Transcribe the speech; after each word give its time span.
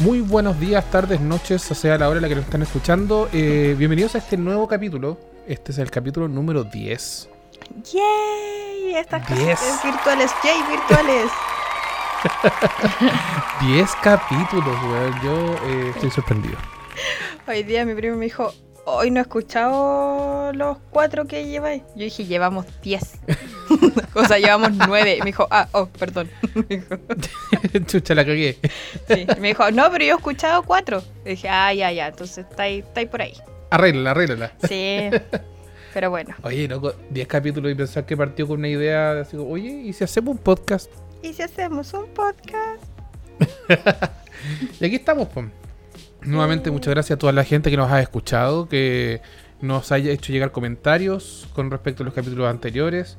Muy 0.00 0.22
buenos 0.22 0.58
días, 0.58 0.90
tardes, 0.90 1.20
noches, 1.20 1.70
o 1.70 1.74
sea, 1.74 1.98
la 1.98 2.08
hora 2.08 2.16
en 2.16 2.22
la 2.22 2.28
que 2.28 2.34
nos 2.34 2.44
están 2.44 2.62
escuchando. 2.62 3.28
Eh, 3.34 3.74
bienvenidos 3.76 4.14
a 4.14 4.18
este 4.18 4.38
nuevo 4.38 4.66
capítulo. 4.66 5.18
Este 5.46 5.72
es 5.72 5.78
el 5.78 5.90
capítulo 5.90 6.26
número 6.26 6.64
10. 6.64 7.28
¡Yay! 7.92 8.94
Estas 8.94 9.28
Diez. 9.28 9.60
cosas 9.60 9.84
virtuales, 9.84 10.30
¡yay! 10.42 10.58
Virtuales. 10.70 11.30
10 13.60 13.90
capítulos, 14.02 14.82
weón. 14.84 15.20
Yo 15.22 15.54
eh, 15.66 15.92
estoy 15.94 16.10
sorprendido. 16.10 16.56
Hoy 17.46 17.62
día 17.62 17.84
mi 17.84 17.94
primo 17.94 18.16
me 18.16 18.24
dijo, 18.24 18.54
hoy 18.92 19.10
no 19.10 19.20
he 19.20 19.22
escuchado 19.22 20.52
los 20.52 20.78
cuatro 20.90 21.26
que 21.26 21.46
lleváis. 21.46 21.82
Yo 21.94 22.04
dije, 22.04 22.24
llevamos 22.24 22.66
10. 22.82 23.20
o 24.14 24.24
sea, 24.24 24.38
llevamos 24.38 24.72
9. 24.72 25.16
Y 25.16 25.18
me 25.20 25.26
dijo, 25.26 25.46
ah, 25.50 25.68
oh, 25.72 25.86
perdón. 25.86 26.30
Chucha, 27.86 28.14
la 28.14 28.24
cagué. 28.24 28.58
sí. 29.08 29.26
Me 29.38 29.48
dijo, 29.48 29.70
no, 29.70 29.90
pero 29.90 30.04
yo 30.04 30.14
he 30.14 30.16
escuchado 30.16 30.62
cuatro. 30.62 31.02
Y 31.24 31.30
dije, 31.30 31.48
ah, 31.48 31.72
ya, 31.72 31.92
ya, 31.92 32.08
entonces 32.08 32.46
está 32.48 32.64
ahí, 32.64 32.80
está 32.80 33.00
ahí 33.00 33.06
por 33.06 33.22
ahí. 33.22 33.34
Arréglala, 33.70 34.10
arréglala. 34.10 34.52
Sí. 34.68 35.10
Pero 35.92 36.10
bueno. 36.10 36.34
Oye, 36.42 36.68
loco, 36.68 36.94
10 37.10 37.28
capítulos 37.28 37.72
y 37.72 37.74
pensar 37.74 38.06
que 38.06 38.16
partió 38.16 38.46
con 38.46 38.58
una 38.58 38.68
idea 38.68 39.14
de 39.14 39.20
así, 39.22 39.36
oye, 39.36 39.70
¿y 39.70 39.92
si 39.92 40.04
hacemos 40.04 40.36
un 40.36 40.38
podcast? 40.38 40.90
¿Y 41.22 41.32
si 41.32 41.42
hacemos 41.42 41.92
un 41.92 42.06
podcast? 42.14 42.82
Y 44.80 44.84
aquí 44.84 44.96
estamos, 44.96 45.28
pues. 45.28 45.46
Nuevamente, 46.22 46.70
muchas 46.70 46.92
gracias 46.94 47.16
a 47.16 47.18
toda 47.18 47.32
la 47.32 47.44
gente 47.44 47.70
que 47.70 47.76
nos 47.76 47.90
ha 47.90 48.00
escuchado, 48.00 48.68
que 48.68 49.20
nos 49.60 49.90
haya 49.92 50.10
hecho 50.12 50.32
llegar 50.32 50.52
comentarios 50.52 51.48
con 51.54 51.70
respecto 51.70 52.02
a 52.02 52.06
los 52.06 52.14
capítulos 52.14 52.48
anteriores. 52.48 53.16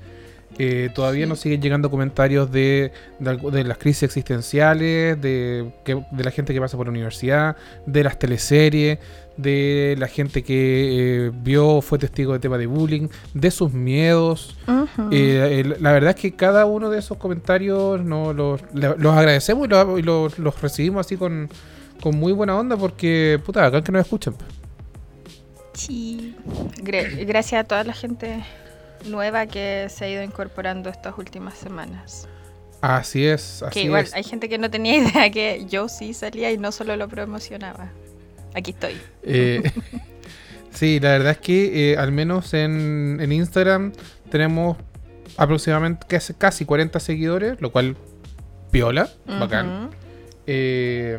Eh, 0.60 0.90
todavía 0.94 1.24
Sí. 1.26 1.30
nos 1.30 1.40
siguen 1.40 1.62
llegando 1.62 1.90
comentarios 1.90 2.52
de, 2.52 2.92
de, 3.20 3.64
las 3.64 3.78
crisis 3.78 4.04
existenciales, 4.04 5.20
de, 5.22 5.72
que- 5.86 6.04
de 6.12 6.24
la 6.24 6.30
gente 6.32 6.54
que 6.54 6.60
pasa 6.60 6.76
por 6.76 6.88
la 6.88 6.92
universidad, 6.92 7.56
de 7.86 8.04
las 8.04 8.20
teleseries, 8.20 9.00
de 9.38 9.96
la 9.98 10.08
gente 10.08 10.44
que 10.44 11.28
eh, 11.28 11.32
vio, 11.34 11.82
fue 11.82 11.98
testigo 12.00 12.34
de 12.34 12.40
tema 12.40 12.58
de 12.58 12.66
bullying, 12.68 13.08
de 13.34 13.50
sus 13.50 13.72
miedos. 13.72 14.58
Eh, 15.10 15.76
la 15.80 15.94
verdad 15.94 16.10
es 16.12 16.16
que 16.18 16.34
cada 16.36 16.66
uno 16.66 16.90
de 16.90 17.00
esos 17.00 17.18
comentarios 17.18 18.02
no, 18.04 18.34
los, 18.34 18.62
los 18.74 19.16
agradecemos 19.16 19.68
y 19.98 20.02
los- 20.04 20.38
los 20.38 20.62
recibimos 20.62 21.06
así 21.06 21.16
con, 21.16 21.50
con 22.02 22.18
muy 22.18 22.34
buena 22.34 22.58
onda 22.58 22.76
porque, 22.78 23.40
puta, 23.46 23.66
acá 23.66 23.84
que 23.84 23.92
nos 23.92 24.02
escuchan. 24.02 24.36
Sí. 25.74 26.36
Gra- 26.78 27.26
gracias 27.26 27.62
a 27.62 27.64
toda 27.64 27.84
la 27.84 27.94
gente 27.94 28.44
nueva 29.06 29.46
que 29.48 29.88
se 29.90 30.06
ha 30.06 30.10
ido 30.10 30.24
incorporando 30.24 30.90
estas 30.90 31.18
últimas 31.18 31.56
semanas. 31.58 32.28
Así 32.82 33.26
es, 33.26 33.62
así 33.64 33.74
que 33.74 33.84
igual 33.86 34.04
es. 34.06 34.14
hay 34.14 34.24
gente 34.24 34.50
que 34.50 34.58
no 34.58 34.70
tenía 34.70 34.98
idea 35.04 35.30
que 35.32 35.66
yo 35.70 35.88
sí 35.88 36.14
salía 36.14 36.52
y 36.52 36.58
no 36.58 36.72
solo 36.72 36.96
lo 36.98 37.08
promocionaba. 37.08 37.92
Aquí 38.54 38.72
estoy. 38.72 38.98
Eh, 39.24 39.64
sí, 40.72 41.00
la 41.00 41.10
verdad 41.12 41.32
es 41.32 41.38
que 41.38 41.92
eh, 41.94 41.98
al 41.98 42.12
menos 42.12 42.54
en, 42.54 43.20
en 43.22 43.32
Instagram 43.32 43.94
tenemos 44.30 44.78
aproximadamente 45.38 46.06
casi, 46.08 46.34
casi 46.34 46.66
40 46.66 47.00
seguidores, 47.00 47.62
lo 47.62 47.72
cual 47.72 47.96
piola, 48.72 49.10
bacán. 49.26 49.90
Eh, 50.48 51.18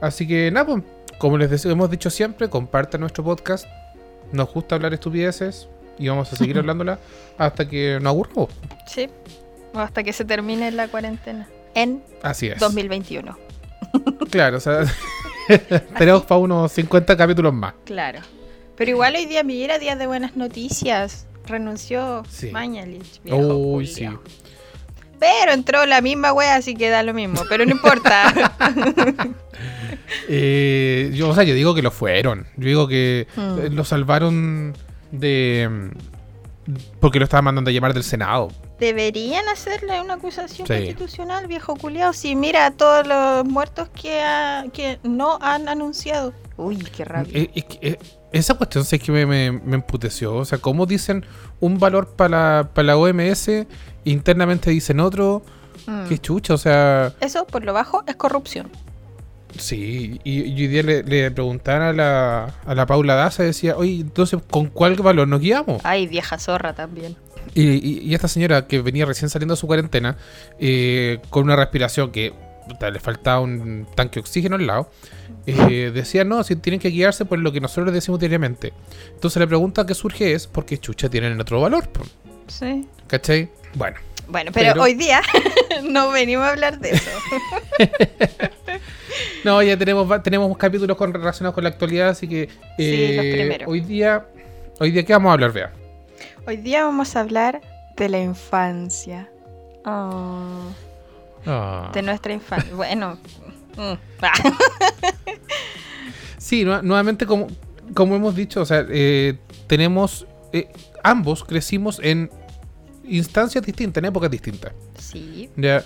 así 0.00 0.26
que 0.26 0.50
nada, 0.50 0.66
pues, 0.66 0.82
como 1.18 1.38
les 1.38 1.64
hemos 1.64 1.90
dicho 1.90 2.10
siempre, 2.10 2.48
compartan 2.50 3.00
nuestro 3.00 3.24
podcast. 3.24 3.66
Nos 4.32 4.52
gusta 4.52 4.74
hablar 4.74 4.92
estupideces 4.94 5.68
y 5.98 6.08
vamos 6.08 6.32
a 6.32 6.36
seguir 6.36 6.58
hablándola 6.58 6.98
hasta 7.38 7.68
que 7.68 7.98
nos 8.00 8.10
aburramos. 8.10 8.50
Sí. 8.86 9.08
O 9.72 9.78
hasta 9.78 10.02
que 10.02 10.12
se 10.12 10.24
termine 10.24 10.70
la 10.72 10.88
cuarentena. 10.88 11.48
En 11.74 12.02
Así 12.22 12.48
es. 12.48 12.58
2021. 12.58 13.36
Claro, 14.30 14.56
o 14.56 14.60
sea, 14.60 14.84
tenemos 15.98 16.24
para 16.24 16.38
unos 16.38 16.72
50 16.72 17.16
capítulos 17.16 17.52
más. 17.54 17.74
Claro. 17.84 18.20
Pero 18.76 18.90
igual 18.90 19.14
hoy 19.14 19.26
día, 19.26 19.42
mira, 19.42 19.78
día 19.78 19.96
de 19.96 20.06
buenas 20.06 20.36
noticias. 20.36 21.26
Renunció 21.46 22.24
Sí. 22.28 22.50
Mañalich. 22.50 23.20
Uy, 23.24 23.86
sí. 23.86 24.06
Pero 25.18 25.52
entró 25.52 25.86
la 25.86 26.00
misma 26.00 26.32
wea, 26.32 26.56
así 26.56 26.74
que 26.74 26.90
da 26.90 27.02
lo 27.02 27.14
mismo. 27.14 27.40
Pero 27.48 27.64
no 27.64 27.70
importa. 27.72 28.32
Eh, 30.28 31.10
yo, 31.14 31.28
o 31.30 31.34
sea, 31.34 31.44
yo 31.44 31.54
digo 31.54 31.74
que 31.74 31.82
lo 31.82 31.90
fueron. 31.90 32.46
Yo 32.56 32.66
digo 32.68 32.88
que 32.88 33.26
Hmm. 33.36 33.58
eh, 33.58 33.70
lo 33.70 33.84
salvaron 33.84 34.74
de. 35.12 35.90
Porque 37.00 37.18
lo 37.20 37.24
estaban 37.24 37.44
mandando 37.44 37.70
a 37.70 37.72
llamar 37.72 37.94
del 37.94 38.02
Senado. 38.02 38.48
Deberían 38.80 39.48
hacerle 39.48 40.00
una 40.00 40.14
acusación 40.14 40.66
Sí. 40.66 40.72
constitucional, 40.74 41.46
viejo 41.46 41.76
culiao. 41.76 42.12
Si 42.12 42.34
mira 42.36 42.66
a 42.66 42.70
todos 42.72 43.06
los 43.06 43.44
muertos 43.46 43.88
que, 43.90 44.20
ha- 44.20 44.64
que 44.72 44.98
no 45.04 45.38
han 45.40 45.68
anunciado. 45.68 46.32
Uy, 46.56 46.76
qué 46.78 47.04
rabia. 47.04 47.32
Eh, 47.38 47.50
es 47.54 47.64
eh, 47.80 47.98
esa 48.32 48.54
cuestión 48.54 48.84
sí 48.84 48.98
que 48.98 49.12
me, 49.12 49.24
me, 49.26 49.52
me 49.52 49.76
emputeció. 49.76 50.34
O 50.34 50.44
sea, 50.44 50.58
¿cómo 50.58 50.86
dicen 50.86 51.24
un 51.60 51.78
valor 51.78 52.08
para 52.16 52.68
la, 52.74 52.82
la 52.82 52.96
OMS? 52.96 53.48
Internamente 54.04 54.70
dicen 54.70 54.98
otro. 55.00 55.42
Mm. 55.86 56.08
Qué 56.08 56.18
chucha, 56.18 56.54
o 56.54 56.58
sea. 56.58 57.14
Eso, 57.20 57.46
por 57.46 57.64
lo 57.64 57.72
bajo, 57.72 58.02
es 58.08 58.16
corrupción. 58.16 58.70
Sí, 59.58 60.20
y, 60.24 60.42
hoy 60.42 60.66
día 60.68 60.82
le, 60.82 61.02
le 61.02 61.30
preguntaban 61.30 61.82
a 61.82 61.92
la, 61.92 62.54
a 62.64 62.74
la 62.74 62.86
Paula 62.86 63.14
Daza 63.14 63.42
decía, 63.42 63.76
oye, 63.76 64.00
entonces, 64.00 64.40
¿con 64.50 64.66
cuál 64.66 64.94
valor 64.96 65.26
nos 65.28 65.40
guiamos? 65.40 65.80
Ay, 65.84 66.06
vieja 66.06 66.38
zorra 66.38 66.74
también. 66.74 67.16
Y, 67.54 67.62
y- 67.62 68.00
y 68.02 68.14
esta 68.14 68.28
señora 68.28 68.66
que 68.66 68.80
venía 68.82 69.06
recién 69.06 69.28
saliendo 69.30 69.54
de 69.54 69.60
su 69.60 69.66
cuarentena, 69.66 70.16
eh, 70.58 71.18
con 71.30 71.44
una 71.44 71.56
respiración 71.56 72.10
que 72.12 72.32
puta, 72.68 72.90
le 72.90 72.98
faltaba 72.98 73.40
un 73.40 73.86
tanque 73.94 74.14
de 74.14 74.20
oxígeno 74.20 74.56
al 74.56 74.66
lado, 74.66 74.90
eh, 75.46 75.92
decía, 75.94 76.24
no, 76.24 76.42
si 76.42 76.56
tienen 76.56 76.80
que 76.80 76.88
guiarse 76.88 77.24
por 77.24 77.38
lo 77.38 77.52
que 77.52 77.60
nosotros 77.60 77.86
les 77.86 77.94
decimos 77.94 78.18
diariamente. 78.18 78.72
Entonces 79.14 79.38
la 79.40 79.46
pregunta 79.46 79.86
que 79.86 79.94
surge 79.94 80.32
es, 80.32 80.48
¿por 80.48 80.66
qué 80.66 80.76
chucha 80.78 81.08
tienen 81.08 81.40
otro 81.40 81.60
valor? 81.60 81.88
Sí. 82.48 82.86
¿Cachai? 83.06 83.48
Bueno, 83.74 83.96
Bueno, 84.28 84.50
pero, 84.52 84.72
Pero- 84.72 84.82
hoy 84.82 84.94
día 84.94 85.20
no 85.84 86.10
venimos 86.10 86.44
a 86.44 86.50
hablar 86.50 86.80
de 86.80 86.90
eso. 86.90 87.10
no, 89.44 89.62
ya 89.62 89.76
tenemos, 89.76 90.22
tenemos 90.22 90.56
capítulos 90.56 90.96
con, 90.96 91.12
relacionados 91.12 91.54
con 91.54 91.64
la 91.64 91.70
actualidad, 91.70 92.08
así 92.10 92.26
que 92.28 92.48
Sí, 92.76 93.14
los 93.16 93.24
eh, 93.24 93.32
primeros. 93.34 93.68
hoy 93.68 93.80
día, 93.80 94.26
hoy 94.80 94.90
día, 94.90 95.04
¿qué 95.04 95.12
vamos 95.12 95.30
a 95.30 95.32
hablar, 95.34 95.52
Vea? 95.52 95.72
Hoy 96.46 96.56
día 96.58 96.84
vamos 96.84 97.16
a 97.16 97.20
hablar 97.20 97.60
de 97.96 98.08
la 98.08 98.18
infancia. 98.20 99.28
Oh, 99.84 100.70
Ah. 101.48 101.90
de 101.94 102.02
nuestra 102.02 102.32
infancia. 102.32 102.74
Bueno. 102.74 103.18
mm, 103.76 103.94
Sí, 106.38 106.64
nu- 106.64 106.82
nuevamente 106.82 107.26
como, 107.26 107.48
como 107.94 108.14
hemos 108.16 108.34
dicho, 108.36 108.60
o 108.60 108.64
sea, 108.66 108.84
eh, 108.88 109.36
tenemos, 109.66 110.26
eh, 110.52 110.68
ambos 111.02 111.44
crecimos 111.44 111.98
en 112.02 112.30
instancias 113.04 113.64
distintas, 113.64 114.02
en 114.02 114.06
épocas 114.06 114.30
distintas. 114.30 114.72
sí. 114.98 115.50
¿ya? 115.56 115.84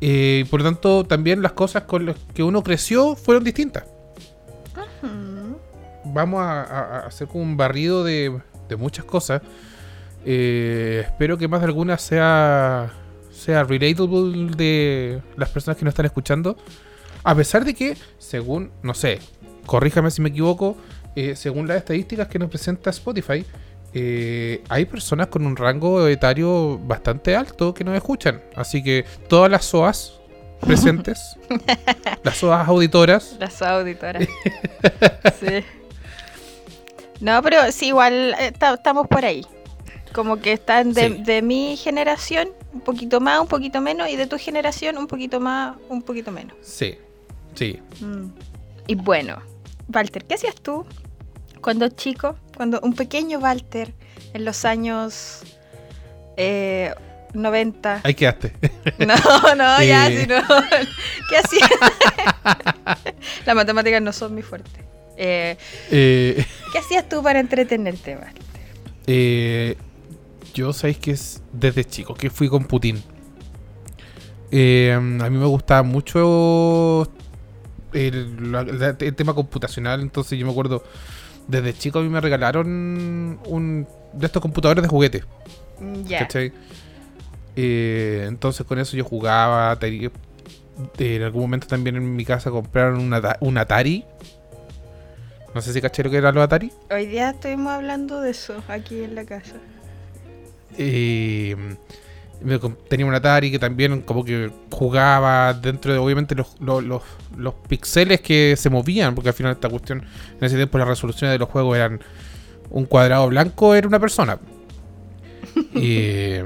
Eh, 0.00 0.44
por 0.50 0.60
lo 0.60 0.66
tanto, 0.70 1.04
también 1.04 1.42
las 1.42 1.52
cosas 1.52 1.82
con 1.84 2.06
las 2.06 2.16
que 2.34 2.42
uno 2.42 2.62
creció 2.62 3.16
fueron 3.16 3.42
distintas. 3.44 3.84
Vamos 6.04 6.40
a, 6.40 6.62
a- 6.62 6.96
a 7.00 7.06
hacer 7.06 7.28
como 7.28 7.42
un 7.44 7.56
barrido 7.56 8.04
de, 8.04 8.38
de 8.68 8.76
muchas 8.76 9.04
cosas. 9.04 9.42
Eh, 10.24 11.02
espero 11.04 11.36
que 11.38 11.48
más 11.48 11.60
de 11.60 11.66
alguna 11.66 11.98
sea, 11.98 12.92
sea 13.32 13.64
relatable 13.64 14.50
de 14.56 15.20
las 15.36 15.48
personas 15.50 15.76
que 15.76 15.84
nos 15.84 15.92
están 15.92 16.06
escuchando. 16.06 16.56
A 17.24 17.34
pesar 17.34 17.64
de 17.64 17.74
que, 17.74 17.96
según, 18.18 18.70
no 18.82 18.94
sé, 18.94 19.18
corríjame 19.66 20.10
si 20.10 20.22
me 20.22 20.30
equivoco, 20.30 20.76
eh, 21.16 21.34
según 21.36 21.66
las 21.68 21.78
estadísticas 21.78 22.28
que 22.28 22.38
nos 22.38 22.48
presenta 22.48 22.90
Spotify, 22.90 23.44
eh, 23.94 24.62
hay 24.68 24.84
personas 24.84 25.28
con 25.28 25.46
un 25.46 25.56
rango 25.56 26.06
etario 26.08 26.78
bastante 26.78 27.34
alto 27.36 27.72
que 27.74 27.84
nos 27.84 27.94
escuchan. 27.96 28.42
Así 28.54 28.82
que 28.82 29.04
todas 29.28 29.50
las 29.50 29.64
SOAS 29.64 30.14
presentes, 30.60 31.36
las 32.24 32.36
SOAS 32.36 32.68
auditoras, 32.68 33.36
Las 33.38 33.62
auditoras. 33.62 34.26
sí. 35.40 35.64
No, 37.20 37.42
pero 37.42 37.72
sí, 37.72 37.86
igual 37.88 38.34
eh, 38.38 38.52
ta- 38.52 38.74
estamos 38.74 39.06
por 39.08 39.24
ahí. 39.24 39.44
Como 40.12 40.38
que 40.40 40.52
están 40.52 40.92
de, 40.92 41.08
Sí. 41.08 41.22
de 41.24 41.42
mi 41.42 41.76
generación 41.76 42.48
un 42.72 42.80
poquito 42.80 43.20
más, 43.20 43.40
un 43.40 43.48
poquito 43.48 43.80
menos, 43.80 44.08
y 44.08 44.16
de 44.16 44.26
tu 44.26 44.38
generación 44.38 44.96
un 44.98 45.06
poquito 45.06 45.40
más, 45.40 45.76
un 45.88 46.02
poquito 46.02 46.30
menos. 46.30 46.56
sí, 46.62 46.96
sí. 47.54 47.80
Mm. 48.00 48.26
Y 48.86 48.94
bueno, 48.94 49.36
Walter, 49.92 50.24
¿qué 50.24 50.34
hacías 50.34 50.54
tú 50.56 50.86
cuando 51.60 51.88
chico? 51.88 52.36
Cuando 52.58 52.80
un 52.82 52.92
pequeño 52.94 53.38
Walter 53.38 53.94
en 54.34 54.44
los 54.44 54.64
años 54.66 55.42
eh, 56.36 56.92
90. 57.32 58.00
Ahí 58.04 58.14
quedaste. 58.14 58.52
No, 58.98 59.14
no, 59.54 59.82
ya, 59.82 60.08
si 60.08 60.26
no. 60.26 60.40
¿Qué 61.30 61.36
hacías? 61.36 61.70
Las 63.46 63.54
matemáticas 63.56 64.02
no 64.02 64.12
son 64.12 64.34
mi 64.34 64.42
fuerte. 64.42 64.84
Eh, 65.16 65.56
Eh, 65.90 66.44
¿Qué 66.72 66.78
hacías 66.78 67.08
tú 67.08 67.22
para 67.22 67.38
entretenerte, 67.40 68.16
Walter? 68.16 68.42
eh, 69.06 69.76
yo 70.52 70.72
sabéis 70.72 70.98
que 70.98 71.12
es 71.12 71.40
desde 71.52 71.84
chico 71.84 72.14
que 72.14 72.28
fui 72.30 72.48
con 72.48 72.64
Putin. 72.64 73.00
Eh, 74.50 74.92
a 74.94 75.00
mí 75.00 75.38
me 75.38 75.46
gustaba 75.46 75.82
mucho 75.84 77.08
el 77.92 79.14
tema 79.16 79.34
computacional. 79.34 80.00
Entonces 80.00 80.38
yo 80.38 80.44
me 80.46 80.50
acuerdo, 80.52 80.82
desde 81.48 81.76
chico 81.76 81.98
a 81.98 82.02
mí 82.02 82.08
me 82.08 82.20
regalaron 82.20 83.40
un 83.46 83.86
de 84.12 84.26
estos 84.26 84.40
computadores 84.40 84.82
de 84.82 84.88
juguete. 84.88 85.24
Ya. 86.04 86.20
¿Cachai? 86.20 86.52
Eh, 87.56 88.26
entonces 88.28 88.64
con 88.66 88.78
eso 88.78 88.96
yo 88.96 89.04
jugaba. 89.04 89.76
eh, 89.80 90.10
en 90.98 91.22
algún 91.22 91.42
momento 91.42 91.66
también 91.66 91.96
en 91.96 92.14
mi 92.14 92.24
casa 92.24 92.50
compraron 92.50 93.00
una, 93.00 93.36
un 93.40 93.58
Atari. 93.58 94.04
No 95.54 95.62
sé 95.62 95.72
si 95.72 95.80
caché 95.80 96.04
lo 96.04 96.10
que 96.10 96.18
eran 96.18 96.34
los 96.34 96.44
Atari. 96.44 96.70
Hoy 96.90 97.06
día 97.06 97.30
estuvimos 97.30 97.72
hablando 97.72 98.20
de 98.20 98.30
eso 98.30 98.62
aquí 98.68 99.02
en 99.02 99.14
la 99.14 99.24
casa. 99.24 99.56
Eh, 100.76 101.56
tenía 102.88 103.06
un 103.06 103.14
Atari 103.14 103.50
que 103.50 103.58
también 103.58 104.02
como 104.02 104.24
que 104.24 104.50
jugaba 104.70 105.52
dentro 105.54 105.92
de 105.92 105.98
obviamente 105.98 106.34
los, 106.34 106.54
los, 106.60 106.82
los, 106.84 107.02
los 107.36 107.54
píxeles 107.68 108.20
que 108.20 108.54
se 108.56 108.70
movían, 108.70 109.14
porque 109.14 109.30
al 109.30 109.34
final 109.34 109.52
esta 109.52 109.68
cuestión, 109.68 110.04
en 110.38 110.44
ese 110.44 110.56
tiempo 110.56 110.78
las 110.78 110.88
resoluciones 110.88 111.34
de 111.34 111.38
los 111.38 111.48
juegos 111.48 111.76
eran 111.76 112.00
un 112.70 112.84
cuadrado 112.84 113.28
blanco, 113.28 113.74
era 113.74 113.88
una 113.88 114.00
persona. 114.00 114.38
Eh, 115.74 116.44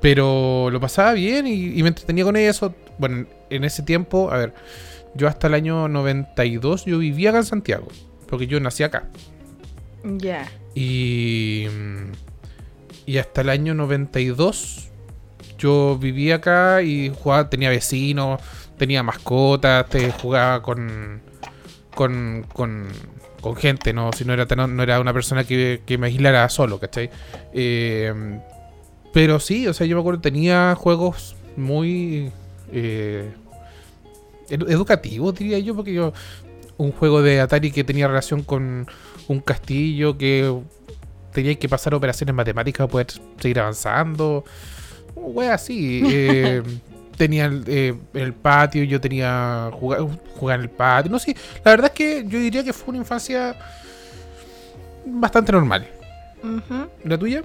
pero 0.00 0.68
lo 0.70 0.80
pasaba 0.80 1.12
bien 1.12 1.46
y, 1.46 1.78
y 1.78 1.82
me 1.82 1.88
entretenía 1.88 2.24
con 2.24 2.34
eso. 2.36 2.74
Bueno, 2.98 3.26
en 3.50 3.64
ese 3.64 3.84
tiempo, 3.84 4.30
a 4.32 4.38
ver, 4.38 4.54
yo 5.14 5.28
hasta 5.28 5.46
el 5.46 5.54
año 5.54 5.88
92 5.88 6.86
yo 6.86 6.98
vivía 6.98 7.30
acá 7.30 7.38
en 7.38 7.44
Santiago, 7.44 7.88
porque 8.28 8.46
yo 8.46 8.58
nací 8.60 8.82
acá. 8.82 9.08
Ya. 10.04 10.50
Y, 10.74 11.66
y 13.06 13.18
hasta 13.18 13.40
el 13.40 13.48
año 13.48 13.74
92 13.74 14.88
yo 15.58 15.98
vivía 15.98 16.36
acá 16.36 16.82
y 16.82 17.12
jugaba, 17.14 17.48
tenía 17.48 17.70
vecinos, 17.70 18.40
tenía 18.78 19.02
mascotas, 19.02 19.88
te 19.88 20.10
jugaba 20.10 20.62
con, 20.62 21.20
con, 21.94 22.44
con, 22.52 22.88
con 23.40 23.56
gente, 23.56 23.92
¿no? 23.92 24.10
Si 24.12 24.24
no 24.24 24.32
era, 24.34 24.44
no 24.66 24.82
era 24.82 25.00
una 25.00 25.12
persona 25.12 25.44
que, 25.44 25.82
que 25.86 25.98
me 25.98 26.08
aislara 26.08 26.48
solo, 26.48 26.80
¿cachai? 26.80 27.10
Eh, 27.52 28.12
pero 29.12 29.38
sí, 29.38 29.66
o 29.68 29.74
sea, 29.74 29.86
yo 29.86 29.94
me 29.96 30.00
acuerdo, 30.00 30.20
tenía 30.20 30.74
juegos 30.74 31.36
muy 31.56 32.32
eh, 32.72 33.30
edu- 34.48 34.70
educativos, 34.70 35.34
diría 35.34 35.58
yo, 35.58 35.76
porque 35.76 35.92
yo, 35.92 36.12
un 36.78 36.92
juego 36.92 37.22
de 37.22 37.40
Atari 37.40 37.70
que 37.70 37.84
tenía 37.84 38.08
relación 38.08 38.42
con 38.42 38.86
un 39.28 39.40
castillo 39.40 40.16
que 40.18 40.52
tenía 41.32 41.54
que 41.56 41.68
pasar 41.68 41.94
operaciones 41.94 42.34
matemáticas 42.34 42.78
para 42.86 42.90
poder 42.92 43.06
seguir 43.40 43.60
avanzando. 43.60 44.44
Wea 45.14 45.54
así. 45.54 46.02
eh, 46.06 46.62
tenía 47.16 47.44
el, 47.44 47.64
eh, 47.66 47.94
el 48.14 48.32
patio, 48.34 48.82
yo 48.84 49.00
tenía 49.00 49.70
jugar, 49.72 50.00
jugar 50.36 50.58
en 50.58 50.62
el 50.64 50.70
patio. 50.70 51.10
No 51.12 51.18
sé, 51.18 51.36
la 51.64 51.70
verdad 51.72 51.86
es 51.86 51.92
que 51.92 52.24
yo 52.26 52.38
diría 52.38 52.64
que 52.64 52.72
fue 52.72 52.90
una 52.90 52.98
infancia 52.98 53.56
bastante 55.06 55.52
normal. 55.52 55.86
¿La 57.04 57.18
tuya? 57.18 57.42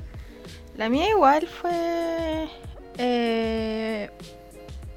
La 0.77 0.89
mía 0.89 1.09
igual 1.09 1.47
fue 1.47 2.47
eh, 2.97 4.09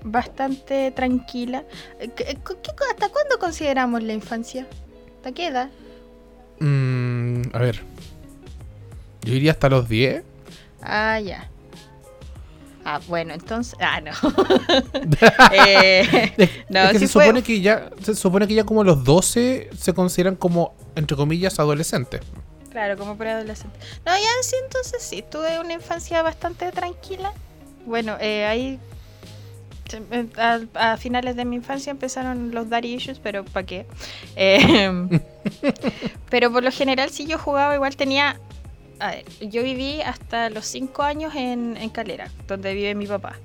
bastante 0.04 0.90
tranquila. 0.92 1.64
¿qué- 1.98 2.08
qué- 2.16 2.34
qué- 2.44 2.84
¿Hasta 2.90 3.08
cuándo 3.10 3.38
consideramos 3.38 4.02
la 4.02 4.12
infancia? 4.14 4.66
¿Hasta 5.16 5.32
qué 5.32 5.48
edad? 5.48 5.69
Mm, 6.60 7.42
a 7.52 7.58
ver. 7.58 7.82
Yo 9.22 9.32
diría 9.34 9.52
hasta 9.52 9.69
los 9.69 9.88
10. 9.88 10.22
Ah, 10.82 11.20
ya. 11.20 11.49
Ah, 12.84 13.00
bueno, 13.08 13.34
entonces. 13.34 13.78
Ah, 13.81 14.00
no. 14.00 14.11
Eh, 15.52 16.32
no, 16.69 16.81
es 16.81 16.93
que 16.93 16.99
sí 17.00 17.06
se 17.06 17.12
fue- 17.12 17.25
supone 17.25 17.43
que 17.43 17.61
ya 17.61 17.90
se 18.02 18.14
supone 18.14 18.46
que 18.49 18.55
ya 18.55 18.64
como 18.64 18.84
los 18.84 19.05
12 19.05 19.69
se 19.76 19.93
consideran 19.93 20.37
como 20.37 20.75
entre 20.96 21.17
comillas 21.17 21.58
adolescentes. 21.58 22.20
Claro, 22.70 22.96
como 22.96 23.17
preadolescente. 23.17 23.78
No, 24.06 24.12
ya 24.17 24.28
sí, 24.43 24.55
entonces 24.64 25.02
sí, 25.02 25.23
tuve 25.28 25.58
una 25.61 25.73
infancia 25.75 26.23
bastante 26.23 26.70
tranquila. 26.73 27.32
Bueno, 27.84 28.16
eh, 28.20 28.46
ahí 28.46 28.78
eh, 30.12 30.26
a, 30.38 30.93
a 30.93 30.96
finales 30.96 31.34
de 31.37 31.44
mi 31.44 31.56
infancia 31.56 31.90
empezaron 31.90 32.52
los 32.52 32.69
daddy 32.70 32.94
issues, 32.94 33.19
pero 33.19 33.44
¿para 33.44 33.66
qué? 33.66 33.87
Eh, 34.37 35.20
pero 36.31 36.52
por 36.52 36.62
lo 36.62 36.70
general, 36.70 37.11
si 37.11 37.26
yo 37.26 37.38
jugaba, 37.38 37.75
igual 37.75 37.96
tenía. 37.96 38.38
A 39.00 39.11
ver, 39.12 39.25
yo 39.41 39.62
viví 39.62 40.00
hasta 40.02 40.50
los 40.50 40.67
5 40.67 41.02
años 41.02 41.35
en, 41.35 41.76
en 41.76 41.88
Calera, 41.91 42.29
donde 42.47 42.75
vive 42.75 42.94
mi 42.94 43.06
papá. 43.06 43.37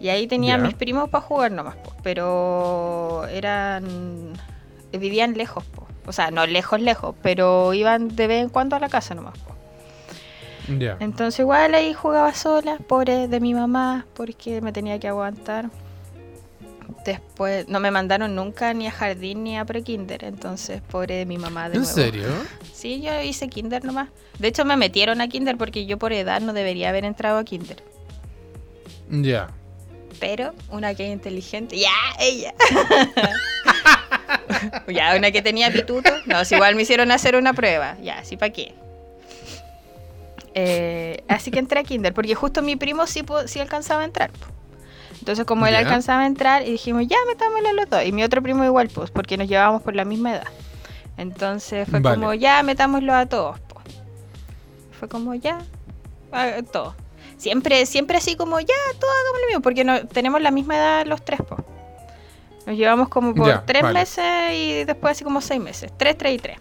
Y 0.00 0.08
ahí 0.10 0.26
tenía 0.26 0.58
mis 0.58 0.74
primos 0.74 1.08
para 1.08 1.24
jugar 1.24 1.52
nomás, 1.52 1.76
po, 1.76 1.94
pero 2.02 3.26
eran. 3.30 4.34
vivían 4.92 5.34
lejos, 5.34 5.64
po. 5.64 5.86
o 6.06 6.12
sea, 6.12 6.30
no 6.30 6.46
lejos, 6.46 6.80
lejos, 6.80 7.14
pero 7.22 7.72
iban 7.72 8.14
de 8.14 8.26
vez 8.26 8.42
en 8.42 8.48
cuando 8.50 8.76
a 8.76 8.80
la 8.80 8.88
casa 8.88 9.14
nomás. 9.14 9.38
po. 9.38 9.54
Entonces 11.00 11.40
igual 11.40 11.74
ahí 11.74 11.92
jugaba 11.92 12.34
sola, 12.34 12.78
pobre 12.86 13.28
de 13.28 13.40
mi 13.40 13.54
mamá, 13.54 14.06
porque 14.14 14.60
me 14.60 14.72
tenía 14.72 14.98
que 14.98 15.08
aguantar. 15.08 15.70
Después 17.04 17.68
no 17.68 17.80
me 17.80 17.90
mandaron 17.90 18.34
nunca 18.34 18.72
ni 18.74 18.86
a 18.86 18.90
jardín 18.90 19.44
ni 19.44 19.58
a 19.58 19.64
pre-kinder, 19.64 20.24
entonces 20.24 20.80
pobre 20.82 21.16
de 21.16 21.26
mi 21.26 21.38
mamá 21.38 21.68
de 21.68 21.76
¿En 21.76 21.82
nuevo. 21.82 21.94
serio? 21.94 22.26
Sí, 22.72 23.00
yo 23.02 23.20
hice 23.20 23.48
kinder 23.48 23.84
nomás. 23.84 24.08
De 24.38 24.48
hecho 24.48 24.64
me 24.64 24.76
metieron 24.76 25.20
a 25.20 25.28
kinder 25.28 25.56
porque 25.56 25.86
yo 25.86 25.98
por 25.98 26.12
edad 26.12 26.40
no 26.40 26.52
debería 26.52 26.88
haber 26.88 27.04
entrado 27.04 27.38
a 27.38 27.44
kinder. 27.44 27.82
Ya. 29.10 29.48
Pero 30.20 30.54
una 30.70 30.94
que 30.94 31.06
es 31.06 31.12
inteligente, 31.12 31.78
ya, 31.78 31.90
ella. 32.18 32.54
ya, 34.88 35.16
una 35.16 35.30
que 35.30 35.42
tenía 35.42 35.70
pituto. 35.72 36.10
No, 36.26 36.44
si 36.44 36.54
igual 36.54 36.74
me 36.76 36.82
hicieron 36.82 37.10
hacer 37.10 37.36
una 37.36 37.52
prueba. 37.52 37.96
Ya, 38.02 38.24
sí, 38.24 38.36
¿para 38.36 38.52
qué? 38.52 38.74
Eh, 40.54 41.22
así 41.28 41.50
que 41.50 41.58
entré 41.58 41.80
a 41.80 41.84
Kinder, 41.84 42.14
porque 42.14 42.34
justo 42.34 42.62
mi 42.62 42.76
primo 42.76 43.06
sí, 43.06 43.22
sí 43.46 43.60
alcanzaba 43.60 44.02
a 44.02 44.04
entrar. 44.04 44.30
po. 44.30 44.46
Entonces, 45.24 45.46
como 45.46 45.66
él 45.66 45.74
alcanzaba 45.74 46.20
a 46.24 46.26
entrar, 46.26 46.68
y 46.68 46.72
dijimos, 46.72 47.06
ya, 47.08 47.16
metámosle 47.26 47.70
a 47.70 47.72
los 47.72 47.88
dos. 47.88 48.04
Y 48.04 48.12
mi 48.12 48.22
otro 48.22 48.42
primo 48.42 48.62
igual, 48.62 48.90
pues, 48.90 49.10
porque 49.10 49.38
nos 49.38 49.48
llevábamos 49.48 49.80
por 49.80 49.94
la 49.96 50.04
misma 50.04 50.32
edad. 50.32 50.44
Entonces 51.16 51.88
fue 51.88 52.00
Vale. 52.00 52.16
como, 52.20 52.34
ya, 52.34 52.62
metámoslo 52.62 53.14
a 53.14 53.24
todos. 53.24 53.58
po. 53.60 53.80
Fue 54.98 55.08
como, 55.08 55.34
ya, 55.34 55.60
a 56.30 56.60
todos. 56.70 56.94
Siempre, 57.38 57.86
siempre 57.86 58.18
así 58.18 58.36
como, 58.36 58.60
ya, 58.60 58.74
todos 59.00 59.14
hagamos 59.22 59.40
lo 59.40 59.46
mismo, 59.46 59.62
porque 59.62 59.82
no, 59.82 60.06
tenemos 60.08 60.42
la 60.42 60.50
misma 60.50 60.76
edad 60.76 61.06
los 61.06 61.24
tres, 61.24 61.40
po. 61.40 61.56
Nos 62.66 62.76
llevamos 62.76 63.08
como 63.08 63.34
por 63.34 63.46
Ya, 63.46 63.64
tres 63.64 63.80
vale. 63.80 64.00
meses 64.00 64.24
y 64.52 64.84
después 64.84 65.12
así 65.12 65.24
como 65.24 65.40
seis 65.40 65.58
meses. 65.58 65.90
Tres, 65.96 66.18
tres 66.18 66.34
y 66.34 66.38
tres. 66.38 66.58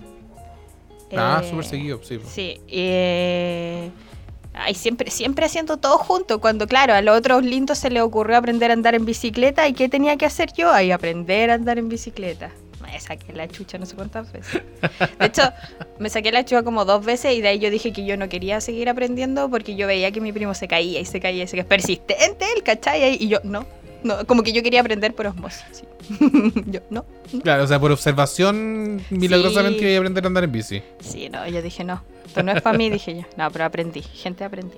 Ah, 1.18 1.42
Eh, 1.44 1.50
súper 1.50 1.66
seguido, 1.66 2.00
sí. 2.02 2.18
Sí. 2.26 2.62
Eh, 2.70 3.92
ay, 4.54 4.74
siempre, 4.76 5.12
siempre 5.12 5.46
haciendo 5.46 5.78
todo 5.78 5.98
junto. 5.98 6.40
Cuando, 6.40 6.68
claro, 6.68 6.94
a 6.94 7.02
los 7.02 7.18
otros 7.18 7.44
lindos 7.44 7.78
se 7.78 7.90
les 7.90 8.04
ocurrió 8.04 8.38
aprender 8.38 8.72
a 8.72 8.74
andar 8.74 8.96
en 8.96 9.06
bicicleta. 9.06 9.68
¿Y 9.68 9.74
qué 9.74 9.90
tenía 9.90 10.18
que 10.18 10.26
hacer 10.26 10.54
yo? 10.54 10.72
Ahí 10.72 10.92
aprender 10.92 11.52
a 11.52 11.56
andar 11.56 11.78
en 11.78 11.90
bicicleta. 11.90 12.52
Me 12.82 13.00
saqué 13.00 13.34
la 13.34 13.48
chucha 13.48 13.78
no 13.78 13.86
sé 13.86 13.96
cuántas 13.96 14.32
veces. 14.32 14.62
De 15.20 15.26
hecho, 15.26 15.42
me 16.00 16.10
saqué 16.10 16.32
la 16.32 16.44
chucha 16.44 16.64
como 16.64 16.86
dos 16.86 17.04
veces 17.04 17.34
y 17.34 17.42
de 17.42 17.48
ahí 17.48 17.60
yo 17.60 17.70
dije 17.72 17.92
que 17.92 18.06
yo 18.06 18.18
no 18.18 18.30
quería 18.30 18.62
seguir 18.62 18.90
aprendiendo 18.90 19.50
porque 19.50 19.76
yo 19.76 19.88
veía 19.88 20.12
que 20.12 20.22
mi 20.22 20.32
primo 20.32 20.54
se 20.54 20.68
caía 20.68 21.00
y 21.00 21.06
se 21.06 21.20
caía 21.20 21.44
y 21.44 21.48
se 21.48 21.58
caía. 21.58 21.68
Persistente 21.68 22.46
el, 22.56 22.62
¿cachai? 22.64 23.18
Y 23.20 23.28
yo, 23.30 23.40
no. 23.44 23.66
No 24.04 24.26
como 24.28 24.44
que 24.44 24.52
yo 24.54 24.62
quería 24.64 24.82
aprender 24.82 25.14
por 25.14 25.28
osmosis. 25.28 25.64
sí. 25.72 25.86
yo, 26.68 26.82
no. 26.90 27.06
Claro, 27.44 27.64
o 27.64 27.68
sea, 27.68 27.80
por 27.80 27.92
observación, 27.92 29.02
milagrosamente 29.10 29.80
Sí. 29.80 29.86
iba 29.86 29.96
a 29.96 30.00
aprender 30.00 30.24
a 30.24 30.28
andar 30.28 30.44
en 30.44 30.52
bici. 30.52 30.82
Sí, 31.00 31.30
no, 31.30 31.48
yo 31.48 31.62
dije 31.62 31.84
no, 31.84 32.02
esto 32.26 32.44
no 32.44 32.52
es 32.52 32.62
para 32.62 32.78
mí, 32.78 32.90
dije 32.92 33.16
yo. 33.16 33.24
No, 33.38 33.50
pero 33.52 33.66
aprendí, 33.66 34.02
gente 34.02 34.44
aprendí. 34.44 34.78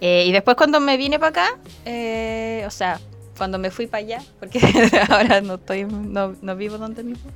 Eh, 0.00 0.24
y 0.26 0.32
después 0.32 0.56
cuando 0.56 0.80
me 0.80 0.96
vine 0.96 1.18
para 1.18 1.30
acá, 1.30 1.58
eh, 1.84 2.64
o 2.66 2.70
sea, 2.70 3.00
cuando 3.38 3.58
me 3.58 3.70
fui 3.70 3.86
para 3.86 4.04
allá, 4.04 4.22
porque 4.38 4.60
ahora 5.08 5.40
no 5.40 5.54
estoy, 5.54 5.84
no, 5.84 6.34
no 6.42 6.56
vivo 6.56 6.76
donde 6.78 7.02
mismo, 7.04 7.30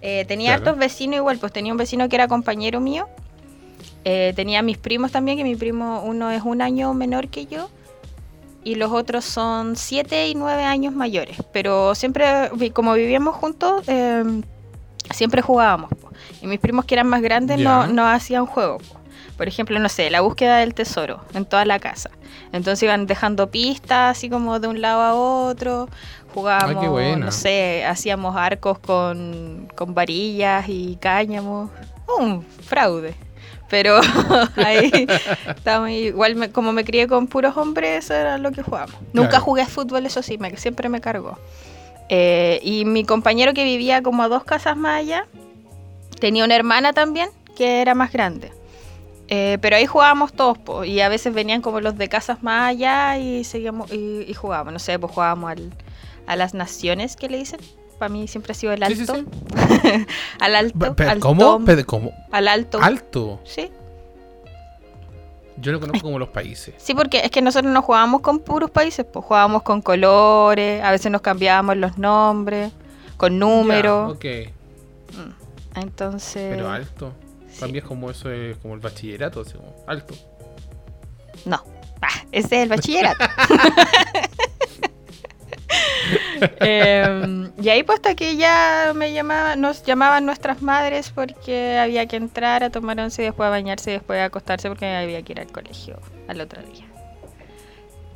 eh, 0.00 0.24
tenía 0.26 0.56
Claro. 0.56 0.70
hartos 0.70 0.78
vecinos 0.80 1.16
igual, 1.16 1.38
pues 1.38 1.52
tenía 1.52 1.72
un 1.72 1.78
vecino 1.78 2.08
que 2.08 2.16
era 2.16 2.26
compañero 2.28 2.80
mío, 2.80 3.08
eh, 4.04 4.32
tenía 4.36 4.62
mis 4.62 4.78
primos 4.78 5.12
también, 5.12 5.38
que 5.38 5.44
mi 5.44 5.54
primo 5.56 6.02
uno 6.04 6.30
es 6.30 6.42
un 6.42 6.60
año 6.62 6.92
menor 6.94 7.28
que 7.28 7.46
yo, 7.46 7.70
y 8.64 8.74
los 8.74 8.92
otros 8.92 9.24
son 9.24 9.76
siete 9.76 10.28
y 10.28 10.34
nueve 10.34 10.64
años 10.64 10.94
mayores, 10.94 11.38
pero 11.52 11.94
siempre, 11.94 12.50
como 12.72 12.94
vivíamos 12.94 13.36
juntos, 13.36 13.82
eh, 13.86 14.24
siempre 15.10 15.42
jugábamos. 15.42 15.90
po. 15.90 16.10
Y 16.42 16.46
mis 16.46 16.60
primos 16.60 16.84
que 16.84 16.94
eran 16.94 17.08
más 17.08 17.22
grandes 17.22 17.58
no, 17.58 17.86
no 17.86 18.06
hacían 18.06 18.46
juegos. 18.46 18.82
po. 18.82 18.98
Por 19.36 19.46
ejemplo, 19.46 19.78
no 19.78 19.88
sé, 19.88 20.10
la 20.10 20.20
búsqueda 20.20 20.58
del 20.58 20.74
tesoro 20.74 21.20
en 21.32 21.44
toda 21.44 21.64
la 21.64 21.78
casa. 21.78 22.10
Entonces 22.52 22.82
iban 22.82 23.06
dejando 23.06 23.50
pistas 23.50 24.16
así 24.16 24.28
como 24.28 24.58
de 24.58 24.68
un 24.68 24.80
lado 24.80 25.00
a 25.00 25.14
otro. 25.14 25.88
Jugábamos, 26.34 26.98
Ay, 26.98 27.16
no 27.16 27.30
sé, 27.30 27.84
hacíamos 27.86 28.36
arcos 28.36 28.78
con, 28.80 29.68
con 29.76 29.94
varillas 29.94 30.68
y 30.68 30.96
cáñamos. 31.00 31.70
Un 32.18 32.42
fraude. 32.42 33.14
Pero 33.70 34.00
ahí 34.56 35.06
estábamos 35.46 35.90
igual 35.90 36.34
me- 36.36 36.50
como 36.50 36.72
me 36.72 36.84
crié 36.84 37.06
con 37.06 37.26
puros 37.26 37.56
hombres, 37.56 38.04
eso 38.04 38.14
era 38.14 38.38
lo 38.38 38.50
que 38.52 38.62
jugábamos. 38.62 38.96
Nunca 39.12 39.30
Claro. 39.30 39.44
jugué 39.44 39.66
fútbol, 39.66 40.06
eso 40.06 40.22
sí, 40.22 40.38
me, 40.38 40.56
siempre 40.56 40.88
me 40.88 41.00
cargó. 41.00 41.38
Eh, 42.08 42.60
y 42.62 42.84
mi 42.86 43.04
compañero 43.04 43.52
que 43.52 43.64
vivía 43.64 44.02
como 44.02 44.22
a 44.22 44.28
dos 44.28 44.44
casas 44.44 44.76
más 44.76 45.00
allá, 45.00 45.26
tenía 46.20 46.44
una 46.44 46.56
hermana 46.56 46.92
también 46.94 47.28
que 47.56 47.82
era 47.82 47.94
más 47.94 48.12
grande. 48.12 48.52
Eh, 49.30 49.58
pero 49.60 49.76
ahí 49.76 49.84
jugábamos 49.84 50.32
todos, 50.32 50.56
po, 50.56 50.84
y 50.84 51.02
a 51.02 51.10
veces 51.10 51.34
venían 51.34 51.60
como 51.60 51.80
los 51.82 51.98
de 51.98 52.08
casas 52.08 52.42
más 52.42 52.70
allá 52.70 53.18
y 53.18 53.44
seguíamos 53.44 53.92
y, 53.92 54.24
y 54.26 54.32
jugábamos. 54.32 54.72
No 54.72 54.78
sé, 54.78 54.98
pues 54.98 55.12
jugábamos 55.12 55.50
al, 55.50 55.70
a 56.26 56.34
las 56.36 56.54
naciones 56.54 57.14
que 57.16 57.28
le 57.28 57.36
dicen. 57.36 57.60
Para 57.98 58.08
mí 58.10 58.28
siempre 58.28 58.52
ha 58.52 58.54
sido 58.54 58.72
el 58.72 58.84
Sí, 58.86 58.94
sí, 58.94 59.00
alto. 59.10 59.14
sí. 59.16 60.06
al 60.40 60.54
alto. 60.54 60.78
Pe- 60.78 60.90
pe- 60.92 61.08
al 61.08 61.18
¿Cómo? 61.18 61.42
tom, 61.42 61.64
Pe- 61.64 61.84
¿Cómo? 61.84 62.12
Al 62.30 62.46
alto. 62.48 62.78
Alto. 62.80 63.40
Sí. 63.44 63.70
Yo 65.60 65.72
lo 65.72 65.80
conozco 65.80 66.02
como 66.06 66.20
los 66.20 66.28
países. 66.28 66.74
Sí, 66.78 66.94
porque 66.94 67.18
es 67.24 67.32
que 67.32 67.42
nosotros 67.42 67.72
no 67.72 67.82
jugábamos 67.82 68.20
con 68.20 68.38
puros 68.38 68.70
países, 68.70 69.04
pues 69.12 69.24
jugábamos 69.24 69.62
con 69.64 69.82
colores, 69.82 70.82
a 70.84 70.92
veces 70.92 71.10
nos 71.10 71.20
cambiábamos 71.20 71.76
los 71.76 71.98
nombres, 71.98 72.70
con 73.16 73.40
números. 73.40 74.16
Ya, 74.22 74.42
ok, 74.44 74.48
Entonces. 75.74 76.54
pero 76.54 76.70
alto. 76.70 77.12
mí 77.72 77.78
es 77.78 77.84
como 77.84 78.08
eso, 78.08 78.30
es 78.30 78.56
como 78.58 78.74
el 78.74 78.80
bachillerato, 78.80 79.40
así 79.40 79.54
como 79.54 79.74
alto. 79.88 80.14
No. 81.44 81.64
Ah, 82.00 82.22
ese 82.30 82.58
es 82.58 82.62
el 82.62 82.68
bachillerato. 82.68 83.24
Em, 86.60 87.50
y 87.60 87.68
ahí 87.68 87.82
pues 87.82 87.96
hasta 87.96 88.14
que 88.14 88.36
ya 88.36 88.92
me 88.94 89.12
llamaba, 89.12 89.56
nos 89.56 89.82
llamaban 89.82 90.24
nuestras 90.24 90.62
madres 90.62 91.10
porque 91.10 91.78
había 91.78 92.06
que 92.06 92.16
entrar 92.16 92.62
a 92.62 92.70
tomar 92.70 92.98
once 93.00 93.22
y 93.22 93.24
después 93.26 93.48
a 93.48 93.50
bañarse 93.50 93.90
y 93.90 93.94
después 93.94 94.20
a 94.20 94.26
acostarse 94.26 94.68
porque 94.68 94.86
había 94.86 95.20
que 95.22 95.32
ir 95.32 95.40
al 95.40 95.50
colegio 95.50 95.98
al 96.28 96.40
otro 96.40 96.62
día. 96.62 96.86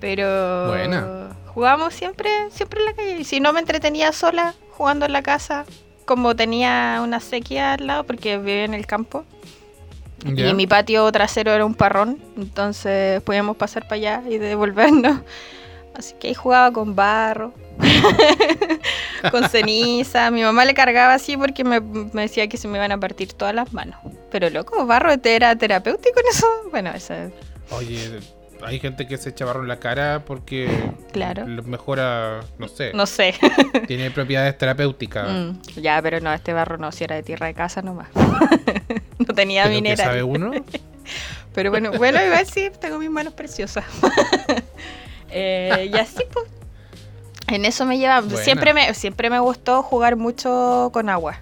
Pero 0.00 0.68
Buena. 0.68 1.30
jugábamos 1.47 1.94
siempre, 1.94 2.30
siempre 2.50 2.80
en 2.80 2.87
la 2.87 2.92
calle. 2.92 3.21
Y 3.21 3.25
si 3.25 3.40
no 3.40 3.52
me 3.52 3.61
entretenía 3.61 4.12
sola 4.12 4.54
jugando 4.71 5.06
en 5.06 5.12
la 5.12 5.23
casa, 5.23 5.64
como 6.04 6.35
tenía 6.35 7.00
una 7.04 7.21
sequía 7.21 7.75
al 7.75 7.87
lado 7.87 8.04
porque 8.04 8.38
vivía 8.38 8.64
en 8.64 8.75
el 8.75 8.87
campo. 8.87 9.25
¿Ya? 10.25 10.49
Y 10.49 10.54
mi 10.54 10.66
patio 10.66 11.11
trasero 11.11 11.52
era 11.52 11.64
un 11.64 11.75
parrón, 11.75 12.21
entonces 12.37 13.21
podíamos 13.23 13.56
pasar 13.56 13.85
para 13.85 13.94
allá 13.97 14.23
y 14.28 14.38
devolvernos. 14.38 15.21
Así 15.96 16.14
que 16.18 16.28
ahí 16.28 16.34
jugaba 16.34 16.72
con 16.72 16.94
barro, 16.96 17.52
con 19.30 19.49
ceniza. 19.49 20.30
Mi 20.30 20.42
mamá 20.42 20.64
le 20.64 20.75
cargaba 20.75 21.14
así 21.14 21.37
porque 21.37 21.64
me, 21.64 21.80
me 21.80 22.22
decía 22.22 22.49
que 22.49 22.56
se 22.56 22.68
me 22.68 22.78
iban 22.78 22.92
a 22.92 22.99
partir 22.99 23.32
todas 23.32 23.54
las 23.54 23.72
manos. 23.72 23.99
Pero 24.30 24.49
loco, 24.50 24.87
barro 24.87 25.11
era 25.22 25.56
terapéutico 25.56 26.18
en 26.20 26.26
eso. 26.30 26.46
Bueno, 26.70 26.90
eso, 26.94 27.14
Oye, 27.70 28.20
hay 28.64 28.78
gente 28.80 29.06
que 29.06 29.16
se 29.16 29.30
echa 29.30 29.44
barro 29.44 29.62
en 29.62 29.68
la 29.68 29.78
cara 29.78 30.25
porque 30.25 30.68
Claro. 31.12 31.46
mejora, 31.46 32.40
no 32.58 32.68
sé, 32.68 32.92
no 32.94 33.06
sé. 33.06 33.34
tiene 33.87 34.11
propiedades 34.11 34.56
terapéuticas. 34.56 35.28
Mm, 35.30 35.80
ya, 35.80 36.00
pero 36.02 36.20
no, 36.20 36.32
este 36.32 36.52
barro 36.52 36.78
no, 36.78 36.92
si 36.92 37.04
era 37.04 37.16
de 37.16 37.22
tierra 37.22 37.46
de 37.46 37.54
casa 37.54 37.82
nomás. 37.82 38.08
no 39.18 39.34
tenía 39.34 39.64
Pero 39.64 39.75
¿qué 39.75 39.80
mineral. 39.82 40.06
sabe 40.06 40.22
uno? 40.22 40.52
Pero 41.54 41.70
bueno, 41.70 41.92
bueno, 41.92 42.25
igual 42.25 42.46
sí, 42.46 42.70
tengo 42.80 42.99
mis 42.99 43.11
manos 43.11 43.34
preciosas. 43.34 43.84
Eh, 45.32 45.90
y 45.92 45.96
así 45.96 46.22
pues. 46.32 46.46
En 47.48 47.64
eso 47.64 47.84
me 47.84 47.98
lleva. 47.98 48.20
Buena. 48.20 48.42
Siempre 48.44 48.72
me, 48.74 48.94
siempre 48.94 49.28
me 49.30 49.38
gustó 49.40 49.82
jugar 49.82 50.16
mucho 50.16 50.90
con 50.92 51.08
agua. 51.10 51.40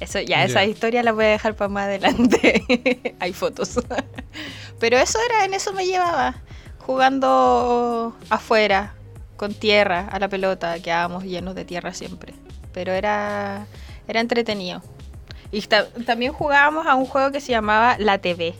Eso, 0.00 0.20
ya, 0.20 0.44
esa 0.44 0.64
Ya. 0.64 0.70
historia 0.70 1.02
la 1.02 1.12
voy 1.12 1.24
a 1.24 1.28
dejar 1.28 1.54
para 1.54 1.68
más 1.68 1.84
adelante. 1.84 3.14
Hay 3.20 3.32
fotos. 3.32 3.78
Pero 4.78 4.98
eso 4.98 5.18
era, 5.28 5.44
en 5.44 5.54
eso 5.54 5.72
me 5.72 5.86
llevaba. 5.86 6.36
Jugando 6.78 8.16
afuera, 8.30 8.94
con 9.36 9.52
tierra, 9.54 10.08
a 10.10 10.18
la 10.18 10.28
pelota, 10.28 10.78
quedábamos 10.80 11.24
llenos 11.24 11.54
de 11.54 11.64
tierra 11.64 11.92
siempre. 11.94 12.34
Pero 12.72 12.92
era, 12.92 13.66
era 14.08 14.20
entretenido. 14.20 14.82
Y 15.50 15.60
ta- 15.62 15.88
también 16.06 16.32
jugábamos 16.32 16.86
a 16.86 16.94
un 16.94 17.06
juego 17.06 17.30
que 17.32 17.40
se 17.40 17.52
llamaba 17.52 17.96
La 17.98 18.18
TV. 18.18 18.54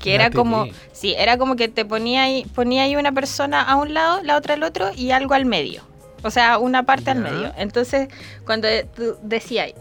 Que 0.00 0.14
era 0.14 0.30
como, 0.30 0.66
sí, 0.92 1.14
era 1.16 1.36
como 1.36 1.56
que 1.56 1.68
te 1.68 1.84
ponía 1.84 2.22
ahí, 2.22 2.46
ponía 2.54 2.84
ahí 2.84 2.96
una 2.96 3.12
persona 3.12 3.62
a 3.62 3.76
un 3.76 3.92
lado, 3.92 4.22
la 4.22 4.36
otra 4.36 4.54
al 4.54 4.62
otro 4.62 4.90
y 4.96 5.10
algo 5.10 5.34
al 5.34 5.44
medio. 5.44 5.82
O 6.22 6.30
sea, 6.30 6.58
una 6.58 6.84
parte 6.84 7.10
al 7.10 7.18
medio. 7.18 7.52
Entonces, 7.56 8.08
cuando 8.44 8.68
tú 8.94 9.16
decías, 9.22 9.72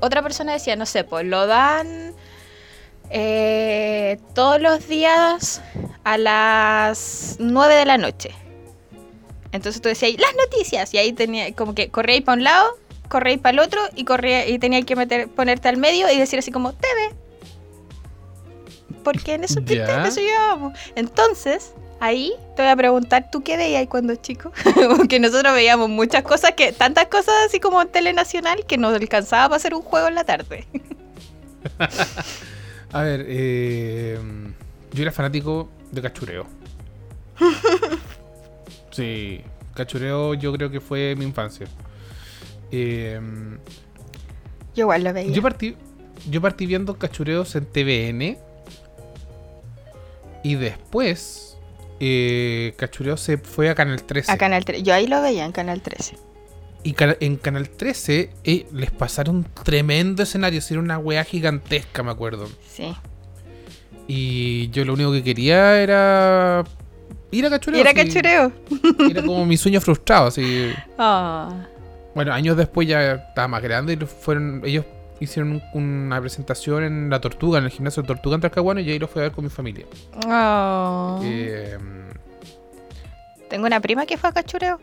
otra 0.00 0.22
persona 0.22 0.52
decía, 0.52 0.76
no 0.76 0.86
sé, 0.86 1.04
pues 1.04 1.24
lo 1.26 1.46
dan 1.46 2.14
eh, 3.10 4.18
todos 4.34 4.60
los 4.60 4.88
días 4.88 5.62
a 6.04 6.18
las 6.18 7.36
9 7.38 7.74
de 7.74 7.84
la 7.84 7.98
noche. 7.98 8.30
Entonces 9.52 9.82
tú 9.82 9.88
decías, 9.88 10.12
las 10.18 10.34
noticias, 10.34 10.94
y 10.94 10.98
ahí 10.98 11.12
tenía 11.12 11.52
como 11.54 11.74
que 11.74 11.90
corríais 11.90 12.22
para 12.22 12.38
un 12.38 12.44
lado, 12.44 12.78
corríais 13.08 13.38
para 13.38 13.52
el 13.52 13.58
otro 13.58 13.80
y 13.94 14.04
corría 14.04 14.48
y 14.48 14.58
tenía 14.58 14.80
que 14.82 14.96
meter, 14.96 15.28
ponerte 15.28 15.68
al 15.68 15.76
medio 15.76 16.10
y 16.10 16.18
decir 16.18 16.38
así 16.38 16.50
como 16.50 16.72
TV. 16.72 17.14
Porque 19.02 19.34
en 19.34 19.44
eso, 19.44 19.60
te- 19.62 19.76
Ya. 19.76 20.00
en 20.00 20.06
eso 20.06 20.20
llevábamos. 20.20 20.78
Entonces, 20.94 21.72
ahí 22.00 22.32
te 22.56 22.62
voy 22.62 22.70
a 22.70 22.76
preguntar, 22.76 23.30
¿tú 23.30 23.42
qué 23.42 23.56
veías 23.56 23.86
cuando 23.88 24.14
chico? 24.16 24.52
Porque 24.96 25.18
nosotros 25.20 25.52
veíamos 25.54 25.88
muchas 25.88 26.22
cosas, 26.22 26.52
que 26.52 26.72
tantas 26.72 27.06
cosas 27.06 27.34
así 27.46 27.60
como 27.60 27.80
en 27.82 27.88
Telenacional 27.88 28.64
que 28.66 28.76
nos 28.78 28.94
alcanzaba 28.94 29.48
para 29.48 29.56
hacer 29.56 29.74
un 29.74 29.82
juego 29.82 30.08
en 30.08 30.14
la 30.14 30.24
tarde. 30.24 30.66
A 32.92 33.02
ver, 33.02 33.24
eh, 33.28 34.18
yo 34.92 35.02
era 35.02 35.12
fanático 35.12 35.68
de 35.90 36.02
cachureo. 36.02 36.46
Sí, 38.90 39.40
cachureo 39.74 40.34
yo 40.34 40.52
creo 40.52 40.70
que 40.70 40.80
fue 40.80 41.14
mi 41.16 41.24
infancia. 41.24 41.66
Eh, 42.70 43.18
Yo 44.74 44.82
igual 44.82 45.04
lo 45.04 45.12
veía. 45.14 45.32
yo 45.32 45.40
partí 45.42 45.76
yo 46.30 46.40
partí 46.42 46.66
viendo 46.66 46.98
cachureos 46.98 47.54
en 47.56 47.64
TVN 47.66 48.38
y 50.42 50.56
después 50.56 51.56
eh, 52.00 52.74
cachureo 52.76 53.16
se 53.16 53.38
fue 53.38 53.70
a 53.70 53.74
Canal 53.74 54.02
13. 54.02 54.32
A 54.32 54.36
Canal 54.36 54.64
13. 54.64 54.82
Yo 54.82 54.92
ahí 54.94 55.06
lo 55.06 55.22
veía 55.22 55.44
en 55.44 55.52
Canal 55.52 55.80
13. 55.80 56.16
Y 56.84 56.96
en 56.98 57.36
Canal 57.36 57.68
13 57.68 58.30
eh, 58.42 58.66
les 58.72 58.90
pasaron 58.90 59.36
un 59.36 59.44
tremendo 59.44 60.24
escenario, 60.24 60.60
era 60.68 60.80
una 60.80 60.98
weá 60.98 61.22
gigantesca, 61.22 62.02
me 62.02 62.10
acuerdo. 62.10 62.48
Sí. 62.68 62.92
Y 64.08 64.68
yo 64.70 64.84
lo 64.84 64.94
único 64.94 65.12
que 65.12 65.22
quería 65.22 65.80
era 65.80 66.64
ir 67.30 67.46
a 67.46 67.50
cachureo. 67.50 67.80
Era 67.80 67.90
sí. 67.90 67.96
cachureo. 67.96 68.52
Era 69.10 69.22
como 69.22 69.46
mi 69.46 69.56
sueño 69.56 69.80
frustrado, 69.80 70.26
así. 70.26 70.72
Ah. 70.98 71.66
Bueno, 72.16 72.32
años 72.32 72.56
después 72.56 72.88
ya 72.88 73.12
estaba 73.12 73.46
más 73.46 73.62
grande 73.62 73.92
y 73.92 73.96
fueron, 74.04 74.62
ellos 74.64 74.84
hicieron 75.22 75.52
un- 75.52 75.62
una 75.82 76.20
presentación 76.20 76.84
en 76.84 77.10
La 77.10 77.20
Tortuga, 77.20 77.58
en 77.58 77.64
el 77.64 77.70
gimnasio 77.70 78.02
de 78.02 78.06
Tortuga 78.08 78.34
en 78.36 78.40
Talcahuano 78.42 78.80
y 78.80 78.90
ahí 78.90 78.98
lo 78.98 79.08
fui 79.08 79.20
a 79.20 79.24
ver 79.24 79.32
con 79.32 79.44
mi 79.44 79.50
familia. 79.50 79.86
Oh. 80.26 81.20
Eh, 81.22 81.78
Tengo 83.48 83.66
una 83.66 83.80
prima 83.80 84.06
que 84.06 84.16
fue 84.16 84.30
a 84.30 84.32
cachureo. 84.32 84.80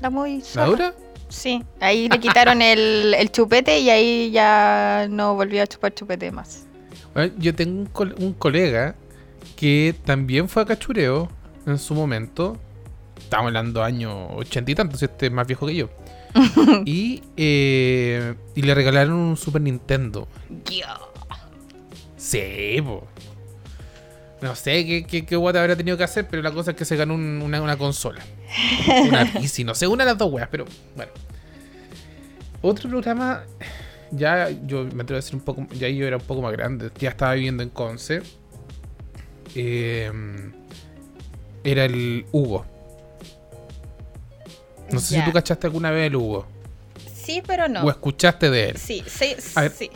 La 0.00 0.10
muy 0.10 0.42
¿La 0.54 0.66
dura? 0.66 0.94
Sí. 1.28 1.64
Ahí 1.80 2.08
le 2.08 2.18
quitaron 2.18 2.60
el, 2.60 3.14
el 3.14 3.30
chupete 3.30 3.78
y 3.78 3.88
ahí 3.90 4.30
ya 4.32 5.06
no 5.08 5.34
volvió 5.34 5.62
a 5.62 5.66
chupar 5.66 5.94
chupete 5.94 6.30
más. 6.32 6.64
Bueno, 7.14 7.32
yo 7.38 7.54
tengo 7.54 7.88
un 8.18 8.32
colega 8.34 8.94
que 9.56 9.94
también 10.04 10.48
fue 10.48 10.62
a 10.62 10.66
cachureo 10.66 11.28
en 11.66 11.78
su 11.78 11.94
momento. 11.94 12.56
Estamos 13.18 13.46
hablando 13.46 13.82
años 13.82 14.14
ochenta 14.34 14.70
y 14.70 14.74
tantos, 14.74 15.02
este 15.02 15.26
es 15.26 15.32
más 15.32 15.46
viejo 15.46 15.66
que 15.66 15.74
yo. 15.76 15.88
y, 16.86 17.22
eh, 17.36 18.34
y 18.54 18.62
le 18.62 18.74
regalaron 18.74 19.14
un 19.14 19.36
Super 19.36 19.60
Nintendo. 19.62 20.28
Dios. 20.48 20.88
Sí, 22.16 22.76
po. 22.82 23.06
No 24.40 24.54
sé 24.56 24.84
qué, 24.86 25.04
qué, 25.04 25.24
qué 25.26 25.36
guata 25.36 25.60
habrá 25.60 25.76
tenido 25.76 25.96
que 25.96 26.04
hacer, 26.04 26.26
pero 26.28 26.42
la 26.42 26.50
cosa 26.50 26.72
es 26.72 26.76
que 26.76 26.84
se 26.84 26.96
ganó 26.96 27.14
un- 27.14 27.42
una, 27.42 27.60
una 27.62 27.76
consola. 27.76 28.22
Una 29.08 29.24
PC, 29.32 29.64
no 29.64 29.74
sé, 29.74 29.86
una 29.86 30.04
de 30.04 30.10
las 30.10 30.18
dos 30.18 30.30
weas, 30.32 30.48
pero 30.50 30.66
bueno. 30.96 31.10
Otro 32.60 32.88
programa, 32.90 33.44
ya 34.10 34.50
yo 34.66 34.84
me 34.84 35.02
atrevo 35.02 35.14
a 35.18 35.20
decir 35.22 35.34
un 35.34 35.40
poco, 35.40 35.66
ya 35.74 35.88
yo 35.88 36.06
era 36.06 36.16
un 36.18 36.22
poco 36.22 36.42
más 36.42 36.52
grande, 36.52 36.90
ya 36.98 37.08
estaba 37.10 37.34
viviendo 37.34 37.62
en 37.62 37.70
Conce. 37.70 38.22
Eh, 39.54 40.10
era 41.64 41.84
el 41.86 42.26
Hugo. 42.32 42.66
No 44.90 44.98
sé 45.00 45.16
si 45.16 45.24
tú 45.24 45.32
cachaste 45.32 45.66
alguna 45.66 45.90
vez 45.90 46.06
el 46.08 46.16
Hugo. 46.16 46.46
Sí, 47.14 47.42
pero 47.46 47.68
no. 47.68 47.82
O 47.84 47.90
escuchaste 47.90 48.50
de 48.50 48.70
él. 48.70 48.76
Sí, 48.76 49.02
sí, 49.06 49.34
A 49.54 49.62
ver. 49.62 49.72
sí. 49.72 49.90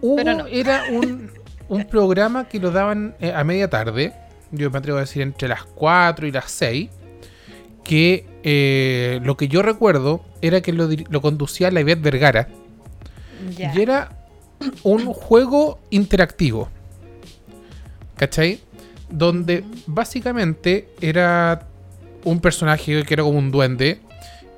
Hugo 0.00 0.16
Pero 0.16 0.34
no. 0.34 0.46
era 0.46 0.84
un, 0.90 1.30
un 1.68 1.84
programa 1.86 2.48
que 2.48 2.58
lo 2.58 2.70
daban 2.70 3.14
eh, 3.20 3.32
a 3.32 3.44
media 3.44 3.68
tarde. 3.68 4.12
Yo 4.50 4.70
me 4.70 4.78
atrevo 4.78 4.98
a 4.98 5.02
decir 5.02 5.22
entre 5.22 5.48
las 5.48 5.64
4 5.64 6.26
y 6.26 6.32
las 6.32 6.50
6. 6.50 6.90
Que 7.84 8.26
eh, 8.42 9.20
lo 9.22 9.36
que 9.36 9.48
yo 9.48 9.60
recuerdo 9.62 10.24
era 10.40 10.62
que 10.62 10.72
lo, 10.72 10.88
lo 10.88 11.20
conducía 11.20 11.70
la 11.70 11.80
Ivette 11.80 12.00
Vergara. 12.02 12.48
Y 13.58 13.80
era 13.80 14.08
un 14.82 15.04
juego 15.12 15.78
interactivo. 15.90 16.70
¿Cachai? 18.16 18.60
Donde 19.10 19.64
básicamente 19.86 20.88
era 21.00 21.66
un 22.24 22.40
personaje 22.40 23.02
que 23.04 23.14
era 23.14 23.22
como 23.22 23.38
un 23.38 23.50
duende. 23.50 24.00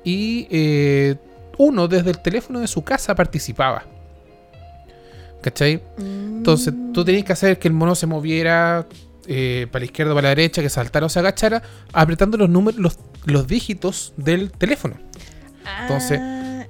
y 0.03 0.47
eh, 0.51 1.15
uno 1.57 1.87
desde 1.87 2.11
el 2.11 2.19
teléfono 2.19 2.59
de 2.59 2.67
su 2.67 2.83
casa 2.83 3.13
participaba. 3.15 3.83
¿Cachai? 5.41 5.81
Entonces 5.97 6.73
tú 6.93 7.03
tenías 7.05 7.23
que 7.25 7.33
hacer 7.33 7.59
que 7.59 7.67
el 7.67 7.73
mono 7.73 7.95
se 7.95 8.05
moviera 8.07 8.85
eh, 9.27 9.67
para 9.71 9.81
la 9.81 9.85
izquierda 9.85 10.11
o 10.13 10.15
para 10.15 10.25
la 10.25 10.29
derecha, 10.35 10.61
que 10.61 10.69
saltara 10.69 11.05
o 11.05 11.09
se 11.09 11.19
agachara, 11.19 11.61
apretando 11.93 12.37
los 12.37 12.49
números, 12.49 12.79
los, 12.79 12.99
los 13.25 13.47
dígitos 13.47 14.13
del 14.17 14.51
teléfono. 14.51 14.95
Entonces, 15.81 16.19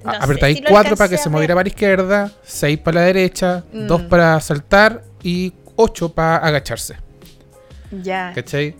Ah, 0.04 0.12
no 0.18 0.24
apretáis 0.24 0.58
si 0.58 0.62
lo 0.62 0.70
4 0.70 0.96
para 0.96 1.04
alcancé 1.06 1.16
que 1.16 1.22
se 1.22 1.28
moviera 1.28 1.54
para 1.54 1.64
la 1.64 1.68
izquierda, 1.68 2.32
6 2.44 2.78
para 2.78 3.00
la 3.00 3.06
derecha, 3.06 3.64
Mm. 3.72 3.86
2 3.88 4.02
para 4.02 4.40
saltar 4.40 5.02
y 5.24 5.52
8 5.76 6.12
para 6.12 6.36
agacharse. 6.36 6.96
Ya. 7.90 8.32
¿Cachai? 8.34 8.76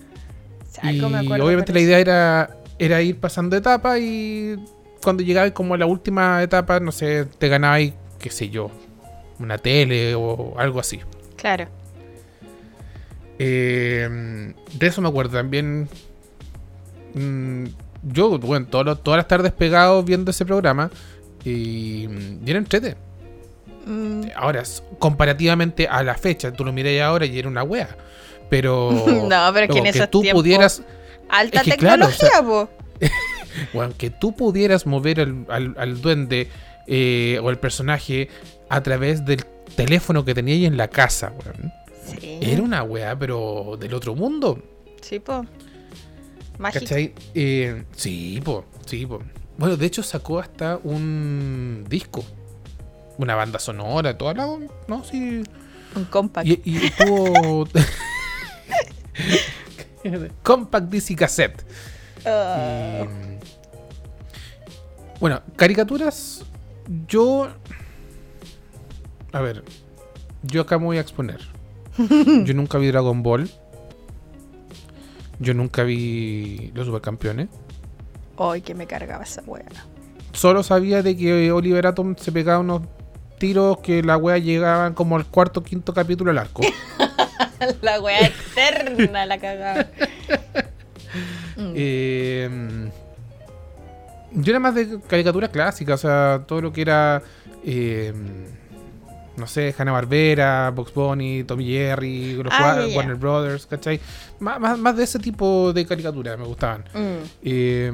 Y 0.83 0.89
Algo 0.89 1.09
me 1.11 1.19
acuerdo, 1.19 1.45
obviamente 1.47 1.73
la 1.73 1.81
idea 1.81 1.99
era, 1.99 2.57
era 2.79 3.03
ir 3.03 3.19
pasando 3.19 3.57
etapas 3.57 3.99
y 4.01 4.57
cuando 5.03 5.23
llegabas 5.23 5.53
como 5.53 5.75
a 5.75 5.79
la 5.79 5.87
última 5.87 6.43
etapa, 6.43 6.81
no 6.81 6.93
sé, 6.93 7.25
te 7.25 7.49
ganabais, 7.49 7.93
qué 8.19 8.31
sé 8.31 8.49
yo, 8.51 8.71
una 9.39 9.59
tele 9.59 10.15
o 10.15 10.55
algo 10.59 10.81
así. 10.81 11.01
Claro. 11.37 11.67
Eh, 13.39 14.53
de 14.75 14.87
eso 14.87 15.01
me 15.01 15.09
acuerdo 15.09 15.37
también. 15.37 15.89
mm, 17.15 17.65
yo, 18.03 18.39
bueno, 18.39 18.67
todos 18.67 18.85
los- 18.85 19.03
todas 19.03 19.19
las 19.19 19.29
tardes 19.29 19.51
pegado 19.53 20.03
viendo 20.03 20.31
ese 20.31 20.45
programa 20.45 20.91
y, 21.45 22.07
y 22.07 22.41
era 22.47 22.59
entrete. 22.59 22.97
Mm, 23.87 24.23
Ahora, 24.37 24.63
comparativamente 24.99 25.89
a 25.89 26.03
la 26.03 26.15
fecha, 26.15 26.53
tú 26.53 26.65
lo 26.65 26.73
miráis 26.73 27.01
ahora 27.01 27.27
y 27.27 27.39
era 27.39 27.49
una 27.49 27.63
wea. 27.63 27.89
Pero. 28.51 28.91
No, 29.29 29.51
pero 29.53 29.73
que 29.73 29.79
en 29.79 29.87
esos 29.87 30.11
tú 30.11 30.23
tiempos- 30.23 30.43
pudieras. 30.43 30.83
Alta 31.29 31.59
Es 31.61 31.65
que 31.65 31.77
claro, 31.77 32.07
o 32.07 32.09
tecnología, 32.09 32.31
sea, 32.31 32.43
po. 32.43 32.69
Bueno, 33.75 33.93
que 33.99 34.11
tú 34.11 34.35
pudieras 34.35 34.87
mover 34.87 35.21
al, 35.21 35.45
al- 35.49 35.75
al 35.79 36.01
duende 36.01 36.49
eh, 36.87 37.39
o 37.43 37.51
el 37.51 37.59
personaje 37.59 38.29
a 38.71 38.83
través 38.83 39.25
del 39.27 39.45
teléfono 39.77 40.25
que 40.25 40.35
teníais 40.35 40.65
en 40.67 40.77
la 40.77 40.89
casa, 40.89 41.33
weón. 41.45 41.73
Sí. 42.21 42.39
Era 42.41 42.63
una 42.63 42.83
wea, 42.85 43.19
pero 43.19 43.77
del 43.79 43.93
otro 43.95 44.15
mundo. 44.15 44.63
Sí, 45.03 45.19
po. 45.19 45.45
Mágico. 46.59 46.85
¿Cachai? 46.87 47.13
Eh, 47.35 47.85
sí, 47.95 48.41
po, 48.43 48.65
sí, 48.87 49.05
po. 49.05 49.21
Bueno, 49.59 49.77
de 49.77 49.85
hecho 49.87 50.03
sacó 50.03 50.39
hasta 50.39 50.79
un 50.83 51.85
disco. 51.89 52.25
Una 53.19 53.35
banda 53.35 53.59
sonora, 53.59 54.17
toda 54.17 54.33
la. 54.35 54.47
No, 54.87 55.05
sí. 55.05 55.43
Un 55.97 56.05
compact. 56.07 56.47
Y, 56.49 56.61
y 56.65 56.91
tuvo. 56.91 57.67
Compact 60.43 60.89
DC 60.89 61.17
Cassette. 61.17 61.65
Ah. 62.25 63.05
Y, 63.05 63.09
bueno, 65.21 65.43
caricaturas. 65.57 66.45
Yo. 67.07 67.49
A 69.33 69.41
ver. 69.41 69.65
Yo 70.43 70.63
acá 70.63 70.79
me 70.79 70.85
voy 70.87 70.99
a 70.99 71.01
exponer. 71.01 71.41
Yo 72.45 72.55
nunca 72.55 72.79
vi 72.79 72.89
Dragon 72.89 73.23
Ball. 73.23 73.51
Yo 75.41 75.55
nunca 75.55 75.83
vi 75.83 76.71
Los 76.75 76.87
Supercampeones. 76.87 77.49
Ay, 78.39 78.63
que 78.63 78.75
me 78.75 78.87
cargaba 78.87 79.25
esa 79.25 79.43
wea. 79.43 79.67
Solo 80.33 80.63
sabía 80.63 81.03
de 81.03 81.17
que 81.17 81.51
Oliver 81.51 81.87
Atom 81.87 82.15
se 82.17 82.31
pegaba 82.31 82.61
unos 82.61 82.83
tiros 83.39 83.79
que 83.79 84.03
la 84.03 84.17
wea 84.17 84.39
llegaban 84.39 84.95
como 84.95 85.17
al 85.17 85.27
cuarto 85.27 85.63
quinto 85.63 85.93
capítulo 85.93 86.31
al 86.31 86.39
arco. 86.39 86.63
la 87.83 88.01
wea 88.01 88.27
eterna 88.27 89.27
la 89.27 89.39
cagaba. 89.39 89.87
Mm. 91.57 91.73
Eh, 91.75 92.51
yo 94.33 94.51
era 94.53 94.61
más 94.61 94.75
de 94.75 95.01
caricaturas 95.07 95.51
clásicas, 95.51 96.05
o 96.05 96.09
sea, 96.09 96.45
todo 96.47 96.61
lo 96.61 96.73
que 96.73 96.83
era, 96.83 97.23
eh, 97.65 98.13
no 99.37 99.47
sé, 99.47 99.75
Hanna 99.77 99.93
Barbera, 99.93 100.71
Box 100.71 100.93
Bunny, 100.93 101.45
Tommy 101.45 101.67
Jerry, 101.67 102.35
los 102.35 102.53
Ah. 102.53 102.87
Warner 102.95 103.17
Brothers, 103.17 103.67
¿cachai? 103.67 104.01
Más, 104.39 104.61
más, 104.61 104.79
más 104.79 104.97
de 104.97 105.05
ese 105.05 105.19
tipo 105.19 105.73
de 105.73 105.87
caricaturas 105.87 106.39
me 106.39 106.45
gustaban. 106.45 106.85
Mm. 106.95 107.25
Eh, 107.43 107.93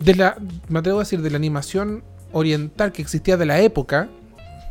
de 0.00 0.14
la, 0.14 0.36
me 0.68 0.78
atrevo 0.80 0.98
a 0.98 1.02
decir, 1.02 1.22
de 1.22 1.30
la 1.30 1.36
animación 1.36 2.02
oriental 2.32 2.92
que 2.92 3.02
existía 3.02 3.36
de 3.36 3.46
la 3.46 3.60
época, 3.60 4.08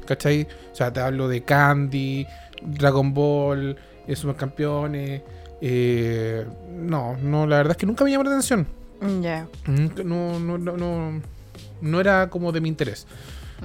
¿cachai? 0.06 0.48
O 0.72 0.76
sea, 0.76 0.92
te 0.94 1.00
hablo 1.00 1.28
de 1.28 1.44
Candy, 1.44 2.26
Dragon 2.62 3.14
Ball, 3.14 3.78
eh, 4.08 4.16
Supercampeones. 4.16 5.22
Eh, 5.62 6.46
no, 6.76 7.16
no, 7.18 7.48
la 7.48 7.58
verdad 7.58 7.72
es 7.72 7.78
que 7.78 7.86
nunca 7.86 8.04
me 8.04 8.12
llamó 8.12 8.24
la 8.24 8.32
atención. 8.32 8.68
Mm, 9.02 9.22
Ya. 9.22 9.48
Nunca- 9.66 10.04
No, 10.04 10.40
no, 10.40 10.58
no, 10.58 10.78
no, 10.78 11.22
no 11.82 12.00
era 12.00 12.30
como 12.30 12.52
de 12.52 12.62
mi 12.62 12.70
interés. 12.70 13.08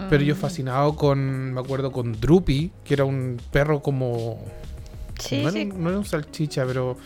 Pero 0.08 0.22
yo 0.22 0.34
Mm. 0.34 0.38
fascinado 0.38 0.96
con, 0.96 1.52
me 1.52 1.60
acuerdo 1.60 1.92
con 1.92 2.18
Droopy, 2.18 2.72
que 2.82 2.94
era 2.94 3.04
un 3.04 3.38
perro 3.50 3.82
como 3.82 4.38
Sí, 5.18 5.42
no, 5.44 5.50
sí. 5.50 5.60
Era, 5.60 5.74
no 5.78 5.88
era 5.90 5.98
un 5.98 6.04
salchicha, 6.06 6.64
pero 6.66 6.96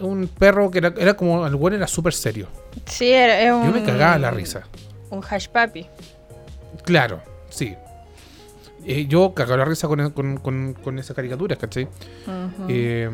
un 0.00 0.26
perro 0.28 0.70
que 0.70 0.78
era, 0.78 0.94
era 0.98 1.14
como 1.14 1.46
el 1.46 1.54
bueno 1.54 1.76
era 1.76 1.86
súper 1.86 2.14
serio. 2.14 2.48
Sí, 2.86 3.10
era, 3.12 3.54
un. 3.54 3.66
Yo 3.66 3.72
me 3.72 3.82
cagaba 3.84 4.18
la 4.18 4.30
risa. 4.30 4.62
Un 5.10 5.22
hash 5.28 5.48
papi. 5.48 5.86
Claro, 6.84 7.20
sí. 7.50 7.74
Eh, 8.88 9.06
yo 9.08 9.34
cagaba 9.34 9.56
la 9.56 9.64
risa 9.64 9.88
con, 9.88 10.10
con, 10.12 10.36
con, 10.36 10.74
con 10.74 10.98
esas 11.00 11.16
caricaturas, 11.16 11.58
¿cachai? 11.58 11.88
Eh, 12.68 13.10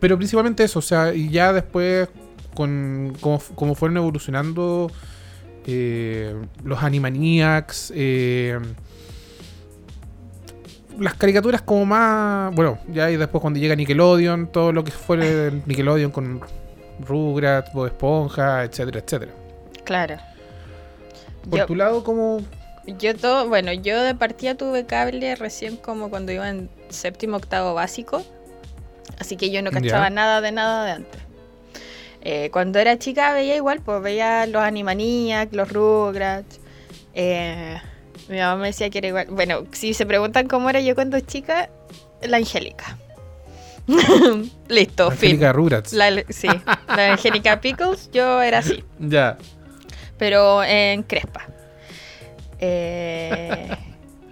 pero 0.00 0.16
principalmente 0.16 0.64
eso, 0.64 0.78
o 0.78 0.82
sea, 0.82 1.12
y 1.12 1.28
ya 1.28 1.52
después, 1.52 2.08
con 2.54 3.14
como, 3.20 3.40
como 3.54 3.74
fueron 3.74 3.98
evolucionando 3.98 4.90
eh, 5.66 6.34
los 6.64 6.82
Animaniacs, 6.82 7.92
las 10.98 11.14
caricaturas 11.14 11.60
como 11.60 11.84
más, 11.84 12.54
bueno, 12.54 12.78
ya 12.88 13.10
y 13.10 13.18
después 13.18 13.42
cuando 13.42 13.60
llega 13.60 13.76
Nickelodeon, 13.76 14.46
todo 14.46 14.72
lo 14.72 14.82
que 14.82 14.92
fue 14.92 15.48
el 15.48 15.62
Nickelodeon 15.66 16.10
con 16.10 16.40
Rugrats, 17.06 17.70
Bob 17.74 17.86
Esponja, 17.86 18.64
etcétera, 18.64 19.00
etcétera. 19.00 19.32
Claro. 19.84 20.16
Por 21.48 21.58
Yo, 21.58 21.66
tu 21.66 21.74
lado, 21.74 22.02
como 22.02 22.40
yo 22.86 23.16
todo, 23.16 23.48
bueno, 23.48 23.72
yo 23.72 24.02
de 24.02 24.14
partida 24.14 24.54
tuve 24.54 24.86
cable 24.86 25.34
recién 25.36 25.76
como 25.76 26.10
cuando 26.10 26.32
iba 26.32 26.48
en 26.48 26.68
séptimo 26.88 27.36
octavo 27.36 27.74
básico. 27.74 28.22
Así 29.18 29.36
que 29.36 29.50
yo 29.50 29.62
no 29.62 29.70
cachaba 29.70 30.10
nada 30.10 30.40
de 30.40 30.52
nada 30.52 30.84
de 30.84 30.90
antes. 30.92 31.20
Eh, 32.22 32.50
cuando 32.52 32.78
era 32.78 32.98
chica 32.98 33.32
veía 33.34 33.56
igual, 33.56 33.80
pues 33.80 34.00
veía 34.02 34.46
los 34.46 34.62
Animaniacs, 34.62 35.52
los 35.54 35.70
Rugrats. 35.72 36.60
eh, 37.14 37.80
mi 38.28 38.38
mamá 38.38 38.56
me 38.56 38.66
decía 38.68 38.88
que 38.90 38.98
era 38.98 39.08
igual. 39.08 39.26
Bueno, 39.30 39.64
si 39.72 39.94
se 39.94 40.06
preguntan 40.06 40.46
cómo 40.48 40.70
era 40.70 40.80
yo 40.80 40.94
cuando 40.94 41.18
chica, 41.20 41.68
la 42.22 42.36
Angélica. 42.38 42.96
Listo, 44.68 45.10
fin. 45.10 45.30
Angélica 45.30 45.52
Rugrats. 45.52 45.92
La, 45.92 46.10
sí, 46.28 46.48
la 46.88 47.12
Angélica 47.12 47.60
Pickles, 47.60 48.10
yo 48.12 48.40
era 48.40 48.58
así, 48.58 48.84
Ya. 49.00 49.36
pero 50.18 50.62
en 50.62 51.02
Crespa. 51.02 51.46
Eh, 52.64 53.68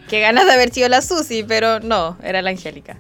qué 0.09 0.21
ganas 0.21 0.47
de 0.47 0.53
haber 0.53 0.73
sido 0.73 0.89
la 0.89 1.03
Susi, 1.03 1.43
pero 1.43 1.81
no, 1.81 2.17
era 2.23 2.43
la 2.43 2.51
Angélica. 2.51 2.97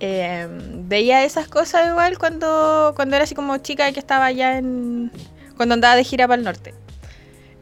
Eh, 0.00 0.46
veía 0.84 1.24
esas 1.24 1.48
cosas 1.48 1.88
igual 1.88 2.18
cuando, 2.18 2.92
cuando 2.96 3.16
era 3.16 3.24
así 3.24 3.34
como 3.34 3.56
chica 3.58 3.90
que 3.92 3.98
estaba 4.00 4.26
allá 4.26 4.58
en... 4.58 5.10
cuando 5.56 5.74
andaba 5.74 5.96
de 5.96 6.04
gira 6.04 6.26
para 6.28 6.38
el 6.38 6.44
norte. 6.44 6.74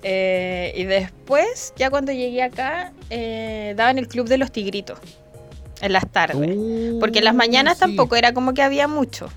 Eh, 0.03 0.73
y 0.77 0.85
después, 0.85 1.73
ya 1.77 1.91
cuando 1.91 2.13
llegué 2.13 2.43
acá, 2.43 2.93
eh, 3.11 3.75
daban 3.77 3.99
el 3.99 4.09
Club 4.09 4.29
de 4.29 4.39
los 4.39 4.51
Tigritos, 4.53 4.99
en 5.81 5.93
las 5.93 6.11
tardes. 6.11 6.37
Porque 7.01 7.19
en 7.19 7.25
las 7.25 7.35
mañanas 7.35 7.75
Uh, 7.75 7.77
sí. 7.77 7.81
tampoco 7.81 8.17
era 8.17 8.33
como 8.33 8.55
que 8.55 8.63
había 8.63 8.89
mucho. 8.89 9.29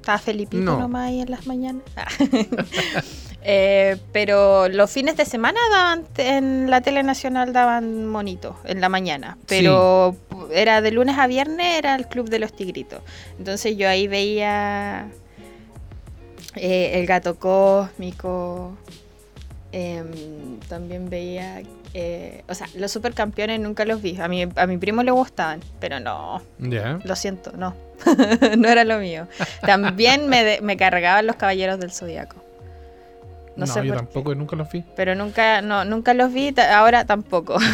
Estaba 0.00 0.18
Felipito 0.18 0.62
No. 0.62 0.78
nomás 0.78 1.08
ahí 1.08 1.20
en 1.20 1.30
las 1.30 1.46
mañanas. 1.46 1.82
Ah. 1.96 2.06
Eh, 3.48 3.96
pero 4.10 4.68
los 4.68 4.90
fines 4.90 5.16
de 5.16 5.24
semana 5.24 5.60
daban 5.70 6.04
en 6.16 6.68
la 6.68 6.80
tele 6.80 7.04
nacional 7.04 7.52
daban 7.52 8.04
monitos 8.06 8.56
en 8.64 8.80
la 8.80 8.88
mañana. 8.88 9.38
Pero 9.46 10.16
era 10.50 10.80
de 10.80 10.90
lunes 10.90 11.16
a 11.16 11.28
viernes 11.28 11.78
era 11.78 11.94
el 11.94 12.08
club 12.08 12.28
de 12.28 12.40
los 12.40 12.52
tigritos. 12.52 13.02
Entonces 13.38 13.76
yo 13.76 13.88
ahí 13.88 14.08
veía 14.08 15.06
eh, 16.56 16.98
el 16.98 17.06
gato 17.06 17.38
cósmico. 17.38 18.76
em, 19.70 20.58
también 20.68 21.08
veía 21.08 21.62
eh, 21.94 22.42
o 22.48 22.54
sea, 22.54 22.66
los 22.74 22.90
supercampeones 22.90 23.60
nunca 23.60 23.84
los 23.84 24.02
vi. 24.02 24.20
A 24.20 24.26
mi, 24.26 24.42
a 24.56 24.66
mi 24.66 24.76
primo 24.76 25.04
le 25.04 25.12
gustaban, 25.12 25.60
pero 25.78 26.00
no, 26.00 26.42
lo 26.58 27.16
siento, 27.16 27.52
no. 27.52 27.76
no 28.58 28.68
era 28.68 28.82
lo 28.82 28.98
mío. 28.98 29.28
También 29.62 30.28
me, 30.28 30.58
me 30.62 30.76
cargaban 30.76 31.26
los 31.26 31.36
caballeros 31.36 31.78
del 31.78 31.92
zodiaco. 31.92 32.45
No, 33.56 33.64
No, 33.64 33.72
sé 33.72 33.86
yo 33.86 33.94
tampoco, 33.94 34.34
nunca 34.34 34.54
los 34.54 34.70
vi. 34.70 34.84
pero 34.96 35.14
nunca, 35.14 35.62
no, 35.62 35.84
nunca 35.86 36.12
los 36.14 36.32
vi, 36.32 36.54
ahora 36.72 37.04
tampoco. 37.06 37.56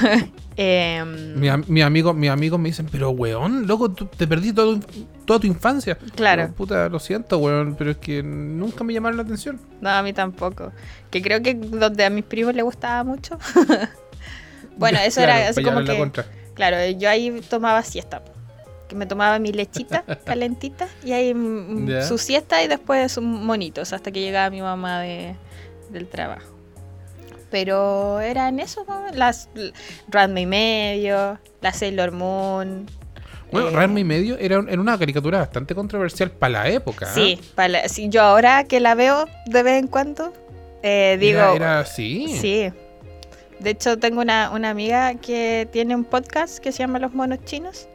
Em, 0.55 1.35
Mi, 1.41 1.49
am- 1.49 1.65
mis 1.67 1.83
amigos, 1.83 2.15
mis 2.15 2.29
amigos 2.31 2.61
me 2.61 2.69
dicen, 2.69 2.87
pero 2.93 3.11
weón, 3.11 3.67
loco, 3.67 3.91
tú 3.91 4.05
te 4.07 4.27
perdí 4.27 4.53
todo- 4.53 4.79
toda 5.25 5.41
tu 5.41 5.47
infancia. 5.47 5.97
Claro. 6.15 6.49
Yo, 6.49 6.53
puta, 6.53 6.89
lo 6.91 6.99
siento, 7.01 7.39
weón, 7.39 7.75
pero 7.75 7.91
es 7.93 7.97
que 7.97 8.23
nunca 8.23 8.85
me 8.85 8.93
llamaron 8.93 9.17
la 9.17 9.23
atención. 9.23 9.59
No, 9.81 9.89
a 9.89 10.03
mí 10.03 10.13
tampoco. 10.13 10.71
Que 11.11 11.23
creo 11.23 11.43
que 11.43 11.55
donde 11.55 12.05
a 12.05 12.11
mis 12.11 12.25
primos 12.25 12.55
les 12.55 12.65
gustaba 12.65 13.03
mucho. 13.03 13.39
bueno, 14.77 14.99
eso 15.01 15.21
Claro, 15.23 15.41
era 15.41 15.49
así 15.49 15.63
como 15.63 15.83
que. 15.85 15.97
contra. 15.97 16.27
Claro, 16.55 16.77
yo 16.99 17.09
ahí 17.09 17.41
tomaba 17.49 17.83
siesta. 17.83 18.23
Que 18.89 18.95
me 18.95 19.07
tomaba 19.07 19.39
mi 19.39 19.53
lechita 19.53 20.05
calentita 20.27 20.87
y 21.03 21.13
ahí 21.13 21.33
mm, 21.33 21.89
Ya. 21.89 22.03
su 22.03 22.19
siesta 22.19 22.63
y 22.63 22.69
después 22.69 23.11
sus 23.13 23.25
monitos 23.25 23.93
hasta 23.95 24.11
que 24.13 24.21
llegaba 24.21 24.51
mi 24.51 24.61
mamá 24.61 25.01
de, 25.01 25.35
del 25.93 26.09
trabajo. 26.09 26.49
Pero 27.51 28.21
eran 28.21 28.61
eso, 28.61 28.85
¿no? 28.89 29.05
las 29.13 29.49
Ranma 30.09 30.41
y 30.41 30.47
medio, 30.47 31.39
la 31.61 31.73
Sailor 31.73 32.11
Moon. 32.13 32.87
Bueno, 33.51 33.69
eh, 33.69 33.73
Ranma 33.73 34.01
y 34.01 34.05
medio 34.05 34.39
era, 34.39 34.59
un- 34.59 34.69
era 34.71 34.81
una 34.81 34.99
caricatura 34.99 35.39
bastante 35.41 35.75
controversial 35.75 36.31
para 36.31 36.53
la 36.65 36.69
época. 36.71 37.07
¿ah? 37.11 37.15
Sí, 37.15 37.39
para, 37.55 37.87
sí, 37.91 38.09
yo 38.09 38.23
ahora 38.23 38.65
que 38.65 38.81
la 38.81 38.95
veo 38.95 39.27
de 39.47 39.63
vez 39.63 39.79
en 39.79 39.89
cuando, 39.89 40.33
eh, 40.83 41.19
digo, 41.21 41.39
Era, 41.41 41.55
era 41.55 41.81
así. 41.81 42.39
Sí. 42.41 42.73
De 43.61 43.71
hecho, 43.71 43.99
tengo 43.99 44.23
una, 44.23 44.51
una 44.51 44.71
amiga 44.71 45.15
que 45.17 45.69
tiene 45.71 45.95
un 45.95 46.05
podcast 46.05 46.59
que 46.59 46.73
se 46.73 46.79
llama 46.79 46.99
Los 46.99 47.13
Monos 47.13 47.45
Chinos. 47.45 47.87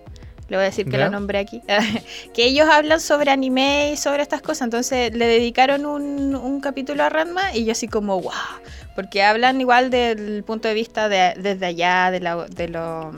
Le 0.49 0.55
voy 0.55 0.63
a 0.63 0.67
decir 0.67 0.85
que 0.85 0.93
¿Ya? 0.93 0.99
la 0.99 1.09
nombré 1.09 1.39
aquí. 1.39 1.61
que 2.33 2.45
ellos 2.45 2.67
hablan 2.69 3.01
sobre 3.01 3.31
anime 3.31 3.91
y 3.91 3.97
sobre 3.97 4.21
estas 4.21 4.41
cosas. 4.41 4.63
Entonces 4.63 5.13
le 5.13 5.27
dedicaron 5.27 5.85
un, 5.85 6.35
un 6.35 6.61
capítulo 6.61 7.03
a 7.03 7.09
Ranma 7.09 7.53
y 7.53 7.65
yo 7.65 7.73
así 7.73 7.87
como, 7.87 8.21
wow. 8.21 8.31
Porque 8.95 9.23
hablan 9.23 9.59
igual 9.59 9.89
del 9.89 10.43
punto 10.43 10.67
de 10.67 10.73
vista 10.73 11.09
de, 11.09 11.33
desde 11.37 11.65
allá, 11.65 12.11
de, 12.11 12.19
la, 12.19 12.45
de 12.45 12.67
lo, 12.69 13.11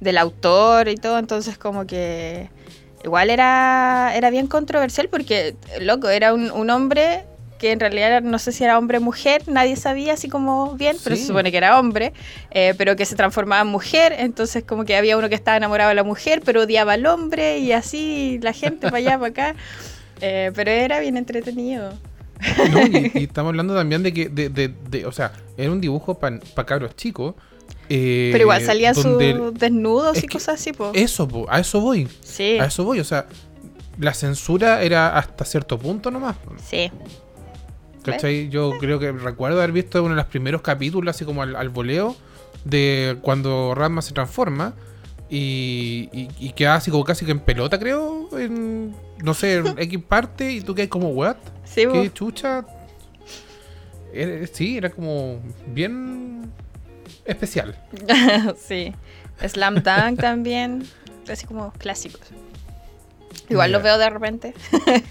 del 0.00 0.18
autor 0.18 0.88
y 0.88 0.96
todo. 0.96 1.18
Entonces 1.18 1.56
como 1.56 1.86
que 1.86 2.50
igual 3.02 3.30
era, 3.30 4.12
era 4.14 4.30
bien 4.30 4.46
controversial 4.46 5.08
porque, 5.08 5.56
loco, 5.80 6.08
era 6.10 6.34
un, 6.34 6.50
un 6.50 6.68
hombre 6.70 7.24
que 7.60 7.72
en 7.72 7.78
realidad 7.80 8.22
no 8.22 8.38
sé 8.38 8.52
si 8.52 8.64
era 8.64 8.78
hombre 8.78 8.98
o 8.98 9.00
mujer, 9.02 9.42
nadie 9.46 9.76
sabía 9.76 10.14
así 10.14 10.28
como 10.28 10.74
bien, 10.76 10.96
pero 11.04 11.14
Sí. 11.14 11.22
se 11.22 11.28
supone 11.28 11.50
que 11.52 11.58
era 11.58 11.78
hombre, 11.78 12.12
eh, 12.50 12.74
pero 12.78 12.96
que 12.96 13.04
se 13.04 13.14
transformaba 13.16 13.60
en 13.62 13.68
mujer, 13.68 14.14
entonces 14.18 14.64
como 14.66 14.84
que 14.86 14.96
había 14.96 15.16
uno 15.18 15.28
que 15.28 15.34
estaba 15.34 15.56
enamorado 15.58 15.90
de 15.90 15.94
la 15.94 16.02
mujer, 16.04 16.40
pero 16.44 16.62
odiaba 16.62 16.94
al 16.94 17.04
hombre 17.06 17.58
y 17.58 17.72
así 17.72 18.40
la 18.42 18.52
gente 18.54 18.86
para 18.86 18.96
allá, 18.96 19.18
para 19.18 19.28
acá. 19.28 19.54
Eh, 20.22 20.52
pero 20.54 20.70
era 20.70 21.00
bien 21.00 21.16
entretenido. 21.16 21.94
No, 22.72 22.80
y, 22.82 23.10
y 23.14 23.24
estamos 23.24 23.48
hablando 23.50 23.74
también 23.74 24.02
de 24.02 24.12
que, 24.12 24.28
de, 24.28 24.50
de- 24.50 24.68
de- 24.90 25.06
o 25.06 25.12
sea, 25.12 25.32
era 25.56 25.70
un 25.72 25.80
dibujo 25.80 26.18
para 26.18 26.38
cabros 26.66 26.94
chicos. 26.94 27.34
eh, 27.88 28.28
pero 28.30 28.42
igual 28.42 28.62
salían 28.62 28.94
sus 28.94 29.16
desnudos 29.54 30.18
es 30.18 30.24
y 30.24 30.26
cosas 30.26 30.60
así, 30.60 30.74
po. 30.74 30.90
Eso, 30.94 31.26
po, 31.26 31.46
a 31.48 31.58
eso 31.60 31.80
voy. 31.80 32.06
Sí, 32.22 32.58
A 32.58 32.66
eso 32.66 32.84
voy, 32.84 33.00
o 33.00 33.04
sea, 33.04 33.28
la 33.98 34.12
censura 34.12 34.82
era 34.82 35.16
hasta 35.16 35.46
cierto 35.46 35.78
punto 35.78 36.10
nomás. 36.10 36.36
sí. 36.68 36.90
¿Cachai? 38.12 38.48
Yo 38.48 38.72
creo 38.78 38.98
que 38.98 39.12
recuerdo 39.12 39.58
haber 39.58 39.72
visto 39.72 40.00
uno 40.02 40.10
de 40.14 40.16
los 40.20 40.26
primeros 40.26 40.62
capítulos, 40.62 41.14
así 41.16 41.24
como 41.24 41.42
al, 41.42 41.56
al 41.56 41.68
voleo, 41.68 42.16
de 42.64 43.16
cuando 43.22 43.74
Ranma 43.74 44.02
se 44.02 44.12
transforma 44.12 44.74
y, 45.28 46.08
y, 46.12 46.28
y 46.38 46.52
queda 46.52 46.74
así 46.74 46.90
como 46.90 47.04
casi 47.04 47.24
que 47.24 47.30
en 47.32 47.40
pelota, 47.40 47.78
creo, 47.78 48.28
en, 48.38 48.94
no 49.22 49.34
sé, 49.34 49.54
en 49.54 49.66
X 49.78 49.98
parte, 50.06 50.52
y 50.52 50.60
tú 50.60 50.74
quedas 50.74 50.88
como, 50.90 51.10
¿what? 51.10 51.36
Sí. 51.64 51.86
¿Qué 51.90 52.10
chucha? 52.12 52.64
Era- 54.12 54.46
sí, 54.48 54.76
era 54.76 54.90
como 54.90 55.40
bien 55.68 56.50
especial. 57.24 57.76
sí. 58.58 58.92
Slam 59.46 59.76
Dunk 59.82 60.20
también. 60.20 60.84
Así 61.30 61.46
como 61.46 61.72
clásicos. 61.74 62.20
Igual 63.48 63.70
los 63.72 63.82
veo 63.82 63.96
de 63.98 64.10
repente. 64.10 64.54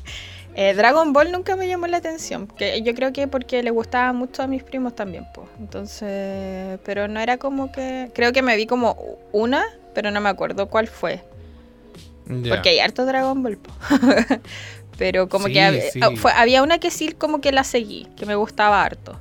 Eh, 0.61 0.73
Dragon 0.73 1.13
Ball 1.13 1.31
nunca 1.31 1.55
me 1.55 1.69
llamó 1.69 1.87
la 1.87 1.97
atención. 1.97 2.45
Que 2.47 2.81
yo 2.81 2.93
creo 2.93 3.13
que 3.13 3.29
porque 3.29 3.63
le 3.63 3.71
gustaba 3.71 4.11
mucho 4.11 4.43
a 4.43 4.47
mis 4.47 4.61
primos 4.61 4.93
también, 4.93 5.25
pues. 5.33 5.47
Entonces, 5.57 6.79
pero 6.83 7.07
no 7.07 7.21
era 7.21 7.37
como 7.37 7.71
que. 7.71 8.11
Creo 8.13 8.33
que 8.33 8.41
me 8.41 8.57
vi 8.57 8.65
como 8.65 8.97
una, 9.31 9.63
pero 9.93 10.11
no 10.11 10.19
me 10.19 10.27
acuerdo 10.27 10.67
cuál 10.67 10.87
fue. 10.87 11.23
Porque 12.49 12.69
hay 12.69 12.79
harto 12.79 13.05
Dragon 13.05 13.41
Ball, 13.41 13.57
po. 13.57 13.71
Pero 14.97 15.29
como 15.29 15.47
Sí, 15.47 15.53
que 15.53 15.89
sí. 15.93 15.99
fue- 16.17 16.33
había 16.33 16.61
una 16.61 16.77
que 16.77 16.91
sí 16.91 17.13
como 17.13 17.39
que 17.39 17.53
la 17.53 17.63
seguí, 17.63 18.05
que 18.17 18.25
me 18.25 18.35
gustaba 18.35 18.83
harto. 18.83 19.17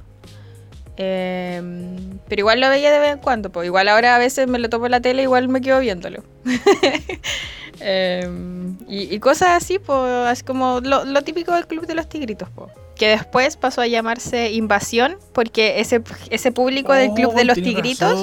Em, 0.96 2.18
pero 2.28 2.40
igual 2.40 2.60
lo 2.60 2.68
veía 2.68 2.90
de 2.90 2.98
vez 2.98 3.12
en 3.12 3.18
cuando, 3.20 3.52
pues 3.52 3.64
igual 3.66 3.86
ahora 3.88 4.16
a 4.16 4.18
veces 4.18 4.48
me 4.48 4.58
lo 4.58 4.68
topo 4.68 4.86
en 4.86 4.90
la 4.90 5.00
tele, 5.00 5.22
igual 5.22 5.48
me 5.48 5.60
quedo 5.60 5.78
viéndolo. 5.78 6.24
Em, 7.80 8.76
y, 8.88 9.14
y 9.14 9.18
cosas 9.20 9.50
así, 9.62 9.78
pues, 9.78 9.98
así 10.26 10.42
como 10.44 10.80
lo, 10.80 11.04
lo 11.04 11.22
típico 11.22 11.52
del 11.52 11.66
Club 11.66 11.86
de 11.86 11.94
los 11.94 12.08
Tigritos. 12.08 12.48
Que 12.96 13.08
después 13.08 13.56
pasó 13.56 13.80
a 13.80 13.86
llamarse 13.86 14.50
Invasión, 14.52 15.16
porque 15.32 15.80
ese, 15.80 16.02
ese 16.30 16.50
público 16.52 16.92
del 16.92 17.12
Club 17.12 17.34
de 17.34 17.42
Oh, 17.42 17.44
los 17.44 17.54
Tigritos, 17.56 18.14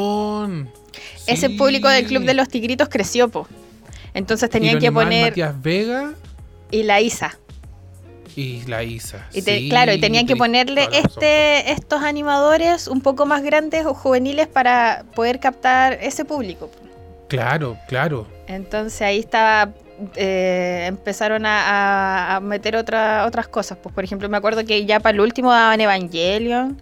ese 1.27 1.49
público 1.49 1.87
del 1.87 2.05
Club 2.05 2.23
de 2.23 2.33
los 2.33 2.49
Tigritos 2.49 2.89
creció, 2.89 3.29
pues. 3.29 3.47
Entonces 4.13 4.49
tenían 4.49 4.79
que 4.79 4.91
poner... 4.91 5.31
Matías 5.31 5.61
Vega 5.61 6.13
Y 6.71 6.83
la 6.83 6.99
Isa. 7.01 7.37
y 8.35 8.63
la 8.65 8.83
Isa. 8.83 9.25
Y 9.33 9.41
te- 9.41 9.59
Sí, 9.59 9.69
claro, 9.69 9.93
y 9.93 9.99
tenían 9.99 10.25
que 10.25 10.35
ponerle 10.35 10.87
este, 10.91 11.71
estos 11.71 12.01
animadores 12.03 12.87
un 12.87 12.99
poco 13.01 13.25
más 13.25 13.43
grandes 13.43 13.85
o 13.85 13.93
juveniles 13.93 14.47
para 14.47 15.05
poder 15.15 15.39
captar 15.39 15.93
ese 16.01 16.25
público. 16.25 16.67
po. 16.67 16.79
Claro, 17.29 17.77
claro. 17.87 18.27
Entonces 18.47 19.01
ahí 19.01 19.19
estaba, 19.19 19.73
eh, 20.15 20.85
empezaron 20.87 21.43
a, 21.45 22.39
meter 22.41 22.75
otra- 22.75 23.25
otras 23.25 23.47
cosas. 23.47 23.77
Pues 23.81 23.93
por 23.93 24.03
ejemplo, 24.03 24.29
me 24.29 24.37
acuerdo 24.37 24.65
que 24.65 24.85
ya 24.85 24.99
para 24.99 25.15
el 25.15 25.21
último 25.21 25.51
daban 25.51 25.81
Evangelion. 25.81 26.81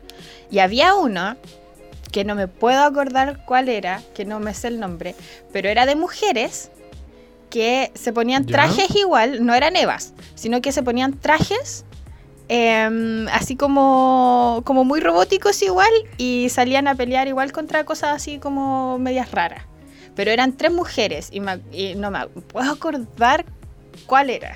Y 0.52 0.60
había 0.60 0.94
uno 0.96 1.36
que 2.12 2.24
no 2.24 2.36
me 2.36 2.48
puedo 2.48 2.84
acordar 2.84 3.44
cuál 3.46 3.70
era, 3.70 4.02
que 4.14 4.24
no 4.24 4.40
me 4.40 4.54
sé 4.54 4.68
el 4.68 4.80
nombre, 4.80 5.16
pero 5.52 5.68
era 5.70 5.86
de 5.88 5.96
mujeres 5.96 6.70
que 7.50 7.92
se 7.96 8.14
ponían 8.14 8.46
¿Ya? 8.46 8.52
trajes 8.54 8.96
igual, 8.96 9.44
no 9.46 9.54
eran 9.56 9.76
evas, 9.76 10.14
sino 10.36 10.62
que 10.62 10.72
se 10.72 10.84
ponían 10.84 11.14
trajes 11.20 11.86
em, 12.50 13.28
así 13.30 13.56
como, 13.56 14.62
como 14.64 14.84
muy 14.84 15.00
robóticos 15.00 15.62
igual 15.64 15.92
y 16.18 16.50
salían 16.50 16.88
a 16.88 16.94
pelear 16.96 17.28
igual 17.28 17.52
contra 17.52 17.84
cosas 17.84 18.16
así 18.16 18.38
como 18.38 19.00
medias 19.00 19.32
raras. 19.32 19.64
Pero 20.16 20.32
eran 20.32 20.56
tres 20.58 20.72
mujeres 20.72 21.30
y, 21.32 21.40
me- 21.40 21.60
y 21.72 21.96
no 21.96 22.12
me 22.12 22.28
puedo 22.28 22.72
acordar 22.72 23.46
cuál 24.06 24.30
era. 24.30 24.56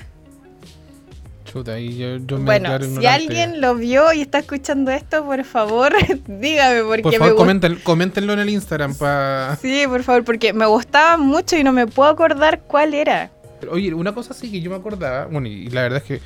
Chuta, 1.46 1.74
ahí 1.74 1.98
yo, 1.98 2.18
yo 2.18 2.38
me 2.40 2.44
Bueno, 2.46 2.78
si 2.82 3.06
alguien 3.06 3.62
lo 3.62 3.74
vio 3.76 4.12
y 4.12 4.20
está 4.22 4.40
escuchando 4.40 4.92
esto, 4.92 5.24
por 5.26 5.44
favor, 5.46 5.94
dígame 6.28 6.84
porque 6.84 7.04
Por 7.04 7.12
me 7.14 7.18
favor, 7.20 7.36
comenten- 7.48 7.82
coméntenlo 7.84 8.34
en 8.34 8.40
el 8.40 8.50
Instagram 8.50 8.94
para... 8.96 9.58
Sí, 9.62 9.84
por 9.88 10.04
favor, 10.04 10.26
porque 10.26 10.52
me 10.52 10.66
gustaba 10.66 11.16
mucho 11.16 11.56
y 11.58 11.64
no 11.64 11.72
me 11.72 11.88
puedo 11.88 12.10
acordar 12.10 12.64
cuál 12.68 12.94
era. 12.94 13.32
Oye, 13.72 13.94
una 13.94 14.14
cosa 14.14 14.34
sí 14.34 14.52
que 14.52 14.60
yo 14.60 14.70
me 14.70 14.76
acordaba, 14.76 15.26
bueno, 15.28 15.48
y 15.48 15.70
la 15.70 15.84
verdad 15.84 16.00
es 16.00 16.04
que 16.04 16.22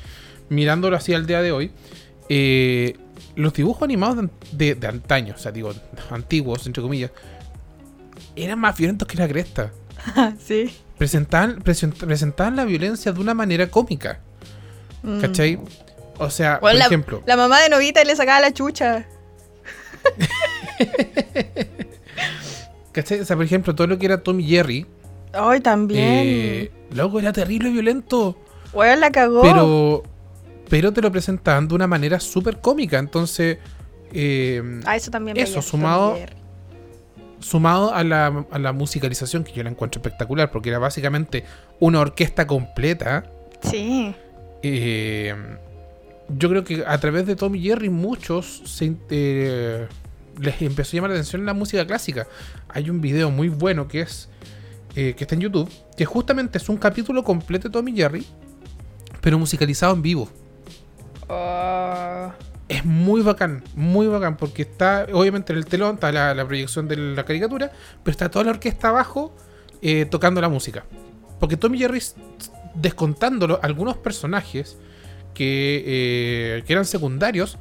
mirándolo 0.48 0.96
así 0.96 1.14
al 1.14 1.24
día 1.24 1.40
de 1.40 1.52
hoy, 1.52 1.70
eh, 2.28 2.96
los 3.36 3.54
dibujos 3.54 3.82
animados 3.84 4.16
de, 4.16 4.28
de- 4.52 4.74
de 4.74 4.86
antaño, 4.88 5.34
o 5.36 5.38
sea, 5.38 5.52
digo, 5.52 5.72
antiguos, 6.10 6.66
entre 6.66 6.82
comillas, 6.82 7.12
eran 8.36 8.58
más 8.58 8.76
violentos 8.76 9.06
que 9.08 9.16
la 9.16 9.28
cresta. 9.28 9.70
sí. 10.44 10.74
Presentaban, 10.98 11.60
present- 11.62 11.96
presentaban 11.96 12.56
la 12.56 12.64
violencia 12.64 13.12
de 13.12 13.20
una 13.20 13.34
manera 13.34 13.68
cómica, 13.68 14.20
Mm. 15.02 15.20
¿cachai? 15.20 15.58
O 16.18 16.30
sea, 16.30 16.58
Bueno, 16.60 16.74
por 16.74 16.78
la, 16.78 16.84
ejemplo, 16.86 17.22
la 17.26 17.36
mamá 17.36 17.60
de 17.60 17.68
Novita 17.70 18.04
le 18.04 18.14
sacaba 18.14 18.40
la 18.40 18.52
chucha. 18.52 19.04
¿cachai? 22.92 23.20
O 23.20 23.24
sea, 23.24 23.36
por 23.36 23.44
ejemplo, 23.44 23.74
todo 23.74 23.86
lo 23.86 23.98
que 23.98 24.06
era 24.06 24.22
Tom 24.22 24.38
y 24.40 24.44
Jerry, 24.48 24.86
Ay, 25.32 25.60
también. 25.60 26.00
eh, 26.04 26.70
loco, 26.92 27.18
era 27.18 27.32
terrible 27.32 27.70
y 27.70 27.72
violento. 27.72 28.36
Weón, 28.72 29.00
la 29.00 29.10
cagó. 29.10 29.42
Pero, 29.42 30.02
pero 30.68 30.92
te 30.92 31.00
lo 31.00 31.10
presentaban 31.10 31.68
de 31.68 31.74
una 31.74 31.86
manera 31.86 32.20
súper 32.20 32.60
cómica. 32.60 32.98
Entonces, 32.98 33.58
eh, 34.12 34.80
Ah, 34.84 34.96
eso 34.96 35.10
también 35.10 35.36
Eso, 35.36 35.62
sumado- 35.62 36.16
Jerry. 36.16 36.36
Sumado 37.42 37.92
a 37.94 38.02
la, 38.04 38.46
a 38.50 38.58
la 38.58 38.72
musicalización, 38.72 39.44
que 39.44 39.52
yo 39.52 39.62
la 39.62 39.70
encuentro 39.70 40.00
espectacular, 40.00 40.50
porque 40.50 40.70
era 40.70 40.78
básicamente 40.78 41.44
una 41.80 42.00
orquesta 42.00 42.46
completa. 42.46 43.24
Sí. 43.62 44.14
eh, 44.62 45.34
yo 46.28 46.48
creo 46.48 46.64
que 46.64 46.84
a 46.86 46.98
través 46.98 47.26
de 47.26 47.36
Tom 47.36 47.54
y 47.54 47.62
Jerry 47.62 47.90
muchos 47.90 48.62
se, 48.64 48.94
eh, 49.10 49.86
les 50.40 50.62
empezó 50.62 50.90
a 50.90 50.94
llamar 50.96 51.10
la 51.10 51.16
atención 51.16 51.44
la 51.44 51.54
música 51.54 51.86
clásica. 51.86 52.26
Hay 52.68 52.90
un 52.90 53.00
video 53.00 53.30
muy 53.30 53.48
bueno 53.48 53.88
que 53.88 54.02
es 54.02 54.28
eh, 54.94 55.14
que 55.16 55.24
está 55.24 55.34
en 55.34 55.40
YouTube, 55.42 55.70
que 55.96 56.04
justamente 56.04 56.58
es 56.58 56.68
un 56.68 56.76
capítulo 56.76 57.24
completo 57.24 57.68
de 57.68 57.72
Tom 57.72 57.88
y 57.88 57.96
Jerry, 57.96 58.26
pero 59.20 59.38
musicalizado 59.38 59.94
en 59.94 60.02
vivo. 60.02 60.28
Oh, 61.28 62.30
es 62.72 62.86
muy 62.86 63.20
bacán, 63.20 63.62
muy 63.74 64.06
bacán, 64.06 64.38
porque 64.38 64.62
está, 64.62 65.06
obviamente 65.12 65.52
en 65.52 65.58
el 65.58 65.66
telón 65.66 65.96
está 65.96 66.10
la, 66.10 66.34
la 66.34 66.46
proyección 66.46 66.88
de 66.88 66.96
la 66.96 67.24
caricatura, 67.24 67.70
pero 68.02 68.12
está 68.12 68.30
toda 68.30 68.46
la 68.46 68.52
orquesta 68.52 68.88
abajo 68.88 69.36
eh, 69.82 70.06
tocando 70.06 70.40
la 70.40 70.48
música. 70.48 70.84
Porque 71.38 71.58
Tommy 71.58 71.76
Jerry, 71.78 72.00
descontándolo, 72.74 73.60
algunos 73.62 73.98
personajes 73.98 74.78
que, 75.34 75.82
eh, 75.86 76.62
que 76.66 76.72
eran 76.72 76.86
secundarios, 76.86 77.58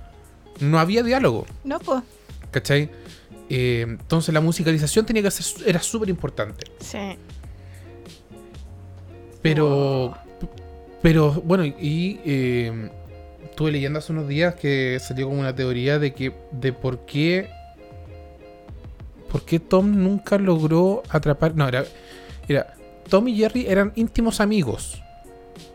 no 0.62 0.80
había 0.80 1.04
diálogo, 1.04 1.46
No, 1.66 1.80
pues. 1.80 2.04
¿cachai? 2.52 2.90
Eh, 3.50 3.82
entonces 3.86 4.34
la 4.34 4.40
musicalización 4.40 5.06
tenía 5.06 5.24
que 5.24 5.32
ser, 5.32 5.68
era 5.68 5.82
súper 5.82 6.08
importante. 6.08 6.72
Sí. 6.80 7.18
Pero, 9.42 10.16
pero 11.02 11.34
bueno, 11.34 11.66
y 11.66 12.20
estuve 13.52 13.72
leyendo 13.72 14.00
hace 14.00 14.12
unos 14.12 14.28
días 14.28 14.56
que 14.56 14.98
salió 15.00 15.28
como 15.28 15.42
una 15.42 15.54
teoría 15.54 16.00
de 16.00 16.14
que 16.14 16.34
de 16.52 16.74
por 16.74 17.06
qué 17.06 17.50
por 19.32 19.44
qué 19.44 19.60
Tom 19.60 20.04
nunca 20.04 20.38
logró 20.38 21.04
atrapar. 21.10 21.56
No, 21.56 21.68
era, 21.68 21.86
era 22.48 22.74
Tom 23.08 23.28
y 23.28 23.38
Jerry 23.38 23.66
eran 23.68 23.94
íntimos 23.96 24.42
amigos, 24.42 25.02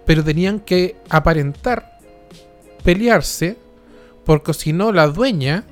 pero 0.04 0.24
tenían 0.24 0.60
que 0.60 0.96
aparentar 1.08 1.98
pelearse 2.82 3.56
porque 4.24 4.52
si 4.52 4.72
no 4.72 4.92
la 4.92 5.06
dueña 5.06 5.64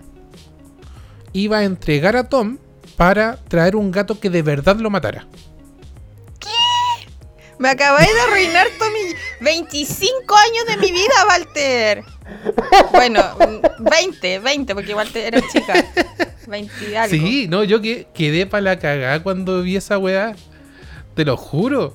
iba 1.32 1.58
a 1.58 1.64
entregar 1.64 2.16
a 2.16 2.28
Tom 2.28 2.58
para 2.96 3.36
traer 3.48 3.76
un 3.76 3.90
gato 3.90 4.20
que 4.20 4.30
de 4.30 4.42
verdad 4.42 4.76
lo 4.76 4.88
matara. 4.88 5.26
Me 7.58 7.68
acabáis 7.70 8.08
de 8.12 8.20
arruinar 8.20 8.66
todo 8.78 8.88
mi 8.90 9.14
25 9.44 10.34
años 10.36 10.66
de 10.68 10.76
mi 10.78 10.92
vida, 10.92 11.14
Walter. 11.28 12.04
Bueno, 12.92 13.22
mm, 13.38 13.84
20, 13.84 14.38
20, 14.40 14.74
porque 14.74 14.94
te- 15.12 15.26
eres 15.26 15.44
chica. 15.52 15.84
20 16.46 16.90
y 16.90 16.94
algo. 16.94 17.10
Sí, 17.14 17.46
no, 17.48 17.64
yo 17.64 17.80
que, 17.80 18.06
quedé 18.14 18.46
para 18.46 18.60
la 18.62 18.78
cagada 18.78 19.22
cuando 19.22 19.62
vi 19.62 19.76
esa 19.76 19.98
weá. 19.98 20.34
Te 21.14 21.24
lo 21.24 21.36
juro. 21.36 21.94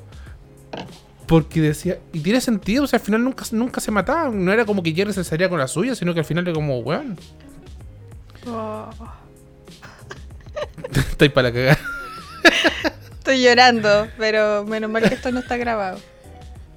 Porque 1.27 1.61
decía, 1.61 1.99
y 2.13 2.21
tiene 2.21 2.41
sentido, 2.41 2.85
o 2.85 2.87
sea, 2.87 2.97
al 2.97 3.05
final 3.05 3.23
nunca, 3.23 3.45
nunca 3.51 3.81
se 3.81 3.91
mataban. 3.91 4.43
No 4.43 4.51
era 4.51 4.65
como 4.65 4.81
que 4.81 4.93
Jerry 4.93 5.13
se 5.13 5.23
salía 5.23 5.47
con 5.49 5.59
la 5.59 5.67
suya, 5.67 5.93
sino 5.93 6.13
que 6.13 6.21
al 6.21 6.25
final 6.25 6.45
era 6.47 6.53
como, 6.53 6.79
weón, 6.79 7.19
Oh, 8.47 8.89
estoy 10.93 11.29
para 11.29 11.49
la 11.49 11.53
cagada. 11.53 11.79
Estoy 13.29 13.43
llorando, 13.43 14.07
pero 14.17 14.65
menos 14.65 14.89
mal 14.89 15.07
que 15.07 15.13
esto 15.13 15.31
no 15.31 15.39
está 15.39 15.55
grabado. 15.57 15.99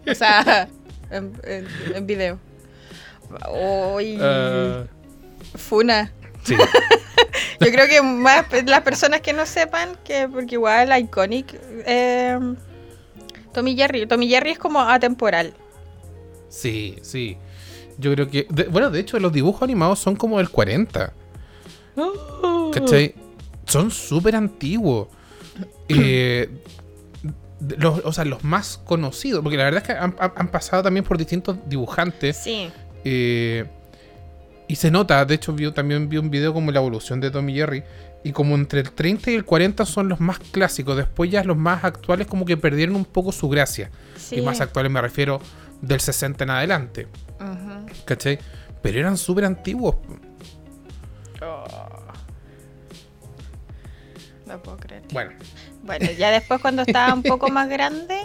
O 0.06 0.14
sea, 0.14 0.68
en, 1.10 1.32
en- 1.44 1.66
en 1.94 2.06
video. 2.06 2.38
Uy, 3.94 4.18
Ah, 4.20 4.84
Funa. 5.54 6.12
sí. 6.44 6.54
Yo 7.60 7.70
creo 7.70 7.86
que 7.88 8.02
más 8.02 8.44
las 8.66 8.80
personas 8.82 9.20
que 9.20 9.32
no 9.32 9.46
sepan 9.46 9.96
que, 10.04 10.28
porque 10.28 10.56
igual 10.56 10.90
Iconic, 10.98 11.54
eh, 11.86 12.38
Tommy 13.54 13.76
Jerry, 13.76 14.06
Tommy 14.06 14.28
Jerry 14.28 14.50
es 14.50 14.58
como 14.58 14.80
atemporal. 14.80 15.54
Sí, 16.48 16.98
sí. 17.02 17.38
Yo 17.98 18.12
creo 18.12 18.28
que. 18.28 18.46
de- 18.50 18.64
bueno, 18.64 18.90
de 18.90 19.00
hecho, 19.00 19.18
los 19.20 19.32
dibujos 19.32 19.62
animados 19.62 19.98
son 20.00 20.16
como 20.16 20.38
del 20.38 20.50
40. 20.50 21.12
¿Cachai? 22.72 23.14
Son 23.66 23.90
súper 23.90 24.34
antiguos. 24.36 25.08
Eh, 25.88 26.48
los, 27.78 28.04
o 28.04 28.12
sea, 28.12 28.24
los 28.24 28.44
más 28.44 28.78
conocidos. 28.84 29.42
Porque 29.42 29.56
la 29.56 29.64
verdad 29.64 29.82
es 29.82 29.88
que 29.88 29.92
han, 29.94 30.48
pasado 30.48 30.82
también 30.82 31.04
por 31.04 31.18
distintos 31.18 31.56
dibujantes. 31.66 32.36
Sí. 32.36 32.70
eh, 33.04 33.66
y 34.68 34.76
se 34.76 34.90
nota, 34.90 35.24
de 35.24 35.34
hecho, 35.34 35.54
también 35.74 36.08
vi 36.08 36.16
un 36.16 36.30
video 36.30 36.54
como 36.54 36.70
la 36.70 36.80
evolución 36.80 37.20
de 37.20 37.30
Tommy 37.30 37.54
Jerry. 37.54 37.82
Y 38.24 38.32
como 38.32 38.54
entre 38.54 38.80
el 38.80 38.92
30 38.92 39.32
y 39.32 39.34
el 39.34 39.44
40 39.44 39.84
son 39.84 40.08
los 40.08 40.20
más 40.20 40.38
clásicos. 40.38 40.96
Después 40.96 41.30
ya 41.30 41.42
los 41.44 41.56
más 41.56 41.84
actuales 41.84 42.26
como 42.26 42.44
que 42.44 42.56
perdieron 42.56 42.96
un 42.96 43.04
poco 43.04 43.32
su 43.32 43.48
gracia. 43.48 43.90
sí. 44.16 44.36
Y 44.36 44.42
más 44.42 44.60
actuales 44.60 44.90
me 44.90 45.00
refiero 45.00 45.40
del 45.80 46.00
60 46.00 46.44
en 46.44 46.50
adelante. 46.50 47.08
Ujú. 47.40 47.86
¿Cachai? 48.04 48.38
Pero 48.80 48.98
eran 49.00 49.16
súper 49.16 49.44
antiguos. 49.44 49.96
Oh. 51.42 51.91
No 54.52 54.62
puedo 54.62 54.76
creer. 54.76 55.02
Bueno, 55.12 55.32
Bueno, 55.82 56.10
ya 56.18 56.30
después 56.30 56.60
cuando 56.60 56.82
estaba 56.82 57.12
un 57.14 57.22
poco 57.22 57.48
más 57.48 57.68
grande, 57.68 58.16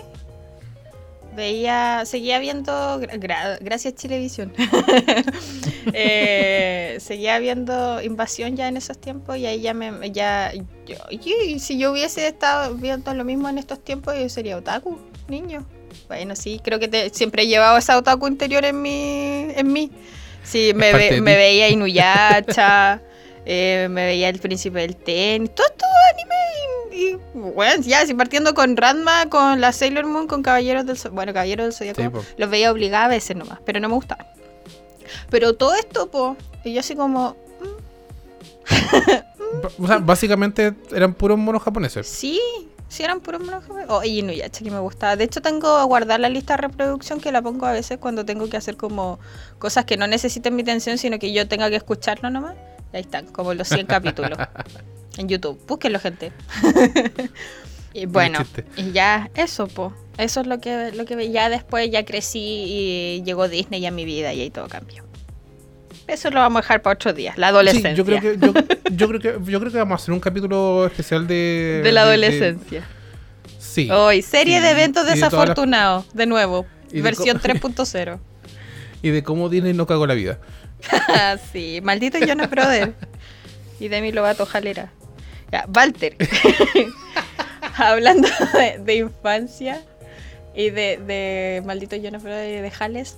veía, 1.35 2.03
seguía 2.05 2.39
viendo, 2.39 2.71
gra- 2.99 3.19
gra- 3.19 3.57
gracias 3.61 3.95
Chilevisión, 3.95 4.53
Eh, 5.93 6.97
seguía 6.99 7.39
viendo 7.39 8.01
Invasión 8.01 8.55
ya 8.57 8.67
en 8.67 8.75
esos 8.77 8.97
tiempos 8.99 9.37
y 9.37 9.45
ahí 9.45 9.61
ya 9.61 9.73
me, 9.73 10.11
ya, 10.11 10.51
yo, 10.85 10.95
y 11.09 11.59
si 11.59 11.77
yo 11.79 11.91
hubiese 11.91 12.27
estado 12.27 12.75
viendo 12.75 13.13
lo 13.13 13.23
mismo 13.23 13.47
en 13.49 13.57
estos 13.57 13.81
tiempos, 13.83 14.13
yo 14.19 14.27
sería 14.29 14.57
otaku, 14.57 14.99
niño. 15.29 15.65
Bueno, 16.09 16.35
sí, 16.35 16.59
creo 16.63 16.79
que 16.79 16.87
te- 16.89 17.09
siempre 17.11 17.43
he 17.43 17.47
llevado 17.47 17.77
esa 17.77 17.97
otaku 17.97 18.27
interior 18.27 18.65
en 18.65 18.81
mí, 18.81 19.47
en 19.55 19.71
mí. 19.71 19.91
Sí, 20.43 20.73
me, 20.75 20.91
ve- 20.93 21.21
me 21.21 21.35
veía 21.37 21.69
Inuyasha, 21.69 23.01
eh, 23.49 23.87
me 23.89 24.05
veía 24.05 24.27
El 24.29 24.39
Príncipe 24.39 24.79
del 24.79 24.95
Tenis, 24.97 25.55
todo 25.55 25.67
esto 25.67 25.85
anime 26.13 26.35
y, 26.91 26.97
y, 27.13 27.19
bueno, 27.33 27.81
ya, 27.83 28.01
así 28.01 28.13
partiendo 28.13 28.53
con 28.53 28.75
Ranma, 28.75 29.29
con 29.29 29.61
la 29.61 29.71
Sailor 29.71 30.05
Moon, 30.05 30.27
con 30.27 30.43
Caballeros 30.43 30.85
del 30.85 30.97
Zodiaco, 30.97 31.15
bueno, 31.15 31.31
Caballeros 31.33 31.79
del 31.79 31.95
Sí, 31.95 32.09
po. 32.09 32.23
los 32.37 32.49
veía 32.49 32.71
obligada 32.71 33.05
a 33.05 33.09
veces 33.09 33.37
nomás, 33.37 33.59
pero 33.65 33.79
no 33.79 33.87
me 33.87 33.95
gustaba. 33.95 34.25
Pero 35.29 35.53
todo 35.55 35.75
esto, 35.75 36.11
po, 36.11 36.35
y 36.65 36.73
yo 36.73 36.81
así 36.81 36.95
como, 36.95 37.37
ba- 39.63 39.69
o 39.79 39.87
sea, 39.87 39.97
básicamente 39.99 40.73
eran 40.93 41.13
puros 41.13 41.37
monos 41.37 41.63
japoneses. 41.63 42.07
sí, 42.07 42.39
sí 42.89 43.03
eran 43.03 43.19
puros 43.21 43.41
monos 43.41 43.63
japoneses. 43.63 43.89
Oh, 43.91 44.03
y 44.03 44.19
Inuyasha 44.19 44.63
que 44.63 44.71
me 44.71 44.79
gustaba. 44.79 45.15
De 45.15 45.23
hecho, 45.23 45.41
tengo 45.41 45.67
a 45.77 45.83
guardar 45.83 46.19
la 46.19 46.29
lista 46.29 46.55
de 46.55 46.63
reproducción 46.63 47.19
que 47.21 47.31
la 47.31 47.41
pongo 47.41 47.65
a 47.65 47.71
veces 47.71 47.97
cuando 47.97 48.25
tengo 48.25 48.49
que 48.49 48.57
hacer 48.57 48.75
como 48.77 49.19
cosas 49.59 49.85
que 49.85 49.97
no 49.97 50.07
necesiten 50.07 50.55
mi 50.55 50.63
atención, 50.63 50.97
sino 50.97 51.19
que 51.19 51.31
yo 51.31 51.47
tenga 51.47 51.69
que 51.69 51.75
escucharlo 51.77 52.29
nomás. 52.29 52.55
Ahí 52.97 53.01
están, 53.01 53.27
como 53.27 53.53
los 53.53 53.67
100 53.67 53.85
capítulos. 53.85 54.37
En 55.19 55.27
YouTube, 55.27 55.59
búsquenlo, 55.67 55.99
gente. 55.99 56.31
y 57.93 58.05
bueno, 58.05 58.39
y 58.75 58.91
ya, 58.91 59.31
eso, 59.35 59.67
po. 59.67 59.91
Eso 60.19 60.41
es 60.41 60.47
lo 60.47 60.59
que, 60.59 60.91
lo 60.93 61.05
que 61.05 61.31
ya 61.31 61.49
después 61.49 61.89
ya 61.89 62.05
crecí 62.05 62.39
y 62.39 63.23
llegó 63.23 63.47
Disney 63.47 63.83
a 63.87 63.91
mi 63.91 64.05
vida 64.05 64.31
y 64.33 64.41
ahí 64.41 64.49
todo 64.51 64.67
cambió. 64.67 65.03
Eso 66.07 66.29
lo 66.29 66.39
vamos 66.39 66.59
a 66.59 66.61
dejar 66.61 66.81
para 66.83 66.93
otro 66.93 67.13
día, 67.13 67.33
la 67.35 67.47
adolescencia. 67.47 67.91
Sí, 67.91 67.97
yo 67.97 68.05
creo 68.05 68.21
que 68.21 68.37
yo, 68.37 68.53
yo 68.91 69.07
creo 69.07 69.19
que 69.43 69.51
yo 69.51 69.59
creo 69.59 69.71
que 69.71 69.77
vamos 69.79 69.99
a 69.99 70.03
hacer 70.03 70.13
un 70.13 70.19
capítulo 70.19 70.85
especial 70.85 71.25
de 71.27 71.81
de 71.83 71.91
la 71.91 72.03
adolescencia. 72.03 72.83
sí. 73.59 73.89
Hoy, 73.91 74.21
serie 74.21 74.57
Sí, 74.57 74.63
de 74.63 74.69
eventos 74.71 75.03
y 75.03 75.05
de 75.09 75.15
las- 75.17 75.31
desafortunados, 75.31 76.05
de 76.13 76.25
nuevo, 76.27 76.65
versión 76.93 77.39
co- 77.39 77.47
3.0. 77.47 78.19
Y 79.01 79.09
de 79.09 79.23
cómo 79.23 79.49
Disney 79.49 79.73
no 79.73 79.85
cagó 79.87 80.05
la 80.07 80.13
vida. 80.13 80.39
Sí, 81.51 81.79
maldito 81.83 82.17
Jonas 82.19 82.49
Brother. 82.49 82.93
Y 83.79 83.87
Demi 83.89 84.11
Lovato 84.11 84.45
Jalera. 84.45 84.91
Ya, 85.51 85.65
Walter. 85.73 86.15
Hablando 87.75 88.27
de, 88.53 88.79
de 88.83 88.95
infancia 88.95 89.81
y 90.55 90.71
de, 90.71 90.97
de 90.97 91.61
maldito 91.65 91.95
Jonas 91.95 92.23
Brother 92.23 92.57
y 92.57 92.61
de 92.61 92.71
Jales. 92.71 93.17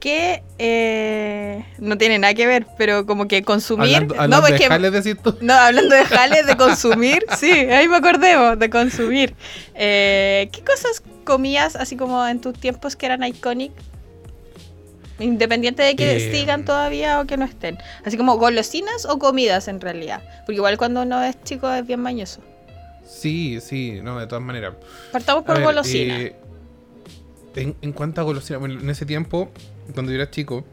Que 0.00 0.42
eh, 0.58 1.64
no 1.78 1.96
tiene 1.98 2.18
nada 2.18 2.34
que 2.34 2.46
ver, 2.46 2.66
pero 2.76 3.06
como 3.06 3.26
que 3.26 3.42
consumir. 3.42 3.94
Hablando, 3.96 4.14
no, 4.14 4.22
hablando 4.22 4.46
de 4.52 4.58
que- 4.58 4.66
Jales, 4.68 4.92
decís 4.92 5.22
tú. 5.22 5.36
no, 5.40 5.54
hablando 5.54 5.94
de 5.94 6.04
jales, 6.04 6.46
de 6.46 6.56
consumir, 6.56 7.24
sí, 7.38 7.50
ahí 7.50 7.88
me 7.88 7.96
acordemos, 7.96 8.58
de 8.58 8.70
consumir. 8.70 9.34
Eh, 9.74 10.48
¿Qué 10.52 10.62
cosas 10.62 11.02
comías 11.24 11.74
así 11.74 11.96
como 11.96 12.24
en 12.26 12.40
tus 12.40 12.54
tiempos 12.58 12.94
que 12.96 13.06
eran 13.06 13.24
iconic? 13.24 13.72
Independiente 15.18 15.82
de 15.82 15.96
que 15.96 16.16
Eh, 16.16 16.32
sigan 16.32 16.64
todavía 16.64 17.20
o 17.20 17.26
que 17.26 17.36
no 17.36 17.44
estén. 17.44 17.78
Así 18.04 18.16
como 18.16 18.36
golosinas 18.38 19.04
o 19.04 19.18
comidas 19.18 19.68
en 19.68 19.80
realidad. 19.80 20.22
Porque 20.46 20.54
igual 20.56 20.78
cuando 20.78 21.02
uno 21.02 21.22
es 21.22 21.42
chico 21.44 21.70
es 21.72 21.86
bien 21.86 22.00
mañoso. 22.00 22.40
Sí, 23.04 23.58
sí, 23.60 24.00
no, 24.02 24.18
de 24.18 24.26
todas 24.26 24.44
maneras. 24.44 24.74
Partamos 25.10 25.44
por 25.44 25.60
golosinas. 25.62 26.20
eh, 26.20 26.36
en, 27.56 27.74
en 27.82 27.92
cuanto 27.92 28.20
a 28.20 28.24
golosinas, 28.24 28.60
bueno, 28.60 28.78
en 28.80 28.88
ese 28.90 29.06
tiempo, 29.06 29.50
cuando 29.94 30.12
yo 30.12 30.16
era 30.20 30.30
chico 30.30 30.64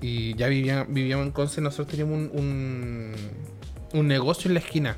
y 0.00 0.34
ya 0.36 0.46
vivía, 0.48 0.86
vivíamos 0.88 1.26
en 1.26 1.32
Conce, 1.32 1.60
nosotros 1.60 1.88
teníamos 1.88 2.14
un, 2.16 2.30
un, 2.38 3.14
un 3.92 4.06
negocio 4.08 4.48
en 4.48 4.54
la 4.54 4.60
esquina. 4.60 4.96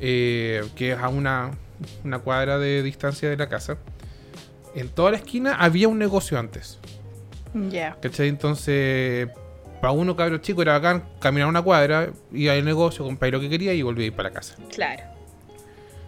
eh, 0.00 0.62
que 0.76 0.92
es 0.92 0.98
a 0.98 1.08
una, 1.08 1.52
una 2.04 2.18
cuadra 2.18 2.58
de 2.58 2.82
distancia 2.82 3.28
de 3.30 3.36
la 3.36 3.48
casa. 3.48 3.78
En 4.74 4.88
toda 4.88 5.12
la 5.12 5.16
esquina 5.18 5.54
había 5.54 5.88
un 5.88 5.98
negocio 5.98 6.38
antes. 6.38 6.78
Ya. 7.70 7.96
¿Cachai? 8.00 8.28
Entonces, 8.28 9.28
para 9.80 9.92
uno 9.92 10.16
cabro 10.16 10.38
chico 10.38 10.62
era 10.62 10.72
bacán 10.74 11.04
caminar 11.20 11.48
una 11.48 11.62
cuadra, 11.62 12.10
iba 12.32 12.52
al 12.52 12.64
negocio, 12.64 13.04
comprar 13.04 13.32
lo 13.32 13.40
que 13.40 13.48
quería 13.48 13.72
y 13.74 13.82
volvía 13.82 14.04
a 14.04 14.06
ir 14.08 14.12
para 14.14 14.28
la 14.30 14.34
casa. 14.34 14.56
Claro. 14.74 15.02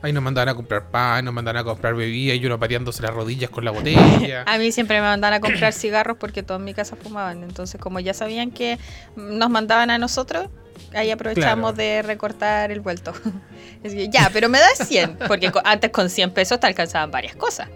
Ahí 0.01 0.13
nos 0.13 0.23
mandaban 0.23 0.49
a 0.51 0.55
comprar 0.55 0.91
pan, 0.91 1.25
nos 1.25 1.35
mandaban 1.35 1.61
a 1.61 1.65
comprar 1.65 1.95
bebida 1.97 2.33
y 2.35 2.47
uno 2.47 2.57
pateándose 2.59 3.03
las 3.03 3.13
rodillas 3.13 3.51
con 3.51 3.65
la 3.65 3.73
botella. 3.73 4.45
A 4.47 4.57
mí 4.59 4.71
siempre 4.71 5.01
me 5.01 5.07
mandaban 5.09 5.35
a 5.35 5.41
comprar 5.41 5.73
cigarros 5.73 6.17
porque 6.21 6.45
todos 6.45 6.61
en 6.61 6.67
mi 6.67 6.73
casa 6.75 6.95
fumaban. 6.95 7.43
Entonces, 7.43 7.81
como 7.81 7.99
ya 7.99 8.15
sabían 8.15 8.53
que 8.53 8.79
nos 9.17 9.51
mandaban 9.51 9.91
a 9.91 9.99
nosotros, 9.99 10.51
ahí 10.95 11.11
aprovechamos 11.11 11.73
Claro. 11.75 11.77
de 11.77 12.03
recortar 12.03 12.71
el 12.71 12.81
vuelto. 12.81 13.13
Es 13.83 13.93
que, 13.95 14.09
ya, 14.09 14.29
pero 14.33 14.49
me 14.49 14.59
das 14.59 14.89
100, 14.89 15.19
porque 15.29 15.53
antes 15.65 15.91
con 15.93 16.11
100 16.11 16.33
pesos 16.33 16.59
te 16.59 16.67
alcanzaban 16.67 17.13
varias 17.13 17.37
cosas. 17.37 17.69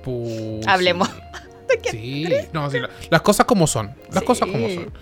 Hablemos. 0.66 1.08
Sí, 1.08 1.14
sí. 1.90 2.26
no, 2.52 2.70
sí, 2.70 2.78
la- 2.80 2.90
las 3.10 3.22
cosas 3.22 3.46
como 3.46 3.66
son. 3.66 3.94
Las 4.10 4.20
Sí. 4.20 4.24
cosas 4.26 4.48
como 4.50 4.68
son. 4.68 4.92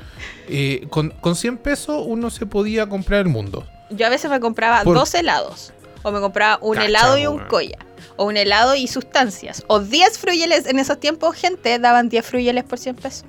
Eh, 0.49 0.87
con, 0.91 1.11
con 1.11 1.37
100 1.37 1.59
pesos 1.59 2.03
uno 2.07 2.31
se 2.31 2.47
podía 2.47 2.89
comprar 2.89 3.21
el 3.21 3.29
mundo. 3.29 3.67
Yo 3.91 4.07
a 4.07 4.11
veces 4.11 4.31
me 4.31 4.41
compraba 4.41 4.83
Por- 4.83 4.95
dos 4.97 5.15
helados. 5.15 5.73
O 6.03 6.11
me 6.13 6.21
compraba 6.21 6.59
un 6.63 6.75
Cacha, 6.77 6.87
helado 6.87 7.19
y 7.19 7.27
un 7.27 7.41
colla. 7.41 7.79
O 8.17 8.25
un 8.27 8.37
helado 8.37 8.75
y 8.75 8.87
sustancias. 8.89 9.65
O 9.67 9.81
10 9.81 10.19
fruyeles. 10.19 10.67
En 10.67 10.79
esos 10.79 10.99
tiempos, 10.99 11.37
gente, 11.37 11.79
daban 11.79 12.09
10 12.09 12.25
fruyeles 12.25 12.65
por 12.65 12.79
100 12.79 12.97
pesos. 12.97 13.25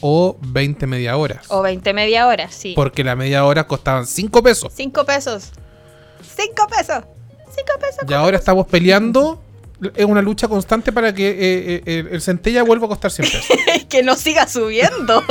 O 0.00 0.36
20 0.40 0.86
media 0.86 1.16
horas. 1.16 1.46
O 1.48 1.62
20 1.62 1.92
media 1.94 2.26
hora, 2.26 2.50
sí. 2.50 2.72
Porque 2.74 3.04
la 3.04 3.14
media 3.16 3.44
hora 3.44 3.66
costaban 3.66 4.06
5 4.06 4.42
pesos. 4.42 4.72
5 4.74 5.04
pesos. 5.06 5.52
5 6.36 6.66
pesos. 6.68 7.04
5 7.54 7.78
pesos. 7.80 8.04
Y 8.08 8.12
ahora 8.12 8.36
estamos 8.36 8.66
peleando. 8.66 9.42
Es 9.96 10.04
una 10.04 10.22
lucha 10.22 10.48
constante 10.48 10.92
para 10.92 11.12
que 11.14 11.28
eh, 11.30 11.34
eh, 11.38 11.82
el, 11.86 12.08
el 12.08 12.20
centella 12.20 12.62
vuelva 12.62 12.86
a 12.86 12.88
costar 12.90 13.10
100 13.10 13.28
pesos. 13.30 13.56
que 13.88 14.02
no 14.02 14.14
siga 14.16 14.46
subiendo. 14.46 15.22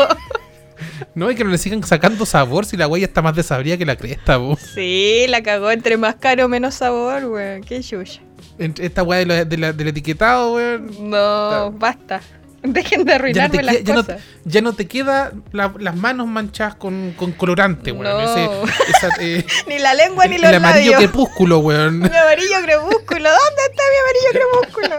no, 1.16 1.32
y 1.32 1.36
que 1.36 1.44
no 1.44 1.50
le 1.52 1.58
sigan 1.58 1.84
sacando 1.84 2.26
sabor 2.26 2.66
si 2.66 2.76
la 2.78 2.88
huella 2.88 3.06
está 3.06 3.22
más 3.22 3.36
desabrida 3.36 3.78
que 3.78 3.86
la 3.86 3.96
cresta, 3.96 4.40
sí, 4.74 5.26
la 5.30 5.42
cagó 5.44 5.72
entre 5.72 5.98
más 5.98 6.16
caro, 6.16 6.48
menos 6.48 6.76
sabor, 6.76 7.26
weón. 7.26 7.62
Qué 7.64 7.82
chucha. 7.82 8.22
Esta 8.58 9.04
hueá 9.04 9.20
de 9.20 9.26
la- 9.26 9.46
de 9.46 9.58
la- 9.58 9.74
del 9.74 9.88
etiquetado, 9.88 10.54
weón. 10.56 11.10
No, 11.10 11.72
basta. 11.72 12.22
Dejen 12.74 13.06
de 13.06 13.12
Ya 13.12 13.18
no, 13.18 13.22
arruinarme 13.24 13.64
las 13.64 13.84
ya, 13.84 13.94
no, 13.96 14.02
cosas. 14.06 14.22
ya 14.46 14.62
no 14.62 14.74
te 14.74 14.88
queda 14.88 15.32
la- 15.52 15.74
las 15.80 15.96
manos 15.96 16.28
manchadas 16.28 16.76
con, 16.76 17.14
con 17.18 17.32
colorante, 17.32 17.92
weón. 17.92 18.04
No. 18.04 18.20
Ese- 18.22 18.50
esa, 18.90 19.10
eh, 19.20 19.46
Ni 19.68 19.80
la 19.80 19.94
lengua 19.96 20.28
ni 20.28 20.38
los 20.38 20.50
el 20.50 20.58
amarillo 20.58 20.92
labios. 20.92 21.10
crepúsculo, 21.12 21.60
weón. 21.60 22.00
Mi 22.00 22.06
amarillo 22.06 22.58
crepúsculo, 22.64 23.30
¿dónde 23.30 23.62
está 23.70 23.84
mi 23.92 23.98
amarillo 24.04 24.32
crepúsculo? 24.34 24.96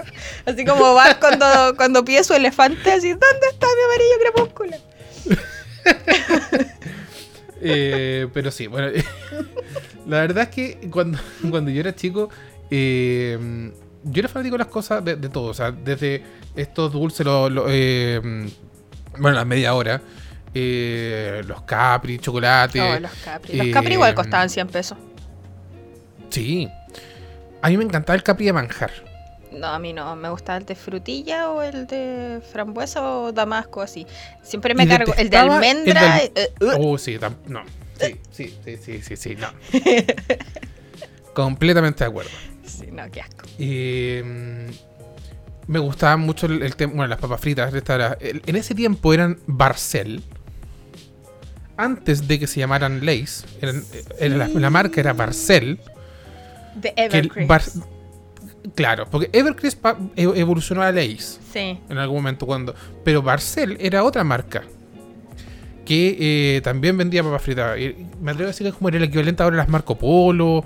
Así 0.47 0.65
como 0.65 0.95
Bart 0.95 1.21
cuando, 1.21 1.77
cuando 1.77 2.05
pide 2.05 2.25
su 2.25 2.35
elefante, 2.35 2.91
así, 2.93 3.11
¿dónde 3.11 3.47
está 3.51 3.67
mi 3.67 3.83
amarillo 3.85 4.19
crepúsculo? 4.23 4.77
Eh, 7.65 8.27
pero 8.35 8.51
sí, 8.51 8.67
bueno. 8.67 8.89
la 10.09 10.21
verdad 10.21 10.49
es 10.49 10.49
que 10.49 10.89
cuando, 10.91 11.19
cuando 11.49 11.71
yo 11.71 11.79
era 11.81 11.95
chico, 11.95 12.29
eh, 12.73 13.71
yo 14.05 14.21
era 14.21 14.29
fanático 14.29 14.55
de 14.55 14.65
las 14.65 14.69
cosas 14.73 15.05
de, 15.05 15.17
de 15.17 15.29
todo. 15.29 15.47
O 15.47 15.55
sea, 15.55 15.71
desde 15.73 16.23
estos 16.57 16.93
dulces, 16.93 17.25
lo- 17.27 17.49
lo, 17.51 17.67
eh, 17.69 18.21
bueno, 19.19 19.37
las 19.37 19.47
media 19.47 19.75
hora, 19.75 20.01
eh, 20.55 21.43
los 21.47 21.63
capri, 21.63 22.19
chocolate. 22.19 22.81
Oh, 22.81 23.01
los 23.01 23.13
Capri. 23.25 23.57
Los 23.57 23.67
eh, 23.67 23.71
Capri 23.71 23.95
igual 23.95 24.15
costaban 24.15 24.51
100 24.51 24.69
pesos. 24.69 24.99
Sí. 26.31 26.69
A 27.61 27.69
mí 27.69 27.77
me 27.77 27.85
encantaba 27.85 28.17
el 28.17 28.23
capri 28.23 28.47
de 28.47 28.53
manjar. 28.53 28.91
No, 29.53 29.67
a 29.69 29.79
mí 29.79 29.93
no. 29.93 30.17
Me 30.17 30.31
gustaba 30.31 30.57
el 30.59 30.65
de 30.65 30.75
frutilla 30.75 31.51
o 31.51 31.61
el 31.63 31.87
de 31.87 32.41
frambuesa 32.53 33.03
o 33.07 33.33
damasco, 33.33 33.83
así. 33.83 34.07
Siempre 34.43 34.75
me 34.75 34.89
cargo. 34.89 35.13
El 35.17 35.29
de 35.31 35.37
el 35.37 35.51
almendra. 35.51 36.19
eh, 36.25 36.53
uh, 36.61 36.71
Oh, 36.79 36.99
sí, 36.99 37.19
no. 37.47 37.63
Sí, 38.01 38.17
sí, 38.31 38.59
sí, 38.65 38.77
sí, 38.79 39.03
sí, 39.03 39.17
sí, 39.17 39.37
no. 39.37 39.49
Completamente 41.35 42.05
de 42.05 42.11
acuerdo. 42.11 42.31
Sí, 42.83 42.91
no, 42.93 43.11
qué 43.11 43.21
asco. 43.23 43.45
Y, 43.59 44.21
mm, 44.23 44.71
me 45.69 45.79
gustaba 45.79 46.17
mucho 46.17 46.47
el, 46.47 46.63
el 46.63 46.77
tema. 46.77 46.93
Bueno, 46.95 47.09
las 47.09 47.19
papas 47.19 47.41
fritas. 47.41 47.73
esta 47.73 48.17
en 48.21 48.57
ese 48.57 48.75
tiempo 48.75 49.15
eran 49.15 49.39
Barcel. 49.47 50.23
Antes 51.77 52.29
de 52.29 52.39
que 52.39 52.47
se 52.47 52.61
llamaran 52.61 53.05
Lays. 53.05 53.45
eran- 53.61 53.83
era 54.19 54.37
la, 54.37 54.49
la 54.49 54.71
marca 54.71 55.01
era 55.01 55.13
Barcel. 55.15 55.81
De 56.77 56.93
Evercrisp. 56.97 57.49
Bar- 57.49 57.63
claro, 58.75 59.07
porque 59.11 59.31
Evercrisp 59.33 59.85
e- 60.17 60.23
evolucionó 60.37 60.83
a 60.83 60.93
Lays 60.93 61.41
Sí. 61.53 61.79
en 61.89 61.99
algún 61.99 62.19
momento 62.19 62.47
cuando. 62.47 62.75
Pero 63.05 63.23
Barcel 63.23 63.77
era 63.81 64.05
otra 64.05 64.23
marca. 64.25 64.63
Que 65.85 66.57
eh, 66.57 66.61
también 66.63 66.97
vendía 66.97 67.23
papas 67.25 67.43
fritas. 67.43 67.77
Me 68.21 68.31
atrevo 68.31 68.49
a 68.49 68.53
decir 68.53 68.65
que 68.65 68.69
es 68.69 68.75
como 68.75 68.89
era 68.89 68.99
el 68.99 69.05
equivalente 69.05 69.43
ahora 69.43 69.57
a 69.57 69.59
las 69.59 69.69
Marco 69.69 69.97
Polo. 69.99 70.65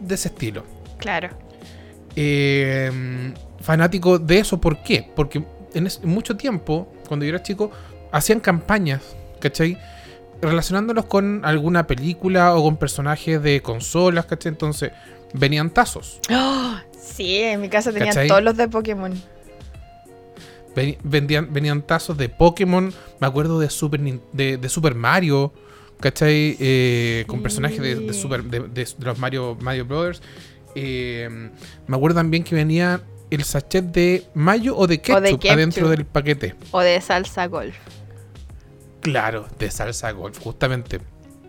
De 0.00 0.14
ese 0.14 0.28
estilo. 0.28 0.64
Claro. 1.00 1.28
eh, 2.16 3.32
fanático 3.60 4.18
de 4.18 4.38
eso. 4.40 4.60
¿Por 4.60 4.82
qué? 4.82 5.10
Porque 5.14 5.42
en, 5.74 5.86
es- 5.86 6.00
en 6.02 6.08
mucho 6.10 6.36
tiempo, 6.36 6.92
cuando 7.08 7.24
yo 7.24 7.30
era 7.30 7.42
chico, 7.42 7.70
hacían 8.12 8.40
campañas, 8.40 9.02
¿cachai? 9.40 9.78
Relacionándolos 10.42 11.04
con 11.06 11.44
alguna 11.44 11.86
película 11.86 12.54
o 12.54 12.62
con 12.62 12.76
personajes 12.78 13.42
de 13.42 13.60
consolas, 13.60 14.26
¿cachai? 14.26 14.50
Entonces, 14.52 14.90
venían 15.34 15.70
tazos. 15.70 16.20
¡Oh! 16.32 16.74
Sí, 16.98 17.36
en 17.38 17.60
mi 17.60 17.68
casa 17.68 17.92
tenían 17.92 18.08
¿Cachai? 18.08 18.28
todos 18.28 18.42
los 18.42 18.56
de 18.56 18.68
Pokémon. 18.68 19.12
Veni- 20.74 20.98
vendían, 21.02 21.52
venían 21.52 21.82
tazos 21.82 22.16
de 22.16 22.28
Pokémon, 22.28 22.92
me 23.20 23.26
acuerdo 23.26 23.58
de 23.58 23.68
Super, 23.70 24.00
de, 24.32 24.56
de 24.56 24.68
Super 24.68 24.94
Mario, 24.94 25.52
¿cachai? 25.98 26.56
Eh, 26.60 27.24
Con 27.26 27.42
personajes 27.42 27.80
de, 27.80 27.96
de 27.96 28.12
Super, 28.14 28.44
de 28.44 28.86
los 29.00 29.18
Mario, 29.18 29.56
Mario 29.60 29.84
Brothers. 29.84 30.22
Eh, 30.74 31.28
me 31.86 31.96
acuerdo 31.96 32.16
también 32.20 32.44
que 32.44 32.54
venía 32.54 33.00
el 33.30 33.44
sachet 33.44 33.84
de 33.84 34.24
mayo 34.34 34.76
o 34.76 34.86
de 34.86 35.00
ketchup, 35.00 35.22
de 35.22 35.30
ketchup. 35.38 35.50
adentro 35.52 35.88
del 35.88 36.04
paquete. 36.04 36.54
O 36.70 36.80
de 36.80 37.00
salsa 37.00 37.46
golf. 37.46 37.76
Claro, 39.00 39.48
de 39.58 39.70
salsa 39.70 40.10
golf, 40.12 40.38
justamente. 40.38 41.00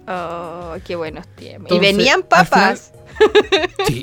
Oh, 0.07 0.75
qué 0.85 0.95
buenos 0.95 1.27
tiempos. 1.35 1.71
Entonces, 1.71 1.89
y 1.93 1.97
venían 1.97 2.23
papas. 2.23 2.93
Sí, 3.87 4.01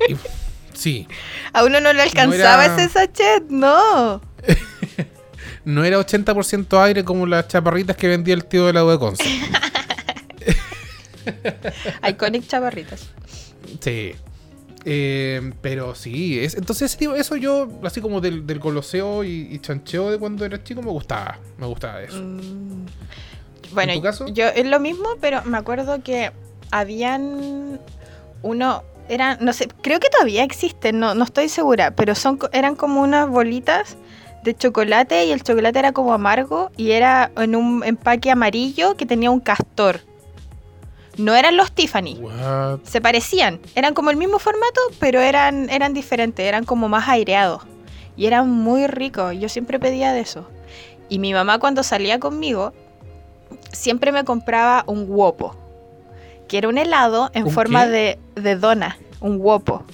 sí. 0.74 1.08
A 1.52 1.64
uno 1.64 1.80
no 1.80 1.92
le 1.92 2.02
alcanzaba 2.02 2.66
era- 2.66 2.76
ese 2.76 2.88
sachet, 2.92 3.44
no. 3.48 4.20
No 5.64 5.84
era 5.84 5.98
80% 5.98 6.82
aire 6.82 7.04
como 7.04 7.26
las 7.26 7.46
chaparritas 7.48 7.94
que 7.94 8.08
vendía 8.08 8.32
el 8.32 8.46
tío 8.46 8.66
de 8.66 8.72
la 8.72 8.84
de 8.84 8.98
Conce. 8.98 9.22
Iconic 12.08 12.46
chavarritas. 12.46 13.08
Sí. 13.80 14.14
Eh, 14.84 15.52
pero 15.60 15.94
sí, 15.94 16.38
es, 16.38 16.54
entonces 16.54 16.96
digo, 16.98 17.14
eso 17.14 17.36
yo, 17.36 17.68
así 17.82 18.00
como 18.00 18.20
del, 18.20 18.46
del 18.46 18.58
goloseo 18.58 19.24
y, 19.24 19.48
y 19.50 19.58
chancheo 19.58 20.10
de 20.10 20.18
cuando 20.18 20.44
era 20.44 20.62
chico, 20.62 20.82
me 20.82 20.90
gustaba. 20.90 21.38
Me 21.58 21.66
gustaba 21.66 22.02
eso. 22.02 22.22
Mm. 22.22 22.86
Bueno, 23.72 23.92
tu 23.94 24.02
caso? 24.02 24.28
yo 24.28 24.46
es 24.48 24.66
lo 24.66 24.80
mismo, 24.80 25.06
pero 25.20 25.42
me 25.44 25.58
acuerdo 25.58 26.02
que 26.02 26.32
habían 26.70 27.80
uno, 28.42 28.82
eran, 29.08 29.38
no 29.40 29.52
sé, 29.52 29.68
creo 29.82 30.00
que 30.00 30.08
todavía 30.08 30.42
existen, 30.42 30.98
no, 30.98 31.14
no 31.14 31.24
estoy 31.24 31.48
segura, 31.48 31.90
pero 31.90 32.14
son, 32.14 32.38
eran 32.52 32.76
como 32.76 33.02
unas 33.02 33.28
bolitas 33.28 33.96
de 34.44 34.54
chocolate 34.54 35.26
y 35.26 35.32
el 35.32 35.42
chocolate 35.42 35.78
era 35.78 35.92
como 35.92 36.12
amargo 36.12 36.70
y 36.76 36.92
era 36.92 37.30
en 37.36 37.56
un 37.56 37.84
empaque 37.84 38.30
amarillo 38.30 38.96
que 38.96 39.06
tenía 39.06 39.30
un 39.30 39.40
castor. 39.40 40.00
No 41.18 41.34
eran 41.34 41.56
los 41.56 41.72
Tiffany. 41.72 42.14
What? 42.20 42.80
Se 42.84 43.00
parecían, 43.00 43.60
eran 43.74 43.92
como 43.94 44.10
el 44.10 44.16
mismo 44.16 44.38
formato, 44.38 44.80
pero 45.00 45.20
eran, 45.20 45.68
eran 45.68 45.92
diferentes, 45.92 46.46
eran 46.46 46.64
como 46.64 46.88
más 46.88 47.08
aireados. 47.08 47.62
Y 48.16 48.26
eran 48.26 48.48
muy 48.50 48.86
ricos, 48.86 49.34
yo 49.38 49.48
siempre 49.48 49.78
pedía 49.78 50.12
de 50.12 50.20
eso. 50.20 50.48
Y 51.08 51.18
mi 51.18 51.32
mamá 51.34 51.58
cuando 51.58 51.82
salía 51.82 52.18
conmigo, 52.20 52.72
siempre 53.72 54.12
me 54.12 54.24
compraba 54.24 54.84
un 54.86 55.06
wopo, 55.08 55.56
que 56.48 56.58
era 56.58 56.68
un 56.68 56.78
helado 56.78 57.30
en 57.34 57.44
¿Un 57.44 57.50
forma 57.50 57.86
de, 57.86 58.18
de 58.34 58.56
dona, 58.56 58.96
un 59.20 59.38
wopo. 59.40 59.84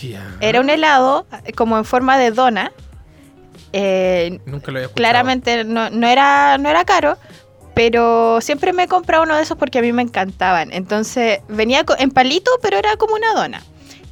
Ya. 0.00 0.36
Era 0.40 0.60
un 0.60 0.70
helado 0.70 1.26
como 1.56 1.76
en 1.78 1.84
forma 1.84 2.16
de 2.18 2.30
dona. 2.30 2.72
eh, 3.72 4.38
Nunca 4.46 4.70
lo 4.70 4.78
había 4.78 4.86
escuchado. 4.86 4.94
claramente 4.94 5.64
no, 5.64 5.90
no 5.90 6.06
era, 6.06 6.58
no 6.58 6.68
era 6.68 6.84
caro, 6.84 7.16
pero 7.74 8.40
siempre 8.40 8.72
me 8.72 8.88
compraba 8.88 9.24
uno 9.24 9.36
de 9.36 9.42
esos 9.42 9.58
porque 9.58 9.80
a 9.80 9.82
mí 9.82 9.92
me 9.92 10.02
encantaban. 10.02 10.72
Entonces 10.72 11.40
venía 11.48 11.84
en 11.98 12.10
palito, 12.10 12.50
pero 12.62 12.78
era 12.78 12.96
como 12.96 13.14
una 13.14 13.34
dona. 13.34 13.62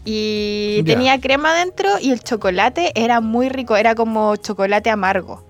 Y 0.04 0.82
tenía 0.84 1.20
crema 1.20 1.54
dentro 1.54 1.88
y 2.00 2.10
el 2.10 2.22
chocolate 2.22 2.90
era 2.96 3.20
muy 3.20 3.48
rico, 3.48 3.76
era 3.76 3.94
como 3.94 4.34
chocolate 4.36 4.90
amargo. 4.90 5.44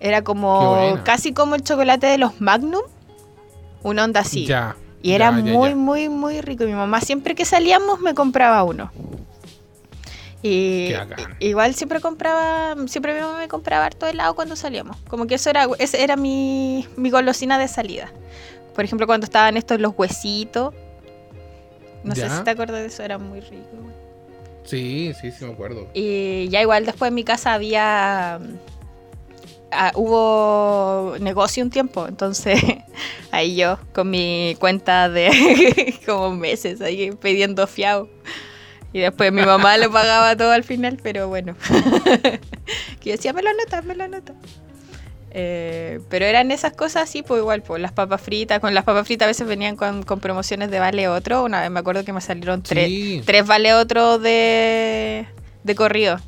Era 0.00 0.22
como 0.22 0.98
casi 1.04 1.32
como 1.32 1.54
el 1.54 1.62
chocolate 1.62 2.06
de 2.06 2.18
los 2.18 2.40
Magnum, 2.40 2.82
una 3.82 4.04
onda 4.04 4.20
así. 4.20 4.46
Ya. 4.46 4.76
Y 5.00 5.12
era 5.12 5.30
muy, 5.30 5.76
muy, 5.76 6.08
muy 6.08 6.40
rico. 6.40 6.64
Y 6.64 6.68
mi 6.68 6.74
mamá 6.74 7.00
siempre 7.00 7.36
que 7.36 7.44
salíamos 7.44 8.00
me 8.00 8.14
compraba 8.14 8.64
uno. 8.64 8.90
Y 10.42 10.92
igual 11.40 11.74
siempre 11.74 12.00
compraba, 12.00 12.76
siempre 12.86 13.14
mi 13.14 13.20
mamá 13.20 13.38
me 13.38 13.48
compraba 13.48 13.86
harto 13.86 14.06
helado 14.06 14.34
cuando 14.34 14.54
salíamos. 14.54 14.96
Como 15.08 15.26
que 15.26 15.34
eso 15.34 15.50
era, 15.50 15.66
ese 15.78 16.02
era 16.02 16.16
mi, 16.16 16.86
mi 16.96 17.10
golosina 17.10 17.58
de 17.58 17.66
salida. 17.66 18.12
Por 18.74 18.84
ejemplo, 18.84 19.06
cuando 19.06 19.24
estaban 19.24 19.56
estos 19.56 19.80
los 19.80 19.92
huesitos. 19.96 20.72
No 22.04 22.14
sé 22.14 22.30
si 22.30 22.44
te 22.44 22.50
acuerdas 22.50 22.80
de 22.80 22.86
eso, 22.86 23.02
era 23.02 23.18
muy 23.18 23.40
rico. 23.40 23.66
Sí, 24.62 25.12
sí, 25.20 25.32
sí 25.32 25.44
me 25.44 25.52
acuerdo. 25.52 25.88
Y 25.94 26.48
ya 26.50 26.62
igual 26.62 26.86
después 26.86 27.08
en 27.08 27.14
mi 27.14 27.24
casa 27.24 27.54
había... 27.54 28.38
ah, 29.72 29.92
hubo 29.96 31.16
negocio 31.18 31.64
un 31.64 31.70
tiempo, 31.70 32.06
entonces 32.06 32.60
ahí 33.32 33.56
yo 33.56 33.78
con 33.92 34.10
mi 34.10 34.56
cuenta 34.60 35.08
de 35.08 35.98
como 36.06 36.36
meses 36.36 36.80
ahí 36.80 37.10
pidiendo 37.10 37.66
fiado. 37.66 38.08
Y 38.92 39.00
después 39.00 39.32
mi 39.32 39.42
mamá 39.44 39.76
lo 39.76 39.90
pagaba 39.90 40.34
todo 40.36 40.50
al 40.50 40.64
final, 40.64 40.98
pero 41.02 41.28
bueno. 41.28 41.54
que 43.00 43.10
yo 43.10 43.12
decía, 43.12 43.32
me 43.32 43.42
lo 43.42 43.50
anota, 43.50 43.82
me 43.82 43.94
lo 43.94 44.04
anota. 44.04 44.32
Eh, 45.30 46.00
pero 46.08 46.24
eran 46.24 46.50
esas 46.50 46.72
cosas 46.72 47.02
así, 47.02 47.22
pues 47.22 47.40
igual, 47.40 47.62
pues 47.62 47.82
las 47.82 47.92
papas 47.92 48.20
fritas, 48.22 48.60
con 48.60 48.72
las 48.74 48.84
papas 48.84 49.06
fritas 49.06 49.26
a 49.26 49.28
veces 49.28 49.46
venían 49.46 49.76
con, 49.76 50.02
con 50.02 50.20
promociones 50.20 50.70
de 50.70 50.78
vale 50.78 51.06
otro. 51.06 51.44
Una 51.44 51.60
vez 51.60 51.70
me 51.70 51.80
acuerdo 51.80 52.02
que 52.04 52.12
me 52.14 52.20
salieron 52.22 52.62
tres, 52.62 52.86
Sí. 52.88 53.22
tres 53.26 53.46
vale 53.46 53.74
otro 53.74 54.18
de, 54.18 55.26
de 55.64 55.74
corrido. 55.74 56.18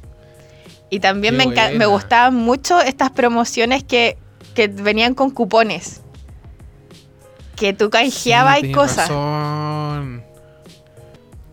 Y 0.91 1.01
también 1.01 1.37
me, 1.37 1.47
me 1.47 1.87
gustaban 1.87 2.35
mucho 2.35 2.81
estas 2.81 3.11
promociones 3.11 3.85
que, 3.85 4.19
que 4.55 4.69
venían 4.69 5.15
con 5.15 5.31
cupones. 5.31 6.03
Que 7.57 7.73
tú 7.73 7.89
canjeabas 7.91 8.61
Sí, 8.61 8.67
y 8.67 8.73
cosas. 8.73 9.09
razón. 9.09 10.20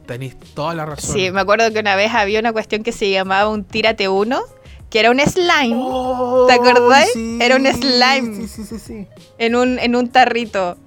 Tenéis 0.07 0.35
toda 0.55 0.73
la 0.73 0.85
razón. 0.85 1.13
Sí, 1.15 1.29
me 1.31 1.41
acuerdo 1.41 1.71
que 1.71 1.79
una 1.79 1.95
vez 1.95 2.11
había 2.13 2.39
una 2.39 2.53
cuestión 2.53 2.81
que 2.83 2.91
se 2.91 3.09
llamaba 3.11 3.49
un 3.49 3.63
tírate 3.63 4.07
uno, 4.09 4.41
que 4.89 4.99
era 5.01 5.11
un 5.11 5.19
slime 5.19 5.75
Oh, 5.75 6.45
¿Te 6.47 6.53
acordás? 6.53 7.09
sí. 7.13 7.37
Era 7.41 7.57
un 7.57 7.65
slime. 7.67 8.47
Sí, 8.47 8.63
sí, 8.65 8.79
sí, 8.79 9.07
en 9.37 9.55
un, 9.55 9.77
en 9.79 9.95
un 9.95 10.09
tarrito. 10.09 10.77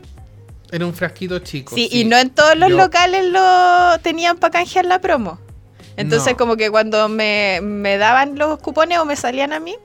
Era 0.73 0.87
un 0.87 0.95
frasquito 0.95 1.39
chico. 1.41 1.75
Sí, 1.75 1.89
y 1.93 2.05
no 2.05 2.17
en 2.17 2.31
todos 2.31 2.57
los 2.57 2.71
Yo- 2.71 2.77
locales 2.77 3.25
lo 3.27 3.99
tenían 4.03 4.39
para 4.39 4.53
canjear 4.53 4.85
la 4.87 5.01
promo. 5.01 5.39
Entonces, 5.97 6.33
No. 6.33 6.37
como 6.39 6.57
que 6.57 6.71
cuando 6.71 7.09
me, 7.09 7.61
me 7.63 7.99
daban 7.99 8.39
los 8.39 8.59
cupones 8.61 8.99
o 8.99 9.05
me 9.05 9.17
salían 9.17 9.53
a 9.53 9.61
mí, 9.61 9.77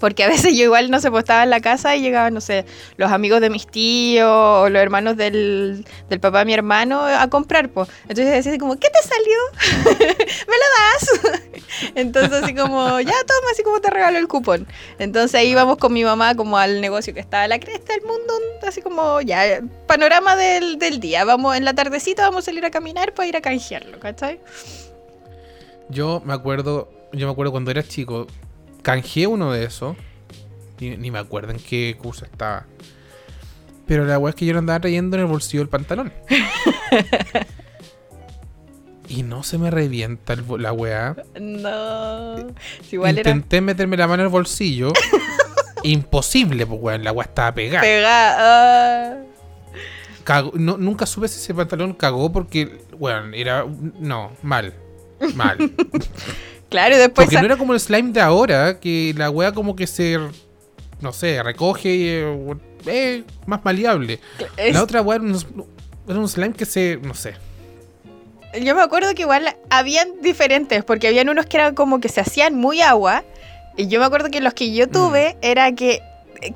porque 0.00 0.24
a 0.24 0.28
veces 0.28 0.56
yo 0.56 0.64
igual 0.64 0.90
no 0.90 0.98
se 1.00 1.10
pues, 1.10 1.22
estaba 1.22 1.44
en 1.44 1.50
la 1.50 1.60
casa 1.60 1.94
y 1.94 2.00
llegaban, 2.00 2.34
no 2.34 2.40
sé, 2.40 2.64
los 2.96 3.12
amigos 3.12 3.40
de 3.40 3.50
mis 3.50 3.66
tíos 3.66 4.26
o 4.28 4.68
los 4.68 4.82
hermanos 4.82 5.16
del, 5.16 5.84
del 6.08 6.20
papá 6.20 6.40
de 6.40 6.46
mi 6.46 6.54
hermano 6.54 7.02
a 7.02 7.28
comprar, 7.28 7.68
pues. 7.68 7.88
Entonces 8.02 8.32
decía 8.32 8.50
así 8.50 8.58
como, 8.58 8.78
¿qué 8.78 8.88
te 8.88 8.98
salió? 9.06 10.08
¿Me 10.48 10.54
lo 10.56 10.66
das? 10.80 11.52
Entonces 11.94 12.42
así 12.42 12.54
como, 12.54 13.00
ya 13.00 13.12
toma, 13.12 13.50
así 13.52 13.62
como 13.62 13.80
te 13.80 13.90
regalo 13.90 14.18
el 14.18 14.26
cupón. 14.26 14.66
Entonces 14.98 15.34
ahí 15.34 15.50
íbamos 15.50 15.76
con 15.76 15.92
mi 15.92 16.02
mamá 16.02 16.34
como 16.34 16.58
al 16.58 16.80
negocio 16.80 17.14
que 17.14 17.20
estaba 17.20 17.44
a 17.44 17.48
la 17.48 17.60
cresta 17.60 17.92
del 17.92 18.02
mundo, 18.02 18.34
así 18.66 18.82
como, 18.82 19.20
ya, 19.20 19.60
panorama 19.86 20.34
del, 20.34 20.78
del 20.78 20.98
día. 20.98 21.24
Vamos 21.24 21.56
en 21.56 21.64
la 21.64 21.74
tardecita, 21.74 22.22
vamos 22.22 22.44
a 22.44 22.46
salir 22.46 22.64
a 22.64 22.70
caminar 22.70 23.12
para 23.14 23.28
ir 23.28 23.36
a 23.36 23.40
canjearlo, 23.40 24.00
¿cachai? 24.00 24.40
Yo 25.90 26.22
me 26.24 26.32
acuerdo, 26.32 26.88
yo 27.12 27.26
me 27.26 27.32
acuerdo 27.32 27.52
cuando 27.52 27.70
era 27.70 27.82
chico, 27.82 28.26
canjeé 28.82 29.26
uno 29.26 29.52
de 29.52 29.64
esos. 29.64 29.96
Ni, 30.80 30.96
ni 30.96 31.10
me 31.10 31.18
acuerdo 31.18 31.52
en 31.52 31.58
qué 31.58 31.96
curso 32.00 32.24
estaba. 32.24 32.66
Pero 33.86 34.04
la 34.04 34.18
weá 34.18 34.30
es 34.30 34.36
que 34.36 34.46
yo 34.46 34.52
lo 34.52 34.60
andaba 34.60 34.80
trayendo 34.80 35.16
en 35.16 35.22
el 35.22 35.26
bolsillo 35.28 35.60
del 35.62 35.68
pantalón. 35.68 36.12
y 39.08 39.24
no 39.24 39.42
se 39.42 39.58
me 39.58 39.70
revienta 39.70 40.32
el 40.32 40.44
la 40.58 40.72
weá. 40.72 41.16
No. 41.40 42.36
Si 42.88 42.96
igual 42.96 43.18
era 43.18 43.30
Intenté 43.30 43.60
meterme 43.60 43.96
la 43.96 44.06
mano 44.06 44.22
en 44.22 44.26
el 44.28 44.32
bolsillo. 44.32 44.92
Imposible, 45.82 46.66
pues 46.66 46.80
weón, 46.80 47.04
la 47.04 47.12
weá 47.12 47.24
estaba 47.26 47.52
pegada. 47.52 47.80
pegada. 47.82 49.24
Cagó- 50.24 50.52
no, 50.54 50.76
nunca 50.76 51.06
supe 51.06 51.26
si 51.26 51.40
ese 51.40 51.54
pantalón 51.54 51.94
cagó 51.94 52.30
porque, 52.30 52.82
weón, 52.98 53.34
era. 53.34 53.64
No, 53.98 54.30
mal. 54.42 54.72
Mal. 55.34 55.58
Claro, 56.70 56.94
y 56.94 56.98
después 56.98 57.26
Porque 57.26 57.38
no 57.40 57.44
era 57.46 57.56
como 57.56 57.74
el 57.74 57.80
slime 57.80 58.12
de 58.12 58.20
ahora, 58.20 58.78
que 58.80 59.12
la 59.16 59.28
wea 59.30 59.52
como 59.52 59.76
que 59.76 59.86
se. 59.86 60.18
No 61.00 61.12
sé, 61.12 61.42
recoge 61.42 61.88
y. 61.94 62.08
eh, 62.08 62.54
eh, 62.86 63.24
más 63.46 63.64
maleable. 63.64 64.20
es- 64.56 64.74
La 64.74 64.82
otra 64.82 65.02
wea 65.02 65.16
era 65.16 65.24
un, 65.24 65.66
era 66.08 66.18
un 66.18 66.28
slime 66.28 66.52
que 66.54 66.64
se. 66.66 66.98
No 67.02 67.14
sé. 67.14 67.34
Yo 68.60 68.74
me 68.74 68.82
acuerdo 68.82 69.14
que 69.14 69.22
igual 69.22 69.54
habían 69.68 70.20
diferentes, 70.22 70.82
porque 70.84 71.06
habían 71.08 71.28
unos 71.28 71.46
que 71.46 71.56
eran 71.56 71.74
como 71.74 72.00
que 72.00 72.08
se 72.08 72.20
hacían 72.20 72.54
muy 72.54 72.80
agua. 72.82 73.24
Y 73.76 73.86
yo 73.88 74.00
me 74.00 74.06
acuerdo 74.06 74.30
que 74.30 74.40
los 74.40 74.54
que 74.54 74.72
yo 74.74 74.88
tuve 74.88 75.36
era 75.40 75.72
que 75.74 76.02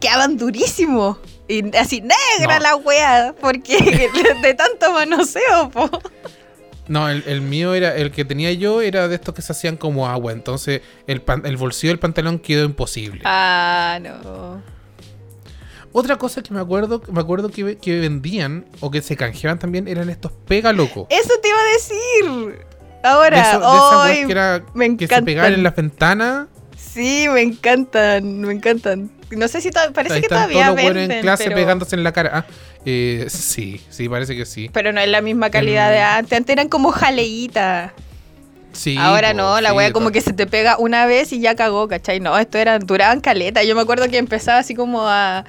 quedaban 0.01 0.37
durísimos. 0.37 1.19
Y 1.47 1.77
así 1.77 2.01
negra 2.01 2.57
No. 2.59 2.63
la 2.63 2.77
wea, 2.77 3.35
porque 3.41 3.77
de 4.43 4.55
tanto 4.55 4.93
manoseo, 4.93 5.71
po. 5.71 5.89
No, 6.87 7.09
el, 7.09 7.25
el 7.27 7.41
mío 7.41 7.73
era. 7.75 7.95
El 7.97 8.11
que 8.11 8.25
tenía 8.25 8.53
yo 8.53 8.83
era 8.83 9.09
de 9.09 9.15
estos 9.15 9.35
que 9.35 9.43
se 9.43 9.53
hacían 9.53 9.77
como 9.77 10.07
agua. 10.09 10.33
Entonces 10.33 10.83
el, 11.07 11.23
pan- 11.23 11.43
el 11.47 11.57
bolsillo 11.57 11.93
del 11.93 11.99
pantalón 11.99 12.39
quedó 12.39 12.65
imposible. 12.65 13.23
Ah, 13.25 13.99
no. 14.03 14.63
Otra 15.93 16.17
cosa 16.17 16.43
que 16.43 16.53
me 16.53 16.61
acuerdo, 16.61 17.01
me 17.11 17.21
acuerdo 17.21 17.49
que, 17.51 17.77
que 17.79 18.01
vendían 18.01 18.67
o 18.81 18.91
que 18.91 19.01
se 19.01 19.17
canjeaban 19.17 19.59
también 19.61 19.87
eran 19.87 20.11
estos 20.11 20.33
pega 20.47 20.73
loco. 20.73 21.07
Eso 21.09 21.31
te 21.41 21.49
iba 21.49 21.59
a 21.59 21.73
decir. 21.73 22.59
De, 22.59 23.09
Ahora, 23.09 23.41
eso- 23.41 23.61
de 23.61 23.67
esas 23.67 23.93
weas 23.93 24.19
¡ay! 24.19 24.27
que, 24.27 24.33
era, 24.33 24.65
me 24.75 24.97
que 24.97 25.07
se 25.07 25.23
pegaban 25.23 25.53
encantan. 25.53 25.55
en 25.55 25.63
las 25.63 25.77
ventanas. 25.77 26.47
Sí, 26.77 27.27
me 27.33 27.43
encantan, 27.43 28.41
me 28.41 28.53
encantan. 28.53 29.11
No 29.31 29.47
sé 29.49 29.61
si 29.61 29.71
parece 29.71 30.15
Ahí 30.17 30.21
que 30.23 30.29
todavía 30.29 30.65
todos 30.67 30.77
venden, 30.77 31.11
en 31.11 31.23
clase 31.23 31.45
pero, 31.45 31.57
pegándose 31.57 31.97
en 31.97 32.03
la 32.05 32.13
cara. 32.13 32.31
Ah, 32.35 32.47
eh, 32.85 33.27
sí, 33.29 33.81
sí, 33.91 34.09
parece 34.09 34.37
que 34.37 34.45
sí. 34.45 34.71
pero 34.73 34.93
no 34.93 35.01
es 35.01 35.09
la 35.09 35.21
misma 35.21 35.51
calidad 35.51 35.91
de 35.91 36.01
antes. 36.01 36.37
Antes 36.37 36.53
eran 36.53 36.69
como 36.69 36.91
jaleitas. 36.91 37.93
Sí, 38.73 38.97
Ahora 38.99 39.31
po, 39.31 39.37
no, 39.37 39.61
la 39.61 39.71
sí, 39.71 39.77
wea 39.77 39.93
como 39.93 40.11
que 40.11 40.21
se 40.21 40.33
te 40.33 40.47
pega 40.47 40.77
una 40.79 41.07
vez 41.07 41.33
y 41.33 41.41
ya 41.41 41.55
cagó, 41.55 41.87
¿cachai? 41.87 42.19
No, 42.21 42.37
esto 42.37 42.59
eran, 42.59 42.85
duraban 42.85 43.21
caleta. 43.21 43.63
Yo 43.63 43.75
me 43.77 43.83
acuerdo 43.83 44.09
que 44.09 44.19
empezaba 44.19 44.59
así 44.59 44.75
como 44.75 45.07
a, 45.07 45.45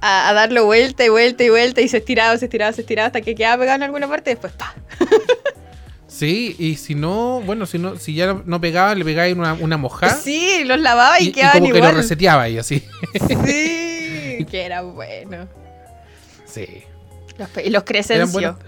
a, 0.00 0.28
a 0.28 0.32
darle 0.32 0.60
vuelta 0.60 1.04
y 1.04 1.08
vuelta 1.08 1.42
y 1.42 1.48
vuelta 1.50 1.80
y 1.80 1.88
se 1.88 1.96
estiraba, 1.98 2.36
se 2.38 2.44
estiraba, 2.44 2.72
se 2.72 2.82
estiraba 2.82 3.06
hasta 3.06 3.20
que 3.22 3.34
quedaba 3.34 3.58
pegado 3.58 3.76
en 3.76 3.82
alguna 3.82 4.06
parte 4.08 4.30
y 4.30 4.34
después 4.34 4.52
¡pa! 4.52 4.74
Sí, 6.06 6.56
y 6.58 6.74
si 6.74 6.96
no, 6.96 7.40
bueno, 7.46 7.66
si 7.66 7.78
no, 7.78 7.96
si 7.96 8.14
ya 8.14 8.42
no 8.44 8.60
pegaba, 8.60 8.94
le 8.96 9.04
pegaba 9.04 9.32
una, 9.32 9.54
una 9.54 9.76
mojada. 9.76 10.12
Sí, 10.14 10.64
los 10.64 10.80
lavaba 10.80 11.20
y, 11.20 11.26
y, 11.26 11.28
y 11.28 11.32
quedaban 11.32 11.60
como 11.60 11.72
que 11.72 11.80
lo 11.80 11.92
reseteaba 11.92 12.48
y 12.48 12.58
así. 12.58 12.82
Sí, 13.46 14.44
que 14.50 14.62
era 14.64 14.82
bueno. 14.82 15.48
Sí. 16.50 16.82
Los, 17.38 17.48
los 17.66 17.84
Crescencio. 17.84 18.58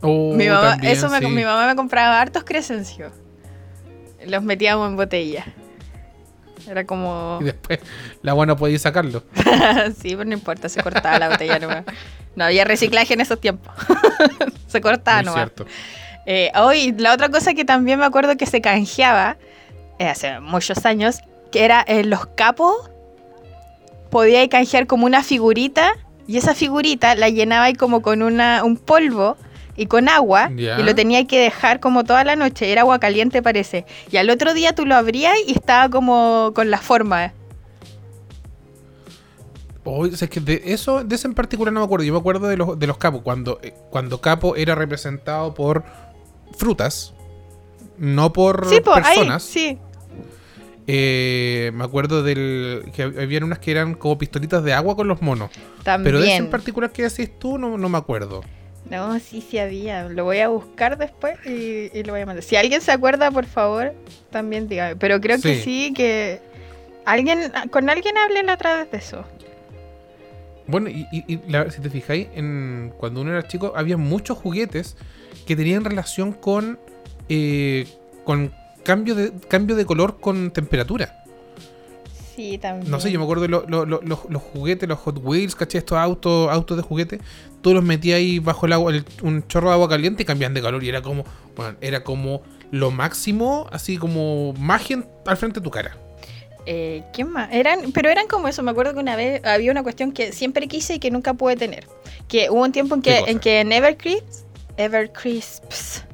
Oh, 0.00 0.32
Mi 0.34 0.48
mamá, 0.48 0.70
también, 0.72 0.92
eso 0.92 1.08
me, 1.08 1.20
mi 1.20 1.44
mamá 1.44 1.66
me 1.66 1.74
compraba 1.74 2.20
hartos 2.20 2.44
Crescencio. 2.44 3.10
Los 4.26 4.42
metíamos 4.42 4.88
en 4.88 4.96
botella. 4.96 5.46
Era 6.68 6.84
como... 6.84 7.38
Y 7.40 7.44
después 7.44 7.80
la 8.22 8.34
buena 8.34 8.56
podía 8.56 8.78
sacarlo. 8.78 9.22
sí, 10.00 10.10
pero 10.10 10.24
no 10.24 10.34
importa, 10.34 10.68
se 10.68 10.82
cortaba 10.82 11.18
la 11.18 11.30
botella 11.30 11.58
nomás. 11.58 11.84
No 12.36 12.44
había 12.44 12.64
reciclaje 12.64 13.14
en 13.14 13.20
esos 13.20 13.40
tiempos. 13.40 13.72
se 14.66 14.80
cortaba 14.80 15.18
Muy 15.18 15.26
nomás. 15.26 15.40
cierto. 15.40 15.66
Eh, 16.26 16.52
oh, 16.54 16.72
la 16.98 17.14
otra 17.14 17.30
cosa 17.30 17.54
que 17.54 17.64
también 17.64 17.98
me 17.98 18.04
acuerdo 18.04 18.36
que 18.36 18.44
se 18.44 18.60
canjeaba 18.60 19.38
eh, 19.98 20.08
hace 20.08 20.40
muchos 20.40 20.84
años, 20.84 21.20
que 21.50 21.64
era 21.64 21.82
en 21.86 22.10
los 22.10 22.26
capos, 22.26 22.90
podía 24.10 24.46
canjear 24.48 24.86
como 24.86 25.06
una 25.06 25.22
figurita 25.22 25.94
y 26.28 26.36
esa 26.36 26.54
figurita 26.54 27.16
la 27.16 27.30
llenaba 27.30 27.64
ahí 27.64 27.74
como 27.74 28.02
con 28.02 28.22
una, 28.22 28.62
un 28.62 28.76
polvo 28.76 29.36
y 29.76 29.86
con 29.86 30.08
agua 30.08 30.50
y 30.54 30.82
lo 30.82 30.94
tenía 30.94 31.26
que 31.26 31.40
dejar 31.40 31.80
como 31.80 32.04
toda 32.04 32.22
la 32.22 32.36
noche, 32.36 32.70
era 32.70 32.82
agua 32.82 33.00
caliente 33.00 33.42
parece. 33.42 33.86
Y 34.10 34.18
al 34.18 34.28
otro 34.28 34.52
día 34.54 34.74
tú 34.74 34.84
lo 34.86 34.94
abrías 34.94 35.34
y 35.46 35.52
estaba 35.52 35.88
como 35.88 36.52
con 36.54 36.70
la 36.70 36.78
forma. 36.78 37.32
Oh, 39.84 40.04
es 40.04 40.20
que 40.28 40.40
de 40.40 40.60
eso, 40.66 41.02
de 41.02 41.14
ese 41.14 41.28
en 41.28 41.34
particular 41.34 41.72
no 41.72 41.80
me 41.80 41.86
acuerdo. 41.86 42.04
Yo 42.04 42.12
me 42.12 42.18
acuerdo 42.18 42.46
de 42.46 42.58
los, 42.58 42.78
de 42.78 42.86
los 42.86 42.98
capos. 42.98 43.22
Cuando, 43.22 43.58
eh, 43.62 43.72
cuando 43.88 44.20
capo 44.20 44.54
era 44.54 44.74
representado 44.74 45.54
por 45.54 45.82
frutas, 46.58 47.14
no 47.96 48.32
por 48.34 48.66
Sí, 48.68 48.74
ahí, 48.74 48.80
personas. 48.82 49.42
sí. 49.42 49.78
Eh, 50.90 51.70
me 51.74 51.84
acuerdo 51.84 52.22
del 52.22 52.84
que 52.94 53.04
hab- 53.06 53.20
habían 53.22 53.44
unas 53.44 53.58
que 53.58 53.70
eran 53.72 53.94
como 53.94 54.16
pistolitas 54.16 54.64
de 54.64 54.72
agua 54.72 54.96
con 54.96 55.06
los 55.06 55.20
monos. 55.20 55.50
También. 55.82 56.04
Pero 56.14 56.20
de 56.20 56.28
ese 56.28 56.36
en 56.38 56.48
particular 56.50 56.90
que 56.90 57.02
decís 57.02 57.30
tú, 57.38 57.58
no, 57.58 57.76
no 57.76 57.88
me 57.90 57.98
acuerdo. 57.98 58.42
No, 58.88 59.18
sí, 59.20 59.44
sí 59.46 59.58
había. 59.58 60.08
Lo 60.08 60.24
voy 60.24 60.38
a 60.38 60.48
buscar 60.48 60.96
después 60.96 61.36
y, 61.44 61.90
y 61.92 62.02
lo 62.04 62.14
voy 62.14 62.22
a 62.22 62.26
mandar. 62.26 62.42
Si 62.42 62.56
alguien 62.56 62.80
se 62.80 62.90
acuerda, 62.90 63.30
por 63.30 63.44
favor, 63.44 63.92
también 64.30 64.66
dígame. 64.66 64.96
Pero 64.96 65.20
creo 65.20 65.36
que 65.42 65.56
Sí. 65.56 65.60
sí, 65.62 65.92
que 65.94 66.40
alguien 67.04 67.52
con 67.70 67.90
alguien 67.90 68.16
hablen 68.16 68.48
a 68.48 68.56
través 68.56 68.90
de 68.90 68.96
eso. 68.96 69.24
Bueno, 70.66 70.88
y, 70.88 71.06
y- 71.12 71.24
y 71.34 71.40
la- 71.48 71.70
si 71.70 71.82
te 71.82 71.90
fijáis, 71.90 72.28
en, 72.34 72.94
cuando 72.96 73.20
uno 73.20 73.30
era 73.32 73.46
chico, 73.46 73.74
había 73.76 73.98
muchos 73.98 74.38
juguetes 74.38 74.96
que 75.46 75.54
tenían 75.54 75.84
relación 75.84 76.32
con, 76.32 76.78
eh, 77.28 77.86
con 78.24 78.52
cambio, 78.88 79.14
de, 79.14 79.32
cambio 79.48 79.76
de 79.76 79.84
color 79.84 80.18
con 80.18 80.50
temperatura. 80.50 81.22
Sí, 82.34 82.56
también. 82.56 82.90
No 82.90 83.00
sé, 83.00 83.10
yo 83.12 83.18
me 83.18 83.24
acuerdo 83.24 83.42
de 83.42 83.48
lo- 83.48 83.64
lo- 83.68 83.84
lo- 83.84 84.00
los, 84.02 84.20
los 84.30 84.42
juguetes, 84.42 84.88
los 84.88 84.98
Hot 85.00 85.18
Wheels, 85.22 85.54
¿cachai? 85.54 85.80
Estos 85.80 85.98
autos, 85.98 86.50
autos 86.50 86.76
de 86.76 86.82
juguete. 86.82 87.18
Tú 87.60 87.74
los 87.74 87.82
metías 87.84 88.16
ahí 88.16 88.38
bajo 88.38 88.64
el 88.66 88.72
agua, 88.72 88.92
el- 88.92 89.04
un 89.22 89.46
chorro 89.48 89.68
de 89.68 89.74
agua 89.74 89.88
caliente 89.88 90.22
y 90.22 90.26
cambiaban 90.26 90.54
de 90.54 90.62
calor. 90.62 90.82
Y 90.82 90.88
era 90.88 91.02
como, 91.02 91.24
bueno, 91.56 91.76
era 91.80 92.02
como 92.02 92.40
lo 92.70 92.90
máximo, 92.90 93.66
así 93.72 93.98
como 93.98 94.54
magia 94.58 95.04
al 95.26 95.36
frente 95.36 95.60
de 95.60 95.64
tu 95.64 95.70
cara. 95.70 95.96
Eh, 96.66 97.02
¿Qué 97.12 97.24
más? 97.24 97.48
Eran, 97.52 97.92
pero 97.92 98.08
eran 98.08 98.26
como 98.28 98.46
eso. 98.48 98.62
Me 98.62 98.70
acuerdo 98.70 98.94
que 98.94 99.00
una 99.00 99.16
vez 99.16 99.44
había 99.44 99.70
una 99.72 99.82
cuestión 99.82 100.12
que 100.12 100.32
siempre 100.32 100.68
quise 100.68 100.94
y 100.94 100.98
que 100.98 101.10
nunca 101.10 101.34
pude 101.34 101.56
tener. 101.56 101.86
Que 102.28 102.50
hubo 102.50 102.62
un 102.62 102.72
tiempo 102.72 102.94
en 102.94 103.02
¿Qué 103.02 103.22
que, 103.24 103.30
en 103.32 103.38
que 103.40 103.60
en 103.60 103.72
Evercrisps, 103.72 104.44
Evercrisps 104.76 106.04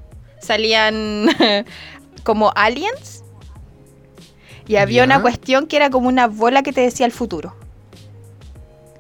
salían 0.41 1.27
como 2.25 2.53
aliens. 2.57 3.23
Y 4.67 4.77
había 4.77 5.05
una 5.05 5.21
cuestión 5.23 5.67
que 5.67 5.77
era 5.77 5.91
como 5.91 6.09
una 6.09 6.27
bola 6.27 6.63
que 6.63 6.73
te 6.73 6.81
decía 6.81 7.07
el 7.07 7.13
futuro. 7.13 7.55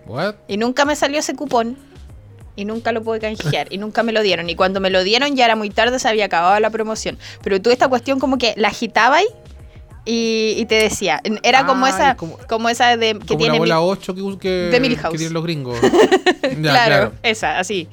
What? 0.06 0.34
Y 0.48 0.56
nunca 0.58 0.84
me 0.84 0.94
salió 0.96 1.18
ese 1.18 1.34
cupón. 1.34 1.76
Y 2.56 2.64
nunca 2.66 2.92
lo 2.92 3.02
pude 3.02 3.18
canjear. 3.18 3.66
y 3.72 3.78
nunca 3.78 4.02
me 4.04 4.12
lo 4.12 4.22
dieron. 4.22 4.48
Y 4.48 4.54
cuando 4.54 4.78
me 4.80 4.90
lo 4.90 5.02
dieron 5.02 5.34
ya 5.34 5.44
era 5.46 5.56
muy 5.56 5.70
tarde, 5.70 5.98
se 5.98 6.06
había 6.08 6.26
acabado 6.26 6.60
la 6.60 6.70
promoción. 6.70 7.18
Pero 7.42 7.60
tú 7.60 7.70
esta 7.70 7.88
cuestión 7.88 8.20
como 8.20 8.38
que 8.38 8.54
la 8.56 8.68
agitabas 8.68 9.24
y, 10.04 10.54
y 10.58 10.66
te 10.66 10.76
decía. 10.76 11.20
Era 11.42 11.66
como 11.66 11.86
Ay, 11.86 11.92
esa 11.92 12.14
como- 12.16 12.38
como, 12.46 12.68
esa 12.68 12.96
de 12.96 13.14
que 13.14 13.26
como 13.26 13.38
tiene 13.38 13.54
la 13.54 13.58
bola 13.58 13.74
mil- 13.80 13.88
8 13.90 14.14
que, 14.14 14.38
que, 14.38 14.48
de 14.48 14.80
que 14.80 15.08
tienen 15.16 15.32
los 15.32 15.42
gringos. 15.42 15.78
Ya, 16.60 16.70
claro, 16.70 17.12
esa, 17.22 17.58
así. 17.58 17.88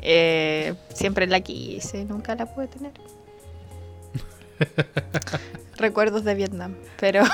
Eh, 0.00 0.74
siempre 0.94 1.26
la 1.26 1.40
quise, 1.40 2.04
nunca 2.04 2.36
la 2.36 2.46
pude 2.46 2.68
tener. 2.68 2.92
Recuerdos 5.76 6.24
de 6.24 6.34
Vietnam, 6.34 6.74
pero. 6.98 7.22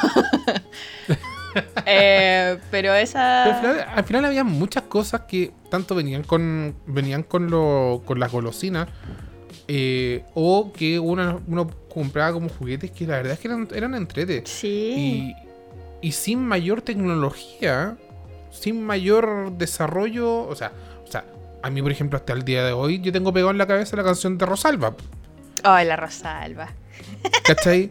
Eh, 1.85 2.57
pero 2.71 2.95
esa. 2.95 3.43
Pero 3.45 3.55
al, 3.55 3.61
final, 3.61 3.87
al 3.95 4.05
final 4.05 4.25
había 4.25 4.43
muchas 4.43 4.85
cosas 4.85 5.23
que 5.29 5.53
tanto 5.69 5.95
venían 5.95 6.23
con 6.23 6.75
venían 6.87 7.25
con, 7.25 7.51
lo, 7.51 8.01
con 8.07 8.19
las 8.19 8.33
golosinas 8.33 8.89
eh, 9.69 10.25
o 10.35 10.73
que 10.73 10.99
uno, 10.99 11.43
uno 11.47 11.71
compraba 11.93 12.33
como 12.33 12.49
juguetes 12.49 12.91
que 12.91 13.07
la 13.07 13.17
verdad 13.17 13.35
es 13.35 13.39
que 13.39 13.49
eran, 13.49 13.69
eran 13.75 13.95
entrete. 13.95 14.43
Sí. 14.47 15.35
Y, 16.01 16.09
y 16.09 16.13
sin 16.13 16.43
mayor 16.45 16.83
tecnología, 16.83 17.97
sin 18.51 18.83
mayor 18.83 19.53
desarrollo, 19.53 20.47
o 20.49 20.55
sea, 20.57 20.73
o 21.07 21.11
sea, 21.11 21.25
a 21.63 21.71
mí 21.71 21.83
por 21.83 21.93
ejemplo 21.93 22.17
hasta 22.17 22.33
el 22.33 22.45
día 22.45 22.65
de 22.65 22.73
hoy 22.73 23.01
yo 23.01 23.13
tengo 23.13 23.33
pegado 23.33 23.51
en 23.51 23.59
la 23.59 23.67
cabeza 23.67 23.97
la 23.97 24.05
canción 24.05 24.39
de 24.39 24.47
Rosalba, 24.47 24.95
Ay, 25.65 25.87
la 25.87 25.97
Rosalba. 25.97 26.71
¿Cachai? 27.45 27.91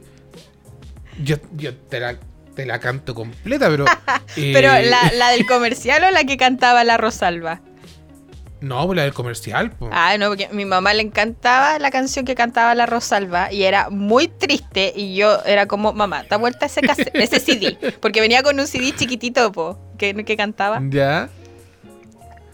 yo, 1.23 1.38
yo 1.55 1.75
te 1.75 1.99
la, 1.99 2.17
te 2.55 2.65
la 2.65 2.79
canto 2.79 3.13
completa, 3.15 3.69
pero... 3.69 3.86
eh, 4.38 4.51
Pero 4.53 4.69
la, 4.71 5.11
la 5.15 5.29
del 5.32 5.45
comercial 5.47 6.03
o 6.03 6.11
la 6.11 6.23
que 6.23 6.38
cantaba 6.38 6.84
la 6.84 6.97
Rosalba. 6.97 7.61
No, 8.61 8.86
pues 8.86 8.95
la 8.95 9.03
del 9.03 9.13
comercial, 9.13 9.71
po. 9.71 9.89
Ah, 9.91 10.15
no, 10.19 10.27
porque 10.27 10.45
a 10.45 10.49
mi 10.49 10.65
mamá 10.65 10.93
le 10.93 11.01
encantaba 11.01 11.79
la 11.79 11.89
canción 11.89 12.25
que 12.25 12.36
cantaba 12.36 12.75
la 12.75 12.86
Rosalba 12.86 13.51
y 13.51 13.63
era 13.63 13.89
muy 13.89 14.27
triste 14.27 14.93
y 14.95 15.15
yo 15.15 15.43
era 15.45 15.65
como, 15.65 15.93
mamá, 15.93 16.25
da 16.29 16.38
vuelta 16.38 16.67
ese, 16.67 16.82
cassette- 16.82 17.09
ese 17.15 17.39
CD, 17.39 17.75
porque 17.99 18.21
venía 18.21 18.43
con 18.43 18.59
un 18.59 18.67
CD 18.67 18.93
chiquitito, 18.95 19.51
po, 19.51 19.79
que, 19.97 20.13
que 20.23 20.38
cantaba. 20.38 20.79
Ya. 20.89 21.29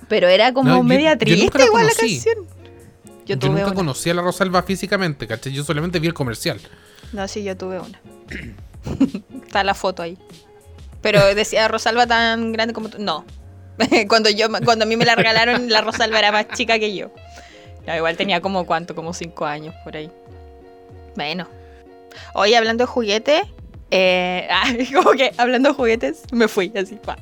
Pero 0.07 0.29
era 0.29 0.53
como 0.53 0.69
No, 0.69 0.83
media 0.83 1.11
yo 1.13 1.17
triste 1.17 1.65
igual 1.65 1.87
la 1.87 1.93
canción. 1.93 2.47
Yo 3.27 3.35
Yo, 3.35 3.39
tuve 3.39 3.49
nunca 3.51 3.65
una. 3.67 3.75
conocí 3.75 4.09
a 4.09 4.13
la 4.13 4.21
Rosalba 4.21 4.63
físicamente, 4.63 5.27
¿cachai? 5.27 5.51
Yo 5.51 5.63
solamente 5.63 5.99
vi 5.99 6.07
el 6.07 6.13
comercial. 6.13 6.59
No, 7.11 7.27
sí, 7.27 7.43
yo 7.43 7.55
tuve 7.57 7.79
una. 7.79 7.99
Está 9.45 9.63
la 9.63 9.73
foto 9.73 10.01
ahí. 10.01 10.17
Pero 11.01 11.23
decía 11.35 11.67
Rosalba 11.67 12.07
tan 12.07 12.51
grande 12.51 12.73
como 12.73 12.89
tú. 12.89 12.97
No. 12.99 13.25
cuando 14.09 14.29
yo 14.29 14.47
cuando 14.65 14.85
a 14.85 14.87
mí 14.87 14.95
me 14.97 15.05
la 15.05 15.15
regalaron, 15.15 15.69
la 15.69 15.81
Rosalba 15.81 16.19
era 16.19 16.31
más 16.31 16.47
chica 16.49 16.79
que 16.79 16.95
yo. 16.95 17.11
Ya, 17.85 17.95
igual 17.97 18.17
tenía 18.17 18.41
como 18.41 18.65
cuánto, 18.65 18.95
como 18.95 19.13
cinco 19.13 19.45
años 19.45 19.73
por 19.83 19.95
ahí. 19.95 20.11
Bueno. 21.15 21.47
Hoy 22.33 22.53
hablando 22.53 22.83
de 22.83 22.87
juguetes. 22.87 23.43
Eh, 23.91 24.47
ah, 24.51 24.65
como 24.93 25.11
que 25.11 25.31
hablando 25.37 25.69
de 25.69 25.75
juguetes, 25.75 26.23
me 26.31 26.47
fui 26.47 26.71
así. 26.75 26.95
pa. 26.95 27.17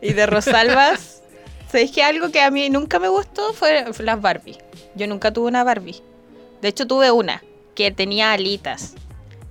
Y 0.00 0.12
de 0.12 0.26
Rosalbas. 0.26 1.22
¿Sabéis 1.70 1.92
que 1.92 2.02
algo 2.02 2.30
que 2.30 2.40
a 2.40 2.50
mí 2.50 2.68
nunca 2.68 2.98
me 2.98 3.08
gustó 3.08 3.52
fue, 3.54 3.92
fue 3.92 4.04
las 4.04 4.20
Barbie? 4.20 4.58
Yo 5.00 5.06
nunca 5.06 5.32
tuve 5.32 5.48
una 5.48 5.64
Barbie. 5.64 6.02
De 6.60 6.68
hecho, 6.68 6.86
tuve 6.86 7.10
una 7.10 7.42
que 7.74 7.90
tenía 7.90 8.32
alitas. 8.32 8.94